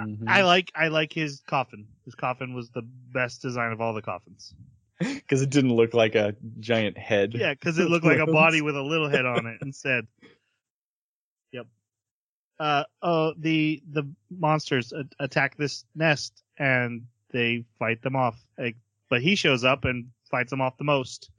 Mhm. 0.00 0.28
I 0.28 0.42
like 0.42 0.70
I 0.74 0.88
like 0.88 1.12
his 1.12 1.42
coffin. 1.48 1.88
His 2.04 2.14
coffin 2.14 2.54
was 2.54 2.70
the 2.70 2.82
best 2.82 3.42
design 3.42 3.72
of 3.72 3.80
all 3.80 3.92
the 3.94 4.02
coffins. 4.02 4.54
Because 5.00 5.42
it 5.42 5.50
didn't 5.50 5.74
look 5.74 5.92
like 5.94 6.14
a 6.14 6.36
giant 6.60 6.96
head. 6.96 7.34
Yeah, 7.34 7.52
because 7.52 7.78
it 7.78 7.90
looked 7.90 8.06
like 8.06 8.18
a 8.20 8.24
body 8.26 8.62
with 8.62 8.76
a 8.76 8.82
little 8.82 9.08
head 9.10 9.26
on 9.26 9.46
it 9.46 9.58
instead. 9.60 10.06
Uh 12.58 12.84
oh, 13.02 13.34
the 13.38 13.82
the 13.92 14.08
monsters 14.30 14.92
a- 14.92 15.04
attack 15.18 15.56
this 15.56 15.84
nest 15.94 16.42
and 16.58 17.02
they 17.32 17.64
fight 17.78 18.00
them 18.02 18.16
off. 18.16 18.42
Like, 18.58 18.76
but 19.10 19.20
he 19.20 19.34
shows 19.34 19.62
up 19.64 19.84
and 19.84 20.06
fights 20.30 20.50
them 20.50 20.60
off 20.62 20.78
the 20.78 20.84
most. 20.84 21.30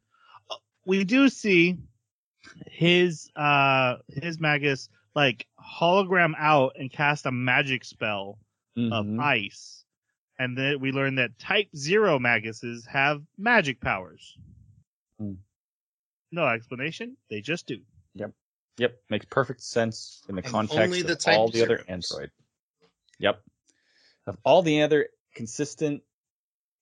We 0.85 1.03
do 1.03 1.27
see 1.29 1.77
his 2.67 3.29
uh 3.35 3.95
his 4.07 4.39
magus 4.39 4.89
like 5.15 5.47
hologram 5.59 6.33
out 6.37 6.73
and 6.77 6.91
cast 6.91 7.25
a 7.25 7.31
magic 7.31 7.83
spell 7.83 8.37
of 8.77 9.05
Mhm. 9.07 9.19
ice. 9.21 9.83
And 10.39 10.55
then 10.55 10.79
we 10.79 10.91
learn 10.91 11.15
that 11.15 11.39
type 11.39 11.67
zero 11.75 12.19
maguses 12.19 12.85
have 12.85 13.23
magic 13.39 13.81
powers. 13.81 14.37
Hmm. 15.19 15.33
No 16.31 16.45
explanation. 16.47 17.17
They 17.31 17.41
just 17.41 17.65
do. 17.65 17.81
Yep, 18.13 18.31
makes 19.09 19.25
perfect 19.25 19.61
sense 19.61 20.23
in 20.29 20.35
the 20.35 20.41
And 20.41 20.51
context 20.51 21.05
the 21.05 21.13
of 21.13 21.19
all 21.27 21.49
the 21.49 21.63
other 21.63 21.83
zeros. 21.87 22.11
Android. 22.11 22.31
Yep, 23.19 23.41
of 24.27 24.37
all 24.43 24.61
the 24.61 24.81
other 24.81 25.07
consistent 25.33 26.01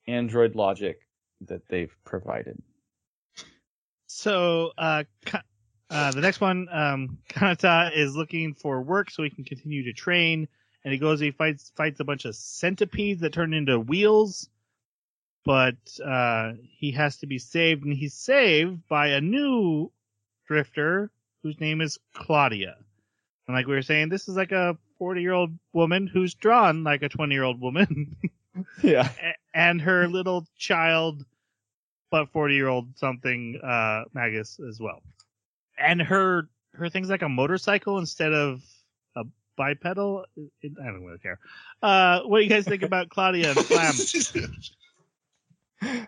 Android 0.07 0.55
logic 0.55 0.99
that 1.41 1.67
they've 1.67 1.95
provided. 2.03 2.61
So, 4.07 4.71
uh, 4.77 5.03
Ka- 5.25 5.43
uh, 5.89 6.11
the 6.11 6.21
next 6.21 6.41
one, 6.41 6.67
um, 6.71 7.17
Kanata 7.29 7.95
is 7.95 8.15
looking 8.15 8.53
for 8.53 8.81
work 8.81 9.11
so 9.11 9.23
he 9.23 9.29
can 9.29 9.43
continue 9.43 9.83
to 9.83 9.93
train. 9.93 10.47
And 10.83 10.93
he 10.93 10.99
goes, 10.99 11.19
he 11.19 11.31
fights, 11.31 11.71
fights 11.75 11.99
a 11.99 12.03
bunch 12.03 12.25
of 12.25 12.35
centipedes 12.35 13.21
that 13.21 13.33
turn 13.33 13.53
into 13.53 13.79
wheels. 13.79 14.49
But, 15.43 15.75
uh, 16.03 16.53
he 16.59 16.91
has 16.91 17.17
to 17.17 17.27
be 17.27 17.39
saved 17.39 17.83
and 17.83 17.93
he's 17.93 18.13
saved 18.13 18.87
by 18.87 19.09
a 19.09 19.21
new 19.21 19.91
drifter 20.47 21.11
whose 21.45 21.59
name 21.59 21.79
is 21.79 21.99
Claudia. 22.15 22.75
And 23.47 23.55
like 23.55 23.67
we 23.67 23.75
were 23.75 23.83
saying, 23.83 24.09
this 24.09 24.27
is 24.27 24.35
like 24.35 24.51
a 24.51 24.75
40 24.97 25.21
year 25.21 25.33
old 25.33 25.51
woman 25.73 26.07
who's 26.07 26.33
drawn 26.33 26.83
like 26.83 27.03
a 27.03 27.09
20 27.09 27.35
year 27.35 27.43
old 27.43 27.61
woman. 27.61 28.15
Yeah, 28.81 29.11
and 29.53 29.81
her 29.81 30.07
little 30.07 30.47
child, 30.57 31.25
but 32.09 32.29
40 32.29 32.55
year 32.55 32.69
old 32.69 32.97
something, 32.97 33.59
uh, 33.61 34.05
Magus 34.13 34.61
as 34.65 34.79
well. 34.79 35.01
And 35.77 36.01
her, 36.01 36.47
her 36.73 36.87
thing's 36.87 37.09
like 37.09 37.21
a 37.21 37.27
motorcycle 37.27 37.99
instead 37.99 38.31
of 38.31 38.63
a 39.17 39.25
bipedal. 39.57 40.25
I 40.37 40.69
don't 40.69 41.03
really 41.03 41.17
care. 41.17 41.37
Uh, 41.83 42.21
what 42.21 42.37
do 42.37 42.45
you 42.45 42.49
guys 42.49 42.63
think 42.63 42.81
about 42.89 43.09
Claudia 43.09 43.49
and 43.49 43.59
Flam? 43.59 44.47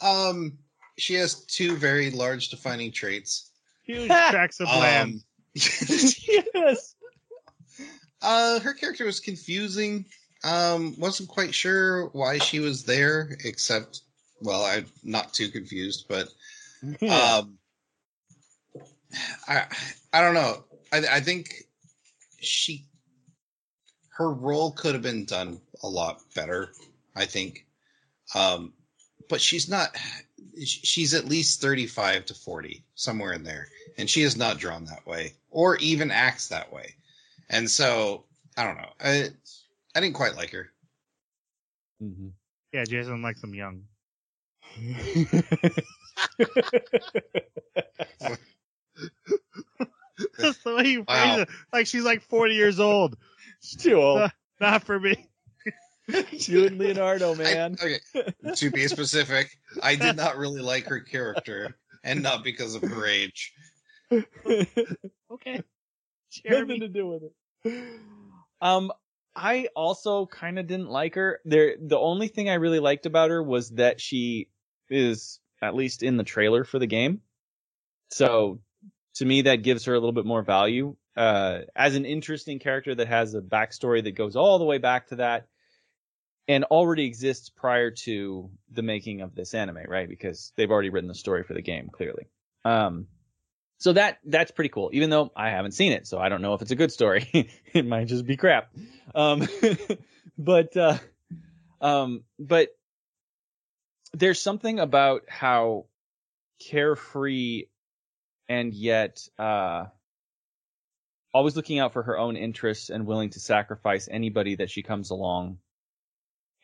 um, 0.00 0.58
she 0.98 1.14
has 1.14 1.44
two 1.46 1.76
very 1.76 2.12
large 2.12 2.50
defining 2.50 2.92
traits. 2.92 3.50
Huge 3.86 4.08
tracts 4.30 4.60
of 4.60 4.68
land. 4.68 5.14
Um, 5.14 5.22
yes. 5.54 6.94
uh, 8.22 8.60
her 8.60 8.74
character 8.74 9.04
was 9.04 9.20
confusing. 9.20 10.04
Um, 10.44 10.94
wasn't 10.98 11.28
quite 11.28 11.54
sure 11.54 12.06
why 12.08 12.38
she 12.38 12.60
was 12.60 12.84
there, 12.84 13.36
except, 13.44 14.02
well, 14.40 14.64
I'm 14.64 14.86
not 15.02 15.32
too 15.32 15.48
confused, 15.48 16.06
but 16.08 16.28
um, 17.08 17.58
I 19.48 19.64
I 20.12 20.20
don't 20.20 20.34
know. 20.34 20.64
I 20.92 20.98
I 21.10 21.20
think 21.20 21.64
she 22.40 22.86
her 24.10 24.32
role 24.32 24.72
could 24.72 24.94
have 24.94 25.02
been 25.02 25.24
done 25.24 25.60
a 25.82 25.88
lot 25.88 26.20
better. 26.34 26.70
I 27.14 27.24
think, 27.24 27.66
um, 28.34 28.72
but 29.28 29.40
she's 29.40 29.68
not. 29.68 29.96
She's 30.64 31.14
at 31.14 31.26
least 31.26 31.60
thirty-five 31.60 32.26
to 32.26 32.34
forty, 32.34 32.82
somewhere 32.94 33.32
in 33.32 33.44
there, 33.44 33.68
and 33.98 34.08
she 34.08 34.22
is 34.22 34.36
not 34.36 34.58
drawn 34.58 34.84
that 34.86 35.06
way, 35.06 35.34
or 35.50 35.76
even 35.78 36.10
acts 36.10 36.48
that 36.48 36.72
way. 36.72 36.94
And 37.50 37.68
so 37.70 38.24
I 38.56 38.64
don't 38.64 38.76
know. 38.76 38.90
I 39.00 39.28
I 39.94 40.00
didn't 40.00 40.14
quite 40.14 40.36
like 40.36 40.50
her. 40.50 40.70
Mhm. 42.02 42.32
Yeah, 42.72 42.84
Jason 42.84 43.22
likes 43.22 43.40
them 43.40 43.54
young. 43.54 43.84
That's 50.38 50.58
the 50.58 50.74
way 50.74 50.84
you 50.88 51.04
phrase 51.04 51.06
Wow. 51.08 51.38
it. 51.40 51.48
Like 51.72 51.86
she's 51.86 52.04
like 52.04 52.22
40 52.22 52.54
years 52.54 52.80
old. 52.80 53.16
She's 53.60 53.82
too 53.82 54.00
old. 54.00 54.30
Not 54.60 54.84
for 54.84 54.98
me. 54.98 55.28
you 56.30 56.66
and 56.66 56.78
Leonardo, 56.78 57.32
I- 57.34 57.36
man. 57.36 57.76
okay, 57.82 57.98
to 58.54 58.70
be 58.70 58.86
specific, 58.88 59.50
I 59.82 59.96
did 59.96 60.16
not 60.16 60.36
really 60.36 60.60
like 60.60 60.86
her 60.86 61.00
character, 61.00 61.76
and 62.04 62.22
not 62.22 62.44
because 62.44 62.74
of 62.74 62.82
her 62.82 63.06
age. 63.06 63.52
Okay. 65.30 65.62
Nothing 66.48 66.80
to 66.80 66.88
do 66.88 67.06
with 67.08 67.22
it. 67.64 67.84
Um, 68.60 68.92
I 69.34 69.68
also 69.74 70.26
kind 70.26 70.58
of 70.58 70.66
didn't 70.66 70.88
like 70.88 71.14
her. 71.16 71.40
There, 71.44 71.74
the 71.80 71.98
only 71.98 72.28
thing 72.28 72.48
I 72.48 72.54
really 72.54 72.78
liked 72.78 73.06
about 73.06 73.30
her 73.30 73.42
was 73.42 73.70
that 73.70 74.00
she 74.00 74.48
is 74.88 75.40
at 75.60 75.74
least 75.74 76.02
in 76.02 76.16
the 76.16 76.24
trailer 76.24 76.64
for 76.64 76.78
the 76.78 76.86
game. 76.86 77.20
So, 78.10 78.60
to 79.16 79.24
me, 79.24 79.42
that 79.42 79.56
gives 79.62 79.84
her 79.86 79.92
a 79.94 79.98
little 79.98 80.12
bit 80.12 80.24
more 80.26 80.42
value. 80.42 80.96
Uh, 81.16 81.60
as 81.74 81.96
an 81.96 82.04
interesting 82.04 82.58
character 82.60 82.94
that 82.94 83.08
has 83.08 83.34
a 83.34 83.40
backstory 83.40 84.04
that 84.04 84.12
goes 84.12 84.36
all 84.36 84.58
the 84.58 84.64
way 84.64 84.78
back 84.78 85.08
to 85.08 85.16
that, 85.16 85.46
and 86.48 86.64
already 86.64 87.04
exists 87.04 87.48
prior 87.48 87.90
to 87.90 88.50
the 88.70 88.82
making 88.82 89.20
of 89.20 89.34
this 89.34 89.54
anime, 89.54 89.84
right? 89.88 90.08
Because 90.08 90.52
they've 90.56 90.70
already 90.70 90.90
written 90.90 91.08
the 91.08 91.14
story 91.14 91.42
for 91.42 91.54
the 91.54 91.62
game, 91.62 91.88
clearly. 91.88 92.28
Um, 92.64 93.06
so 93.78 93.92
that 93.92 94.18
that's 94.24 94.50
pretty 94.50 94.70
cool. 94.70 94.90
Even 94.92 95.10
though 95.10 95.30
I 95.36 95.50
haven't 95.50 95.72
seen 95.72 95.92
it, 95.92 96.06
so 96.06 96.18
I 96.18 96.28
don't 96.28 96.42
know 96.42 96.54
if 96.54 96.62
it's 96.62 96.70
a 96.70 96.76
good 96.76 96.92
story. 96.92 97.50
it 97.72 97.86
might 97.86 98.08
just 98.08 98.26
be 98.26 98.36
crap. 98.36 98.70
Um, 99.14 99.46
but 100.38 100.76
uh, 100.76 100.98
um, 101.80 102.24
but 102.38 102.68
there's 104.12 104.40
something 104.40 104.78
about 104.78 105.22
how 105.28 105.86
carefree 106.58 107.66
and 108.48 108.72
yet 108.72 109.28
uh, 109.38 109.86
always 111.34 111.56
looking 111.56 111.80
out 111.80 111.92
for 111.92 112.02
her 112.04 112.16
own 112.16 112.36
interests 112.36 112.88
and 112.88 113.06
willing 113.06 113.30
to 113.30 113.40
sacrifice 113.40 114.08
anybody 114.10 114.54
that 114.56 114.70
she 114.70 114.82
comes 114.82 115.10
along 115.10 115.58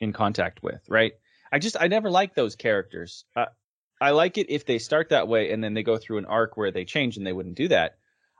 in 0.03 0.12
contact 0.12 0.62
with. 0.62 0.83
Right? 0.89 1.12
I 1.51 1.59
just 1.59 1.77
I 1.81 1.89
never 1.89 2.11
like 2.11 2.35
those 2.35 2.57
characters. 2.57 3.24
Uh, 3.37 3.47
I 4.01 4.11
like 4.11 4.37
it 4.37 4.51
if 4.51 4.66
they 4.66 4.79
start 4.79 5.11
that 5.11 5.29
way 5.29 5.53
and 5.53 5.62
then 5.62 5.74
they 5.74 5.85
go 5.85 5.97
through 5.97 6.19
an 6.19 6.24
arc 6.24 6.57
where 6.57 6.73
they 6.73 6.85
change 6.85 7.16
and 7.16 7.27
they 7.27 7.33
wouldn't 7.33 7.55
do 7.55 7.69
that. 7.69 7.99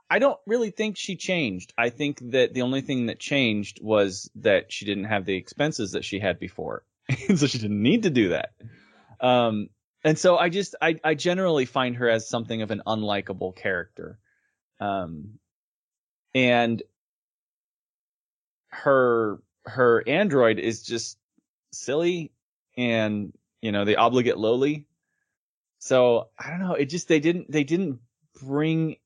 I 0.09 0.19
don't 0.19 0.39
really 0.45 0.71
think 0.71 0.97
she 0.97 1.15
changed. 1.15 1.73
I 1.77 1.89
think 1.89 2.19
that 2.31 2.53
the 2.53 2.63
only 2.63 2.81
thing 2.81 3.05
that 3.05 3.17
changed 3.17 3.79
was 3.81 4.29
that 4.35 4.71
she 4.71 4.85
didn't 4.85 5.05
have 5.05 5.25
the 5.25 5.35
expenses 5.35 5.93
that 5.93 6.03
she 6.03 6.19
had 6.19 6.37
before. 6.37 6.83
and 7.29 7.39
so 7.39 7.47
she 7.47 7.59
didn't 7.59 7.81
need 7.81 8.03
to 8.03 8.09
do 8.09 8.29
that. 8.29 8.49
Um, 9.21 9.69
and 10.03 10.19
so 10.19 10.37
I 10.37 10.49
just, 10.49 10.75
I, 10.81 10.99
I 11.01 11.13
generally 11.13 11.65
find 11.65 11.95
her 11.95 12.09
as 12.09 12.27
something 12.27 12.61
of 12.61 12.71
an 12.71 12.81
unlikable 12.85 13.55
character. 13.55 14.19
Um, 14.81 15.39
and 16.35 16.83
her, 18.67 19.39
her 19.65 20.03
android 20.05 20.59
is 20.59 20.83
just 20.83 21.17
silly 21.73 22.31
and, 22.77 23.33
you 23.61 23.71
know, 23.71 23.85
the 23.85 23.97
obligate 23.97 24.37
lowly. 24.37 24.87
So 25.79 26.29
I 26.39 26.49
don't 26.49 26.59
know. 26.59 26.75
It 26.75 26.85
just 26.85 27.07
they 27.07 27.19
didn't 27.19 27.51
they 27.51 27.65
didn't 27.65 27.99
bring 28.41 28.97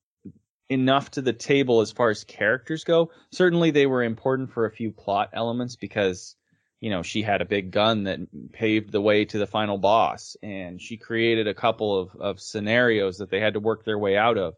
enough 0.68 1.10
to 1.12 1.22
the 1.22 1.32
table 1.32 1.80
as 1.80 1.90
far 1.90 2.10
as 2.10 2.24
characters 2.24 2.84
go. 2.84 3.10
Certainly 3.32 3.72
they 3.72 3.86
were 3.86 4.02
important 4.02 4.52
for 4.52 4.66
a 4.66 4.70
few 4.70 4.92
plot 4.92 5.30
elements 5.32 5.76
because 5.76 6.36
you 6.80 6.90
know 6.90 7.02
she 7.02 7.22
had 7.22 7.40
a 7.40 7.46
big 7.46 7.72
gun 7.72 8.04
that 8.04 8.20
paved 8.52 8.92
the 8.92 9.00
way 9.00 9.24
to 9.24 9.38
the 9.38 9.46
final 9.46 9.78
boss 9.78 10.36
and 10.42 10.80
she 10.80 10.96
created 10.96 11.48
a 11.48 11.54
couple 11.54 11.98
of 11.98 12.14
of 12.14 12.40
scenarios 12.40 13.18
that 13.18 13.30
they 13.30 13.40
had 13.40 13.54
to 13.54 13.60
work 13.60 13.84
their 13.84 13.98
way 13.98 14.16
out 14.16 14.38
of. 14.38 14.54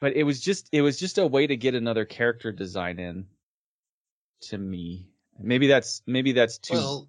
But 0.00 0.16
it 0.16 0.24
was 0.24 0.40
just 0.40 0.68
it 0.72 0.82
was 0.82 0.98
just 0.98 1.18
a 1.18 1.26
way 1.26 1.46
to 1.46 1.56
get 1.56 1.74
another 1.74 2.04
character 2.04 2.50
design 2.50 2.98
in 2.98 3.26
to 4.48 4.58
me. 4.58 5.13
Maybe 5.38 5.66
that's 5.66 6.02
maybe 6.06 6.32
that's 6.32 6.58
too 6.58 6.74
Well, 6.74 7.08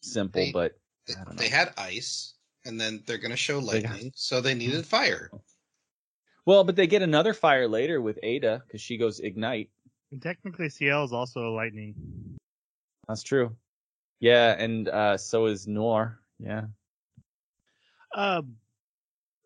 simple, 0.00 0.40
they- 0.42 0.52
but 0.52 0.78
they, 1.06 1.14
they 1.36 1.48
had 1.48 1.72
ice, 1.78 2.34
and 2.64 2.80
then 2.80 3.02
they're 3.06 3.18
going 3.18 3.30
to 3.30 3.36
show 3.36 3.60
They 3.60 3.80
got- 3.82 3.92
lightning, 3.92 4.12
so 4.14 4.40
they 4.40 4.54
needed 4.54 4.84
fire. 4.86 5.30
Well, 6.44 6.64
but 6.64 6.76
they 6.76 6.86
get 6.86 7.02
another 7.02 7.34
fire 7.34 7.68
later 7.68 8.00
with 8.00 8.18
Ada 8.22 8.62
because 8.66 8.80
she 8.80 8.96
goes 8.96 9.20
ignite. 9.20 9.70
And 10.12 10.22
technically, 10.22 10.68
Ciel 10.70 11.04
is 11.04 11.12
also 11.12 11.46
a 11.48 11.52
lightning. 11.54 11.94
That's 13.06 13.22
true. 13.22 13.54
Yeah, 14.20 14.54
and 14.58 14.88
uh, 14.88 15.16
so 15.18 15.46
is 15.46 15.66
Noir. 15.68 16.20
Yeah. 16.38 16.64
Um, 18.14 18.56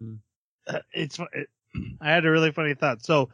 Hmm. 0.01 0.15
uh, 0.67 0.81
it's 0.93 1.19
it, 1.33 1.49
I 2.01 2.11
had 2.11 2.25
a 2.25 2.31
really 2.31 2.53
funny 2.53 2.75
thought. 2.75 3.05
So 3.05 3.31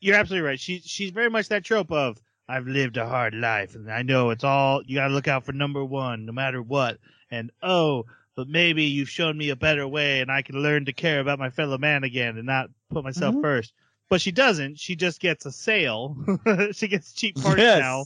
you're 0.00 0.16
absolutely 0.16 0.46
right. 0.46 0.58
She 0.60 0.80
she's 0.80 1.10
very 1.10 1.30
much 1.30 1.48
that 1.48 1.64
trope 1.64 1.92
of 1.92 2.20
I've 2.50 2.66
lived 2.66 2.96
a 2.96 3.06
hard 3.06 3.34
life 3.34 3.74
and 3.74 3.90
I 3.90 4.02
know 4.02 4.30
it's 4.30 4.44
all 4.44 4.82
you 4.84 4.96
got 4.96 5.08
to 5.08 5.14
look 5.14 5.28
out 5.28 5.44
for 5.44 5.52
number 5.52 5.84
one 5.84 6.26
no 6.26 6.32
matter 6.32 6.60
what. 6.60 6.98
And 7.30 7.50
oh, 7.62 8.06
but 8.34 8.48
maybe 8.48 8.84
you've 8.84 9.08
shown 9.08 9.38
me 9.38 9.50
a 9.50 9.56
better 9.56 9.86
way 9.86 10.20
and 10.20 10.30
I 10.32 10.42
can 10.42 10.56
learn 10.56 10.84
to 10.86 10.92
care 10.92 11.20
about 11.20 11.38
my 11.38 11.50
fellow 11.50 11.78
man 11.78 12.04
again 12.04 12.36
and 12.36 12.46
not 12.46 12.70
put 12.90 13.04
myself 13.04 13.34
Mhm. 13.36 13.40
first. 13.42 13.72
But 14.08 14.20
she 14.20 14.32
doesn't. 14.32 14.80
She 14.80 14.96
just 14.96 15.20
gets 15.20 15.46
a 15.46 15.52
sale. 15.52 16.16
she 16.72 16.88
gets 16.88 17.12
cheap 17.12 17.40
parts 17.40 17.58
Yes. 17.60 17.78
now. 17.80 18.04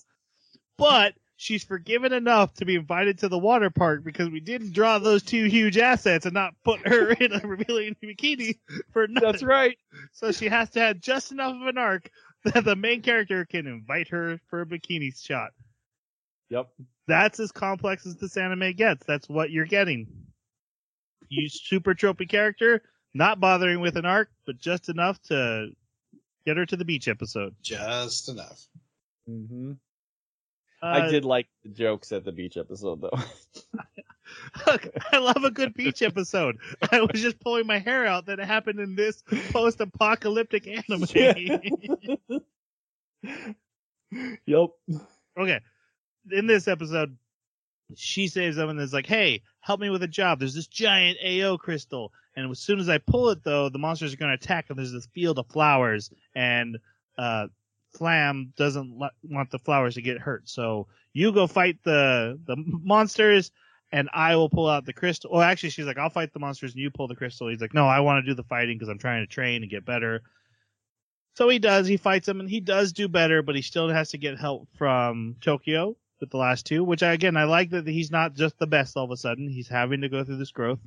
But 0.76 1.14
she's 1.36 1.64
forgiven 1.64 2.12
enough 2.12 2.54
to 2.54 2.64
be 2.64 2.74
invited 2.74 3.18
to 3.18 3.28
the 3.28 3.38
water 3.38 3.70
park 3.70 4.04
because 4.04 4.28
we 4.28 4.40
didn't 4.40 4.72
draw 4.72 4.98
those 4.98 5.22
two 5.22 5.44
huge 5.46 5.78
assets 5.78 6.26
and 6.26 6.34
not 6.34 6.54
put 6.64 6.86
her 6.86 7.10
in 7.20 7.32
a 7.32 7.40
revealing 7.46 7.96
bikini 8.02 8.58
for 8.92 9.06
nothing. 9.08 9.30
That's 9.32 9.42
right. 9.42 9.78
So 10.12 10.32
she 10.32 10.48
has 10.48 10.70
to 10.70 10.80
have 10.80 11.00
just 11.00 11.32
enough 11.32 11.54
of 11.54 11.66
an 11.66 11.78
arc 11.78 12.10
that 12.44 12.64
the 12.64 12.76
main 12.76 13.02
character 13.02 13.44
can 13.44 13.66
invite 13.66 14.08
her 14.08 14.38
for 14.48 14.62
a 14.62 14.66
bikini 14.66 15.10
shot. 15.20 15.50
Yep. 16.50 16.68
That's 17.06 17.40
as 17.40 17.52
complex 17.52 18.06
as 18.06 18.16
this 18.16 18.36
anime 18.36 18.74
gets. 18.74 19.04
That's 19.06 19.28
what 19.28 19.50
you're 19.50 19.66
getting. 19.66 20.06
You 21.28 21.48
super 21.48 21.94
tropey 21.94 22.28
character, 22.28 22.82
not 23.14 23.40
bothering 23.40 23.80
with 23.80 23.96
an 23.96 24.04
arc, 24.04 24.30
but 24.46 24.58
just 24.58 24.88
enough 24.88 25.20
to 25.24 25.68
get 26.46 26.56
her 26.56 26.66
to 26.66 26.76
the 26.76 26.84
beach 26.84 27.08
episode. 27.08 27.54
Just 27.62 28.28
enough. 28.28 28.66
Mm 29.28 29.48
hmm 29.48 29.72
Uh, 30.82 30.86
I 30.86 31.08
did 31.08 31.24
like 31.24 31.46
the 31.62 31.70
jokes 31.70 32.12
at 32.12 32.24
the 32.24 32.32
beach 32.32 32.56
episode 32.56 33.00
though. 33.00 33.18
Look, 34.66 34.88
I 35.12 35.18
love 35.18 35.44
a 35.44 35.50
good 35.50 35.74
beach 35.74 36.02
episode. 36.02 36.58
I 36.90 37.00
was 37.00 37.20
just 37.20 37.40
pulling 37.40 37.66
my 37.66 37.78
hair 37.78 38.06
out 38.06 38.26
that 38.26 38.38
it 38.38 38.46
happened 38.46 38.80
in 38.80 38.94
this 38.94 39.22
post-apocalyptic 39.50 40.66
anime. 40.66 41.06
yep. 44.46 44.70
okay, 45.38 45.60
in 46.30 46.46
this 46.46 46.68
episode, 46.68 47.16
she 47.94 48.28
saves 48.28 48.56
them 48.56 48.68
and 48.68 48.80
is 48.80 48.92
like, 48.92 49.06
"Hey, 49.06 49.42
help 49.60 49.80
me 49.80 49.90
with 49.90 50.02
a 50.02 50.08
job. 50.08 50.38
There's 50.38 50.54
this 50.54 50.66
giant 50.66 51.18
AO 51.24 51.56
crystal, 51.56 52.12
and 52.36 52.50
as 52.50 52.58
soon 52.60 52.78
as 52.78 52.88
I 52.88 52.98
pull 52.98 53.30
it, 53.30 53.44
though, 53.44 53.68
the 53.68 53.78
monsters 53.78 54.14
are 54.14 54.16
going 54.16 54.30
to 54.30 54.42
attack. 54.42 54.66
And 54.68 54.78
there's 54.78 54.92
this 54.92 55.08
field 55.14 55.38
of 55.38 55.46
flowers, 55.48 56.10
and 56.34 56.78
uh, 57.18 57.48
Flam 57.96 58.52
doesn't 58.56 58.98
want 59.22 59.50
the 59.50 59.58
flowers 59.58 59.94
to 59.94 60.02
get 60.02 60.18
hurt. 60.18 60.48
So 60.48 60.86
you 61.12 61.32
go 61.32 61.46
fight 61.46 61.78
the 61.84 62.38
the 62.46 62.56
monsters." 62.56 63.50
And 63.94 64.08
I 64.12 64.34
will 64.34 64.48
pull 64.50 64.68
out 64.68 64.84
the 64.86 64.92
crystal. 64.92 65.30
Well, 65.32 65.42
actually, 65.42 65.70
she's 65.70 65.86
like, 65.86 65.98
I'll 65.98 66.10
fight 66.10 66.32
the 66.32 66.40
monsters 66.40 66.72
and 66.72 66.80
you 66.80 66.90
pull 66.90 67.06
the 67.06 67.14
crystal. 67.14 67.46
He's 67.48 67.60
like, 67.60 67.74
no, 67.74 67.86
I 67.86 68.00
want 68.00 68.24
to 68.24 68.28
do 68.28 68.34
the 68.34 68.42
fighting 68.42 68.76
because 68.76 68.88
I'm 68.88 68.98
trying 68.98 69.22
to 69.22 69.26
train 69.28 69.62
and 69.62 69.70
get 69.70 69.84
better. 69.84 70.22
So 71.36 71.48
he 71.48 71.60
does. 71.60 71.86
He 71.86 71.96
fights 71.96 72.26
them 72.26 72.40
and 72.40 72.50
he 72.50 72.58
does 72.58 72.92
do 72.92 73.06
better, 73.06 73.40
but 73.40 73.54
he 73.54 73.62
still 73.62 73.88
has 73.88 74.10
to 74.10 74.18
get 74.18 74.36
help 74.36 74.66
from 74.76 75.36
Tokyo 75.40 75.96
with 76.20 76.30
the 76.30 76.38
last 76.38 76.66
two, 76.66 76.82
which 76.82 77.04
I, 77.04 77.12
again, 77.12 77.36
I 77.36 77.44
like 77.44 77.70
that 77.70 77.86
he's 77.86 78.10
not 78.10 78.34
just 78.34 78.58
the 78.58 78.66
best 78.66 78.96
all 78.96 79.04
of 79.04 79.12
a 79.12 79.16
sudden. 79.16 79.48
He's 79.48 79.68
having 79.68 80.00
to 80.00 80.08
go 80.08 80.24
through 80.24 80.38
this 80.38 80.50
growth. 80.50 80.80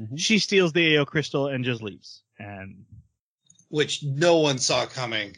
Mhm. 0.00 0.16
She 0.16 0.38
steals 0.38 0.72
the 0.72 0.96
AO 0.96 1.04
crystal 1.04 1.48
and 1.48 1.64
just 1.64 1.82
leaves. 1.82 2.22
And 2.38 2.84
Which 3.68 4.04
no 4.04 4.38
one 4.38 4.58
saw 4.58 4.86
coming. 4.86 5.36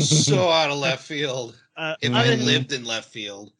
So 0.00 0.48
out 0.50 0.70
of 0.72 0.78
left 0.88 1.04
field. 1.04 1.56
uh, 1.76 1.94
If 2.00 2.12
I 2.12 2.26
than- 2.26 2.44
lived 2.44 2.72
in 2.72 2.84
left 2.84 3.08
field, 3.10 3.52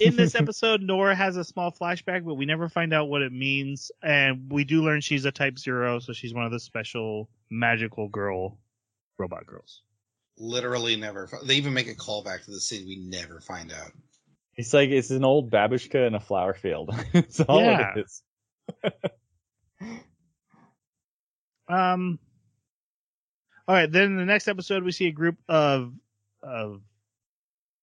in 0.00 0.16
this 0.16 0.34
episode, 0.36 0.82
Noir 0.82 1.14
has 1.14 1.36
a 1.36 1.44
small 1.44 1.70
flashback, 1.72 2.24
but 2.24 2.34
we 2.34 2.46
never 2.46 2.68
find 2.68 2.92
out 2.92 3.08
what 3.08 3.22
it 3.22 3.32
means. 3.32 3.90
And 4.02 4.50
we 4.50 4.64
do 4.64 4.82
learn 4.82 5.00
she's 5.00 5.24
a 5.24 5.32
Type 5.32 5.58
Zero, 5.58 5.98
so 5.98 6.12
she's 6.12 6.32
one 6.34 6.44
of 6.44 6.52
the 6.52 6.60
special 6.60 7.28
magical 7.50 8.08
girl 8.08 8.58
robot 9.18 9.46
girls. 9.46 9.82
literally 10.38 10.96
never. 10.96 11.28
They 11.44 11.56
even 11.56 11.74
make 11.74 11.88
a 11.88 11.94
callback 11.94 12.44
to 12.46 12.50
the 12.50 12.60
scene. 12.60 12.86
We 12.86 12.96
never 12.96 13.40
find 13.40 13.72
out. 13.72 13.92
It's 14.56 14.74
like 14.74 14.90
it's 14.90 15.10
an 15.10 15.24
old 15.24 15.50
babushka 15.50 16.06
in 16.06 16.14
a 16.14 16.20
flower 16.20 16.54
field. 16.54 16.94
That's 17.12 17.40
all 17.40 17.60
Yeah. 17.62 17.92
it 17.96 18.04
is. 18.04 18.22
Um. 21.68 22.18
All 23.68 23.74
right. 23.74 23.90
Then 23.90 24.04
in 24.04 24.16
the 24.16 24.24
next 24.24 24.48
episode, 24.48 24.82
we 24.84 24.92
see 24.92 25.06
a 25.06 25.12
group 25.12 25.36
of 25.48 25.92
of 26.42 26.82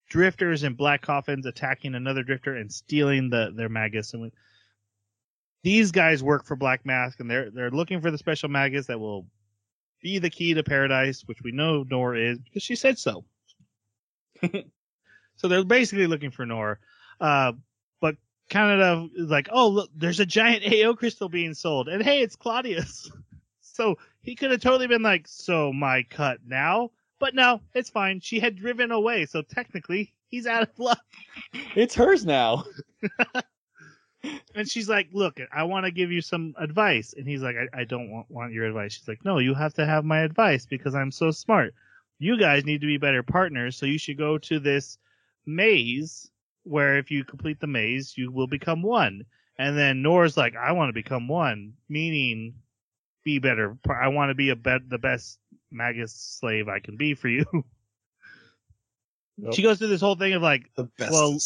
drifters 0.10 0.64
in 0.64 0.74
black 0.74 1.02
coffins 1.02 1.46
attacking 1.46 1.96
another 1.96 2.24
drifter 2.24 2.56
and 2.56 2.72
stealing 2.72 3.30
the 3.30 3.52
their 3.56 3.70
magus. 3.70 4.14
And 4.14 4.24
we, 4.24 4.32
these 5.64 5.92
guys 5.92 6.24
work 6.24 6.46
for 6.46 6.56
Black 6.56 6.86
Mask, 6.86 7.20
and 7.20 7.30
they're 7.30 7.50
they're 7.52 7.72
looking 7.72 8.02
for 8.02 8.12
the 8.12 8.18
special 8.18 8.50
magus 8.50 8.88
that 8.88 9.00
will 9.00 9.28
be 10.02 10.20
the 10.20 10.30
key 10.30 10.54
to 10.54 10.64
paradise, 10.64 11.22
which 11.26 11.42
we 11.44 11.52
know 11.52 11.84
Noir 11.84 12.16
is 12.16 12.40
because 12.40 12.64
she 12.64 12.76
said 12.76 12.98
so. 12.98 13.26
so 15.36 15.48
they're 15.48 15.64
basically 15.64 16.08
looking 16.08 16.32
for 16.32 16.46
Noir. 16.46 16.80
Uh, 17.20 17.54
but 18.00 18.16
Kanata 18.50 19.06
of 19.06 19.30
like, 19.30 19.50
oh 19.52 19.68
look, 19.68 19.90
there's 19.96 20.20
a 20.20 20.26
giant 20.26 20.64
AO 20.74 20.94
crystal 20.94 21.30
being 21.30 21.54
sold, 21.54 21.88
and 21.88 22.04
hey, 22.04 22.22
it's 22.22 22.36
Claudia's. 22.36 23.12
So 23.62 23.98
he 24.22 24.36
could 24.36 24.52
have 24.52 24.60
totally 24.60 24.88
been 24.88 25.04
like, 25.04 25.26
so 25.26 25.72
my 25.72 26.04
cut 26.04 26.40
now? 26.46 26.92
But 27.20 27.36
no, 27.36 27.62
it's 27.74 27.90
fine. 27.90 28.22
She 28.22 28.40
had 28.40 28.56
driven 28.56 28.92
away, 28.92 29.26
so 29.26 29.42
technically 29.42 30.14
he's 30.30 30.48
out 30.48 30.64
of 30.64 30.80
luck. 30.80 31.04
It's 31.76 31.96
hers 31.96 32.26
now. 32.26 32.64
And 34.56 34.70
she's 34.70 34.90
like, 34.90 35.08
look, 35.14 35.40
I 35.54 35.64
want 35.64 35.86
to 35.86 35.92
give 35.92 36.12
you 36.12 36.22
some 36.22 36.54
advice. 36.58 37.14
And 37.16 37.28
he's 37.28 37.42
like, 37.42 37.56
I, 37.56 37.82
I 37.82 37.84
don't 37.86 38.12
want, 38.12 38.30
want 38.30 38.52
your 38.52 38.66
advice. 38.66 38.94
She's 38.94 39.08
like, 39.08 39.24
no, 39.24 39.40
you 39.40 39.54
have 39.54 39.74
to 39.76 39.86
have 39.86 40.04
my 40.04 40.20
advice 40.20 40.66
because 40.66 40.96
I'm 40.96 41.12
so 41.12 41.32
smart. 41.32 41.74
You 42.18 42.38
guys 42.38 42.66
need 42.66 42.82
to 42.82 42.88
be 42.88 42.98
better 42.98 43.24
partners, 43.24 43.78
so 43.78 43.86
you 43.86 43.98
should 43.98 44.18
go 44.18 44.38
to 44.40 44.60
this 44.60 44.98
maze 45.46 46.30
where 46.64 46.98
if 46.98 47.10
you 47.10 47.24
complete 47.24 47.60
the 47.60 47.68
maze, 47.68 48.18
you 48.18 48.32
will 48.32 48.48
become 48.48 48.82
one. 48.82 49.24
And 49.58 49.78
then 49.78 50.02
Noir's 50.02 50.36
like, 50.36 50.56
I 50.56 50.74
want 50.74 50.90
to 50.90 50.94
become 50.94 51.28
one, 51.28 51.74
meaning 51.88 52.56
be 53.24 53.40
better. 53.40 53.78
I 53.90 54.10
want 54.10 54.30
to 54.30 54.36
be 54.36 54.50
a 54.50 54.56
bet 54.56 54.82
the 54.88 54.98
best 54.98 55.40
Magus 55.72 56.14
slave 56.14 56.68
I 56.68 56.80
can 56.80 56.98
be 56.98 57.14
for 57.14 57.28
you. 57.28 57.46
Yep. 59.42 59.54
She 59.54 59.62
goes 59.62 59.78
through 59.78 59.88
this 59.88 60.02
whole 60.02 60.18
thing 60.18 60.34
of 60.34 60.42
like, 60.42 60.70
The 60.76 60.84
bestest. 60.98 61.14
Well, 61.14 61.40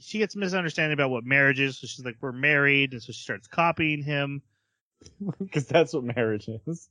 she 0.00 0.18
gets 0.18 0.36
misunderstanding 0.36 0.92
about 0.92 1.10
what 1.10 1.24
marriage 1.24 1.58
is. 1.58 1.78
So 1.78 1.86
she's 1.86 2.04
like, 2.04 2.16
we're 2.20 2.32
married. 2.32 2.92
And 2.92 3.02
so 3.02 3.12
she 3.12 3.22
starts 3.22 3.48
copying 3.48 4.02
him. 4.02 4.42
Because 5.38 5.66
that's 5.66 5.92
what 5.92 6.04
marriage 6.04 6.48
is. 6.48 6.88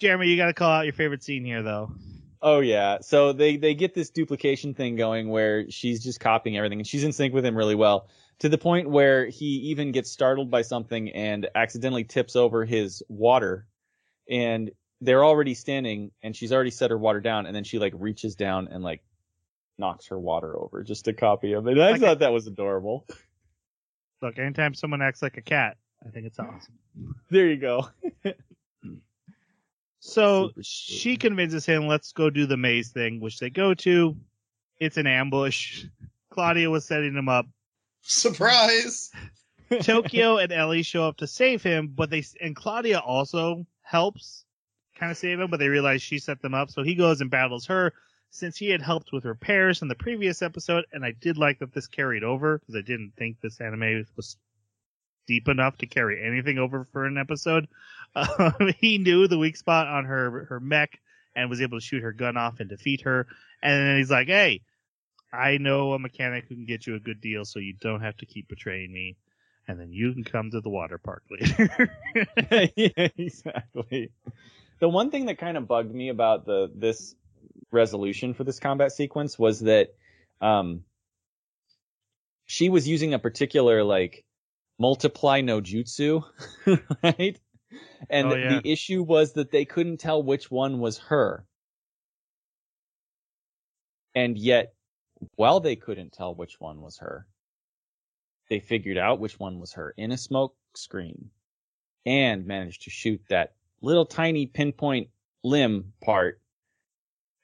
Jeremy, 0.00 0.28
you 0.28 0.36
got 0.36 0.46
to 0.46 0.54
call 0.54 0.70
out 0.70 0.84
your 0.84 0.94
favorite 0.94 1.22
scene 1.22 1.44
here, 1.44 1.62
though. 1.62 1.92
Oh 2.40 2.60
yeah. 2.60 2.98
So 3.00 3.32
they 3.32 3.56
they 3.56 3.74
get 3.74 3.94
this 3.94 4.10
duplication 4.10 4.74
thing 4.74 4.96
going 4.96 5.28
where 5.28 5.70
she's 5.70 6.02
just 6.02 6.20
copying 6.20 6.56
everything 6.56 6.78
and 6.78 6.86
she's 6.86 7.04
in 7.04 7.12
sync 7.12 7.34
with 7.34 7.44
him 7.44 7.56
really 7.56 7.74
well 7.74 8.08
to 8.40 8.48
the 8.48 8.58
point 8.58 8.88
where 8.88 9.26
he 9.26 9.46
even 9.46 9.92
gets 9.92 10.10
startled 10.10 10.50
by 10.50 10.62
something 10.62 11.10
and 11.10 11.48
accidentally 11.54 12.04
tips 12.04 12.36
over 12.36 12.64
his 12.64 13.02
water 13.08 13.66
and 14.30 14.70
they're 15.00 15.24
already 15.24 15.54
standing 15.54 16.10
and 16.22 16.34
she's 16.34 16.52
already 16.52 16.70
set 16.70 16.90
her 16.90 16.98
water 16.98 17.20
down 17.20 17.46
and 17.46 17.54
then 17.54 17.64
she 17.64 17.78
like 17.78 17.92
reaches 17.96 18.34
down 18.36 18.68
and 18.68 18.82
like 18.82 19.02
knocks 19.78 20.08
her 20.08 20.18
water 20.18 20.58
over 20.58 20.82
just 20.82 21.04
to 21.04 21.12
copy 21.12 21.52
him. 21.52 21.66
And 21.68 21.80
I 21.80 21.98
thought 21.98 22.18
that 22.18 22.32
was 22.32 22.46
adorable. 22.46 23.06
Look, 24.20 24.38
anytime 24.38 24.74
someone 24.74 25.00
acts 25.00 25.22
like 25.22 25.36
a 25.36 25.42
cat, 25.42 25.76
I 26.04 26.10
think 26.10 26.26
it's 26.26 26.38
awesome. 26.38 26.78
There 27.30 27.46
you 27.46 27.56
go. 27.56 27.88
So 30.00 30.52
she 30.62 31.16
convinces 31.16 31.66
him, 31.66 31.86
let's 31.86 32.12
go 32.12 32.30
do 32.30 32.46
the 32.46 32.56
maze 32.56 32.90
thing, 32.90 33.20
which 33.20 33.38
they 33.38 33.50
go 33.50 33.74
to. 33.74 34.16
It's 34.80 34.96
an 34.96 35.06
ambush. 35.06 35.84
Claudia 36.30 36.70
was 36.70 36.86
setting 36.86 37.14
him 37.14 37.28
up. 37.28 37.46
Surprise! 38.02 39.10
Tokyo 39.82 40.38
and 40.38 40.52
Ellie 40.52 40.82
show 40.82 41.04
up 41.04 41.18
to 41.18 41.26
save 41.26 41.62
him, 41.62 41.92
but 41.94 42.10
they 42.10 42.24
and 42.40 42.56
Claudia 42.56 42.98
also 42.98 43.66
helps 43.82 44.44
kind 44.98 45.12
of 45.12 45.18
save 45.18 45.40
him, 45.40 45.50
but 45.50 45.60
they 45.60 45.68
realize 45.68 46.02
she 46.02 46.18
set 46.18 46.40
them 46.40 46.54
up, 46.54 46.70
so 46.70 46.82
he 46.82 46.94
goes 46.94 47.20
and 47.20 47.30
battles 47.30 47.66
her 47.66 47.92
since 48.30 48.56
he 48.56 48.68
had 48.70 48.82
helped 48.82 49.12
with 49.12 49.24
repairs 49.24 49.82
in 49.82 49.88
the 49.88 49.94
previous 49.94 50.42
episode, 50.42 50.84
and 50.92 51.04
I 51.04 51.12
did 51.12 51.38
like 51.38 51.58
that 51.60 51.72
this 51.72 51.86
carried 51.86 52.24
over 52.24 52.58
because 52.58 52.76
I 52.76 52.82
didn't 52.82 53.12
think 53.16 53.40
this 53.40 53.60
anime 53.60 54.04
was 54.16 54.36
deep 55.26 55.48
enough 55.48 55.76
to 55.78 55.86
carry 55.86 56.24
anything 56.24 56.58
over 56.58 56.84
for 56.92 57.06
an 57.06 57.18
episode. 57.18 57.68
Um, 58.14 58.54
he 58.78 58.98
knew 58.98 59.28
the 59.28 59.38
weak 59.38 59.56
spot 59.56 59.86
on 59.86 60.04
her 60.04 60.46
her 60.46 60.60
mech 60.60 60.98
and 61.34 61.48
was 61.48 61.60
able 61.60 61.78
to 61.78 61.84
shoot 61.84 62.02
her 62.02 62.12
gun 62.12 62.36
off 62.36 62.60
and 62.60 62.68
defeat 62.68 63.02
her. 63.02 63.26
And 63.62 63.86
then 63.86 63.98
he's 63.98 64.10
like, 64.10 64.28
"Hey, 64.28 64.62
I 65.32 65.58
know 65.58 65.92
a 65.92 65.98
mechanic 65.98 66.46
who 66.48 66.54
can 66.54 66.64
get 66.64 66.86
you 66.86 66.94
a 66.94 67.00
good 67.00 67.20
deal, 67.20 67.44
so 67.44 67.58
you 67.58 67.74
don't 67.80 68.00
have 68.00 68.16
to 68.18 68.26
keep 68.26 68.48
betraying 68.48 68.92
me." 68.92 69.16
And 69.66 69.78
then 69.78 69.92
you 69.92 70.12
can 70.14 70.24
come 70.24 70.50
to 70.52 70.60
the 70.62 70.70
water 70.70 70.98
park 70.98 71.24
later. 71.30 71.90
yeah, 72.76 73.08
exactly. 73.18 74.10
The 74.80 74.88
one 74.88 75.10
thing 75.10 75.26
that 75.26 75.38
kind 75.38 75.56
of 75.56 75.68
bugged 75.68 75.94
me 75.94 76.08
about 76.08 76.46
the 76.46 76.70
this 76.74 77.14
resolution 77.70 78.32
for 78.34 78.44
this 78.44 78.58
combat 78.58 78.92
sequence 78.92 79.38
was 79.38 79.60
that 79.60 79.94
um 80.40 80.84
she 82.46 82.70
was 82.70 82.88
using 82.88 83.12
a 83.12 83.18
particular 83.18 83.84
like 83.84 84.24
multiply 84.78 85.40
no 85.42 85.60
jutsu, 85.60 86.24
right? 87.02 87.38
And 88.08 88.30
Oh, 88.30 88.34
yeah. 88.34 88.60
the 88.62 88.72
issue 88.72 89.02
was 89.02 89.34
that 89.34 89.50
they 89.50 89.64
couldn't 89.64 89.98
tell 89.98 90.22
which 90.22 90.50
one 90.50 90.78
was 90.78 90.98
her. 90.98 91.44
And 94.14 94.38
yet, 94.38 94.74
while 95.36 95.60
they 95.60 95.76
couldn't 95.76 96.12
tell 96.12 96.34
which 96.34 96.60
one 96.60 96.80
was 96.80 96.98
her, 96.98 97.26
they 98.48 98.60
figured 98.60 98.98
out 98.98 99.20
which 99.20 99.38
one 99.38 99.60
was 99.60 99.72
her 99.74 99.94
in 99.96 100.12
a 100.12 100.16
smoke 100.16 100.54
screen 100.74 101.30
and 102.06 102.46
managed 102.46 102.82
to 102.82 102.90
shoot 102.90 103.20
that 103.28 103.54
little 103.82 104.06
tiny 104.06 104.46
pinpoint 104.46 105.08
limb 105.44 105.92
part 106.02 106.40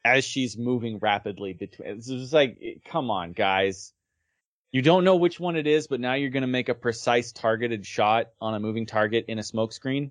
as 0.04 0.24
she's 0.24 0.56
moving 0.56 0.98
rapidly 0.98 1.52
between. 1.52 1.88
It's 1.88 2.06
just 2.06 2.32
like, 2.32 2.58
eh, 2.62 2.74
come 2.84 3.10
on, 3.10 3.32
guys. 3.32 3.92
You 4.72 4.82
don't 4.82 5.04
know 5.04 5.16
which 5.16 5.38
one 5.38 5.56
it 5.56 5.66
is, 5.66 5.86
but 5.86 6.00
now 6.00 6.14
you're 6.14 6.30
going 6.30 6.42
to 6.42 6.46
make 6.48 6.68
a 6.68 6.74
precise 6.74 7.32
targeted 7.32 7.86
shot 7.86 8.30
on 8.40 8.54
a 8.54 8.60
moving 8.60 8.86
target 8.86 9.26
in 9.28 9.38
a 9.38 9.42
smoke 9.42 9.72
screen 9.72 10.10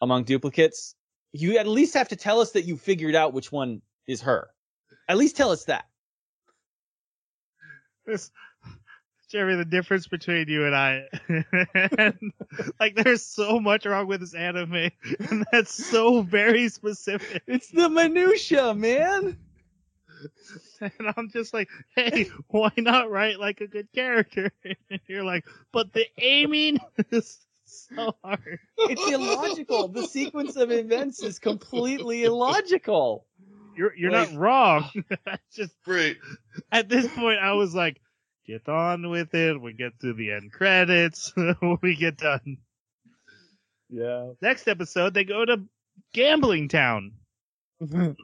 among 0.00 0.24
duplicates. 0.24 0.94
You 1.32 1.58
at 1.58 1.66
least 1.66 1.94
have 1.94 2.08
to 2.08 2.16
tell 2.16 2.40
us 2.40 2.52
that 2.52 2.66
you 2.66 2.76
figured 2.76 3.14
out 3.14 3.32
which 3.32 3.50
one 3.50 3.80
is 4.06 4.22
her. 4.22 4.48
At 5.08 5.16
least 5.16 5.36
tell 5.36 5.50
us 5.50 5.64
that. 5.64 5.86
This, 8.06 8.30
Jeremy, 9.30 9.56
the 9.56 9.64
difference 9.64 10.08
between 10.08 10.48
you 10.48 10.66
and 10.66 10.74
I, 10.74 11.04
like, 12.80 12.96
there's 12.96 13.24
so 13.24 13.60
much 13.60 13.86
wrong 13.86 14.06
with 14.06 14.20
this 14.20 14.34
anime, 14.34 14.90
and 15.30 15.46
that's 15.52 15.72
so 15.72 16.22
very 16.22 16.68
specific. 16.68 17.42
It's 17.46 17.70
the 17.70 17.88
minutia, 17.88 18.74
man. 18.74 19.38
And 20.80 21.14
I'm 21.16 21.30
just 21.30 21.54
like, 21.54 21.68
hey, 21.94 22.30
why 22.48 22.72
not 22.76 23.10
write 23.10 23.38
like 23.38 23.60
a 23.60 23.66
good 23.66 23.88
character? 23.94 24.50
And 24.64 25.00
you're 25.06 25.24
like, 25.24 25.46
but 25.72 25.92
the 25.92 26.06
aiming 26.18 26.78
is 27.10 27.38
so 27.64 28.14
hard. 28.24 28.58
It's 28.78 29.10
illogical. 29.10 29.88
the 29.88 30.06
sequence 30.06 30.56
of 30.56 30.70
events 30.70 31.22
is 31.22 31.38
completely 31.38 32.24
illogical. 32.24 33.26
You're 33.76 33.94
you're 33.96 34.10
Like- 34.10 34.32
not 34.32 34.38
wrong. 34.40 34.90
I 35.26 35.38
just 35.54 35.74
Right. 35.86 36.16
at 36.72 36.88
this 36.88 37.06
point, 37.14 37.38
I 37.40 37.52
was 37.52 37.74
like, 37.74 38.00
get 38.46 38.68
on 38.68 39.08
with 39.10 39.34
it. 39.34 39.60
We 39.60 39.72
get 39.72 39.98
to 40.00 40.12
the 40.12 40.32
end 40.32 40.52
credits. 40.52 41.32
we 41.82 41.94
get 41.96 42.16
done. 42.18 42.58
Yeah. 43.88 44.32
Next 44.42 44.68
episode, 44.68 45.14
they 45.14 45.24
go 45.24 45.44
to 45.44 45.62
gambling 46.12 46.68
town. 46.68 47.12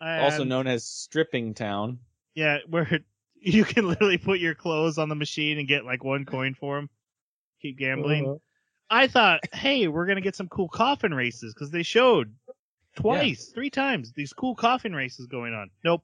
also 0.00 0.44
known 0.44 0.66
as 0.66 0.84
Stripping 0.86 1.54
Town. 1.54 1.98
yeah, 2.34 2.58
where 2.68 3.00
you 3.40 3.64
can 3.64 3.88
literally 3.88 4.18
put 4.18 4.38
your 4.40 4.54
clothes 4.54 4.98
on 4.98 5.08
the 5.08 5.14
machine 5.14 5.58
and 5.58 5.68
get 5.68 5.84
like 5.84 6.04
one 6.04 6.24
coin 6.24 6.54
for 6.54 6.76
them. 6.76 6.88
Keep 7.62 7.78
gambling. 7.78 8.26
Uh-huh. 8.26 8.36
I 8.90 9.06
thought, 9.08 9.40
hey, 9.52 9.88
we're 9.88 10.06
gonna 10.06 10.20
get 10.20 10.36
some 10.36 10.48
cool 10.48 10.68
coffin 10.68 11.12
races 11.12 11.52
because 11.52 11.70
they 11.70 11.82
showed 11.82 12.34
twice, 13.02 13.50
three 13.54 13.70
times 13.70 14.12
these 14.12 14.32
cool 14.32 14.54
coffin 14.54 14.94
races 14.94 15.26
going 15.26 15.54
on. 15.54 15.70
Nope. 15.84 16.02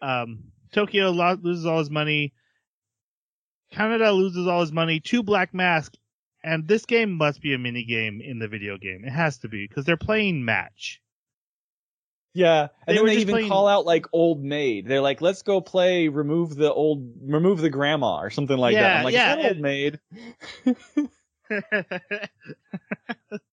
Um, 0.00 0.44
Tokio 0.72 1.12
lo- 1.12 1.38
loses 1.40 1.66
all 1.66 1.78
his 1.78 1.90
money. 1.90 2.32
Kanata 3.72 4.14
loses 4.14 4.46
all 4.46 4.60
his 4.60 4.72
money 4.72 5.00
to 5.00 5.22
Black 5.22 5.54
Mask, 5.54 5.94
and 6.44 6.66
this 6.68 6.84
game 6.86 7.12
must 7.12 7.40
be 7.40 7.54
a 7.54 7.58
mini 7.58 7.84
game 7.84 8.20
in 8.20 8.38
the 8.38 8.48
video 8.48 8.76
game. 8.76 9.04
It 9.04 9.12
has 9.12 9.38
to 9.38 9.48
be 9.48 9.66
because 9.66 9.84
they're 9.84 9.96
playing 9.96 10.44
match. 10.44 11.00
Yeah, 12.34 12.68
They 12.86 12.96
and 12.96 12.98
then 12.98 13.06
they 13.14 13.20
even 13.20 13.34
playing- 13.34 13.48
call 13.48 13.68
out 13.68 13.84
like 13.84 14.06
old 14.12 14.42
maid. 14.42 14.86
They're 14.88 15.02
like, 15.02 15.20
"Let's 15.20 15.42
go 15.42 15.60
play 15.60 16.08
remove 16.08 16.54
the 16.56 16.72
old 16.72 17.12
remove 17.22 17.60
the 17.60 17.68
grandma" 17.68 18.20
or 18.20 18.30
something 18.30 18.56
like 18.56 18.74
that. 18.74 18.80
Yeah, 18.80 18.98
I'm 18.98 19.04
like, 19.04 19.12
yeah, 19.14 19.36
"Is 19.36 19.42
that 19.42 19.48
old 19.50 19.60
maid?" 19.60 20.00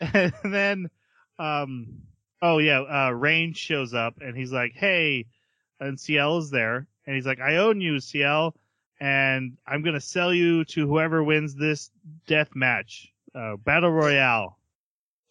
and 0.14 0.32
then, 0.44 0.90
um, 1.38 2.02
oh 2.40 2.58
yeah, 2.58 2.80
uh, 2.80 3.10
Range 3.10 3.56
shows 3.56 3.92
up 3.92 4.20
and 4.20 4.36
he's 4.36 4.52
like, 4.52 4.72
"Hey," 4.74 5.26
and 5.78 6.00
Ciel 6.00 6.38
is 6.38 6.50
there, 6.50 6.86
and 7.06 7.14
he's 7.14 7.26
like, 7.26 7.40
"I 7.40 7.56
own 7.56 7.80
you, 7.80 8.00
Ciel, 8.00 8.54
and 8.98 9.56
I'm 9.66 9.82
gonna 9.82 10.00
sell 10.00 10.32
you 10.32 10.64
to 10.66 10.86
whoever 10.86 11.22
wins 11.22 11.54
this 11.54 11.90
death 12.26 12.54
match, 12.54 13.12
uh, 13.34 13.56
battle 13.56 13.90
royale." 13.90 14.58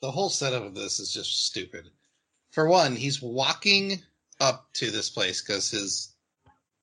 The 0.01 0.11
whole 0.11 0.29
setup 0.29 0.63
of 0.63 0.75
this 0.75 0.99
is 0.99 1.11
just 1.11 1.47
stupid. 1.47 1.89
For 2.51 2.67
one, 2.67 2.95
he's 2.95 3.21
walking 3.21 4.01
up 4.39 4.71
to 4.73 4.91
this 4.91 5.09
place 5.09 5.41
because 5.41 5.71
his 5.71 6.15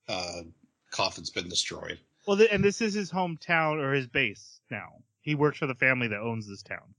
uh, 0.08 0.42
coffin's 0.90 1.30
been 1.30 1.48
destroyed. 1.48 1.98
Well, 2.26 2.36
th- 2.36 2.50
and 2.52 2.62
this 2.62 2.80
is 2.80 2.94
his 2.94 3.10
hometown 3.10 3.80
or 3.80 3.92
his 3.92 4.06
base 4.06 4.60
now. 4.70 4.88
He 5.20 5.34
works 5.34 5.58
for 5.58 5.66
the 5.66 5.74
family 5.74 6.08
that 6.08 6.20
owns 6.20 6.48
this 6.48 6.62
town. 6.62 6.94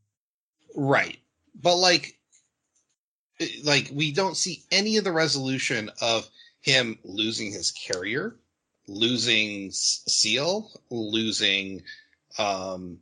Right. 0.78 1.18
But 1.56 1.78
like 1.78 2.20
like 3.64 3.90
we 3.92 4.12
don't 4.12 4.38
see 4.38 4.64
any 4.72 4.98
of 4.98 5.04
the 5.04 5.12
resolution 5.12 5.90
of 6.02 6.30
him 6.62 7.00
losing 7.04 7.52
his 7.52 7.72
carrier, 7.72 8.36
losing 8.88 9.72
Ciel, 9.72 10.70
losing 10.92 11.82
um 12.38 13.00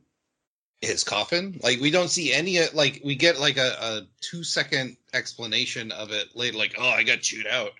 his 0.80 1.04
coffin. 1.04 1.60
Like 1.62 1.80
we 1.80 1.90
don't 1.90 2.08
see 2.08 2.32
any 2.32 2.58
uh, 2.58 2.68
like 2.72 3.02
we 3.04 3.14
get 3.14 3.38
like 3.38 3.58
a, 3.58 3.76
a 3.78 4.06
2 4.22 4.42
second 4.42 4.96
explanation 5.12 5.92
of 5.92 6.12
it 6.12 6.34
later 6.34 6.56
like 6.56 6.76
oh 6.78 6.88
I 6.88 7.02
got 7.02 7.20
chewed 7.20 7.46
out. 7.46 7.72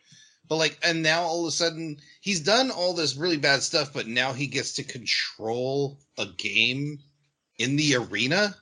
But 0.47 0.57
like 0.57 0.79
and 0.83 1.03
now 1.03 1.23
all 1.23 1.47
of 1.47 1.49
a 1.49 1.53
sudden 1.53 1.97
he's 2.21 2.41
done 2.41 2.71
all 2.71 2.93
this 2.93 3.17
really 3.17 3.39
bad 3.39 3.63
stuff 3.63 3.95
but 3.95 4.07
now 4.07 4.35
he 4.35 4.47
gets 4.47 4.73
to 4.73 4.85
control 4.85 5.99
a 6.19 6.27
game 6.27 6.99
in 7.59 7.77
the 7.77 7.97
arena. 7.97 8.55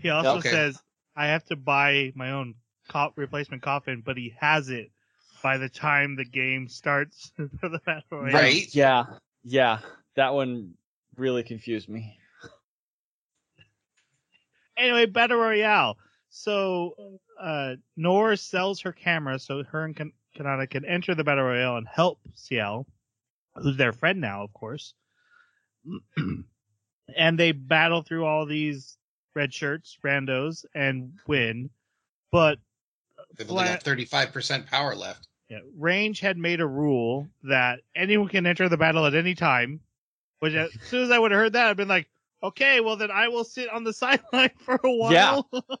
He 0.00 0.08
also 0.10 0.38
Okay. 0.38 0.50
says, 0.50 0.82
"I 1.16 1.26
have 1.26 1.44
to 1.46 1.56
buy 1.56 2.12
my 2.14 2.32
own 2.32 2.56
co- 2.88 3.12
replacement 3.16 3.62
coffin," 3.62 4.02
but 4.04 4.16
he 4.16 4.34
has 4.38 4.68
it 4.68 4.90
by 5.42 5.58
the 5.58 5.68
time 5.68 6.16
the 6.16 6.24
game 6.24 6.68
starts 6.68 7.32
for 7.60 7.68
the 7.68 7.78
battle 7.80 8.04
royale. 8.10 8.42
Right? 8.42 8.74
Yeah, 8.74 9.04
yeah, 9.44 9.80
that 10.16 10.34
one 10.34 10.74
really 11.16 11.42
confused 11.42 11.88
me. 11.88 12.18
Anyway, 14.76 15.06
battle 15.06 15.38
royale. 15.38 15.98
So, 16.30 17.20
uh, 17.40 17.76
Noir 17.96 18.36
sells 18.36 18.80
her 18.80 18.92
camera 18.92 19.38
so 19.38 19.62
her 19.64 19.84
and 19.84 19.96
Kan- 19.96 20.12
Kanata 20.36 20.68
can 20.68 20.84
enter 20.84 21.14
the 21.14 21.24
battle 21.24 21.44
royale 21.44 21.76
and 21.76 21.88
help 21.88 22.20
Ciel, 22.34 22.86
who's 23.56 23.76
their 23.76 23.92
friend 23.92 24.20
now, 24.20 24.42
of 24.42 24.52
course. 24.52 24.94
and 27.16 27.38
they 27.38 27.52
battle 27.52 28.02
through 28.02 28.24
all 28.24 28.46
these 28.46 28.98
red 29.34 29.52
shirts, 29.52 29.98
randos, 30.04 30.64
and 30.74 31.12
win. 31.26 31.70
But 32.32 32.58
They've 33.36 33.50
only 33.50 33.64
got 33.64 33.84
35% 33.84 34.66
power 34.66 34.94
left. 34.94 35.28
Yeah, 35.48 35.60
Range 35.76 36.18
had 36.20 36.38
made 36.38 36.60
a 36.60 36.66
rule 36.66 37.28
that 37.44 37.80
anyone 37.94 38.28
can 38.28 38.46
enter 38.46 38.68
the 38.68 38.76
battle 38.76 39.06
at 39.06 39.14
any 39.14 39.34
time. 39.34 39.80
Which, 40.38 40.54
as 40.54 40.70
soon 40.88 41.04
as 41.04 41.10
I 41.10 41.18
would 41.18 41.32
have 41.32 41.40
heard 41.40 41.52
that, 41.54 41.68
I'd 41.68 41.76
been 41.76 41.88
like, 41.88 42.08
okay, 42.42 42.80
well 42.80 42.96
then 42.96 43.10
I 43.10 43.28
will 43.28 43.44
sit 43.44 43.68
on 43.68 43.84
the 43.84 43.92
sideline 43.92 44.50
for 44.64 44.80
a 44.82 44.90
while. 44.90 45.48
Yeah. 45.52 45.60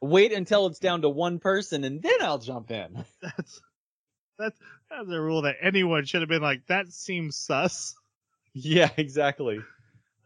Wait 0.00 0.32
until 0.32 0.66
it's 0.66 0.80
down 0.80 1.02
to 1.02 1.08
one 1.08 1.38
person 1.38 1.84
and 1.84 2.02
then 2.02 2.22
I'll 2.22 2.38
jump 2.38 2.72
in. 2.72 3.04
that's 3.22 3.60
that's 4.36 4.58
that's 4.90 5.10
a 5.10 5.20
rule 5.20 5.42
that 5.42 5.56
anyone 5.60 6.04
should 6.04 6.22
have 6.22 6.28
been 6.28 6.42
like. 6.42 6.66
That 6.66 6.88
seems 6.88 7.36
sus. 7.36 7.94
Yeah, 8.52 8.90
exactly. 8.96 9.60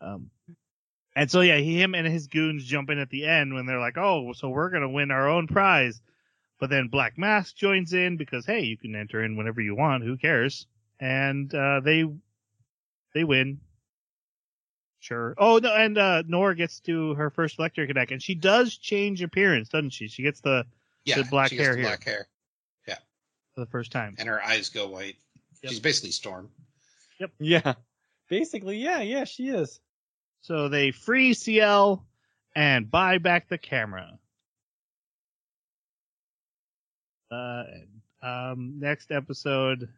Um, 0.01 0.30
and 1.16 1.28
so 1.28 1.40
yeah, 1.40 1.56
he, 1.56 1.80
him 1.82 1.97
and 1.97 2.06
his 2.06 2.28
goons 2.28 2.64
jump 2.64 2.90
in 2.90 2.98
at 3.01 3.10
the 3.10 3.26
end 3.26 3.52
when 3.55 3.66
they're 3.66 3.80
like, 3.80 3.98
oh, 3.98 4.32
so 4.34 4.48
we're 4.51 4.70
gonna 4.70 4.88
win 4.88 5.10
our 5.10 5.28
own 5.28 5.48
prize. 5.48 6.01
But 6.60 6.70
then 6.70 6.86
Black 6.88 7.18
Mask 7.18 7.56
joins 7.56 7.93
in 7.93 8.16
because 8.16 8.47
hey, 8.47 8.60
you 8.60 8.76
can 8.76 8.94
enter 8.94 9.24
in 9.24 9.36
whenever 9.36 9.60
you 9.60 9.74
want. 9.74 10.05
Who 10.05 10.16
cares? 10.16 10.66
And 11.01 11.52
uh, 11.55 11.80
they 11.80 12.05
they 13.14 13.24
win. 13.24 13.59
Sure. 15.01 15.34
Oh 15.38 15.59
no, 15.59 15.74
and 15.74 15.98
uh, 15.98 16.22
Nora 16.26 16.56
gets 16.56 16.80
to 16.80 17.14
her 17.14 17.30
first 17.30 17.59
electric 17.59 17.90
attack, 17.90 18.10
and 18.10 18.22
she 18.22 18.34
does 18.34 18.76
change 18.76 19.22
appearance, 19.22 19.68
doesn't 19.68 19.90
she? 19.90 20.09
She 20.09 20.22
gets 20.22 20.40
the 20.40 20.64
Yeah, 21.05 21.16
The 21.16 21.24
black 21.24 21.51
she 21.51 21.56
gets 21.56 21.66
hair 21.66 21.74
the 21.76 21.80
here. 21.80 21.88
black 21.88 22.05
hair, 22.05 22.28
Yeah. 22.88 22.97
for 23.55 23.60
the 23.60 23.66
first 23.70 23.93
time. 23.93 24.16
and 24.18 24.28
her 24.28 24.43
eyes 24.43 24.68
go 24.70 24.88
white. 24.88 25.16
Yep. 25.62 25.70
She's 25.70 25.80
basically 25.80 26.10
Storm. 26.10 26.51
Yep. 27.20 27.30
Yeah. 27.38 27.74
Basically, 28.28 28.78
yeah, 28.78 29.01
yeah, 29.02 29.24
she 29.24 29.48
is. 29.48 29.80
So 30.47 30.68
they 30.68 30.93
free 30.93 31.35
Ciel 31.35 32.06
and 32.55 32.89
buy 32.89 33.18
back 33.18 33.48
the 33.48 33.59
camera. 33.59 34.16
Uh, 37.32 37.64
um, 38.23 38.78
next 38.78 39.10
episode. 39.10 39.89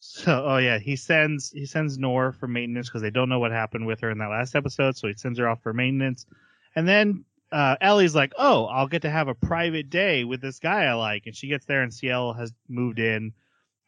So, 0.00 0.42
oh 0.46 0.56
yeah, 0.56 0.78
he 0.78 0.96
sends 0.96 1.50
he 1.50 1.66
sends 1.66 1.98
Noir 1.98 2.32
for 2.32 2.48
maintenance 2.48 2.88
because 2.88 3.02
they 3.02 3.10
don't 3.10 3.28
know 3.28 3.40
what 3.40 3.52
happened 3.52 3.86
with 3.86 4.00
her 4.00 4.10
in 4.10 4.16
that 4.18 4.30
last 4.30 4.56
episode. 4.56 4.96
So 4.96 5.08
he 5.08 5.14
sends 5.14 5.38
her 5.38 5.46
off 5.46 5.62
for 5.62 5.74
maintenance, 5.74 6.24
and 6.74 6.88
then 6.88 7.26
uh, 7.52 7.76
Ellie's 7.78 8.14
like, 8.14 8.32
"Oh, 8.38 8.64
I'll 8.64 8.88
get 8.88 9.02
to 9.02 9.10
have 9.10 9.28
a 9.28 9.34
private 9.34 9.90
day 9.90 10.24
with 10.24 10.40
this 10.40 10.60
guy 10.60 10.84
I 10.84 10.94
like," 10.94 11.26
and 11.26 11.36
she 11.36 11.48
gets 11.48 11.66
there, 11.66 11.82
and 11.82 11.92
Ciel 11.92 12.32
has 12.32 12.54
moved 12.70 13.00
in, 13.00 13.34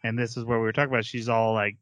and 0.03 0.19
this 0.19 0.37
is 0.37 0.45
where 0.45 0.59
we 0.59 0.65
were 0.65 0.73
talking 0.73 0.93
about. 0.93 1.07
She's 1.07 1.31
all 1.31 1.55
like 1.55 1.79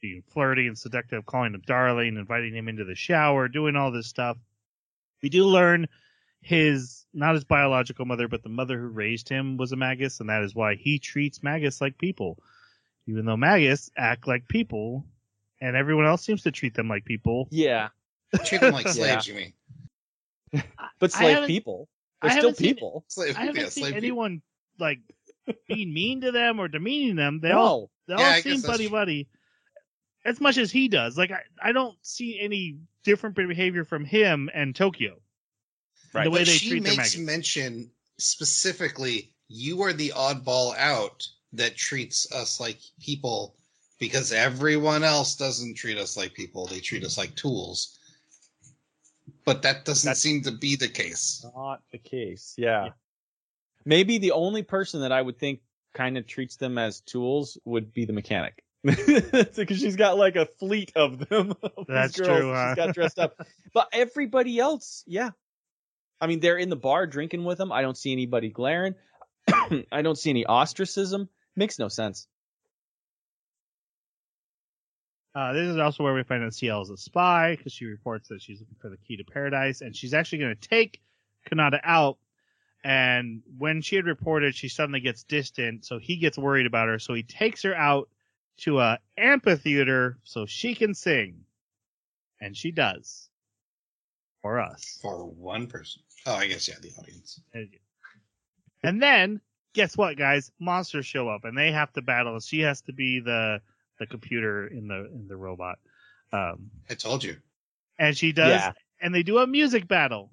being 0.00 0.22
flirty 0.32 0.66
and 0.66 0.76
seductive, 0.78 1.26
calling 1.26 1.54
him 1.54 1.62
darling, 1.66 2.16
inviting 2.16 2.54
him 2.54 2.68
into 2.68 2.84
the 2.84 2.94
shower, 2.94 3.48
doing 3.48 3.76
all 3.76 3.90
this 3.90 4.06
stuff. 4.06 4.36
We 5.22 5.28
do 5.28 5.44
learn 5.46 5.88
his 6.42 7.06
not 7.14 7.34
his 7.34 7.44
biological 7.44 8.04
mother, 8.04 8.28
but 8.28 8.42
the 8.42 8.48
mother 8.48 8.78
who 8.78 8.88
raised 8.88 9.28
him 9.28 9.56
was 9.56 9.72
a 9.72 9.76
Magus, 9.76 10.20
and 10.20 10.28
that 10.28 10.42
is 10.42 10.54
why 10.54 10.74
he 10.74 10.98
treats 10.98 11.42
Magus 11.42 11.80
like 11.80 11.98
people. 11.98 12.38
Even 13.08 13.24
though 13.24 13.36
Magus 13.36 13.90
act 13.96 14.26
like 14.26 14.46
people, 14.48 15.04
and 15.60 15.74
everyone 15.76 16.06
else 16.06 16.22
seems 16.24 16.42
to 16.42 16.50
treat 16.50 16.74
them 16.74 16.88
like 16.88 17.04
people. 17.04 17.48
Yeah. 17.50 17.88
Treat 18.44 18.60
them 18.60 18.72
like 18.74 18.84
Yeah. 18.86 18.92
slaves, 18.92 19.28
you 19.28 19.34
mean? 19.34 19.52
But 20.98 21.12
slave 21.12 21.46
people. 21.46 21.88
They're 22.22 22.30
still 22.32 22.42
haven't 22.50 22.56
seen- 22.58 22.74
people. 22.74 23.04
Slave, 23.08 23.36
I 23.36 23.40
haven't 23.40 23.56
yeah, 23.56 23.62
seen 23.68 23.70
slave 23.84 23.94
people. 23.94 24.04
anyone 24.04 24.42
like 24.78 25.00
being 25.68 25.92
mean 25.92 26.20
to 26.22 26.32
them 26.32 26.58
or 26.60 26.68
demeaning 26.68 27.16
them. 27.16 27.40
They 27.40 27.50
all 27.52 27.90
they 28.08 28.14
Yeah, 28.14 28.20
all 28.20 28.26
I 28.26 28.40
seem 28.40 28.54
guess 28.54 28.66
buddy 28.66 28.84
true. 28.88 28.90
buddy 28.96 29.28
as 30.26 30.40
much 30.40 30.58
as 30.58 30.70
he 30.70 30.88
does. 30.88 31.16
Like 31.16 31.30
I, 31.30 31.40
I 31.62 31.72
don't 31.72 31.96
see 32.02 32.38
any 32.40 32.76
different 33.04 33.36
behavior 33.36 33.84
from 33.84 34.04
him 34.04 34.50
and 34.52 34.74
Tokio. 34.74 35.14
Right. 36.12 36.24
The 36.24 36.30
way 36.30 36.40
but 36.40 36.46
they 36.46 36.52
she 36.52 36.70
treat 36.70 36.82
their 36.84 36.96
makes 36.96 37.16
maggots. 37.16 37.18
mention 37.18 37.90
specifically, 38.18 39.30
you 39.48 39.82
are 39.82 39.92
the 39.92 40.12
oddball 40.16 40.76
out 40.76 41.26
that 41.52 41.76
treats 41.76 42.30
us 42.32 42.58
like 42.60 42.78
people 43.00 43.54
because 43.98 44.32
everyone 44.32 45.04
else 45.04 45.36
doesn't 45.36 45.74
treat 45.76 45.96
us 45.98 46.16
like 46.16 46.34
people. 46.34 46.66
They 46.66 46.80
treat 46.80 47.04
us 47.04 47.16
like 47.16 47.34
tools. 47.36 47.98
But 49.44 49.62
that 49.62 49.84
doesn't 49.84 50.06
That's- 50.08 50.20
seem 50.20 50.42
to 50.42 50.50
be 50.52 50.76
the 50.76 50.88
case. 50.88 51.44
Not 51.54 51.82
the 51.92 51.98
case. 51.98 52.54
Yeah. 52.58 52.90
Maybe 53.84 54.18
the 54.18 54.32
only 54.32 54.62
person 54.64 55.02
that 55.02 55.12
I 55.12 55.22
would 55.22 55.38
think 55.38 55.60
kind 55.94 56.18
of 56.18 56.26
treats 56.26 56.56
them 56.56 56.76
as 56.78 57.00
tools 57.00 57.56
would 57.64 57.92
be 57.94 58.04
the 58.04 58.12
mechanic. 58.12 58.64
Because 59.56 59.78
she's 59.78 59.96
got 59.96 60.16
like 60.16 60.36
a 60.36 60.46
fleet 60.46 60.92
of 60.96 61.28
them. 61.28 61.54
of 61.62 61.72
these 61.76 61.86
That's 61.88 62.18
girls 62.18 62.40
true, 62.40 62.52
that 62.52 62.54
huh? 62.54 62.74
She's 62.74 62.86
got 62.86 62.94
dressed 62.94 63.18
up. 63.18 63.46
But 63.72 63.88
everybody 63.92 64.58
else, 64.58 65.04
yeah. 65.06 65.30
I 66.18 66.28
mean, 66.28 66.40
they're 66.40 66.56
in 66.56 66.70
the 66.70 66.76
bar 66.76 67.06
drinking 67.06 67.44
with 67.44 67.58
them. 67.58 67.72
I 67.72 67.82
don't 67.82 67.96
see 67.96 68.12
anybody 68.12 68.48
glaring. 68.48 68.94
I 69.92 70.00
don't 70.00 70.16
see 70.16 70.30
any 70.30 70.46
ostracism. 70.46 71.28
Makes 71.56 71.78
no 71.78 71.88
sense. 71.88 72.26
Uh, 75.34 75.52
this 75.52 75.68
is 75.68 75.76
also 75.76 76.02
where 76.02 76.14
we 76.14 76.22
find 76.22 76.42
out 76.42 76.54
Ciel 76.54 76.80
is 76.80 76.88
a 76.88 76.96
spy 76.96 77.54
because 77.54 77.70
she 77.70 77.84
reports 77.84 78.28
that 78.28 78.40
she's 78.40 78.60
looking 78.60 78.76
for 78.80 78.88
the 78.88 78.96
key 78.96 79.18
to 79.18 79.24
paradise, 79.24 79.82
and 79.82 79.94
she's 79.94 80.14
actually 80.14 80.38
going 80.38 80.56
to 80.56 80.68
take 80.68 81.02
Kanata 81.50 81.80
out. 81.84 82.16
And 82.82 83.42
when 83.58 83.82
she 83.82 83.96
had 83.96 84.06
reported, 84.06 84.54
she 84.54 84.70
suddenly 84.70 85.00
gets 85.00 85.24
distant, 85.24 85.84
so 85.84 85.98
he 85.98 86.16
gets 86.16 86.38
worried 86.38 86.64
about 86.64 86.88
her. 86.88 86.98
So 86.98 87.12
he 87.12 87.22
takes 87.22 87.64
her 87.64 87.74
out 87.74 88.08
to 88.58 88.80
a 88.80 88.98
amphitheater 89.18 90.18
so 90.24 90.46
she 90.46 90.74
can 90.74 90.94
sing, 90.94 91.44
and 92.40 92.56
she 92.56 92.70
does 92.72 93.28
for 94.42 94.60
us. 94.60 94.98
For 95.02 95.24
one 95.26 95.66
person. 95.66 96.02
Oh, 96.26 96.34
I 96.34 96.46
guess, 96.46 96.68
yeah, 96.68 96.74
the 96.80 96.90
audience. 96.98 97.40
And 98.82 99.02
then 99.02 99.40
guess 99.74 99.96
what, 99.96 100.16
guys? 100.16 100.50
Monsters 100.58 101.06
show 101.06 101.28
up, 101.28 101.44
and 101.44 101.56
they 101.56 101.70
have 101.72 101.92
to 101.94 102.02
battle. 102.02 102.38
She 102.40 102.60
has 102.60 102.80
to 102.82 102.92
be 102.92 103.20
the 103.20 103.60
the 103.98 104.06
computer 104.06 104.66
in 104.66 104.88
the 104.88 105.06
in 105.12 105.26
the 105.28 105.36
robot. 105.36 105.78
Um, 106.32 106.70
I 106.90 106.94
told 106.94 107.24
you. 107.24 107.36
and 107.98 108.16
she 108.16 108.32
does, 108.32 108.50
Yeah. 108.60 108.72
and 109.00 109.14
they 109.14 109.22
do 109.22 109.38
a 109.38 109.46
music 109.46 109.86
battle. 109.88 110.30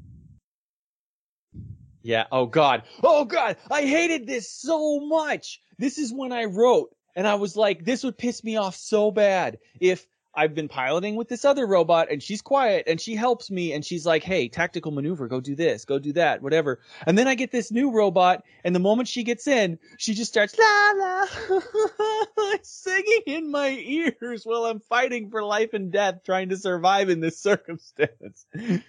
Yeah. 2.01 2.25
Oh 2.31 2.45
God. 2.45 2.83
Oh 3.01 3.23
God. 3.25 3.57
I 3.71 3.83
hated 3.83 4.27
this 4.27 4.51
so 4.51 4.99
much. 4.99 5.61
This 5.77 5.97
is 5.97 6.11
when 6.13 6.31
I 6.33 6.45
wrote 6.45 6.89
and 7.15 7.27
I 7.27 7.35
was 7.35 7.55
like, 7.55 7.85
this 7.85 8.03
would 8.03 8.17
piss 8.17 8.43
me 8.43 8.57
off 8.57 8.75
so 8.75 9.11
bad 9.11 9.59
if 9.79 10.07
I've 10.35 10.55
been 10.55 10.67
piloting 10.67 11.15
with 11.15 11.27
this 11.29 11.45
other 11.45 11.67
robot 11.67 12.07
and 12.09 12.21
she's 12.21 12.41
quiet 12.41 12.85
and 12.87 12.99
she 12.99 13.13
helps 13.15 13.51
me 13.51 13.71
and 13.71 13.85
she's 13.85 14.03
like, 14.03 14.23
Hey, 14.23 14.47
tactical 14.47 14.91
maneuver, 14.91 15.27
go 15.27 15.39
do 15.39 15.55
this, 15.55 15.85
go 15.85 15.99
do 15.99 16.11
that, 16.13 16.41
whatever. 16.41 16.79
And 17.05 17.15
then 17.15 17.27
I 17.27 17.35
get 17.35 17.51
this 17.51 17.71
new 17.71 17.91
robot 17.91 18.43
and 18.63 18.73
the 18.75 18.79
moment 18.79 19.07
she 19.07 19.23
gets 19.23 19.45
in, 19.47 19.77
she 19.99 20.15
just 20.15 20.31
starts 20.31 20.57
la 20.57 20.91
la 20.95 21.59
singing 22.63 23.21
in 23.27 23.51
my 23.51 23.69
ears 23.69 24.41
while 24.43 24.65
I'm 24.65 24.79
fighting 24.79 25.29
for 25.29 25.43
life 25.43 25.73
and 25.73 25.91
death 25.91 26.21
trying 26.25 26.49
to 26.49 26.57
survive 26.57 27.09
in 27.09 27.19
this 27.19 27.37
circumstance. 27.39 28.47
I 28.55 28.81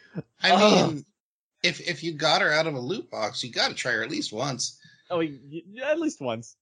Oh. 0.45 0.87
mean, 0.89 1.05
if 1.63 1.81
if 1.87 2.03
you 2.03 2.13
got 2.13 2.41
her 2.41 2.53
out 2.53 2.67
of 2.67 2.75
a 2.75 2.81
loot 2.81 3.11
box, 3.11 3.45
you 3.45 3.51
got 3.53 3.69
to 3.69 3.75
try 3.75 3.93
her 3.93 4.03
at 4.03 4.11
least 4.11 4.33
once. 4.33 4.79
Oh, 5.11 5.21
at 5.21 6.01
least 6.01 6.21
once. 6.23 6.57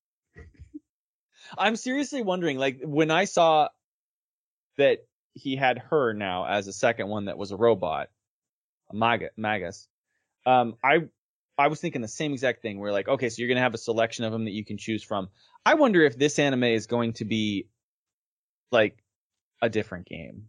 I'm 1.56 1.76
seriously 1.76 2.22
wondering, 2.22 2.58
like, 2.58 2.80
when 2.82 3.10
I 3.10 3.24
saw 3.24 3.68
that 4.78 4.98
he 5.34 5.56
had 5.56 5.78
her 5.78 6.12
now 6.12 6.44
as 6.46 6.68
a 6.68 6.72
second 6.72 7.08
one 7.08 7.26
that 7.26 7.38
was 7.38 7.52
a 7.52 7.56
robot, 7.56 8.08
a 8.90 8.94
Maga, 8.94 9.30
Magus, 9.36 9.88
um, 10.46 10.74
I, 10.82 11.08
I 11.56 11.68
was 11.68 11.80
thinking 11.80 12.02
the 12.02 12.08
same 12.08 12.32
exact 12.32 12.62
thing. 12.62 12.78
We're 12.78 12.92
like, 12.92 13.08
okay, 13.08 13.28
so 13.28 13.36
you're 13.38 13.48
gonna 13.48 13.60
have 13.60 13.74
a 13.74 13.78
selection 13.78 14.24
of 14.24 14.32
them 14.32 14.44
that 14.44 14.52
you 14.52 14.64
can 14.64 14.78
choose 14.78 15.02
from. 15.02 15.28
I 15.64 15.74
wonder 15.74 16.02
if 16.02 16.18
this 16.18 16.38
anime 16.38 16.64
is 16.64 16.86
going 16.86 17.14
to 17.14 17.24
be 17.24 17.68
like 18.70 19.02
a 19.60 19.68
different 19.68 20.06
game. 20.06 20.48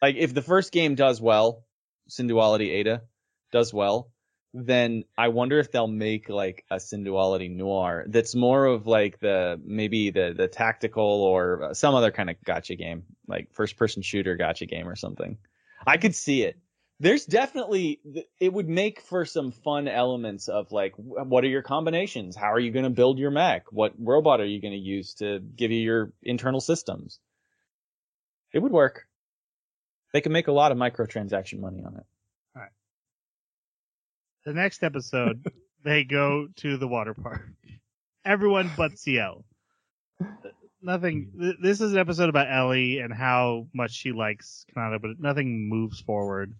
Like, 0.00 0.16
if 0.16 0.32
the 0.32 0.42
first 0.42 0.72
game 0.72 0.94
does 0.94 1.20
well, 1.20 1.64
Synduality 2.08 2.70
Ada 2.70 3.02
does 3.52 3.74
well, 3.74 4.10
then 4.52 5.04
I 5.16 5.28
wonder 5.28 5.58
if 5.58 5.70
they'll 5.70 5.86
make 5.86 6.28
like 6.28 6.64
a 6.70 6.76
Synduality 6.76 7.50
Noir 7.50 8.04
that's 8.08 8.34
more 8.34 8.66
of 8.66 8.86
like 8.86 9.20
the 9.20 9.60
maybe 9.64 10.10
the 10.10 10.34
the 10.36 10.48
tactical 10.48 11.04
or 11.04 11.64
uh, 11.64 11.74
some 11.74 11.94
other 11.94 12.10
kind 12.10 12.30
of 12.30 12.36
gotcha 12.44 12.74
game, 12.74 13.04
like 13.28 13.52
first 13.52 13.76
person 13.76 14.02
shooter 14.02 14.36
gotcha 14.36 14.66
game 14.66 14.88
or 14.88 14.96
something. 14.96 15.38
I 15.86 15.98
could 15.98 16.14
see 16.14 16.42
it. 16.42 16.58
There's 16.98 17.24
definitely 17.24 18.00
it 18.40 18.52
would 18.52 18.68
make 18.68 19.00
for 19.02 19.24
some 19.24 19.52
fun 19.52 19.86
elements 19.86 20.48
of 20.48 20.72
like 20.72 20.94
what 20.96 21.44
are 21.44 21.48
your 21.48 21.62
combinations? 21.62 22.34
How 22.34 22.52
are 22.52 22.60
you 22.60 22.72
going 22.72 22.84
to 22.84 22.90
build 22.90 23.18
your 23.18 23.30
mech? 23.30 23.70
What 23.70 23.94
robot 23.98 24.40
are 24.40 24.46
you 24.46 24.60
going 24.60 24.74
to 24.74 24.78
use 24.78 25.14
to 25.14 25.38
give 25.38 25.70
you 25.70 25.78
your 25.78 26.12
internal 26.22 26.60
systems? 26.60 27.20
It 28.52 28.58
would 28.58 28.72
work. 28.72 29.06
They 30.12 30.20
could 30.20 30.32
make 30.32 30.48
a 30.48 30.52
lot 30.52 30.72
of 30.72 30.78
microtransaction 30.78 31.60
money 31.60 31.84
on 31.86 31.96
it. 31.96 32.04
The 34.44 34.52
next 34.54 34.82
episode, 34.82 35.44
they 35.84 36.04
go 36.04 36.48
to 36.58 36.76
the 36.76 36.88
water 36.88 37.14
park. 37.14 37.42
Everyone 38.24 38.70
but 38.76 38.98
Ciel. 38.98 39.44
Nothing. 40.82 41.32
th- 41.38 41.56
This 41.62 41.80
is 41.80 41.92
an 41.92 41.98
episode 41.98 42.28
about 42.30 42.50
Ellie 42.50 42.98
and 43.00 43.12
how 43.12 43.66
much 43.74 43.92
she 43.92 44.12
likes 44.12 44.64
Kanata, 44.74 45.00
but 45.00 45.18
nothing 45.18 45.68
moves 45.68 46.00
forward. 46.00 46.54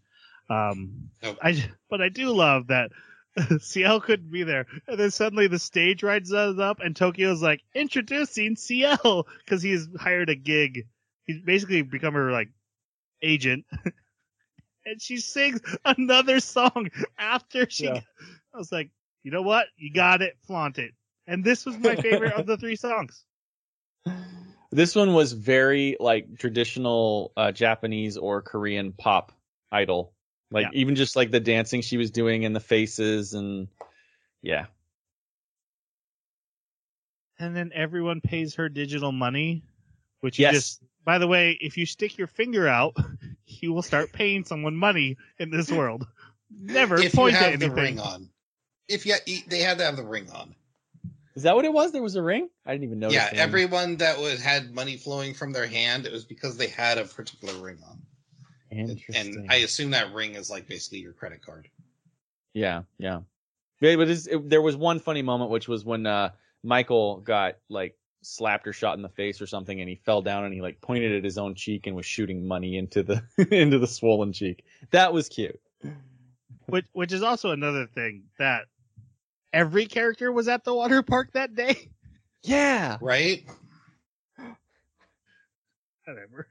Um, 0.49 1.11
Nope. 1.23 1.39
I 1.43 1.65
but 1.89 2.01
I 2.01 2.09
do 2.09 2.31
love 2.31 2.69
that 2.69 2.91
Ciel 3.61 4.01
couldn't 4.01 4.31
be 4.33 4.43
there, 4.43 4.67
and 4.89 4.99
then 4.99 5.11
suddenly 5.11 5.47
the 5.47 5.59
stage 5.59 6.03
rides 6.03 6.33
up, 6.33 6.81
and 6.81 6.95
Tokio's 6.95 7.41
like 7.43 7.61
introducing 7.75 8.57
Ciel 8.57 9.27
because 9.45 9.63
he's 9.63 9.89
hired 9.99 10.29
a 10.29 10.35
gig. 10.35 10.87
He's 11.25 11.41
basically 11.41 11.83
become 11.83 12.15
her 12.15 12.33
like 12.33 12.49
agent. 13.23 13.65
and 14.87 15.01
she 15.01 15.19
sings 15.19 15.61
another 15.85 16.41
song 16.41 16.91
after 17.19 17.69
she. 17.71 17.87
Yeah. 17.87 18.01
I 18.55 18.59
was 18.59 18.73
like, 18.73 18.91
you 19.23 19.31
know 19.31 19.43
what? 19.43 19.67
You 19.77 19.93
got 19.93 20.23
it. 20.23 20.37
Flaunt 20.47 20.79
it. 20.79 20.93
And 21.27 21.45
this 21.45 21.65
was 21.67 21.79
my 21.79 21.97
favorite 21.97 22.33
of 22.33 22.47
the 22.47 22.57
three 22.57 22.77
songs. 22.77 23.25
This 24.73 24.95
one 24.95 25.15
was 25.15 25.33
very 25.33 25.97
like 25.99 26.39
traditional 26.39 27.33
uh, 27.37 27.53
Japanese 27.53 28.17
or 28.17 28.41
Korean 28.43 28.93
pop 28.93 29.33
idol 29.73 30.13
Like 30.51 30.67
Yeah. 30.67 30.71
even 30.73 30.95
just 30.95 31.17
like 31.17 31.31
the 31.31 31.41
dancing 31.41 31.81
she 31.83 31.97
was 31.97 32.11
doing 32.11 32.45
and 32.45 32.55
the 32.55 32.61
faces 32.61 33.35
and 33.35 33.69
yeah. 34.43 34.67
And 37.39 37.57
then 37.57 37.73
everyone 37.75 38.21
pays 38.21 38.55
her 38.57 38.69
digital 38.69 39.13
money, 39.13 39.63
which 40.21 40.39
Yes. 40.39 40.53
you 40.53 40.57
just. 40.59 40.83
By 41.05 41.19
the 41.19 41.27
way, 41.27 41.57
if 41.61 41.77
you 41.77 41.87
stick 41.87 42.19
your 42.19 42.27
finger 42.27 42.69
out, 42.69 42.95
you 43.61 43.73
will 43.73 43.83
start 43.83 44.13
paying 44.13 44.45
someone 44.45 44.77
money 44.77 45.17
in 45.39 45.51
this 45.51 45.71
world. 45.71 46.07
Never 46.51 46.97
if 46.97 47.05
you 47.05 47.11
point 47.11 47.37
to 47.37 47.43
have 47.43 47.59
the 47.61 47.67
anything. 47.67 47.85
ring 47.85 48.01
on. 48.01 48.29
If 48.89 49.07
you, 49.07 49.15
they 49.47 49.61
had 49.61 49.79
to 49.79 49.85
have 49.85 49.97
the 49.97 50.05
ring 50.05 50.29
on. 50.31 50.55
Is 51.37 51.45
that 51.45 51.55
what 51.55 51.65
it 51.65 51.73
was? 51.73 51.93
There 51.93 52.03
was 52.03 52.17
a 52.17 52.23
ring? 52.23 52.49
I 52.67 52.73
didn't 52.73 52.85
even 52.85 52.99
know. 52.99 53.11
yeah, 53.11 53.31
everyone 53.33 53.97
that 53.99 54.19
was 54.19 54.43
had 54.43 54.75
money 54.75 54.97
flowing 54.97 55.33
from 55.33 55.53
their 55.53 55.67
hand, 55.67 56.07
it 56.07 56.13
was 56.13 56.25
because 56.25 56.57
they 56.57 56.67
had 56.67 56.99
a 56.99 57.05
particular 57.05 57.55
ring 57.63 57.79
on. 57.89 58.03
And- 58.71 58.91
Interesting. 58.91 59.37
And 59.37 59.51
I 59.51 59.57
assume 59.57 59.91
that 59.93 60.13
ring 60.13 60.35
is 60.35 60.51
like 60.51 60.67
basically 60.67 60.99
your 60.99 61.13
credit 61.13 61.45
card. 61.45 61.69
Yeah, 62.53 62.83
yeah. 62.99 63.21
Yeah, 63.81 63.97
but 63.97 64.11
it's, 64.11 64.27
it, 64.27 64.51
there 64.51 64.61
was 64.61 64.77
one 64.77 64.99
funny 64.99 65.23
moment, 65.23 65.51
which 65.51 65.69
was 65.69 65.85
when 65.85 66.05
uh, 66.07 66.31
Michael 66.63 67.21
got 67.21 67.57
like 67.69 67.97
slapped 68.23 68.67
her 68.67 68.73
shot 68.73 68.97
in 68.97 69.03
the 69.03 69.09
face 69.09 69.41
or 69.41 69.47
something, 69.47 69.81
and 69.81 69.89
he 69.89 69.97
fell 69.97 70.23
down 70.23 70.45
and 70.45 70.53
he 70.55 70.61
like 70.61 70.81
pointed 70.81 71.13
at 71.13 71.25
his 71.25 71.39
own 71.39 71.55
cheek 71.55 71.87
and 71.87 71.97
was 71.97 72.07
shooting 72.07 72.47
money 72.47 72.77
into 72.77 73.03
the 73.03 73.23
into 73.51 73.79
the 73.79 73.87
swollen 73.87 74.33
cheek. 74.33 74.65
That 74.91 75.13
was 75.13 75.29
cute. 75.29 75.61
Which, 76.67 76.87
which 76.93 77.13
is 77.13 77.23
also 77.23 77.51
another 77.51 77.87
thing 77.87 78.25
that 78.39 78.67
every 79.53 79.87
character 79.87 80.31
was 80.31 80.49
at 80.49 80.65
the 80.65 80.75
water 80.75 81.03
park 81.03 81.33
that 81.33 81.55
day. 81.55 81.91
Yeah. 82.43 82.99
Right? 83.01 83.45
Whatever. 86.05 86.49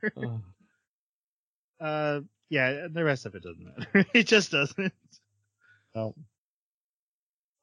Uh, 1.79 2.21
yeah, 2.49 2.87
the 2.91 3.03
rest 3.03 3.25
of 3.25 3.35
it 3.35 3.43
doesn't 3.43 3.65
matter. 3.65 4.05
it 4.13 4.27
just 4.27 4.51
doesn't. 4.51 4.93
Oh. 5.95 6.13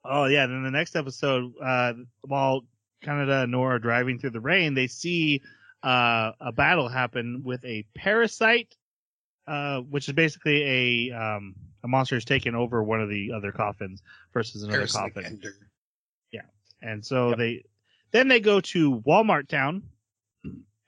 Oh 0.05 0.27
yeah, 0.27 0.47
then 0.47 0.63
the 0.63 0.71
next 0.71 0.95
episode, 0.97 1.53
uh, 1.63 1.93
while 2.23 2.65
Kanata 3.03 3.45
and 3.45 3.53
Nora 3.53 3.77
are 3.77 3.79
driving 3.79 4.19
through 4.19 4.31
the 4.31 4.41
rain, 4.41 4.75
they 4.75 4.87
see 4.87 5.43
uh, 5.83 6.33
a 6.41 6.53
battle 6.53 6.89
happen 6.89 7.43
with 7.45 7.65
a 7.65 7.87
parasite, 7.95 8.77
uh, 9.47 9.81
which 9.81 10.09
is 10.09 10.15
basically 10.15 11.11
a 11.11 11.17
um, 11.17 11.55
a 11.85 11.89
monster 11.89 12.17
is 12.17 12.25
taking 12.25 12.55
over 12.55 12.83
one 12.83 13.01
of 13.01 13.09
the 13.09 13.33
other 13.33 13.53
coffins 13.53 14.03
versus 14.33 14.63
another 14.63 14.79
Parasitic 14.79 15.15
coffin. 15.15 15.33
ender. 15.33 15.55
And 16.83 17.05
so 17.05 17.31
Yep. 17.31 17.39
they 17.39 17.65
then 18.13 18.29
they 18.29 18.41
go 18.41 18.61
to 18.61 19.01
Walmart 19.01 19.49
town 19.49 19.83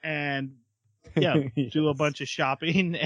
and 0.03 0.57
yeah, 1.17 1.37
do 1.73 1.89
a 1.89 1.95
bunch 1.95 2.21
of 2.21 2.29
shopping 2.29 2.95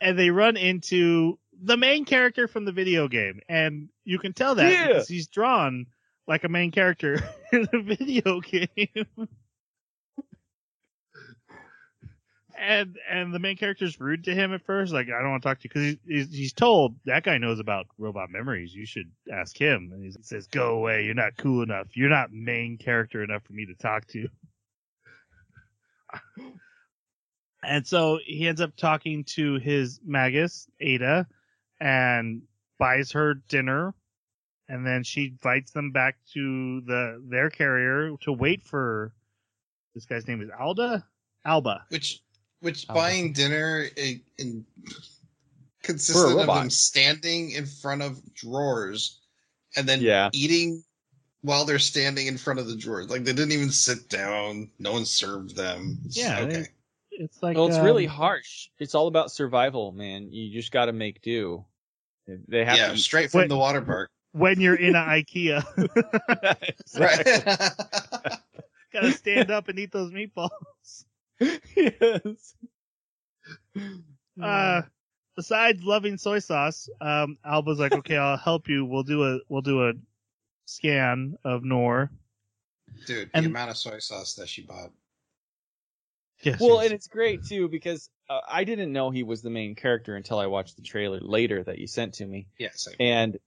and 0.00 0.18
they 0.18 0.30
run 0.30 0.56
into 0.56 1.38
the 1.60 1.76
main 1.76 2.04
character 2.04 2.46
from 2.48 2.64
the 2.64 2.72
video 2.72 3.08
game 3.08 3.40
and 3.48 3.88
you 4.04 4.18
can 4.18 4.32
tell 4.32 4.54
that 4.54 4.72
Yeah. 4.72 4.86
because 4.88 5.08
he's 5.08 5.26
drawn 5.28 5.86
like 6.26 6.44
a 6.44 6.48
main 6.48 6.70
character 6.70 7.20
in 7.52 7.68
the 7.72 7.80
video 7.82 8.40
game. 8.40 9.28
And 12.60 12.96
and 13.08 13.32
the 13.32 13.38
main 13.38 13.56
character's 13.56 14.00
rude 14.00 14.24
to 14.24 14.34
him 14.34 14.52
at 14.52 14.64
first 14.66 14.92
like 14.92 15.06
i 15.06 15.20
don't 15.22 15.30
want 15.30 15.42
to 15.44 15.48
talk 15.48 15.60
to 15.60 15.64
you 15.64 15.70
because 15.70 15.82
he's, 15.84 16.26
he's, 16.28 16.36
he's 16.36 16.52
told 16.52 16.96
that 17.04 17.22
guy 17.22 17.38
knows 17.38 17.60
about 17.60 17.86
robot 17.98 18.30
memories. 18.30 18.74
You 18.74 18.84
should 18.84 19.10
ask 19.32 19.56
him. 19.56 19.90
And 19.92 20.02
he 20.02 20.12
says 20.22 20.48
go 20.48 20.70
away. 20.76 21.04
You're 21.04 21.14
not 21.14 21.36
cool 21.36 21.62
enough. 21.62 21.86
You're 21.94 22.08
not 22.10 22.32
main 22.32 22.76
character 22.76 23.22
enough 23.22 23.44
for 23.44 23.52
me 23.52 23.66
to 23.66 23.74
talk 23.74 24.06
to. 24.08 24.28
And 27.62 27.86
so 27.86 28.18
he 28.24 28.48
ends 28.48 28.60
up 28.60 28.74
talking 28.76 29.24
to 29.34 29.54
his 29.58 30.00
magus 30.04 30.68
ada 30.80 31.26
and 31.80 32.42
buys 32.78 33.12
her 33.12 33.34
dinner 33.48 33.94
and 34.68 34.86
then 34.86 35.02
she 35.02 35.26
invites 35.26 35.70
them 35.72 35.90
back 35.90 36.16
to 36.34 36.80
the 36.82 37.22
their 37.28 37.50
carrier 37.50 38.14
to 38.20 38.32
wait 38.32 38.62
for 38.62 39.12
this 39.94 40.04
guy's 40.04 40.26
name 40.28 40.40
is 40.42 40.50
alda 40.58 41.04
alba 41.44 41.84
Which, 41.88 42.20
which 42.60 42.86
Oh. 42.88 42.94
buying 42.94 43.32
dinner 43.32 43.86
in, 43.96 44.20
in 44.38 44.64
consisted 45.82 46.30
of 46.32 46.36
robot. 46.36 46.60
them 46.60 46.70
standing 46.70 47.52
in 47.52 47.66
front 47.66 48.02
of 48.02 48.20
drawers 48.34 49.20
and 49.76 49.88
then 49.88 50.00
Yeah. 50.00 50.30
eating 50.32 50.84
while 51.42 51.64
they're 51.64 51.78
standing 51.78 52.26
in 52.26 52.36
front 52.36 52.58
of 52.58 52.66
the 52.66 52.76
drawers. 52.76 53.08
Like 53.08 53.22
they 53.24 53.32
didn't 53.32 53.52
even 53.52 53.70
sit 53.70 54.08
down. 54.08 54.70
No 54.80 54.92
one 54.92 55.04
served 55.04 55.54
them. 55.54 55.98
It's- 56.06 56.16
Yeah, 56.16 56.40
Okay. 56.40 56.52
they- 56.62 56.68
it's 57.18 57.42
like 57.42 57.56
well, 57.56 57.66
it's 57.68 57.78
really 57.78 58.06
um, 58.06 58.14
harsh. 58.14 58.68
It's 58.78 58.94
all 58.94 59.06
about 59.08 59.30
survival, 59.30 59.92
man. 59.92 60.32
You 60.32 60.50
just 60.52 60.72
got 60.72 60.86
to 60.86 60.92
make 60.92 61.20
do. 61.20 61.64
They 62.26 62.64
have 62.64 62.76
Yeah, 62.78 62.88
to. 62.88 62.96
straight 62.98 63.30
from 63.30 63.40
Wait. 63.40 63.48
the 63.48 63.56
water 63.56 63.80
park. 63.82 64.10
when 64.32 64.60
you're 64.60 64.74
in 64.74 64.94
an 64.96 65.08
ikea 65.08 65.64
Right. 66.98 68.38
gotta 68.92 69.12
stand 69.12 69.50
up 69.50 69.68
and 69.68 69.78
eat 69.78 69.90
those 69.92 70.10
meatballs 70.12 71.04
yes. 71.76 72.54
uh 74.42 74.82
besides 75.36 75.82
loving 75.82 76.16
soy 76.18 76.38
sauce 76.38 76.88
um 77.00 77.36
alba's 77.44 77.78
like 77.78 77.92
okay 77.92 78.16
i'll 78.16 78.36
help 78.36 78.68
you 78.68 78.84
we'll 78.84 79.02
do 79.02 79.24
a 79.24 79.38
we'll 79.48 79.62
do 79.62 79.88
a 79.88 79.92
scan 80.66 81.36
of 81.44 81.64
Noir 81.64 82.10
Dude, 83.06 83.30
And- 83.34 83.44
the 83.46 83.50
amount 83.50 83.70
of 83.70 83.76
soy 83.76 83.98
sauce 83.98 84.34
that 84.34 84.48
she 84.48 84.62
bought. 84.62 84.90
Yes 86.42 86.60
Well, 86.60 86.76
yes. 86.76 86.86
and 86.86 86.94
it's 86.94 87.06
great 87.08 87.44
too 87.44 87.68
because 87.68 88.08
uh, 88.30 88.40
I 88.48 88.64
didn't 88.64 88.92
know 88.92 89.10
he 89.10 89.22
was 89.22 89.42
the 89.42 89.50
main 89.50 89.74
character 89.74 90.16
until 90.16 90.38
I 90.38 90.46
watched 90.46 90.76
the 90.76 90.82
trailer 90.82 91.20
later 91.20 91.62
that 91.64 91.78
you 91.78 91.86
sent 91.86 92.14
to 92.14 92.26
me. 92.26 92.46
Yes. 92.58 92.88
I- 92.88 93.02
And 93.02 93.38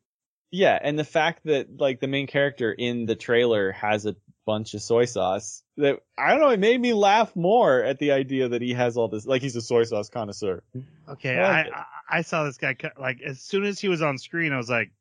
yeah, 0.52 0.78
and 0.82 1.00
the 1.00 1.06
fact 1.06 1.42
that 1.46 1.80
like 1.80 2.00
the 2.02 2.08
main 2.08 2.28
character 2.28 2.74
in 2.74 3.06
the 3.06 3.16
trailer 3.16 3.72
has 3.72 4.06
a 4.06 4.16
bunch 4.46 4.74
of 4.74 4.82
soy 4.82 5.06
sauce 5.06 5.64
that 5.78 6.00
I 6.18 6.32
don't 6.32 6.42
know, 6.42 6.50
it 6.50 6.60
made 6.60 6.82
me 6.82 6.94
laugh 6.94 7.34
more 7.36 7.82
at 7.84 8.00
the 8.00 8.12
idea 8.12 8.50
that 8.50 8.62
he 8.62 8.74
has 8.74 8.98
all 8.98 9.08
this 9.08 9.26
like 9.26 9.42
he's 9.42 9.56
a 9.56 9.62
soy 9.62 9.84
sauce 9.84 10.10
connoisseur. 10.10 10.64
okay 11.08 11.38
I 11.38 11.62
I. 11.62 11.70
I 11.70 11.86
i 12.14 12.22
saw 12.22 12.44
this 12.44 12.58
guy 12.58 12.76
like 13.00 13.22
as 13.22 13.40
soon 13.40 13.64
as 13.64 13.80
he 13.80 13.88
was 13.88 14.02
on 14.02 14.18
screen 14.18 14.52
i 14.52 14.58
was 14.58 14.70
like 14.70 14.92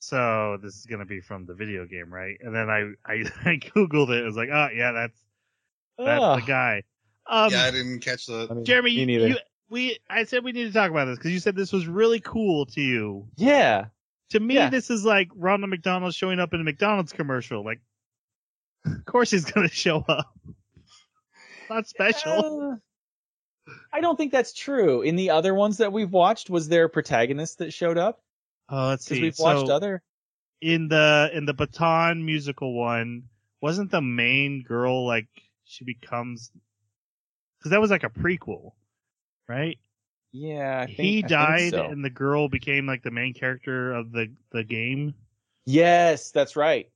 so 0.00 0.58
this 0.60 0.74
is 0.76 0.86
gonna 0.86 1.04
be 1.04 1.20
from 1.20 1.46
the 1.46 1.54
video 1.54 1.86
game 1.86 2.12
right 2.12 2.36
and 2.40 2.52
then 2.54 2.68
i 2.68 2.80
i, 3.06 3.14
I 3.44 3.56
googled 3.58 4.10
it 4.10 4.22
it 4.22 4.24
was 4.24 4.36
like 4.36 4.48
oh 4.52 4.68
yeah 4.74 4.90
that's 4.92 5.18
that's 5.98 6.20
Ugh. 6.20 6.40
the 6.40 6.46
guy 6.46 6.82
um 7.28 7.52
yeah, 7.52 7.64
I 7.64 7.70
didn't 7.70 8.00
catch 8.00 8.26
the. 8.26 8.46
I 8.50 8.54
mean, 8.54 8.64
jeremy 8.64 8.90
you, 8.92 9.06
neither. 9.06 9.28
you 9.28 9.36
we 9.70 9.98
i 10.08 10.24
said 10.24 10.44
we 10.44 10.52
need 10.52 10.64
to 10.64 10.72
talk 10.72 10.90
about 10.90 11.04
this 11.06 11.18
because 11.18 11.30
you 11.32 11.40
said 11.40 11.54
this 11.56 11.72
was 11.72 11.86
really 11.86 12.20
cool 12.20 12.66
to 12.66 12.80
you 12.80 13.28
yeah. 13.36 13.86
To 14.30 14.40
me, 14.40 14.56
Yeah. 14.56 14.68
this 14.68 14.90
is 14.90 15.06
like 15.06 15.30
Ronald 15.34 15.70
McDonald 15.70 16.14
showing 16.14 16.38
up 16.38 16.52
in 16.52 16.60
a 16.60 16.64
McDonald's 16.64 17.14
commercial. 17.14 17.64
Like, 17.64 17.80
of 18.84 19.02
course 19.06 19.30
he's 19.30 19.46
gonna 19.46 19.68
show 19.72 20.04
up. 20.06 20.34
Not 21.70 21.88
special. 21.88 22.78
Uh, 23.68 23.72
I 23.90 24.02
don't 24.02 24.16
think 24.16 24.32
that's 24.32 24.52
true. 24.52 25.00
In 25.00 25.16
the 25.16 25.30
other 25.30 25.54
ones 25.54 25.78
that 25.78 25.94
we've 25.94 26.10
watched, 26.12 26.50
was 26.50 26.68
there 26.68 26.84
a 26.84 26.88
protagonist 26.90 27.58
that 27.58 27.72
showed 27.72 27.96
up? 27.96 28.20
Oh, 28.68 28.88
let's 28.88 29.04
Because 29.06 29.16
see. 29.16 29.22
we've 29.22 29.38
watched 29.38 29.68
so 29.68 29.74
other. 29.74 30.02
in 30.60 30.88
the 30.88 31.30
in 31.32 31.46
the 31.46 31.54
Baton 31.54 32.22
musical 32.26 32.74
one, 32.74 33.24
wasn't 33.62 33.90
the 33.90 34.02
main 34.02 34.62
girl 34.62 35.06
like 35.06 35.28
she 35.64 35.84
becomes? 35.84 36.50
Because 37.58 37.70
that 37.72 37.80
was 37.80 37.90
like 37.90 38.04
a 38.04 38.10
prequel, 38.10 38.72
right? 39.48 39.78
Yeah, 40.32 40.80
I 40.80 40.86
think, 40.86 40.98
he 40.98 41.22
died, 41.22 41.70
so. 41.70 41.86
and 41.86 42.04
the 42.04 42.10
girl 42.10 42.48
became 42.48 42.86
like 42.86 43.02
the 43.02 43.10
main 43.10 43.34
character 43.34 43.92
of 43.92 44.12
the 44.12 44.30
the 44.52 44.62
game. 44.62 45.14
Yes, 45.64 46.30
that's 46.30 46.54
right. 46.56 46.90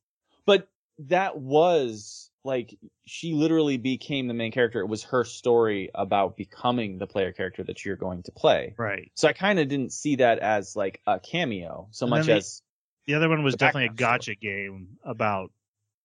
But 0.47 0.68
that 0.98 1.39
was 1.39 2.30
like 2.44 2.76
she 3.06 3.32
literally 3.32 3.78
became 3.78 4.28
the 4.28 4.34
main 4.34 4.52
character. 4.52 4.80
It 4.80 4.86
was 4.86 5.02
her 5.05 5.24
story 5.24 5.90
about 5.94 6.36
becoming 6.36 6.98
the 6.98 7.06
player 7.06 7.32
character 7.32 7.64
that 7.64 7.84
you're 7.84 7.97
going 7.97 8.22
to 8.24 8.32
play. 8.32 8.74
Right. 8.76 9.10
So 9.14 9.28
I 9.28 9.32
kind 9.32 9.59
of 9.59 9.68
didn't 9.68 9.93
see 9.93 10.16
that 10.16 10.39
as 10.40 10.76
like 10.76 11.01
a 11.06 11.18
cameo 11.18 11.89
so 11.90 12.05
And 12.06 12.10
much 12.10 12.26
they- 12.26 12.36
as 12.36 12.62
The 13.06 13.14
other 13.14 13.28
one 13.28 13.43
was 13.43 13.56
definitely 13.56 13.86
a 13.86 13.93
gotcha 13.94 14.34
game 14.34 14.98
about 15.05 15.51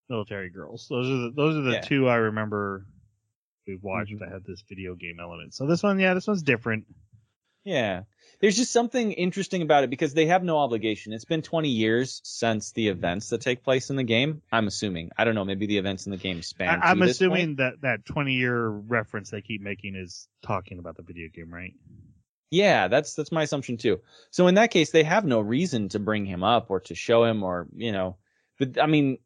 military 0.09 0.49
girls. 0.49 0.88
Those 0.89 1.07
are 1.09 1.17
the 1.23 1.31
those 1.35 1.57
are 1.57 1.61
the 1.61 1.73
Yeah. 1.73 1.81
two 1.81 2.07
I 2.07 2.15
remember 2.15 2.85
we 3.68 3.76
watched 3.76 4.11
Mhm. 4.11 4.19
that 4.19 4.30
had 4.31 4.45
this 4.45 4.61
video 4.68 4.95
game 4.95 5.19
element. 5.19 5.53
So 5.53 5.68
this 5.68 5.84
one, 5.84 5.99
yeah, 5.99 6.14
this 6.14 6.27
one's 6.27 6.41
different. 6.44 6.85
Yeah. 7.64 8.03
There's 8.39 8.56
just 8.56 8.72
something 8.72 9.11
interesting 9.11 9.61
about 9.61 9.84
it 9.84 9.89
because 9.89 10.14
they 10.14 10.27
have 10.27 10.44
no 10.44 10.57
obligation. 10.57 11.11
It's 11.11 11.26
been 11.26 11.41
20 11.41 11.69
years 11.69 12.22
since 12.23 12.72
the 12.72 12.88
events 12.88 13.30
that 13.30 13.41
take 13.41 13.64
place 13.64 13.89
in 13.89 13.98
the 13.98 14.03
game. 14.03 14.41
I'm 14.52 14.68
assuming. 14.68 15.11
I 15.18 15.26
don't 15.26 15.35
know. 15.35 15.44
Maybe 15.44 15.65
the 15.65 15.77
events 15.77 16.06
in 16.06 16.11
the 16.11 16.18
game 16.18 16.41
span. 16.44 16.69
I, 16.81 16.91
I'm 16.91 16.99
to 16.99 17.06
this 17.07 17.19
point. 17.19 17.34
assuming 17.34 17.56
that 17.57 17.81
that 17.81 18.06
20 18.06 18.34
year 18.35 18.68
reference 18.69 19.31
they 19.31 19.41
keep 19.41 19.61
making 19.61 19.95
is 19.95 20.30
talking 20.44 20.80
about 20.80 20.95
the 20.95 21.03
video 21.03 21.27
game, 21.34 21.53
right? 21.53 21.73
Yeah, 22.52 22.88
that's 22.88 23.15
that's 23.15 23.34
my 23.34 23.44
assumption 23.44 23.76
too. 23.76 23.99
So 24.31 24.48
in 24.48 24.56
that 24.56 24.72
case, 24.72 24.91
they 24.91 25.03
have 25.03 25.26
no 25.26 25.41
reason 25.41 25.89
to 25.89 25.99
bring 25.99 26.26
him 26.26 26.45
up 26.45 26.72
or 26.72 26.80
to 26.81 26.95
show 26.95 27.26
him 27.26 27.44
or 27.44 27.68
you 27.76 27.91
know, 27.91 28.15
but 28.57 28.80
I 28.80 28.85
mean, 28.85 29.18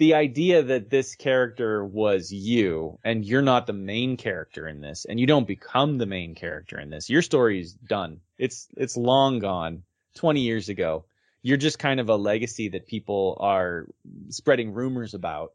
the 0.00 0.14
idea 0.14 0.62
that 0.62 0.88
this 0.88 1.14
character 1.14 1.84
was 1.84 2.32
you 2.32 2.98
and 3.04 3.22
you're 3.22 3.42
not 3.42 3.66
the 3.66 3.74
main 3.74 4.16
character 4.16 4.66
in 4.66 4.80
this 4.80 5.04
and 5.04 5.20
you 5.20 5.26
don't 5.26 5.46
become 5.46 5.98
the 5.98 6.06
main 6.06 6.34
character 6.34 6.80
in 6.80 6.88
this. 6.88 7.10
Your 7.10 7.20
story's 7.20 7.74
done. 7.74 8.20
It's 8.38 8.66
it's 8.78 8.96
long 8.96 9.40
gone 9.40 9.82
20 10.14 10.40
years 10.40 10.70
ago. 10.70 11.04
You're 11.42 11.58
just 11.58 11.78
kind 11.78 12.00
of 12.00 12.08
a 12.08 12.16
legacy 12.16 12.70
that 12.70 12.86
people 12.86 13.36
are 13.40 13.88
spreading 14.30 14.72
rumors 14.72 15.12
about. 15.12 15.52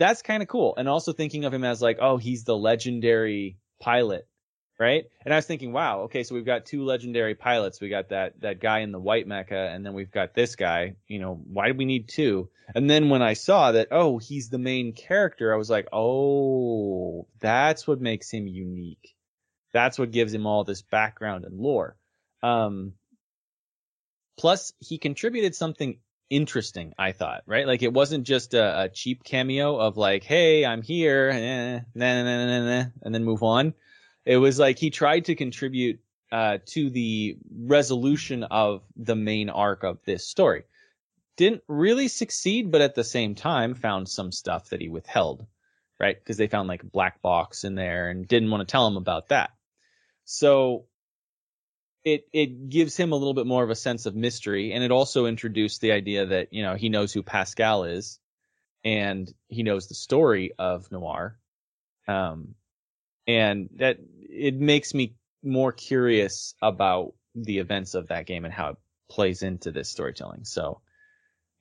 That's 0.00 0.22
kind 0.22 0.42
of 0.42 0.48
cool. 0.48 0.74
And 0.76 0.88
also 0.88 1.12
thinking 1.12 1.44
of 1.44 1.54
him 1.54 1.62
as 1.62 1.80
like 1.80 1.98
oh 2.00 2.16
he's 2.16 2.42
the 2.42 2.56
legendary 2.56 3.56
pilot 3.78 4.26
right 4.80 5.04
and 5.24 5.32
i 5.32 5.36
was 5.36 5.46
thinking 5.46 5.72
wow 5.72 6.00
okay 6.00 6.24
so 6.24 6.34
we've 6.34 6.46
got 6.46 6.66
two 6.66 6.82
legendary 6.84 7.34
pilots 7.34 7.80
we 7.80 7.88
got 7.88 8.08
that 8.08 8.40
that 8.40 8.60
guy 8.60 8.80
in 8.80 8.90
the 8.90 8.98
white 8.98 9.28
mecha 9.28 9.72
and 9.72 9.86
then 9.86 9.92
we've 9.92 10.10
got 10.10 10.34
this 10.34 10.56
guy 10.56 10.94
you 11.06 11.18
know 11.20 11.40
why 11.52 11.68
do 11.68 11.74
we 11.74 11.84
need 11.84 12.08
two 12.08 12.48
and 12.74 12.88
then 12.88 13.08
when 13.08 13.22
I 13.22 13.32
saw 13.34 13.72
that, 13.72 13.88
oh, 13.90 14.18
he's 14.18 14.48
the 14.48 14.58
main 14.58 14.92
character, 14.92 15.52
I 15.52 15.56
was 15.56 15.70
like, 15.70 15.88
oh, 15.92 17.26
that's 17.40 17.86
what 17.86 18.00
makes 18.00 18.30
him 18.30 18.46
unique. 18.46 19.14
That's 19.72 19.98
what 19.98 20.10
gives 20.10 20.32
him 20.32 20.46
all 20.46 20.64
this 20.64 20.82
background 20.82 21.44
and 21.44 21.58
lore. 21.58 21.96
Um, 22.42 22.94
plus, 24.38 24.72
he 24.78 24.98
contributed 24.98 25.54
something 25.54 25.98
interesting, 26.28 26.92
I 26.98 27.12
thought, 27.12 27.42
right? 27.46 27.66
Like 27.66 27.82
it 27.82 27.92
wasn't 27.92 28.24
just 28.24 28.54
a, 28.54 28.82
a 28.82 28.88
cheap 28.88 29.24
cameo 29.24 29.76
of 29.76 29.96
like, 29.96 30.22
hey, 30.22 30.64
I'm 30.64 30.82
here, 30.82 31.30
eh, 31.32 31.80
nah, 31.94 32.22
nah, 32.22 32.64
nah, 32.64 32.84
and 33.02 33.14
then 33.14 33.24
move 33.24 33.42
on. 33.42 33.74
It 34.24 34.36
was 34.36 34.58
like 34.58 34.78
he 34.78 34.90
tried 34.90 35.26
to 35.26 35.34
contribute 35.34 36.00
uh, 36.30 36.58
to 36.66 36.90
the 36.90 37.36
resolution 37.52 38.44
of 38.44 38.82
the 38.96 39.16
main 39.16 39.50
arc 39.50 39.82
of 39.82 39.98
this 40.04 40.26
story 40.26 40.64
didn't 41.40 41.62
really 41.68 42.08
succeed, 42.08 42.70
but 42.70 42.82
at 42.82 42.94
the 42.94 43.02
same 43.02 43.34
time 43.34 43.74
found 43.74 44.06
some 44.06 44.30
stuff 44.30 44.68
that 44.68 44.80
he 44.82 44.90
withheld, 44.90 45.46
right? 45.98 46.18
Because 46.18 46.36
they 46.36 46.48
found 46.48 46.68
like 46.68 46.82
a 46.82 46.86
black 46.86 47.22
box 47.22 47.64
in 47.64 47.74
there 47.74 48.10
and 48.10 48.28
didn't 48.28 48.50
want 48.50 48.60
to 48.60 48.70
tell 48.70 48.86
him 48.86 48.98
about 48.98 49.30
that. 49.30 49.48
So 50.26 50.84
it 52.04 52.28
it 52.34 52.68
gives 52.68 52.94
him 52.94 53.12
a 53.12 53.16
little 53.16 53.32
bit 53.32 53.46
more 53.46 53.64
of 53.64 53.70
a 53.70 53.74
sense 53.74 54.04
of 54.04 54.14
mystery, 54.14 54.74
and 54.74 54.84
it 54.84 54.90
also 54.90 55.24
introduced 55.24 55.80
the 55.80 55.92
idea 55.92 56.26
that 56.26 56.52
you 56.52 56.62
know 56.62 56.74
he 56.74 56.90
knows 56.90 57.10
who 57.10 57.22
Pascal 57.22 57.84
is, 57.84 58.18
and 58.84 59.32
he 59.48 59.62
knows 59.62 59.88
the 59.88 59.94
story 59.94 60.52
of 60.58 60.92
Noir, 60.92 61.38
um, 62.06 62.54
and 63.30 63.68
that 63.76 63.98
it 64.28 64.54
makes 64.56 64.92
me 64.92 65.14
more 65.42 65.72
curious 65.72 66.54
about 66.60 67.14
the 67.34 67.58
events 67.58 67.94
of 67.94 68.08
that 68.08 68.26
game 68.26 68.44
and 68.44 68.52
how 68.52 68.70
it 68.70 68.76
plays 69.08 69.42
into 69.42 69.70
this 69.70 69.88
storytelling. 69.88 70.44
So 70.44 70.80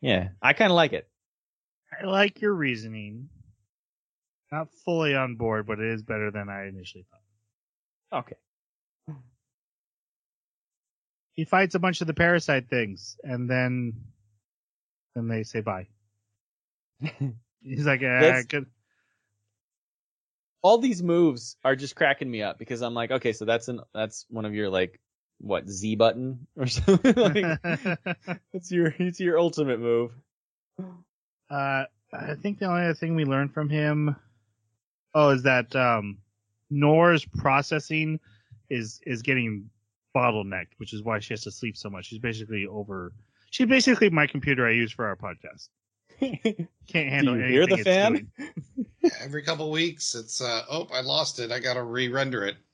yeah, 0.02 0.30
I 0.42 0.54
kind 0.54 0.72
of 0.72 0.76
like 0.76 0.94
it. 0.94 1.08
I 2.00 2.06
like 2.06 2.42
your 2.42 2.54
reasoning. 2.54 3.30
Not 4.52 4.70
fully 4.84 5.16
on 5.16 5.36
board, 5.36 5.68
but 5.68 5.80
it 5.80 5.94
is 5.94 6.02
better 6.02 6.32
than 6.32 6.50
I 6.50 6.68
initially 6.68 7.06
thought. 8.12 8.20
Okay. 8.20 9.16
He 11.34 11.46
fights 11.46 11.76
a 11.76 11.80
bunch 11.80 12.02
of 12.02 12.08
the 12.08 12.14
parasite 12.14 12.68
things, 12.68 13.16
and 13.24 13.50
then 13.50 13.94
then 15.16 15.28
they 15.28 15.44
say 15.44 15.62
bye. 15.62 15.88
He's 17.62 17.86
like, 17.86 18.02
ah, 18.04 18.42
good. 18.48 18.66
All 20.62 20.78
these 20.78 21.02
moves 21.02 21.56
are 21.64 21.76
just 21.76 21.96
cracking 21.96 22.30
me 22.30 22.42
up 22.42 22.60
because 22.60 22.82
I'm 22.82 22.94
like, 22.94 23.12
okay, 23.12 23.34
so 23.34 23.46
that's 23.46 23.68
an 23.68 23.80
that's 23.94 24.26
one 24.30 24.46
of 24.46 24.54
your 24.54 24.70
like 24.70 25.00
what 25.40 25.70
Z 25.70 25.96
button 25.96 26.48
or 26.58 26.68
something. 26.68 27.16
like, 27.16 27.60
it's 28.54 28.72
your 28.72 28.94
it's 28.98 29.20
your 29.20 29.40
ultimate 29.40 29.80
move. 29.80 30.12
Uh, 31.50 31.84
I 32.14 32.36
think 32.42 32.60
the 32.60 32.66
only 32.66 32.84
other 32.84 32.94
thing 32.94 33.16
we 33.16 33.26
learned 33.26 33.54
from 33.54 33.70
him, 33.70 34.16
oh, 35.14 35.30
is 35.30 35.44
that 35.44 35.76
um, 35.76 36.18
Noir's 36.70 37.26
processing 37.26 38.20
is 38.70 39.00
is 39.06 39.22
getting 39.22 39.70
bottlenecked, 40.16 40.74
which 40.78 40.94
is 40.94 41.04
why 41.04 41.20
she 41.20 41.34
has 41.34 41.44
to 41.44 41.52
sleep 41.52 41.78
so 41.78 41.90
much. 41.90 42.06
She's 42.06 42.20
basically 42.20 42.66
over. 42.68 43.14
She's 43.52 43.68
basically 43.68 44.10
my 44.10 44.28
computer 44.28 44.68
I 44.68 44.72
use 44.72 44.92
for 44.92 45.08
our 45.08 45.16
podcast. 45.16 45.70
Can't 46.20 47.10
handle 47.10 47.36
Do 47.36 47.40
you 47.40 47.46
anything. 47.46 47.52
hear 47.52 47.68
the 47.68 47.74
it's 47.76 47.84
fan? 47.84 48.30
doing. 48.38 49.12
Every 49.22 49.42
couple 49.44 49.70
weeks, 49.72 50.16
it's 50.16 50.42
uh, 50.42 50.64
oh, 50.70 50.88
I 50.94 51.02
lost 51.02 51.40
it. 51.40 51.52
I 51.52 51.60
got 51.60 51.76
to 51.76 51.84
re-render 51.84 52.46
it. 52.46 52.56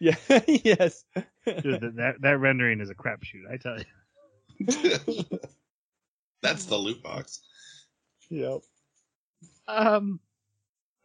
Yeah. 0.00 0.16
yes. 0.46 1.04
Dude, 1.46 1.80
that, 1.80 1.92
that 1.96 2.14
that 2.22 2.38
rendering 2.40 2.80
is 2.80 2.90
a 2.90 2.94
crapshoot. 2.94 3.48
I 3.48 3.56
tell 3.56 3.78
you. 3.78 5.24
That's 6.42 6.64
the 6.64 6.76
loot 6.76 7.00
box. 7.04 7.40
Yep. 8.30 8.62
Um. 9.68 10.18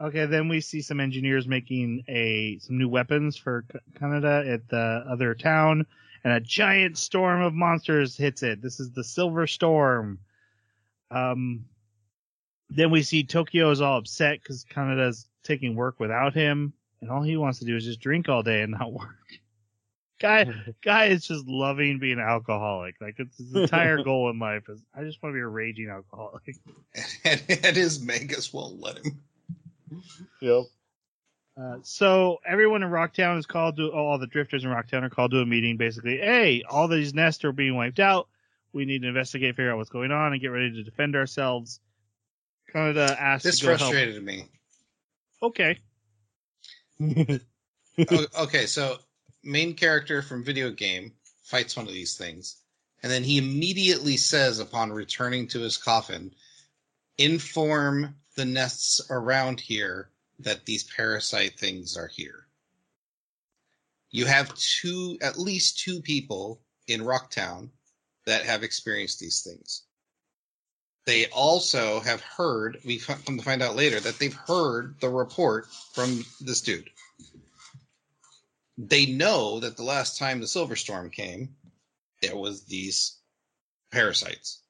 Okay, 0.02 0.26
then 0.26 0.48
we 0.50 0.62
see 0.62 0.82
some 0.82 1.00
engineers 1.00 1.48
making 1.48 2.04
a 2.10 2.58
some 2.60 2.80
new 2.80 2.90
weapons 2.90 3.38
for 3.38 3.66
Kanata 4.00 4.52
at 4.52 4.68
the 4.68 5.06
other 5.08 5.36
town, 5.36 5.86
and 6.24 6.34
a 6.34 6.40
giant 6.40 6.98
storm 6.98 7.44
of 7.44 7.54
monsters 7.54 8.18
hits 8.18 8.42
it. 8.42 8.64
This 8.64 8.80
is 8.80 8.92
the 8.92 9.04
Silver 9.04 9.46
Storm. 9.46 10.18
Um. 11.12 11.66
Then 12.70 12.90
we 12.90 13.04
see 13.04 13.24
Tokio 13.24 13.70
is 13.70 13.80
all 13.80 14.00
upset 14.00 14.42
because 14.42 14.66
Kanata's 14.66 15.28
taking 15.44 15.76
work 15.76 16.00
without 16.00 16.34
him, 16.34 16.74
and 17.00 17.10
all 17.10 17.22
he 17.22 17.38
wants 17.38 17.60
to 17.60 17.66
do 17.66 17.76
is 17.76 17.86
just 17.86 18.00
drink 18.00 18.28
all 18.28 18.44
day 18.44 18.62
and 18.62 18.72
not 18.72 18.92
work. 18.94 19.16
Guy, 20.20 20.46
guy 20.84 21.06
is 21.06 21.28
just 21.28 21.48
loving 21.48 22.00
being 22.00 22.20
an 22.20 22.26
alcoholic. 22.26 22.96
Like 23.00 23.16
it's 23.20 23.38
his 23.38 23.54
entire 23.54 24.04
goal 24.04 24.30
in 24.30 24.40
life 24.40 24.64
is 24.70 24.82
I 24.96 25.04
just 25.04 25.22
want 25.22 25.34
to 25.34 25.38
be 25.38 25.42
a 25.42 25.48
raging 25.48 25.90
alcoholic. 25.90 26.56
And, 27.26 27.42
and 27.50 27.76
his 27.76 28.02
Magus 28.02 28.54
won't 28.54 28.80
let 28.80 29.00
him. 29.00 29.20
Yep. 30.42 30.64
Uh, 31.60 31.78
so 31.84 32.40
everyone 32.46 32.84
in 32.84 32.90
Rocktown 32.90 33.38
is 33.38 33.46
called 33.46 33.78
to 33.78 33.92
all 33.92 34.18
the 34.18 34.28
drifters 34.28 34.64
in 34.64 34.70
Rocktown 34.70 35.04
are 35.04 35.10
called 35.10 35.32
to 35.32 35.40
a 35.40 35.46
meeting. 35.46 35.78
Basically, 35.78 36.18
hey, 36.18 36.64
all 36.70 36.88
these 36.88 37.14
nests 37.14 37.44
are 37.44 37.52
being 37.52 37.76
wiped 37.76 38.00
out. 38.00 38.28
We 38.76 38.84
need 38.84 39.04
to 39.04 39.08
investigate, 39.08 39.56
figure 39.56 39.72
out 39.72 39.78
what's 39.78 39.90
going 39.90 40.12
on, 40.12 40.34
and 40.34 40.42
get 40.42 40.50
ready 40.50 40.70
to 40.70 40.84
defend 40.84 41.16
ourselves. 41.16 41.80
Kanata 42.74 43.18
asked 43.18 43.46
This 43.46 43.60
to 43.60 43.68
go 43.68 43.78
frustrated 43.78 44.22
me. 44.22 44.50
Okay, 45.42 45.80
oh, 47.02 48.26
okay, 48.40 48.66
so 48.66 48.98
main 49.44 49.74
character 49.76 50.22
from 50.22 50.44
video 50.44 50.72
game 50.72 51.14
fights 51.44 51.78
one 51.78 51.88
of 51.88 51.94
these 51.94 52.18
things, 52.18 52.58
and 53.02 53.10
then 53.12 53.24
he 53.24 53.38
immediately 53.38 54.18
says, 54.18 54.60
upon 54.60 54.92
returning 54.92 55.48
to 55.48 55.60
his 55.60 55.78
coffin, 55.78 56.34
inform 57.18 58.16
the 58.36 58.46
nests 58.46 59.02
around 59.10 59.62
here 59.62 60.10
that 60.40 60.66
these 60.66 60.84
parasite 60.84 61.58
things 61.58 61.96
are 61.96 62.08
here. 62.08 62.48
You 64.12 64.26
have 64.26 64.54
two, 64.56 65.18
at 65.22 65.38
least 65.38 65.80
two 65.80 66.02
people 66.02 66.62
in 66.88 67.02
Rocktown 67.02 67.70
that 68.26 68.46
have 68.46 68.64
experienced 68.64 69.20
these 69.20 69.42
things. 69.42 69.84
They 71.06 71.28
also 71.28 72.00
have 72.00 72.22
heard, 72.22 72.80
we 72.84 72.98
come 72.98 73.38
to 73.38 73.44
find 73.44 73.62
out 73.62 73.76
later, 73.76 74.00
that 74.00 74.18
they've 74.18 74.34
heard 74.34 74.96
the 75.00 75.10
report 75.10 75.68
from 75.94 76.26
this 76.42 76.62
dude. 76.62 76.90
They 78.78 79.06
know 79.06 79.60
that 79.60 79.78
the 79.78 79.84
last 79.84 80.18
time 80.18 80.40
the 80.40 80.48
silver 80.48 80.76
storm 80.76 81.10
came 81.10 81.56
there 82.22 82.36
was 82.36 82.66
these 82.66 83.18
parasites. 83.92 84.62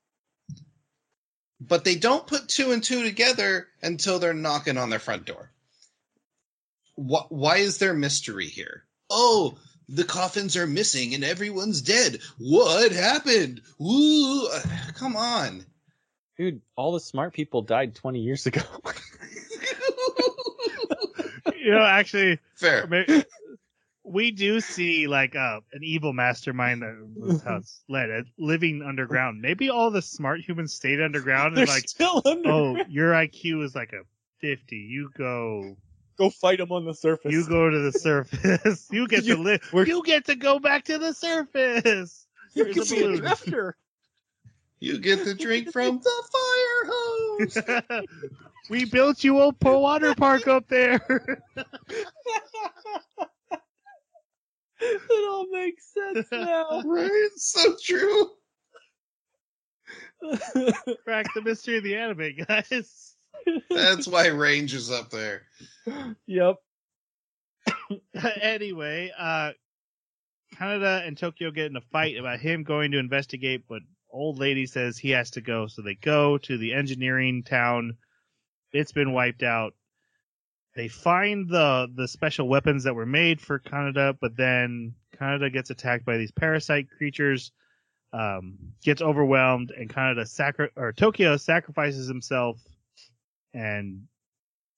But 1.60 1.86
they 1.86 1.96
don't 1.96 2.28
put 2.28 2.50
two 2.50 2.72
and 2.72 2.84
two 2.84 3.04
together 3.04 3.68
until 3.82 4.20
they're 4.20 4.34
knocking 4.34 4.78
on 4.78 4.90
their 4.90 5.00
front 5.00 5.26
door. 5.26 5.52
Wh- 6.96 7.32
why 7.32 7.58
is 7.58 7.78
there 7.78 7.94
mystery 7.94 8.48
here? 8.48 8.84
Oh 9.10 9.58
the 9.90 10.04
coffins 10.04 10.58
are 10.58 10.68
missing 10.68 11.14
and 11.14 11.24
everyone's 11.24 11.82
dead 11.82 12.20
what 12.38 12.92
happened 12.92 13.62
Ooh, 13.82 14.48
come 14.96 15.16
on 15.16 15.66
Dude, 16.38 16.62
all 16.76 16.92
the 16.92 17.00
smart 17.00 17.34
people 17.34 17.62
died 17.62 17.96
20 17.96 18.20
years 18.20 18.46
ago. 18.46 18.60
you 21.58 21.72
know, 21.72 21.82
actually, 21.82 22.40
fair 22.56 22.88
may- 22.88 23.24
we 24.04 24.32
do 24.32 24.60
see 24.60 25.08
like 25.08 25.36
uh, 25.36 25.62
an 25.74 25.84
evil 25.84 26.14
mastermind 26.14 26.82
that 26.82 27.08
was 27.16 27.42
how 27.42 27.58
it's 27.58 27.82
led 27.88 28.12
uh, 28.12 28.22
living 28.38 28.84
underground. 28.86 29.42
Maybe 29.42 29.70
all 29.70 29.92
the 29.92 30.02
smart 30.02 30.42
humans 30.42 30.74
stayed 30.74 31.02
underground 31.02 31.56
They're 31.56 31.64
and 31.64 31.70
like, 31.70 31.88
still 31.88 32.22
under. 32.26 32.50
oh, 32.50 32.78
your 32.90 33.14
IQ 33.14 33.64
is 33.64 33.74
like 33.74 33.94
a 33.94 34.02
fifty. 34.40 34.78
You 34.78 35.10
go 35.18 35.78
Go 36.18 36.30
fight 36.30 36.60
them 36.60 36.72
on 36.72 36.86
the 36.86 36.94
surface. 36.94 37.32
You 37.32 37.46
go 37.48 37.70
to 37.70 37.80
the 37.80 37.92
surface. 38.00 38.88
you 38.92 39.08
get 39.08 39.24
You- 39.26 39.36
to 39.36 39.42
live. 39.42 39.62
You 39.88 40.02
get 40.04 40.26
to 40.26 40.36
go 40.36 40.60
back 40.60 40.86
to 40.86 40.98
the 40.98 41.14
surface. 41.14 42.26
You 42.54 42.66
Here's 42.66 42.90
can 42.90 42.98
a 43.06 43.08
be 43.10 43.14
a 43.16 43.18
drifter. 43.22 43.76
you 44.80 44.98
get 45.00 45.26
the 45.26 45.34
drink 45.34 45.72
from 45.72 46.00
the 46.00 46.24
fire 46.32 46.92
hose 46.92 48.06
we 48.70 48.86
built 48.86 49.24
you 49.26 49.40
a 49.42 49.52
po- 49.52 49.80
water 49.80 50.16
park 50.16 50.48
up 50.48 50.68
there. 50.70 51.02
it 54.80 55.30
all 55.30 55.48
makes 55.52 55.94
sense 55.94 56.28
now. 56.32 56.82
right 56.86 57.10
it's 57.12 57.52
so 57.52 57.76
true 57.84 58.32
Crack 61.04 61.28
the 61.36 61.42
mystery 61.44 61.78
of 61.78 61.84
the 61.84 61.96
anime, 61.96 62.32
guys. 62.48 63.15
That's 63.70 64.08
why 64.08 64.28
range 64.28 64.74
is 64.74 64.92
up 64.92 65.10
there. 65.10 65.44
yep. 66.26 66.58
anyway, 68.42 69.12
uh, 69.18 69.52
Kanata 70.56 71.06
and 71.08 71.18
Tokio 71.18 71.52
get 71.52 71.68
in 71.68 71.76
a 71.76 71.82
fight 71.82 72.18
about 72.18 72.40
him 72.40 72.64
going 72.64 72.92
to 72.92 73.00
investigate, 73.00 73.64
but 73.68 73.82
old 74.12 74.40
lady 74.40 74.66
says 74.66 74.98
he 74.98 75.12
has 75.12 75.32
to 75.32 75.42
go, 75.42 75.68
so 75.68 75.82
they 75.82 75.96
go 75.96 76.38
to 76.40 76.58
the 76.58 76.74
engineering 76.74 77.44
town. 77.44 77.98
It's 78.72 78.92
been 78.92 79.14
wiped 79.14 79.44
out. 79.44 79.74
They 80.76 80.88
find 80.88 81.50
the 81.50 81.88
the 81.94 82.08
special 82.08 82.48
weapons 82.50 82.84
that 82.84 82.96
were 82.96 83.06
made 83.06 83.40
for 83.40 83.60
Kanata, 83.60 84.18
but 84.20 84.36
then 84.36 84.96
Kanata 85.18 85.52
gets 85.52 85.70
attacked 85.70 86.06
by 86.06 86.18
these 86.18 86.32
parasite 86.32 86.90
creatures, 86.90 87.52
um, 88.12 88.58
gets 88.84 89.02
overwhelmed, 89.02 89.72
and 89.72 89.90
Kanata 89.90 90.28
sacri- 90.28 90.72
or 90.76 90.92
Tokio 90.92 91.38
sacrifices 91.38 92.08
himself 92.08 92.62
and 93.56 94.04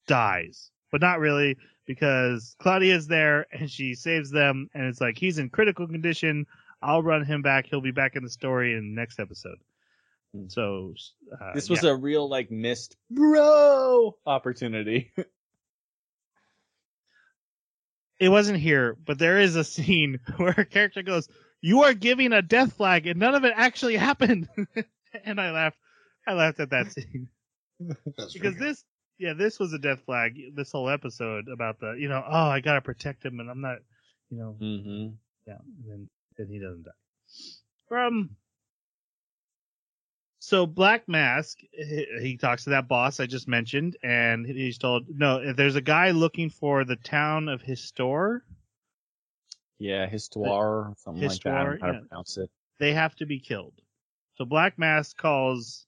dies, 0.08 0.72
but 0.91 1.02
not 1.02 1.20
really 1.20 1.58
because 1.86 2.56
Claudia's 2.60 3.08
there 3.08 3.48
and 3.52 3.70
she 3.70 3.95
saves 3.95 4.30
them, 4.30 4.70
and 4.74 4.86
it's 4.86 5.02
like 5.02 5.18
he's 5.18 5.40
in 5.40 5.49
critical 5.49 5.88
condition. 5.88 6.45
I'll 6.82 7.02
run 7.02 7.26
him 7.26 7.41
back. 7.41 7.66
He'll 7.66 7.82
be 7.82 7.91
back 7.91 8.16
in 8.16 8.24
the 8.24 8.30
story 8.30 8.74
in 8.74 8.94
the 8.94 9.02
next 9.02 9.20
episode. 9.20 9.58
So 10.49 10.94
uh, 11.41 11.54
This 11.56 11.70
was 11.70 11.84
yeah. 11.84 11.91
a 11.91 11.95
real 11.95 12.30
like 12.30 12.52
missed 12.52 12.95
bro 13.10 14.16
opportunity. 14.26 15.12
it 18.20 18.30
wasn't 18.30 18.60
here, 18.60 18.95
but 19.06 19.18
there 19.18 19.40
is 19.40 19.56
a 19.56 19.64
scene 19.64 20.20
where 20.38 20.54
a 20.56 20.66
character 20.66 21.02
goes, 21.02 21.28
"You 21.62 21.84
are 21.84 21.95
giving 21.95 22.34
a 22.34 22.44
death 22.44 22.74
flag, 22.74 23.08
and 23.08 23.20
none 23.20 23.34
of 23.34 23.45
it 23.45 23.54
actually 23.56 23.98
happened." 23.98 24.48
and 25.26 25.41
I 25.41 25.52
laughed. 25.52 25.78
I 26.28 26.34
laughed 26.34 26.60
at 26.60 26.70
that 26.72 26.91
scene 26.91 27.30
because 28.34 28.56
this, 28.58 28.84
yeah, 29.20 29.34
this 29.34 29.60
was 29.60 29.74
a 29.74 29.80
death 29.80 30.02
flag. 30.06 30.38
This 30.56 30.72
whole 30.72 30.90
episode 30.90 31.48
about 31.48 31.80
the, 31.80 31.94
you 31.94 32.08
know, 32.10 32.24
oh, 32.28 32.48
I 32.49 32.60
gotta 32.60 32.82
protect 32.82 33.26
him, 33.26 33.40
and 33.40 33.49
I'm 33.49 33.62
not, 33.62 33.78
you 34.30 34.38
know, 34.38 34.56
mm-hmm. 34.62 35.16
yeah, 35.48 35.58
and 35.58 35.91
then 35.91 36.10
then 36.38 36.48
he 36.49 36.60
doesn't 36.60 36.84
die. 36.84 36.91
From 37.88 38.36
So 40.40 40.66
Black 40.66 41.08
Mask, 41.08 41.58
he, 41.72 42.06
he 42.22 42.38
talks 42.38 42.66
to 42.66 42.72
that 42.72 42.88
boss 42.88 43.20
I 43.20 43.26
just 43.26 43.48
mentioned, 43.48 43.98
and 44.04 44.45
he's 44.45 44.78
told, 44.78 45.06
no, 45.10 45.54
there's 45.54 45.76
a 45.76 45.82
guy 45.82 46.12
looking 46.12 46.49
for 46.49 46.86
the 46.86 46.95
town 46.95 47.49
of 47.49 47.62
Histor. 47.62 48.41
Yeah, 49.80 50.08
histoire, 50.08 50.94
something 50.98 51.28
like 51.28 51.41
that. 51.41 51.54
I 51.54 51.64
don't 51.64 51.80
know 51.80 51.86
how 51.86 51.91
Histoire, 51.91 51.94
to 51.94 52.08
pronounce 52.08 52.38
it. 52.38 52.49
they 52.80 52.94
have 52.94 53.16
to 53.18 53.26
be 53.26 53.40
killed. 53.40 53.74
So 54.36 54.45
Black 54.45 54.78
Mask 54.80 55.18
calls 55.18 55.86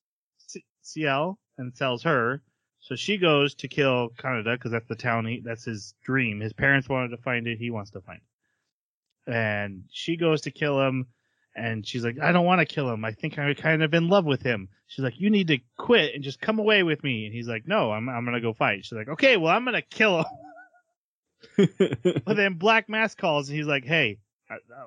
C- 0.47 0.65
Ciel 0.81 1.37
and 1.59 1.75
sells 1.75 2.03
her. 2.03 2.41
So 2.79 2.95
she 2.95 3.17
goes 3.17 3.53
to 3.55 3.67
kill 3.67 4.09
Kanata 4.17 4.55
because 4.55 4.71
that's 4.71 4.87
the 4.87 4.95
town. 4.95 5.25
He, 5.25 5.41
that's 5.41 5.65
his 5.65 5.93
dream. 6.03 6.39
His 6.39 6.53
parents 6.53 6.89
wanted 6.89 7.09
to 7.09 7.17
find 7.17 7.45
it. 7.45 7.59
He 7.59 7.69
wants 7.69 7.91
to 7.91 8.01
find 8.01 8.19
it. 8.19 9.31
And 9.31 9.83
she 9.91 10.17
goes 10.17 10.41
to 10.41 10.51
kill 10.51 10.81
him. 10.81 11.07
And 11.55 11.85
she's 11.85 12.03
like, 12.03 12.19
I 12.19 12.31
don't 12.31 12.45
want 12.45 12.59
to 12.59 12.65
kill 12.65 12.89
him. 12.89 13.03
I 13.03 13.11
think 13.11 13.37
I'm 13.37 13.53
kind 13.55 13.83
of 13.83 13.93
in 13.93 14.07
love 14.07 14.25
with 14.25 14.41
him. 14.41 14.69
She's 14.87 15.03
like, 15.03 15.19
you 15.19 15.29
need 15.29 15.49
to 15.49 15.59
quit 15.77 16.15
and 16.15 16.23
just 16.23 16.39
come 16.39 16.57
away 16.57 16.83
with 16.83 17.03
me. 17.03 17.25
And 17.25 17.33
he's 17.33 17.47
like, 17.47 17.67
no, 17.67 17.91
I'm, 17.91 18.07
I'm 18.07 18.23
going 18.23 18.35
to 18.35 18.41
go 18.41 18.53
fight. 18.53 18.85
She's 18.85 18.97
like, 18.97 19.09
okay, 19.09 19.35
well, 19.35 19.53
I'm 19.53 19.65
going 19.65 19.75
to 19.75 19.81
kill 19.81 20.19
him. 20.19 20.25
But 21.57 22.35
then 22.35 22.55
Black 22.55 22.89
Mask 22.89 23.17
calls 23.17 23.49
and 23.49 23.57
he's 23.57 23.67
like, 23.67 23.85
"Hey, 23.85 24.19
I, 24.49 24.55
I, 24.55 24.85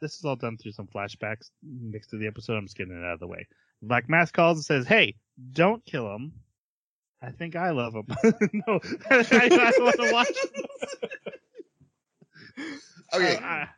this 0.00 0.16
is 0.16 0.24
all 0.24 0.36
done 0.36 0.56
through 0.56 0.72
some 0.72 0.86
flashbacks 0.86 1.50
mixed 1.62 2.10
to 2.10 2.16
the 2.16 2.26
episode. 2.26 2.56
I'm 2.56 2.64
just 2.64 2.76
getting 2.76 2.96
it 2.96 3.04
out 3.04 3.14
of 3.14 3.20
the 3.20 3.26
way." 3.26 3.46
Black 3.82 4.08
Mask 4.08 4.32
calls 4.34 4.58
and 4.58 4.64
says, 4.64 4.86
"Hey, 4.86 5.16
don't 5.52 5.84
kill 5.84 6.12
him. 6.14 6.32
I 7.22 7.30
think 7.30 7.54
I 7.56 7.70
love 7.70 7.94
him. 7.94 8.06
no, 8.66 8.80
I, 9.10 9.72
I 9.76 9.82
want 9.82 9.96
to 9.96 10.12
watch." 10.12 10.28
Okay, 13.12 13.36
Uh, 13.36 13.40
I- 13.40 13.68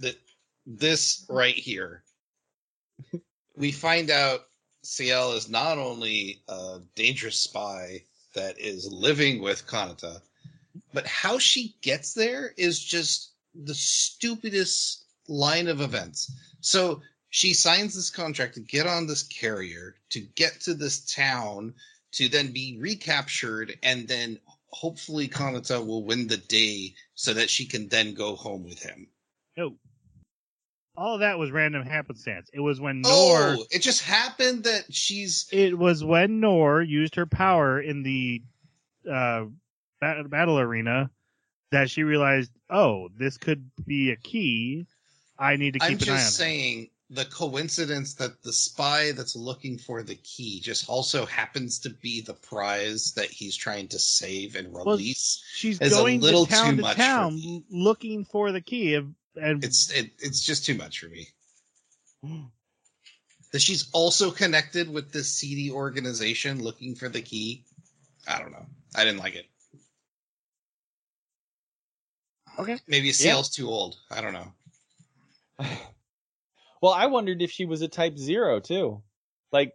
th- 0.00 0.18
this 0.66 1.24
right 1.28 1.54
here, 1.54 2.02
we 3.56 3.72
find 3.72 4.10
out 4.10 4.40
Ciel 4.82 5.32
is 5.32 5.48
not 5.48 5.78
only 5.78 6.42
a 6.48 6.80
dangerous 6.94 7.38
spy 7.38 8.02
that 8.34 8.58
is 8.58 8.90
living 8.92 9.40
with 9.40 9.66
Kanata, 9.66 10.20
but 10.92 11.06
how 11.06 11.38
she 11.38 11.74
gets 11.80 12.12
there 12.12 12.52
is 12.58 12.78
just 12.78 13.32
the 13.54 13.74
stupidest 13.74 15.04
line 15.28 15.68
of 15.68 15.80
events. 15.80 16.30
So 16.60 17.00
she 17.32 17.54
signs 17.54 17.94
this 17.94 18.10
contract 18.10 18.54
to 18.54 18.60
get 18.60 18.86
on 18.86 19.06
this 19.06 19.22
carrier, 19.22 19.96
to 20.10 20.20
get 20.20 20.60
to 20.60 20.74
this 20.74 21.00
town, 21.00 21.72
to 22.12 22.28
then 22.28 22.52
be 22.52 22.76
recaptured, 22.78 23.74
and 23.82 24.06
then 24.06 24.38
hopefully 24.68 25.28
Kanata 25.28 25.84
will 25.84 26.04
win 26.04 26.26
the 26.26 26.36
day 26.36 26.94
so 27.14 27.32
that 27.32 27.48
she 27.48 27.64
can 27.64 27.88
then 27.88 28.12
go 28.12 28.36
home 28.36 28.64
with 28.64 28.82
him. 28.82 29.08
no, 29.56 29.76
all 30.94 31.14
of 31.14 31.20
that 31.20 31.38
was 31.38 31.50
random 31.50 31.86
happenstance. 31.86 32.50
It 32.52 32.60
was 32.60 32.82
when 32.82 33.00
Noir. 33.00 33.56
Oh, 33.56 33.64
it 33.70 33.80
just 33.80 34.02
happened 34.02 34.64
that 34.64 34.92
she's 34.92 35.48
It 35.50 35.76
was 35.76 36.04
when 36.04 36.38
Noir 36.38 36.82
used 36.82 37.14
her 37.14 37.24
power 37.24 37.80
in 37.80 38.02
the 38.02 38.42
uh, 39.10 39.46
ba- 40.02 40.24
battle 40.28 40.58
arena 40.58 41.10
that 41.70 41.88
she 41.88 42.02
realized, 42.02 42.52
oh, 42.68 43.08
this 43.16 43.38
could 43.38 43.70
be 43.86 44.10
a 44.10 44.16
key. 44.16 44.86
I 45.38 45.56
need 45.56 45.72
to 45.72 45.78
keep 45.78 45.88
I'm 45.88 45.92
an 45.94 46.08
eye 46.10 46.12
on 46.12 46.18
just 46.18 46.28
it. 46.28 46.42
saying 46.42 46.88
the 47.12 47.24
coincidence 47.26 48.14
that 48.14 48.42
the 48.42 48.52
spy 48.52 49.12
that's 49.12 49.36
looking 49.36 49.76
for 49.76 50.02
the 50.02 50.14
key 50.14 50.60
just 50.60 50.88
also 50.88 51.26
happens 51.26 51.78
to 51.80 51.90
be 51.90 52.22
the 52.22 52.32
prize 52.32 53.12
that 53.12 53.30
he's 53.30 53.54
trying 53.54 53.86
to 53.88 53.98
save 53.98 54.56
and 54.56 54.72
Well, 54.72 54.86
release. 54.86 55.44
She's 55.52 55.78
is 55.80 55.92
a 55.92 55.96
going 55.96 56.20
little 56.20 56.46
to 56.46 56.50
town 56.50 56.70
too 56.70 56.76
to 56.76 56.82
much 56.82 56.96
for 56.96 57.02
town 57.02 57.34
me. 57.34 57.64
looking 57.70 58.24
for 58.24 58.50
the 58.50 58.62
key, 58.62 58.94
and 58.94 59.14
It's 59.62 59.90
it, 59.90 60.10
it's 60.20 60.40
just 60.40 60.64
too 60.64 60.74
much 60.74 61.00
for 61.00 61.08
me. 61.08 61.28
That 63.52 63.60
she's 63.60 63.90
also 63.92 64.30
connected 64.30 64.88
with 64.88 65.12
this 65.12 65.34
seedy 65.34 65.70
organization 65.70 66.62
looking 66.62 66.94
for 66.94 67.10
the 67.10 67.20
key. 67.20 67.66
I 68.26 68.38
don't 68.38 68.50
know. 68.50 68.64
I 68.96 69.04
didn't 69.04 69.18
like 69.18 69.34
it. 69.34 69.44
Okay. 72.58 72.78
Maybe 72.88 73.12
Ciel's 73.12 73.50
too 73.50 73.68
old. 73.68 73.96
I 74.10 74.22
don't 74.22 74.32
know. 74.32 74.52
well, 76.82 76.92
I 76.92 77.06
wondered 77.06 77.40
if 77.40 77.50
she 77.50 77.64
was 77.64 77.80
a 77.80 77.88
Type 77.88 78.18
Zero 78.18 78.60
too. 78.60 79.02
Like 79.52 79.72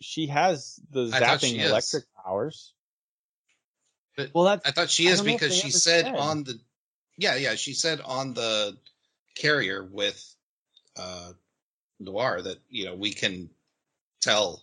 she 0.00 0.26
has 0.28 0.80
the 0.90 1.10
I 1.12 1.20
thought 1.20 1.40
she 1.42 1.58
zapping 1.58 1.60
is. 1.60 1.70
electric 1.70 2.04
powers. 2.24 2.72
But 4.16 4.30
well, 4.34 4.44
that's 4.44 4.66
I 4.68 4.72
thought 4.72 4.90
she 4.90 5.06
is 5.06 5.18
don't 5.18 5.26
know 5.26 5.34
if 5.34 5.40
because 5.40 5.54
she 5.56 5.70
said, 5.70 6.06
said. 6.06 6.16
on 6.16 6.42
the 6.44 6.58
yeah 7.18 7.36
yeah 7.36 7.54
she 7.54 7.74
said 7.74 8.00
on 8.00 8.34
the 8.34 8.76
carrier 9.36 9.84
with 9.84 10.34
uh 10.96 11.32
Noir 12.00 12.42
that 12.42 12.58
you 12.70 12.86
know 12.86 12.94
we 12.94 13.12
can 13.12 13.50
tell 14.20 14.62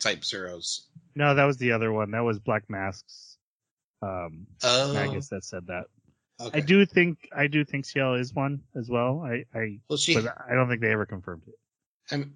type 0.00 0.24
zeros. 0.24 0.88
no, 1.14 1.34
that 1.34 1.44
was 1.44 1.58
the 1.58 1.72
other 1.72 1.92
one. 1.92 2.10
That 2.10 2.24
was 2.24 2.38
Black 2.38 2.64
Mask's 2.68 3.36
um, 4.02 4.46
Oh, 4.62 4.92
Magus 4.92 5.28
that 5.28 5.44
said 5.44 5.66
that. 5.68 5.84
Okay. 6.46 6.58
I 6.58 6.60
do 6.60 6.84
think 6.86 7.28
I 7.34 7.46
do 7.46 7.64
think 7.64 7.84
Ciel 7.84 8.14
is 8.14 8.34
one 8.34 8.60
as 8.76 8.88
well. 8.88 9.22
I 9.24 9.44
I 9.58 9.78
Well, 9.88 9.96
she. 9.96 10.14
but 10.14 10.26
I 10.48 10.54
don't 10.54 10.68
think 10.68 10.80
they 10.80 10.92
ever 10.92 11.06
confirmed 11.06 11.42
it. 11.46 11.54
I'm, 12.10 12.34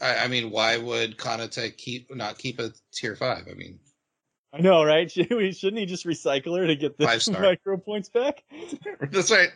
I, 0.00 0.16
I 0.18 0.28
mean, 0.28 0.50
why 0.50 0.76
would 0.76 1.16
Kanata 1.16 1.76
keep 1.76 2.14
not 2.14 2.38
keep 2.38 2.58
a 2.60 2.72
tier 2.92 3.16
five? 3.16 3.46
I 3.50 3.54
mean, 3.54 3.78
I 4.52 4.60
know, 4.60 4.84
right? 4.84 5.10
Should 5.10 5.30
we- 5.30 5.52
Shouldn't 5.52 5.80
he 5.80 5.86
just 5.86 6.04
recycle 6.06 6.58
her 6.58 6.66
to 6.66 6.76
get 6.76 6.98
the 6.98 7.06
micro 7.40 7.76
points 7.78 8.08
back? 8.08 8.44
that's 9.10 9.30
right. 9.30 9.50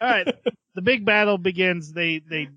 All 0.00 0.08
right, 0.10 0.26
the 0.74 0.82
big 0.82 1.04
battle 1.04 1.38
begins. 1.38 1.92
They 1.92 2.18
they 2.18 2.48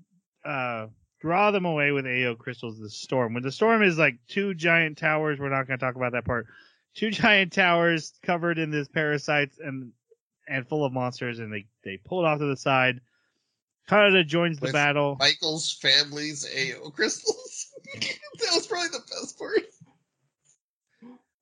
uh, 0.44 0.86
draw 1.20 1.50
them 1.50 1.64
away 1.64 1.92
with 1.92 2.06
AO 2.06 2.34
crystals. 2.34 2.78
The 2.78 2.90
storm. 2.90 3.34
When 3.34 3.42
the 3.42 3.52
storm 3.52 3.82
is 3.82 3.98
like 3.98 4.18
two 4.28 4.54
giant 4.54 4.98
towers. 4.98 5.38
We're 5.38 5.48
not 5.48 5.66
going 5.66 5.78
to 5.78 5.84
talk 5.84 5.94
about 5.96 6.12
that 6.12 6.24
part. 6.24 6.46
Two 6.94 7.10
giant 7.12 7.52
towers 7.52 8.12
covered 8.24 8.58
in 8.58 8.70
this 8.70 8.88
parasites 8.88 9.58
and 9.58 9.92
and 10.48 10.66
full 10.68 10.84
of 10.84 10.92
monsters, 10.92 11.38
and 11.38 11.52
they 11.52 11.66
they 11.84 11.98
pull 11.98 12.24
it 12.24 12.28
off 12.28 12.38
to 12.38 12.46
the 12.46 12.56
side. 12.56 13.00
Kanata 13.88 14.26
joins 14.26 14.58
the 14.58 14.66
With 14.66 14.72
battle. 14.74 15.16
Michael's 15.18 15.72
family's 15.72 16.46
AO 16.46 16.90
crystals. 16.90 17.68
that 17.94 18.50
was 18.54 18.66
probably 18.66 18.88
the 18.88 19.00
best 19.00 19.38
part. 19.38 19.60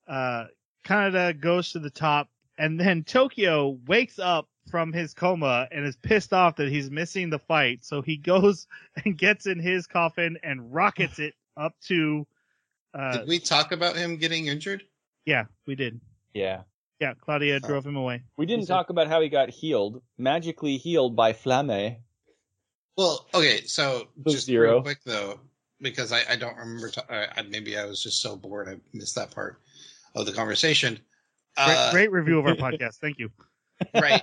uh, 0.07 0.45
Kanata 0.85 1.39
goes 1.39 1.73
to 1.73 1.81
the 1.81 1.91
top, 1.91 2.29
and 2.57 2.79
then 2.79 3.03
Tokio 3.03 3.79
wakes 3.87 4.19
up 4.19 4.49
from 4.71 4.93
his 4.93 5.15
coma 5.15 5.69
and 5.71 5.85
is 5.85 5.97
pissed 5.97 6.33
off 6.33 6.57
that 6.57 6.69
he's 6.69 6.91
missing 6.91 7.31
the 7.31 7.39
fight. 7.39 7.85
So 7.85 8.03
he 8.03 8.17
goes 8.17 8.67
and 9.05 9.17
gets 9.17 9.47
in 9.47 9.59
his 9.59 9.87
coffin 9.87 10.39
and 10.43 10.73
rockets 10.73 11.19
it 11.19 11.35
up 11.57 11.75
to. 11.87 12.27
Uh, 12.95 13.19
Did 13.19 13.29
we 13.29 13.39
talk 13.41 13.73
about 13.73 13.97
him 13.97 14.17
getting 14.17 14.47
injured? 14.47 14.83
yeah, 15.25 15.45
we 15.67 15.75
did. 15.75 16.01
Yeah. 16.33 16.63
Yeah, 17.01 17.13
Claudia 17.21 17.61
Oh. 17.63 17.67
drove 17.67 17.85
him 17.87 17.97
away. 17.97 18.23
We 18.37 18.47
didn't 18.47 18.61
He 18.61 18.67
said- 18.67 18.75
talk 18.75 18.91
about 18.91 19.09
how 19.09 19.21
he 19.21 19.29
got 19.29 19.51
healed, 19.51 20.03
magically 20.17 20.79
healed 20.79 21.15
by 21.17 21.33
Flamme. 21.33 21.99
Well, 22.97 23.29
okay, 23.35 23.63
so 23.67 24.09
Who's 24.25 24.35
just 24.35 24.47
zero? 24.47 24.73
real 24.75 24.83
quick 24.83 25.03
though, 25.05 25.41
because 25.81 26.13
I, 26.13 26.23
I 26.31 26.37
don't 26.37 26.57
remember. 26.57 26.89
T- 26.91 27.03
uh, 27.09 27.43
maybe 27.49 27.77
I 27.77 27.85
was 27.85 28.03
just 28.03 28.23
so 28.23 28.37
bored 28.37 28.69
I 28.69 28.77
missed 28.95 29.15
that 29.17 29.31
part 29.31 29.61
of 30.15 30.25
the 30.25 30.33
conversation. 30.33 30.95
Great, 31.57 31.77
Uh, 31.77 31.91
great 31.93 32.11
review 32.11 32.39
of 32.39 32.47
our 32.47 32.55
podcast. 32.57 32.97
Thank 32.97 33.19
you. 33.19 33.31
Right. 33.95 34.23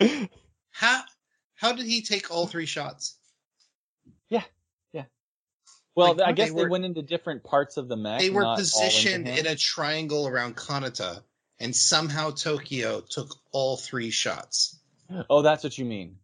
How 0.70 1.02
how 1.54 1.72
did 1.72 1.86
he 1.86 2.02
take 2.02 2.30
all 2.30 2.46
three 2.46 2.66
shots? 2.66 3.16
Well, 5.94 6.14
Like, 6.14 6.28
I 6.28 6.32
guess 6.32 6.52
they 6.52 6.62
they, 6.62 6.68
went 6.68 6.84
into 6.84 7.02
different 7.02 7.44
parts 7.44 7.76
of 7.76 7.88
the 7.88 7.96
mech. 7.96 8.20
They 8.20 8.30
were 8.30 8.42
not 8.42 8.58
positioned 8.58 9.26
him. 9.26 9.38
in 9.38 9.46
a 9.46 9.54
triangle 9.54 10.26
around 10.26 10.56
Kanata, 10.56 11.22
and 11.60 11.76
somehow 11.76 12.30
Tokio 12.30 13.02
took 13.08 13.34
all 13.52 13.76
three 13.76 14.10
shots. 14.10 14.78
Oh, 15.28 15.42
that's 15.42 15.62
what 15.62 15.76
you 15.76 15.84
mean. 15.84 16.16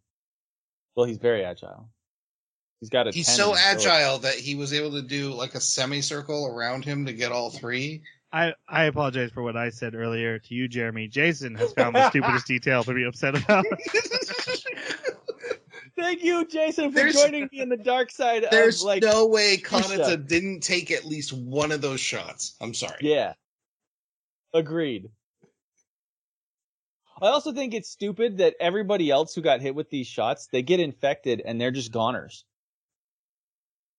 Well, 0.95 1.05
he's 1.05 1.17
very 1.17 1.45
agile. 1.45 1.89
He's 2.79 2.89
got 2.89 3.07
a. 3.07 3.11
He's 3.11 3.27
so 3.27 3.55
agile 3.55 4.19
that 4.19 4.35
he 4.35 4.55
was 4.55 4.73
able 4.73 4.91
to 4.91 5.01
do 5.01 5.33
like 5.33 5.53
a 5.53 5.61
semicircle 5.61 6.47
around 6.47 6.85
him 6.85 7.05
to 7.05 7.13
get 7.13 7.31
all 7.31 7.51
three. 7.51 8.01
I, 8.31 8.53
I 8.67 8.83
apologize 8.83 9.31
for 9.31 9.41
what 9.41 9.57
I 9.57 9.69
said 9.69 9.95
earlier 9.95 10.37
to 10.37 10.53
you, 10.53 10.67
Jeremy. 10.67 11.07
Jason 11.07 11.55
has 11.55 11.73
found 11.73 11.95
the 11.95 12.09
stupidest 12.09 12.45
detail 12.47 12.83
to 12.83 12.93
be 12.93 13.03
upset 13.03 13.35
about. 13.35 13.65
Thank 15.99 16.23
you, 16.23 16.45
Jason, 16.47 16.91
for 16.91 16.95
There's- 16.95 17.13
joining 17.15 17.49
me 17.51 17.59
in 17.59 17.69
the 17.69 17.77
dark 17.77 18.09
side 18.11 18.45
There's 18.49 18.81
of 18.81 18.85
like. 18.87 19.01
There's 19.01 19.13
no 19.13 19.27
way 19.27 19.57
Fuchsia. 19.57 19.97
Kanata 19.99 20.27
didn't 20.27 20.61
take 20.61 20.91
at 20.91 21.05
least 21.05 21.33
one 21.33 21.71
of 21.71 21.81
those 21.81 21.99
shots. 21.99 22.55
I'm 22.61 22.73
sorry. 22.73 22.99
Yeah. 23.01 23.33
Agreed. 24.53 25.09
I 27.21 27.27
also 27.27 27.51
think 27.51 27.73
it's 27.73 27.89
stupid 27.89 28.37
that 28.37 28.55
everybody 28.61 29.11
else 29.11 29.35
who 29.35 29.41
got 29.41 29.59
hit 29.59 29.75
with 29.75 29.89
these 29.89 30.07
shots, 30.07 30.47
they 30.51 30.61
get 30.61 30.79
infected 30.79 31.41
and 31.43 31.59
they're 31.59 31.71
just 31.71 31.91
goners. 31.91 32.45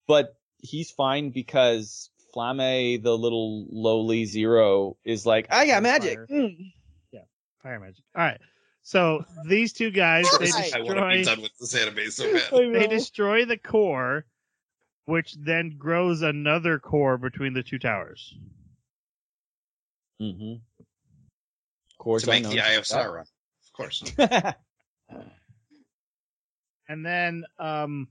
But 0.08 0.34
he's 0.58 0.90
fine 0.90 1.30
because 1.30 2.08
Flamme, 2.34 3.02
the 3.02 3.16
little 3.16 3.66
lowly 3.70 4.24
zero, 4.24 4.96
is 5.04 5.26
like, 5.26 5.48
I 5.50 5.66
got 5.66 5.82
magic. 5.82 6.16
Fire. 6.16 6.26
Mm. 6.30 6.72
Fire 7.62 7.78
magic. 7.78 8.02
All 8.16 8.24
right. 8.24 8.40
So 8.82 9.24
these 9.46 9.72
two 9.72 9.90
guys, 9.90 10.26
they 10.38 10.50
Right. 10.50 10.74
I 10.74 10.80
want 10.80 10.98
to 10.98 11.08
be 11.08 11.16
destroy, 11.18 11.24
done 11.24 11.42
with 11.42 11.58
this 11.58 11.74
anime 11.74 12.10
so 12.10 12.32
bad. 12.50 12.74
They 12.74 12.86
destroy 12.86 13.44
the 13.44 13.58
core, 13.58 14.24
which 15.04 15.34
then 15.34 15.76
grows 15.78 16.22
another 16.22 16.78
core 16.78 17.18
between 17.18 17.52
the 17.52 17.62
two 17.62 17.78
towers. 17.78 18.34
Mm-hmm. 20.20 20.54
Course 21.98 22.22
to 22.22 22.30
make 22.30 22.48
the 22.48 22.60
Eye 22.60 22.72
of 22.72 22.84
Sauron, 22.84 23.20
of 23.20 23.72
course. 23.72 24.02
And 26.90 27.06
then 27.06 27.44
um 27.60 28.08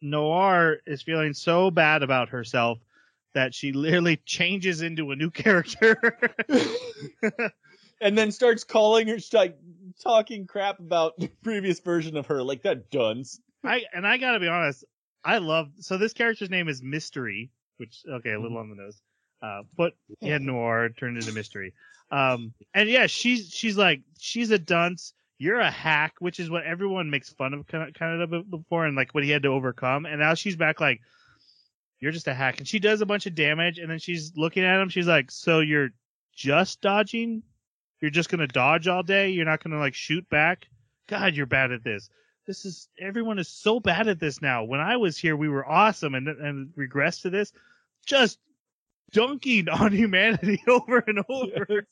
Noir 0.00 0.76
is 0.86 1.02
feeling 1.02 1.32
so 1.32 1.68
bad 1.68 2.04
about 2.04 2.28
herself 2.28 2.78
that 3.34 3.52
she 3.52 3.72
literally 3.72 4.16
changes 4.24 4.82
into 4.82 5.10
a 5.10 5.16
new 5.16 5.32
character. 5.32 6.16
And 8.00 8.16
then 8.16 8.32
starts 8.32 8.64
calling 8.64 9.08
her, 9.08 9.18
like, 9.32 9.58
talking 10.02 10.46
crap 10.46 10.80
about 10.80 11.18
the 11.18 11.28
previous 11.42 11.80
version 11.80 12.16
of 12.16 12.26
her, 12.26 12.42
like 12.42 12.62
that 12.62 12.90
dunce. 12.90 13.40
I 13.64 13.82
and 13.92 14.06
I 14.06 14.18
gotta 14.18 14.40
be 14.40 14.48
honest, 14.48 14.84
I 15.24 15.38
love 15.38 15.68
so 15.80 15.96
this 15.96 16.12
character's 16.12 16.50
name 16.50 16.68
is 16.68 16.82
Mystery, 16.82 17.50
which 17.78 18.02
okay, 18.08 18.32
a 18.32 18.40
little 18.40 18.58
on 18.58 18.68
the 18.70 18.76
nose. 18.76 19.00
Uh, 19.42 19.62
but 19.76 19.94
yeah, 20.20 20.38
Noir 20.38 20.90
turned 20.90 21.16
into 21.16 21.32
Mystery. 21.32 21.74
Um, 22.10 22.54
and 22.72 22.88
yeah, 22.88 23.06
she's 23.06 23.50
she's 23.50 23.76
like 23.76 24.02
she's 24.18 24.50
a 24.50 24.58
dunce. 24.58 25.14
You're 25.36 25.60
a 25.60 25.70
hack, 25.70 26.14
which 26.20 26.38
is 26.38 26.48
what 26.48 26.64
everyone 26.64 27.10
makes 27.10 27.30
fun 27.30 27.54
of 27.54 27.66
kind 27.66 27.88
of, 27.88 27.94
kind 27.94 28.22
of 28.22 28.50
before, 28.50 28.86
and 28.86 28.96
like 28.96 29.14
what 29.14 29.24
he 29.24 29.30
had 29.30 29.42
to 29.42 29.48
overcome. 29.48 30.06
And 30.06 30.20
now 30.20 30.34
she's 30.34 30.56
back 30.56 30.80
like, 30.80 31.00
you're 31.98 32.12
just 32.12 32.28
a 32.28 32.34
hack, 32.34 32.58
and 32.58 32.68
she 32.68 32.78
does 32.78 33.00
a 33.00 33.06
bunch 33.06 33.26
of 33.26 33.34
damage. 33.34 33.78
And 33.78 33.90
then 33.90 33.98
she's 33.98 34.32
looking 34.36 34.64
at 34.64 34.80
him. 34.80 34.88
She's 34.88 35.08
like, 35.08 35.30
so 35.30 35.60
you're 35.60 35.90
just 36.34 36.80
dodging? 36.80 37.42
You're 38.04 38.10
just 38.10 38.28
gonna 38.28 38.46
dodge 38.46 38.86
all 38.86 39.02
day? 39.02 39.30
You're 39.30 39.46
not 39.46 39.64
gonna 39.64 39.78
like 39.78 39.94
shoot 39.94 40.28
back? 40.28 40.66
God, 41.08 41.34
you're 41.34 41.46
bad 41.46 41.72
at 41.72 41.82
this 41.82 42.10
this 42.46 42.64
is 42.64 42.88
everyone 43.00 43.38
is 43.38 43.48
so 43.48 43.80
bad 43.80 44.08
at 44.08 44.20
this 44.20 44.42
now. 44.42 44.64
When 44.64 44.80
I 44.80 44.96
was 44.96 45.16
here, 45.16 45.36
we 45.36 45.48
were 45.48 45.66
awesome, 45.66 46.14
and 46.14 46.28
and 46.28 46.70
regress 46.76 47.22
to 47.22 47.30
this, 47.30 47.52
just 48.06 48.38
dunking 49.12 49.68
on 49.70 49.92
humanity 49.92 50.62
over 50.68 50.98
and 51.06 51.20
over. 51.28 51.86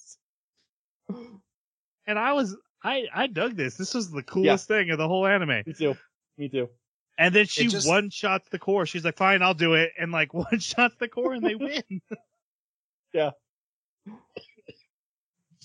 And 2.06 2.18
I 2.18 2.32
was, 2.32 2.56
I 2.82 3.06
I 3.14 3.26
dug 3.28 3.56
this. 3.56 3.76
This 3.76 3.94
was 3.94 4.10
the 4.10 4.22
coolest 4.22 4.68
thing 4.68 4.90
of 4.90 4.98
the 4.98 5.08
whole 5.08 5.26
anime. 5.26 5.62
Me 5.66 5.72
too. 5.72 5.96
Me 6.36 6.48
too. 6.48 6.68
And 7.18 7.34
then 7.34 7.46
she 7.46 7.68
just- 7.68 7.88
one 7.88 8.10
shots 8.10 8.48
the 8.50 8.58
core. 8.58 8.86
She's 8.86 9.04
like, 9.04 9.16
"Fine, 9.16 9.42
I'll 9.42 9.54
do 9.54 9.74
it," 9.74 9.92
and 9.98 10.12
like 10.12 10.34
one 10.34 10.58
shots 10.58 10.96
the 10.98 11.08
core, 11.08 11.32
and 11.32 11.42
they 11.42 11.54
win. 11.54 11.82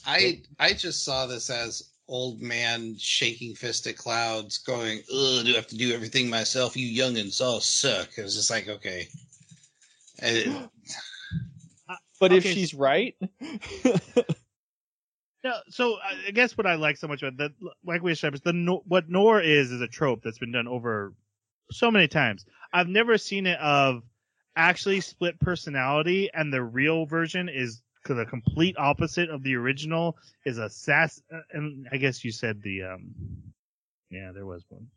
I 0.07 0.41
I 0.59 0.73
just 0.73 1.03
saw 1.03 1.27
this 1.27 1.49
as 1.49 1.91
old 2.07 2.41
man 2.41 2.95
shaking 2.97 3.53
fist 3.53 3.85
at 3.87 3.97
clouds, 3.97 4.57
going, 4.57 4.99
"Ugh, 5.13 5.45
do 5.45 5.51
I 5.51 5.55
have 5.55 5.67
to 5.67 5.77
do 5.77 5.93
everything 5.93 6.29
myself? 6.29 6.77
You 6.77 6.87
youngins 6.87 7.41
all 7.41 7.59
suck." 7.59 8.17
It 8.17 8.23
was 8.23 8.35
just 8.35 8.49
like, 8.49 8.69
okay. 8.69 9.07
And 10.19 10.69
But 12.19 12.33
if 12.33 12.43
she's 12.43 12.73
right, 12.73 13.15
No, 15.43 15.53
so 15.69 15.95
I 15.95 16.27
I 16.27 16.31
guess 16.31 16.57
what 16.57 16.67
I 16.67 16.75
like 16.75 16.97
so 16.97 17.07
much 17.07 17.21
about 17.21 17.37
that, 17.37 17.51
like 17.85 18.01
we 18.01 18.11
established, 18.11 18.43
the 18.43 18.79
what 18.85 19.09
Noir 19.09 19.39
is 19.39 19.71
is 19.71 19.81
a 19.81 19.87
trope 19.87 20.21
that's 20.23 20.39
been 20.39 20.51
done 20.51 20.67
over 20.67 21.13
so 21.71 21.91
many 21.91 22.07
times. 22.07 22.45
I've 22.73 22.89
never 22.89 23.17
seen 23.17 23.45
it 23.47 23.59
of 23.59 24.03
actually 24.55 24.99
split 24.99 25.39
personality, 25.39 26.29
and 26.33 26.51
the 26.51 26.63
real 26.63 27.05
version 27.05 27.49
is 27.49 27.81
the 28.13 28.25
complete 28.25 28.75
opposite 28.77 29.29
of 29.29 29.43
the 29.43 29.55
original. 29.55 30.17
Is 30.45 30.57
a 30.57 30.69
sass, 30.69 31.21
uh, 31.33 31.39
and 31.51 31.87
I 31.91 31.97
guess 31.97 32.23
you 32.23 32.31
said 32.31 32.61
the 32.61 32.83
um, 32.83 33.13
yeah, 34.09 34.31
there 34.33 34.45
was 34.45 34.63
one, 34.69 34.87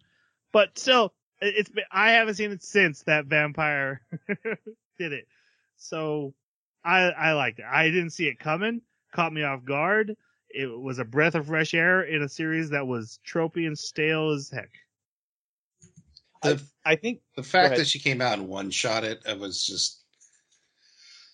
but 0.52 0.78
still, 0.78 1.12
it- 1.40 1.54
it's 1.56 1.70
been, 1.70 1.84
I 1.90 2.12
haven't 2.12 2.34
seen 2.34 2.52
it 2.52 2.62
since 2.62 3.02
that 3.04 3.26
vampire 3.26 4.02
did 4.98 5.12
it. 5.12 5.26
So 5.76 6.34
I 6.84 7.10
I 7.10 7.32
liked 7.32 7.58
it. 7.58 7.64
I 7.70 7.88
didn't 7.90 8.10
see 8.10 8.26
it 8.28 8.38
coming. 8.38 8.82
Caught 9.12 9.32
me 9.32 9.42
off 9.42 9.64
guard. 9.64 10.16
It 10.50 10.66
was 10.66 10.98
a 10.98 11.04
breath 11.04 11.34
of 11.36 11.46
fresh 11.46 11.74
air 11.74 12.02
in 12.02 12.22
a 12.22 12.28
series 12.28 12.70
that 12.70 12.86
was 12.86 13.20
tropey 13.26 13.66
and 13.66 13.78
stale 13.78 14.30
as 14.30 14.50
heck. 14.50 14.70
the 16.42 16.60
I 16.84 16.96
think 16.96 17.20
the 17.36 17.42
fact 17.42 17.76
that 17.76 17.86
she 17.86 17.98
came 17.98 18.20
out 18.20 18.38
and 18.38 18.48
one 18.48 18.70
shot 18.70 19.04
it, 19.04 19.20
it 19.26 19.38
was 19.38 19.64
just 19.64 19.99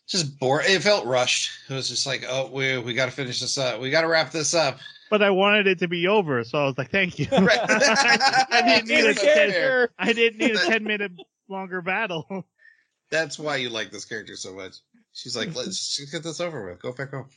just 0.06 0.38
bored. 0.38 0.64
It 0.66 0.82
felt 0.82 1.04
rushed. 1.06 1.50
It 1.68 1.74
was 1.74 1.88
just 1.88 2.06
like, 2.06 2.24
oh, 2.28 2.50
we 2.52 2.78
we 2.78 2.94
got 2.94 3.06
to 3.06 3.10
finish 3.10 3.40
this 3.40 3.58
up. 3.58 3.80
We 3.80 3.90
got 3.90 4.02
to 4.02 4.08
wrap 4.08 4.30
this 4.30 4.54
up. 4.54 4.78
But 5.10 5.22
I 5.22 5.30
wanted 5.30 5.66
it 5.68 5.78
to 5.80 5.88
be 5.88 6.08
over, 6.08 6.42
so 6.42 6.58
I 6.58 6.64
was 6.64 6.78
like, 6.78 6.90
"Thank 6.90 7.18
you." 7.18 7.28
Right. 7.30 7.58
I 7.68 8.62
didn't 8.66 8.88
need 8.88 9.04
a 9.04 9.14
That's 9.14 9.22
ten. 9.22 9.88
I 9.98 10.12
didn't 10.12 10.38
need 10.38 10.56
a 10.56 10.66
ten 10.66 10.82
minute 10.84 11.12
longer 11.48 11.80
battle. 11.80 12.46
That's 13.10 13.38
why 13.38 13.56
you 13.56 13.68
like 13.68 13.92
this 13.92 14.04
character 14.04 14.34
so 14.34 14.52
much. 14.52 14.78
She's 15.12 15.36
like, 15.36 15.54
let's 15.54 15.96
just 15.96 16.12
get 16.12 16.24
this 16.24 16.40
over 16.40 16.68
with. 16.68 16.82
Go 16.82 16.92
back 16.92 17.10
home. 17.10 17.28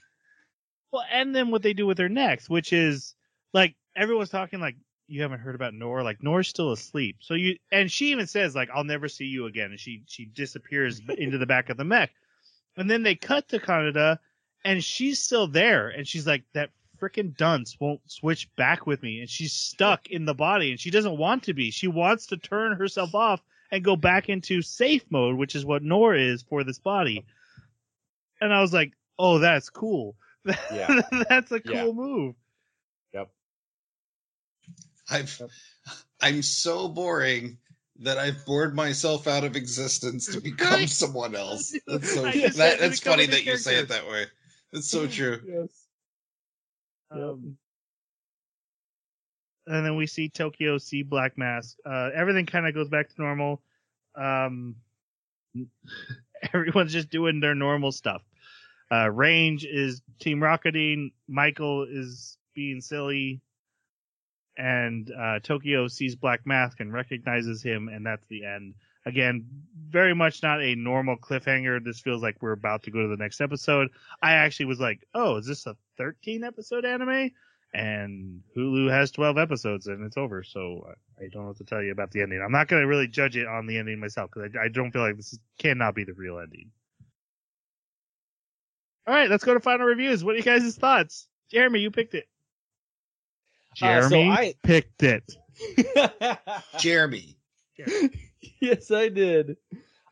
Well, 0.92 1.04
and 1.12 1.36
then 1.36 1.52
what 1.52 1.62
they 1.62 1.74
do 1.74 1.86
with 1.86 2.00
her 2.00 2.10
next, 2.10 2.50
which 2.50 2.74
is 2.74 3.14
like 3.54 3.76
everyone's 3.96 4.32
talking 4.32 4.60
like 4.60 4.76
you 5.08 5.22
haven't 5.22 5.40
heard 5.40 5.56
about 5.56 5.74
Noir, 5.74 6.04
like 6.04 6.24
Noir's 6.24 6.48
still 6.48 6.72
asleep. 6.72 7.18
So 7.22 7.36
you 7.36 7.58
and 7.72 7.92
she 7.92 8.12
even 8.12 8.26
says 8.26 8.56
like 8.56 8.70
I'll 8.74 8.84
never 8.84 9.08
see 9.08 9.26
you 9.26 9.46
again, 9.46 9.72
and 9.72 9.80
she 9.80 10.04
she 10.08 10.26
disappears 10.26 11.02
into 11.18 11.38
the 11.38 11.46
back 11.46 11.70
of 11.70 11.78
the 11.78 11.84
mech, 11.84 12.12
and 12.80 12.90
then 12.90 13.04
they 13.04 13.14
cut 13.16 13.50
to 13.50 13.60
Kanata, 13.60 14.18
and 14.64 14.84
she's 14.84 15.20
still 15.20 15.48
there, 15.48 15.90
and 15.90 16.08
she's 16.08 16.26
like 16.26 16.44
that 16.54 16.70
freaking 17.00 17.36
dunce 17.38 17.78
won't 17.80 18.02
switch 18.08 18.54
back 18.56 18.88
with 18.88 19.02
me, 19.04 19.20
and 19.20 19.30
she's 19.30 19.54
stuck 19.54 20.08
in 20.08 20.26
the 20.26 20.34
body, 20.34 20.72
and 20.72 20.80
she 20.80 20.90
doesn't 20.90 21.18
want 21.18 21.44
to 21.44 21.54
be. 21.54 21.72
She 21.72 21.88
wants 21.88 22.26
to 22.28 22.38
turn 22.38 22.76
herself 22.76 23.14
off 23.16 23.42
and 23.72 23.84
go 23.84 23.96
back 23.96 24.30
into 24.30 24.62
safe 24.62 25.04
mode, 25.10 25.38
which 25.38 25.56
is 25.56 25.66
what 25.66 25.84
Noir 25.84 26.16
is 26.16 26.42
for 26.42 26.64
this 26.64 26.80
body. 26.80 27.26
And 28.42 28.54
I 28.54 28.62
was 28.62 28.74
like, 28.74 28.94
oh, 29.18 29.38
that's 29.40 29.70
cool. 29.70 30.16
Yeah. 30.74 31.02
That's 31.30 31.52
a 31.52 31.60
cool 31.60 31.74
Yeah. 31.76 31.92
move. 31.92 32.36
Yep. 33.14 33.30
I've 35.10 35.42
I'm 36.22 36.42
so 36.42 36.88
boring 36.88 37.58
that 38.02 38.18
I've 38.18 38.46
bored 38.46 38.74
myself 38.76 39.28
out 39.28 39.44
of 39.44 39.56
existence 39.56 40.26
to 40.28 40.40
become 40.42 40.74
Right. 40.74 40.90
someone 40.90 41.36
else. 41.36 41.76
That's 41.88 42.14
so 42.14 42.24
that, 42.24 42.78
that's 42.80 43.00
funny 43.00 43.26
new 43.26 43.32
that 43.34 43.46
you 43.46 43.58
say 43.58 43.76
it 43.78 43.90
that 43.90 44.08
way. 44.08 44.26
It's 44.72 44.88
so 44.90 45.06
true. 45.18 45.40
yes. 45.46 45.86
Um, 47.12 47.58
and 49.68 49.86
then 49.86 49.96
we 49.96 50.08
see 50.08 50.30
Tokio 50.30 50.78
see 50.78 51.04
Black 51.04 51.38
Mask. 51.38 51.78
Uh, 51.86 52.10
everything 52.16 52.46
kind 52.46 52.68
of 52.68 52.74
goes 52.74 52.88
back 52.90 53.10
to 53.10 53.22
normal. 53.22 53.62
Um, 54.16 54.76
everyone's 56.54 56.94
just 56.94 57.10
doing 57.10 57.40
their 57.40 57.56
normal 57.56 57.92
stuff. 57.92 58.22
Uh, 58.92 59.10
Range 59.10 59.66
is 59.66 60.02
Team 60.20 60.42
Rocketing. 60.42 61.12
Michael 61.28 61.84
is 61.84 62.38
being 62.56 62.82
silly. 62.82 63.42
And 64.60 65.10
uh, 65.18 65.40
Tokio 65.40 65.88
sees 65.88 66.18
Black 66.18 66.46
Mask 66.46 66.82
and 66.82 66.92
recognizes 66.92 67.64
him, 67.64 67.88
and 67.88 68.06
that's 68.06 68.26
the 68.28 68.44
end. 68.44 68.76
Again, 69.06 69.46
very 69.88 70.14
much 70.14 70.44
not 70.44 70.62
a 70.62 70.76
normal 70.76 71.16
cliffhanger. 71.16 71.82
This 71.82 72.02
feels 72.02 72.22
like 72.22 72.36
we're 72.42 72.52
about 72.52 72.84
to 72.84 72.92
go 72.92 73.02
to 73.02 73.08
the 73.08 73.16
next 73.16 73.40
episode. 73.40 73.88
I 74.22 74.34
actually 74.34 74.66
was 74.66 74.82
like, 74.82 75.08
oh, 75.16 75.38
is 75.38 75.46
this 75.46 75.66
a 75.66 75.78
13 75.98 76.44
episode 76.44 76.84
anime? 76.84 77.32
And 77.74 78.42
Hulu 78.58 78.92
has 78.92 79.12
12 79.12 79.38
episodes 79.38 79.88
and 79.88 80.04
it's 80.04 80.18
over. 80.18 80.44
So 80.44 80.86
I 81.18 81.30
don't 81.32 81.44
know 81.44 81.48
what 81.48 81.58
to 81.58 81.64
tell 81.64 81.82
you 81.82 81.94
about 81.94 82.12
the 82.12 82.22
ending. 82.22 82.42
I'm 82.44 82.52
not 82.52 82.68
going 82.68 82.82
to 82.82 82.88
really 82.88 83.08
judge 83.08 83.38
it 83.38 83.48
on 83.48 83.66
the 83.66 83.78
ending 83.78 84.02
myself 84.02 84.32
because 84.34 84.52
I, 84.60 84.66
I, 84.66 84.68
don't 84.68 84.92
feel 84.92 85.04
like 85.04 85.16
this 85.16 85.32
is, 85.32 85.40
cannot 85.58 85.96
be 85.96 86.04
the 86.04 86.14
real 86.14 86.40
ending. 86.40 86.72
All 89.08 89.14
right, 89.14 89.30
let's 89.30 89.46
go 89.46 89.54
to 89.54 89.60
final 89.62 89.86
reviews. 89.86 90.24
What 90.24 90.36
are 90.36 90.40
you 90.40 90.44
guys' 90.44 90.76
thoughts? 90.76 91.28
Jeremy, 91.50 91.80
you 91.80 91.92
picked 91.92 92.16
it. 92.16 92.28
Jeremy 93.80 94.30
uh, 94.30 94.36
so 94.36 94.42
I... 94.42 94.54
picked 94.64 95.04
it. 95.04 95.36
Jeremy. 96.80 97.38
yes, 98.62 98.92
I 98.92 99.10
did. 99.10 99.58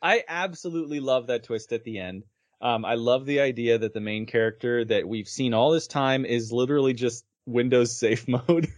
I 0.02 0.23
absolutely 0.27 0.99
love 0.99 1.27
that 1.27 1.44
twist 1.44 1.73
at 1.73 1.84
the 1.84 1.99
end. 1.99 2.23
Um, 2.61 2.85
I 2.85 2.95
love 2.95 3.26
the 3.26 3.41
idea 3.41 3.77
that 3.77 3.94
the 3.94 3.99
main 3.99 4.26
character 4.26 4.84
that 4.85 5.07
we've 5.07 5.27
seen 5.27 5.53
all 5.53 5.72
this 5.72 5.88
time 5.88 6.26
is 6.26 6.52
literally 6.52 6.94
just 6.94 7.26
Windows 7.45 7.95
safe 7.95 8.27
mode. 8.27 8.72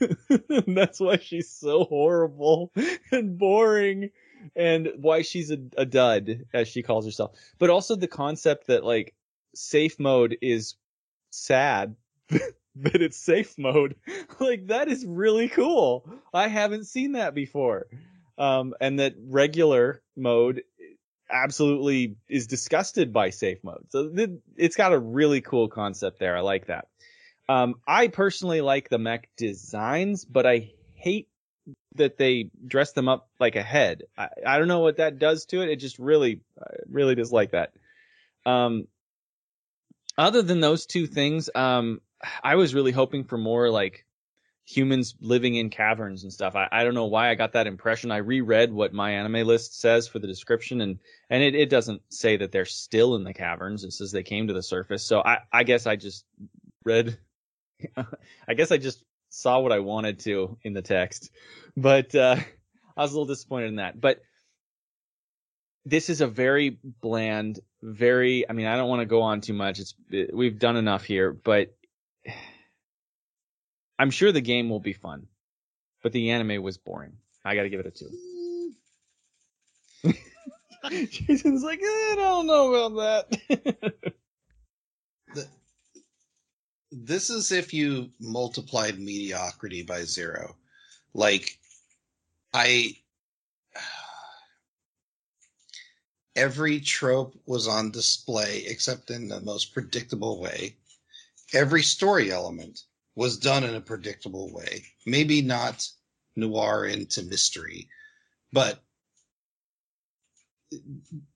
that's 0.68 1.00
why 1.00 1.18
she's 1.18 1.50
so 1.50 1.86
horrible 1.86 2.72
and 3.12 3.38
boring 3.38 4.10
and 4.56 4.90
why 4.98 5.22
she's 5.22 5.52
a, 5.52 5.58
a 5.78 5.86
dud, 5.86 6.46
as 6.54 6.68
she 6.68 6.84
calls 6.84 7.06
herself. 7.06 7.38
But 7.58 7.70
also 7.70 7.96
the 7.96 8.08
concept 8.08 8.68
that 8.68 8.84
like 8.84 9.14
safe 9.56 10.00
mode 10.00 10.38
is 10.42 10.76
sad 11.32 11.96
that 12.84 13.02
it's 13.02 13.18
safe 13.18 13.58
mode. 13.58 13.96
like 14.40 14.68
that 14.68 14.88
is 14.88 15.06
really 15.06 15.50
cool. 15.50 16.08
I 16.34 16.48
haven't 16.48 16.86
seen 16.86 17.14
that 17.14 17.36
before. 17.36 17.88
Um, 18.38 18.74
and 18.80 19.00
that 19.00 19.16
regular 19.28 20.02
mode 20.16 20.64
absolutely 21.30 22.16
is 22.30 22.48
disgusted 22.48 23.12
by 23.12 23.30
safe 23.32 23.64
mode. 23.64 23.86
So 23.90 24.10
th- 24.10 24.40
it's 24.56 24.78
got 24.78 24.94
a 24.94 25.00
really 25.00 25.42
cool 25.42 25.68
concept 25.68 26.20
there. 26.20 26.38
I 26.38 26.40
like 26.40 26.68
that. 26.68 26.88
Um, 27.50 27.76
I 27.88 28.08
personally 28.08 28.62
like 28.62 28.90
the 28.90 28.98
mech 28.98 29.30
designs, 29.36 30.24
but 30.24 30.46
I 30.46 30.72
hate 30.94 31.28
that 31.96 32.18
they 32.18 32.50
dress 32.66 32.94
them 32.94 33.10
up 33.10 33.30
like 33.40 33.56
a 33.56 33.64
head. 33.64 34.04
I, 34.18 34.30
I 34.46 34.58
don't 34.58 34.68
know 34.68 34.80
what 34.80 34.98
that 34.98 35.20
does 35.20 35.46
to 35.48 35.62
it. 35.62 35.70
It 35.70 35.78
just 35.78 36.00
really, 36.00 36.42
really 36.90 37.16
dislike 37.16 37.52
that. 37.52 37.74
Um, 38.46 38.88
other 40.18 40.42
than 40.42 40.60
those 40.60 40.86
two 40.86 41.08
things, 41.08 41.50
um, 41.56 42.02
I 42.44 42.56
was 42.56 42.74
really 42.74 42.92
hoping 42.92 43.24
for 43.24 43.38
more 43.38 43.70
like 43.70 44.06
humans 44.70 45.16
living 45.20 45.56
in 45.56 45.70
caverns 45.70 46.24
and 46.24 46.32
stuff. 46.32 46.56
I, 46.56 46.68
I 46.72 46.84
don't 46.84 46.94
know 46.94 47.06
why 47.06 47.30
I 47.30 47.36
got 47.36 47.54
that 47.54 47.66
impression. 47.66 48.12
I 48.12 48.18
reread 48.18 48.72
what 48.72 48.94
MyAnimeList 48.94 49.74
says 49.74 50.08
for 50.08 50.20
the 50.20 50.28
description 50.28 50.82
and, 50.82 51.00
and 51.30 51.42
it, 51.42 51.56
it 51.56 51.70
doesn't 51.72 52.02
say 52.10 52.38
that 52.38 52.52
they're 52.52 52.66
still 52.66 53.16
in 53.16 53.24
the 53.24 53.34
caverns. 53.34 53.84
It 53.84 53.94
says 53.94 54.12
they 54.12 54.22
came 54.22 54.48
to 54.48 54.54
the 54.54 54.62
surface. 54.62 55.04
So 55.04 55.22
I, 55.22 55.40
I 55.52 55.64
guess 55.64 55.88
I 55.88 55.96
just 55.96 56.24
read, 56.84 57.18
I 58.48 58.54
guess 58.54 58.72
I 58.72 58.78
just 58.78 59.04
saw 59.30 59.60
what 59.60 59.72
I 59.72 59.80
wanted 59.80 60.20
to 60.20 60.58
in 60.64 60.74
the 60.74 60.84
text, 60.84 61.32
but, 61.76 62.14
uh, 62.14 62.36
I 62.98 63.02
was 63.02 63.12
a 63.12 63.16
little 63.16 63.34
disappointed 63.34 63.68
in 63.68 63.76
that, 63.78 64.00
but 64.00 64.22
this 65.86 66.10
is 66.10 66.22
a 66.22 66.28
very 66.28 66.78
bland, 67.02 67.60
very, 67.82 68.48
I 68.48 68.54
mean, 68.54 68.66
I 68.68 68.76
don't 68.76 68.90
want 68.90 69.00
to 69.00 69.06
go 69.06 69.22
on 69.22 69.40
too 69.42 69.54
much. 69.54 69.80
It's, 69.80 69.96
it, 70.12 70.36
we've 70.36 70.60
done 70.60 70.76
enough 70.76 71.06
here, 71.06 71.32
but 71.32 71.74
I'm 74.00 74.12
sure 74.12 74.32
the 74.32 74.40
game 74.40 74.70
will 74.70 74.80
be 74.80 74.94
fun, 74.94 75.28
but 76.02 76.14
the 76.14 76.32
anime 76.32 76.64
was 76.64 76.78
boring. 76.78 77.18
I 77.44 77.54
got 77.56 77.64
to 77.64 77.70
give 77.70 77.82
it 77.82 77.86
a 77.86 77.92
two. 77.92 78.10
Jason's 81.10 81.64
like, 81.64 81.82
eh, 81.82 81.84
I 81.84 82.16
don't 82.16 82.48
know 82.48 82.74
about 82.74 83.30
that. 83.30 84.14
the, 85.36 85.48
this 86.94 87.30
is 87.30 87.52
if 87.52 87.74
you 87.74 88.10
multiplied 88.22 88.98
mediocrity 89.00 89.84
by 89.84 90.04
zero. 90.04 90.56
Like, 91.14 91.60
I. 92.54 92.96
Every 96.36 96.80
trope 96.80 97.38
was 97.48 97.68
on 97.68 97.92
display 97.92 98.64
except 98.66 99.10
in 99.12 99.28
the 99.28 99.42
most 99.42 99.74
predictable 99.74 100.40
way. 100.40 100.78
Every 101.54 101.84
story 101.84 102.32
element 102.32 102.84
was 103.20 103.38
done 103.38 103.66
in 103.66 103.76
a 103.76 103.82
predictable 103.82 104.50
way. 104.54 104.86
Maybe 105.06 105.42
not 105.42 105.86
noir 106.38 106.86
into 106.86 107.22
mystery, 107.24 107.90
but 108.54 108.80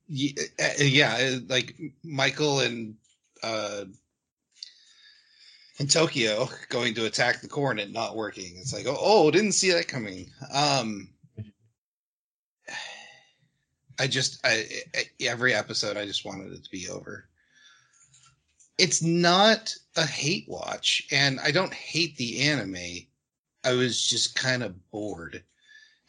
yeah, 0.07 1.39
like 1.49 1.75
Michael 2.01 2.61
and 2.61 2.95
uh, 3.43 3.83
in 5.77 5.87
Tokio 5.87 6.47
going 6.69 6.93
to 6.93 7.05
attack 7.05 7.41
the 7.41 7.49
and 7.79 7.91
not 7.91 8.15
working. 8.15 8.53
It's 8.59 8.73
like, 8.73 8.85
oh, 8.87 8.97
oh 8.97 9.29
didn't 9.29 9.51
see 9.51 9.71
that 9.73 9.89
coming. 9.89 10.31
Um, 10.53 11.09
I 13.99 14.07
just, 14.07 14.39
I, 14.45 14.67
every 15.19 15.53
episode, 15.53 15.97
I 15.97 16.05
just 16.05 16.23
wanted 16.23 16.53
it 16.53 16.63
to 16.63 16.71
be 16.71 16.87
over 16.87 17.27
it's 18.77 19.01
not 19.01 19.75
a 19.95 20.05
hate 20.05 20.45
watch, 20.47 21.03
and 21.11 21.39
I 21.39 21.51
don't 21.51 21.73
hate 21.73 22.17
the 22.17 22.41
anime. 22.41 23.07
I 23.63 23.73
was 23.73 24.01
just 24.01 24.35
kind 24.35 24.63
of 24.63 24.91
bored, 24.91 25.43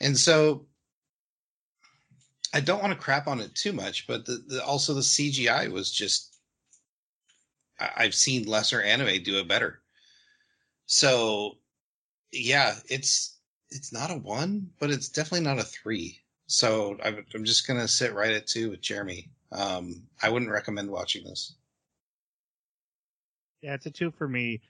and 0.00 0.16
so 0.16 0.66
I 2.52 2.60
don't 2.60 2.80
want 2.80 2.92
to 2.92 2.98
crap 2.98 3.26
on 3.26 3.40
it 3.40 3.54
too 3.54 3.72
much. 3.72 4.06
But 4.06 4.26
the, 4.26 4.42
the 4.46 4.64
also 4.64 4.94
the 4.94 5.00
CGI 5.00 5.70
was 5.70 5.90
just 5.90 6.36
I, 7.78 7.90
I've 7.96 8.14
seen 8.14 8.44
lesser 8.46 8.80
anime 8.80 9.22
do 9.22 9.38
it 9.38 9.48
better. 9.48 9.80
So 10.86 11.58
yeah, 12.32 12.74
it's 12.88 13.38
it's 13.70 13.92
not 13.92 14.10
a 14.10 14.16
one, 14.16 14.70
but 14.78 14.90
it's 14.90 15.08
definitely 15.08 15.46
not 15.46 15.58
a 15.58 15.64
three. 15.64 16.20
So 16.46 16.96
I'm, 17.02 17.24
I'm 17.34 17.44
just 17.44 17.66
gonna 17.66 17.88
sit 17.88 18.14
right 18.14 18.32
at 18.32 18.46
two 18.46 18.70
with 18.70 18.80
Jeremy. 18.80 19.30
Um, 19.52 20.04
I 20.22 20.30
wouldn't 20.30 20.50
recommend 20.50 20.90
watching 20.90 21.24
this. 21.24 21.54
Yeah, 23.64 23.74
it's 23.74 23.86
a 23.86 23.90
two 23.90 24.10
for 24.10 24.28
me. 24.28 24.60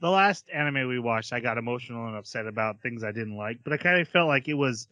The 0.00 0.08
last 0.08 0.48
anime 0.54 0.88
we 0.88 1.00
watched, 1.00 1.32
I 1.32 1.40
got 1.40 1.58
emotional 1.58 2.06
and 2.06 2.16
upset 2.16 2.46
about 2.46 2.80
things 2.80 3.02
I 3.02 3.10
didn't 3.10 3.36
like, 3.36 3.58
but 3.64 3.72
I 3.72 3.76
kind 3.76 4.00
of 4.00 4.06
felt 4.06 4.28
like 4.28 4.46
it 4.46 4.54
was. 4.54 4.86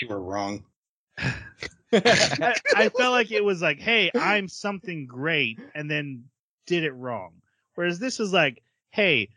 You 0.00 0.08
were 0.08 0.20
wrong. 0.20 0.64
I, 1.92 2.54
I 2.74 2.88
felt 2.88 3.12
like 3.12 3.30
it 3.30 3.44
was 3.44 3.62
like, 3.62 3.78
hey, 3.78 4.10
I'm 4.12 4.48
something 4.48 5.06
great, 5.06 5.60
and 5.74 5.88
then 5.88 6.24
did 6.66 6.82
it 6.82 6.90
wrong. 6.90 7.34
Whereas 7.76 8.00
this 8.00 8.18
is 8.18 8.32
like, 8.32 8.60
hey, 8.90 9.28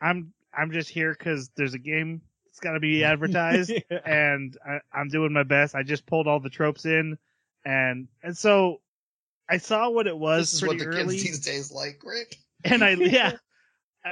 I'm 0.00 0.32
I'm 0.52 0.72
just 0.72 0.90
here 0.90 1.14
because 1.16 1.50
there's 1.56 1.74
a 1.74 1.78
game 1.78 2.20
that's 2.46 2.58
got 2.58 2.72
to 2.72 2.80
be 2.80 3.04
advertised, 3.12 3.70
yeah. 3.70 3.98
and 4.04 4.58
I, 4.66 4.80
I'm 4.92 5.08
doing 5.08 5.32
my 5.32 5.44
best. 5.44 5.76
I 5.76 5.84
just 5.84 6.04
pulled 6.04 6.26
all 6.26 6.40
the 6.40 6.50
tropes 6.50 6.84
in, 6.84 7.16
and 7.64 8.08
and 8.24 8.36
so 8.36 8.80
I 9.48 9.58
saw 9.58 9.88
what 9.88 10.08
it 10.08 10.18
was. 10.18 10.50
This 10.50 10.62
is 10.62 10.66
what 10.66 10.78
the 10.78 10.86
early. 10.86 11.16
kids 11.16 11.22
these 11.22 11.40
days 11.40 11.70
like, 11.70 12.02
Rick 12.04 12.38
and 12.70 12.84
I 12.84 12.90
yeah, 12.98 13.32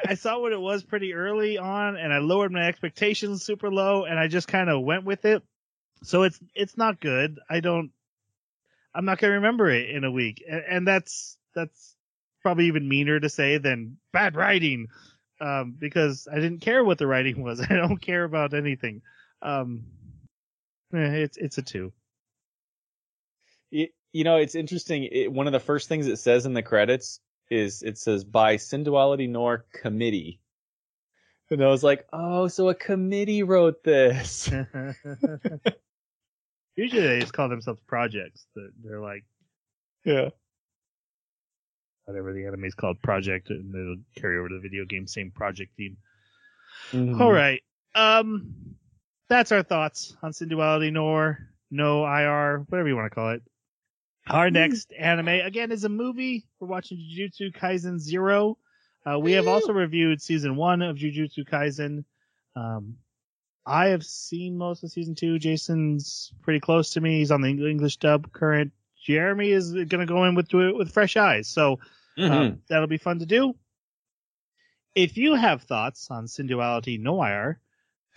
I 0.06 0.14
saw 0.14 0.40
what 0.40 0.52
it 0.52 0.60
was 0.60 0.82
pretty 0.82 1.14
early 1.14 1.58
on, 1.58 1.96
and 1.96 2.12
I 2.12 2.18
lowered 2.18 2.52
my 2.52 2.66
expectations 2.66 3.44
super 3.44 3.70
low, 3.70 4.04
and 4.04 4.18
I 4.18 4.28
just 4.28 4.48
kind 4.48 4.68
of 4.68 4.82
went 4.82 5.04
with 5.04 5.24
it. 5.24 5.42
So 6.02 6.22
it's 6.22 6.38
it's 6.54 6.76
not 6.76 7.00
good. 7.00 7.38
I 7.48 7.60
don't. 7.60 7.90
I'm 8.94 9.04
not 9.04 9.18
gonna 9.18 9.34
remember 9.34 9.70
it 9.70 9.90
in 9.90 10.04
a 10.04 10.10
week, 10.10 10.42
and, 10.48 10.62
and 10.68 10.88
that's 10.88 11.36
that's 11.54 11.96
probably 12.42 12.66
even 12.66 12.88
meaner 12.88 13.18
to 13.20 13.28
say 13.28 13.58
than 13.58 13.98
bad 14.12 14.36
writing, 14.36 14.88
um, 15.40 15.74
because 15.78 16.28
I 16.30 16.36
didn't 16.36 16.60
care 16.60 16.84
what 16.84 16.98
the 16.98 17.06
writing 17.06 17.42
was. 17.42 17.60
I 17.70 17.74
don't 17.74 18.00
care 18.00 18.24
about 18.24 18.54
anything. 18.54 19.02
Um, 19.42 19.84
eh, 20.92 20.98
it's 20.98 21.36
it's 21.36 21.58
a 21.58 21.62
two. 21.62 21.92
You, 23.70 23.88
you 24.12 24.24
know, 24.24 24.36
it's 24.36 24.54
interesting. 24.54 25.04
It, 25.04 25.32
one 25.32 25.46
of 25.46 25.52
the 25.52 25.60
first 25.60 25.88
things 25.88 26.06
it 26.06 26.18
says 26.18 26.46
in 26.46 26.54
the 26.54 26.62
credits 26.62 27.20
is 27.50 27.82
it 27.82 27.98
says 27.98 28.24
by 28.24 28.56
Synduality 28.56 29.28
Nor 29.28 29.66
Committee. 29.72 30.40
And 31.50 31.62
I 31.62 31.68
was 31.68 31.84
like, 31.84 32.06
oh, 32.12 32.48
so 32.48 32.70
a 32.70 32.74
committee 32.74 33.42
wrote 33.42 33.84
this. 33.84 34.48
Usually 36.76 37.06
they 37.06 37.20
just 37.20 37.32
call 37.32 37.48
themselves 37.48 37.80
projects. 37.86 38.46
They're 38.82 39.00
like, 39.00 39.24
yeah, 40.04 40.30
whatever 42.04 42.32
the 42.32 42.46
anime 42.46 42.64
is 42.64 42.74
called, 42.74 43.00
project, 43.02 43.50
and 43.50 43.72
it'll 43.74 43.96
carry 44.16 44.38
over 44.38 44.48
to 44.48 44.56
the 44.56 44.60
video 44.60 44.84
game, 44.84 45.06
same 45.06 45.30
project 45.30 45.76
team. 45.76 45.96
Mm-hmm. 46.90 47.22
All 47.22 47.32
right, 47.32 47.62
um, 47.94 48.54
that's 49.28 49.52
our 49.52 49.62
thoughts 49.62 50.16
on 50.22 50.32
Synduality 50.32 50.92
Nor, 50.92 51.38
no 51.70 52.04
IR, 52.04 52.64
whatever 52.68 52.88
you 52.88 52.96
want 52.96 53.10
to 53.10 53.14
call 53.14 53.30
it. 53.30 53.42
Our 54.30 54.50
next 54.50 54.92
anime 54.98 55.28
again 55.28 55.70
is 55.70 55.84
a 55.84 55.88
movie. 55.88 56.46
We're 56.58 56.68
watching 56.68 56.98
Jujutsu 56.98 57.54
Kaisen 57.54 57.98
Zero. 57.98 58.56
Uh, 59.06 59.18
we 59.18 59.32
have 59.32 59.46
also 59.48 59.72
reviewed 59.72 60.22
season 60.22 60.56
one 60.56 60.80
of 60.80 60.96
Jujutsu 60.96 61.46
Kaisen. 61.46 62.04
Um, 62.56 62.96
I 63.66 63.88
have 63.88 64.02
seen 64.04 64.56
most 64.56 64.82
of 64.82 64.90
season 64.90 65.14
two. 65.14 65.38
Jason's 65.38 66.32
pretty 66.42 66.60
close 66.60 66.90
to 66.92 67.00
me. 67.00 67.18
He's 67.18 67.30
on 67.30 67.42
the 67.42 67.48
English 67.48 67.98
dub 67.98 68.32
current. 68.32 68.72
Jeremy 69.04 69.50
is 69.50 69.72
going 69.72 69.88
to 69.88 70.06
go 70.06 70.24
in 70.24 70.34
with 70.34 70.48
with 70.52 70.92
fresh 70.92 71.16
eyes, 71.16 71.48
so 71.48 71.78
Mm-hmm. 72.16 72.32
um, 72.32 72.58
that'll 72.68 72.86
be 72.86 72.96
fun 72.96 73.18
to 73.18 73.26
do. 73.26 73.56
If 74.94 75.16
you 75.16 75.34
have 75.34 75.62
thoughts 75.62 76.06
on 76.12 76.26
Synduality 76.26 77.00
Noir, 77.00 77.58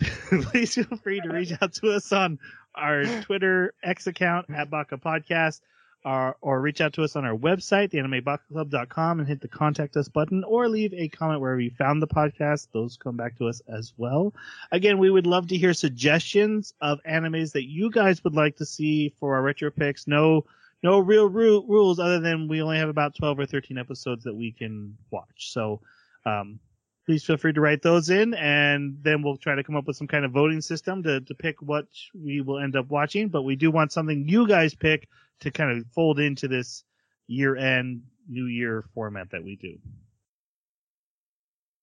please 0.00 0.76
feel 0.76 0.96
free 1.02 1.20
to 1.20 1.28
reach 1.28 1.52
out 1.60 1.72
to 1.74 1.90
us 1.90 2.12
on 2.12 2.38
our 2.76 3.04
Twitter 3.22 3.74
X 3.82 4.06
account 4.06 4.46
at 4.54 4.70
Baka 4.70 4.98
Podcast, 4.98 5.60
or, 6.04 6.36
or 6.40 6.60
reach 6.60 6.80
out 6.80 6.92
to 6.94 7.02
us 7.02 7.16
on 7.16 7.24
our 7.24 7.36
website, 7.36 7.90
theanimebakaclub.com, 7.92 9.18
and 9.18 9.28
hit 9.28 9.40
the 9.40 9.48
contact 9.48 9.96
us 9.96 10.08
button, 10.08 10.44
or 10.44 10.68
leave 10.68 10.94
a 10.94 11.08
comment 11.08 11.40
wherever 11.40 11.60
you 11.60 11.70
found 11.70 12.00
the 12.00 12.06
podcast. 12.06 12.68
Those 12.72 12.96
come 12.96 13.16
back 13.16 13.36
to 13.38 13.46
us 13.46 13.60
as 13.68 13.92
well. 13.96 14.34
Again, 14.70 14.98
we 14.98 15.10
would 15.10 15.26
love 15.26 15.48
to 15.48 15.56
hear 15.56 15.74
suggestions 15.74 16.72
of 16.80 17.00
animes 17.08 17.52
that 17.52 17.68
you 17.68 17.90
guys 17.90 18.22
would 18.24 18.34
like 18.34 18.56
to 18.56 18.66
see 18.66 19.14
for 19.20 19.34
our 19.34 19.42
retro 19.42 19.70
picks. 19.70 20.06
No, 20.06 20.44
no 20.82 20.98
real 20.98 21.28
ru- 21.28 21.64
rules 21.66 21.98
other 21.98 22.20
than 22.20 22.48
we 22.48 22.62
only 22.62 22.78
have 22.78 22.88
about 22.88 23.16
12 23.16 23.40
or 23.40 23.46
13 23.46 23.78
episodes 23.78 24.24
that 24.24 24.34
we 24.34 24.52
can 24.52 24.96
watch. 25.10 25.52
So, 25.52 25.80
um, 26.24 26.60
please 27.08 27.24
feel 27.24 27.38
free 27.38 27.54
to 27.54 27.60
write 27.62 27.80
those 27.80 28.10
in 28.10 28.34
and 28.34 28.98
then 29.00 29.22
we'll 29.22 29.38
try 29.38 29.54
to 29.54 29.64
come 29.64 29.74
up 29.74 29.86
with 29.86 29.96
some 29.96 30.06
kind 30.06 30.26
of 30.26 30.30
voting 30.30 30.60
system 30.60 31.02
to, 31.02 31.22
to 31.22 31.34
pick 31.34 31.62
what 31.62 31.86
we 32.12 32.42
will 32.42 32.58
end 32.58 32.76
up 32.76 32.86
watching. 32.90 33.28
But 33.30 33.44
we 33.44 33.56
do 33.56 33.70
want 33.70 33.92
something 33.92 34.28
you 34.28 34.46
guys 34.46 34.74
pick 34.74 35.08
to 35.40 35.50
kind 35.50 35.70
of 35.70 35.86
fold 35.94 36.20
into 36.20 36.48
this 36.48 36.84
year 37.26 37.56
end, 37.56 38.02
new 38.28 38.44
year 38.44 38.84
format 38.92 39.30
that 39.30 39.42
we 39.42 39.56
do. 39.56 39.78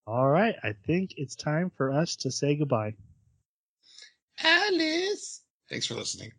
All 0.06 0.30
right. 0.30 0.54
I 0.62 0.74
think 0.86 1.16
it's 1.18 1.36
time 1.36 1.72
for 1.76 1.92
us 1.92 2.18
to 2.18 2.30
say 2.30 2.56
goodbye. 2.56 2.94
Alice. 4.44 5.42
Thanks 5.72 5.88
for 5.88 5.96
listening. 5.96 6.34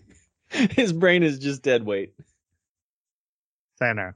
His 0.50 0.92
brain 0.92 1.24
is 1.24 1.40
just 1.40 1.62
dead 1.62 1.84
weight. 1.84 2.14
Sayonara. 3.80 4.14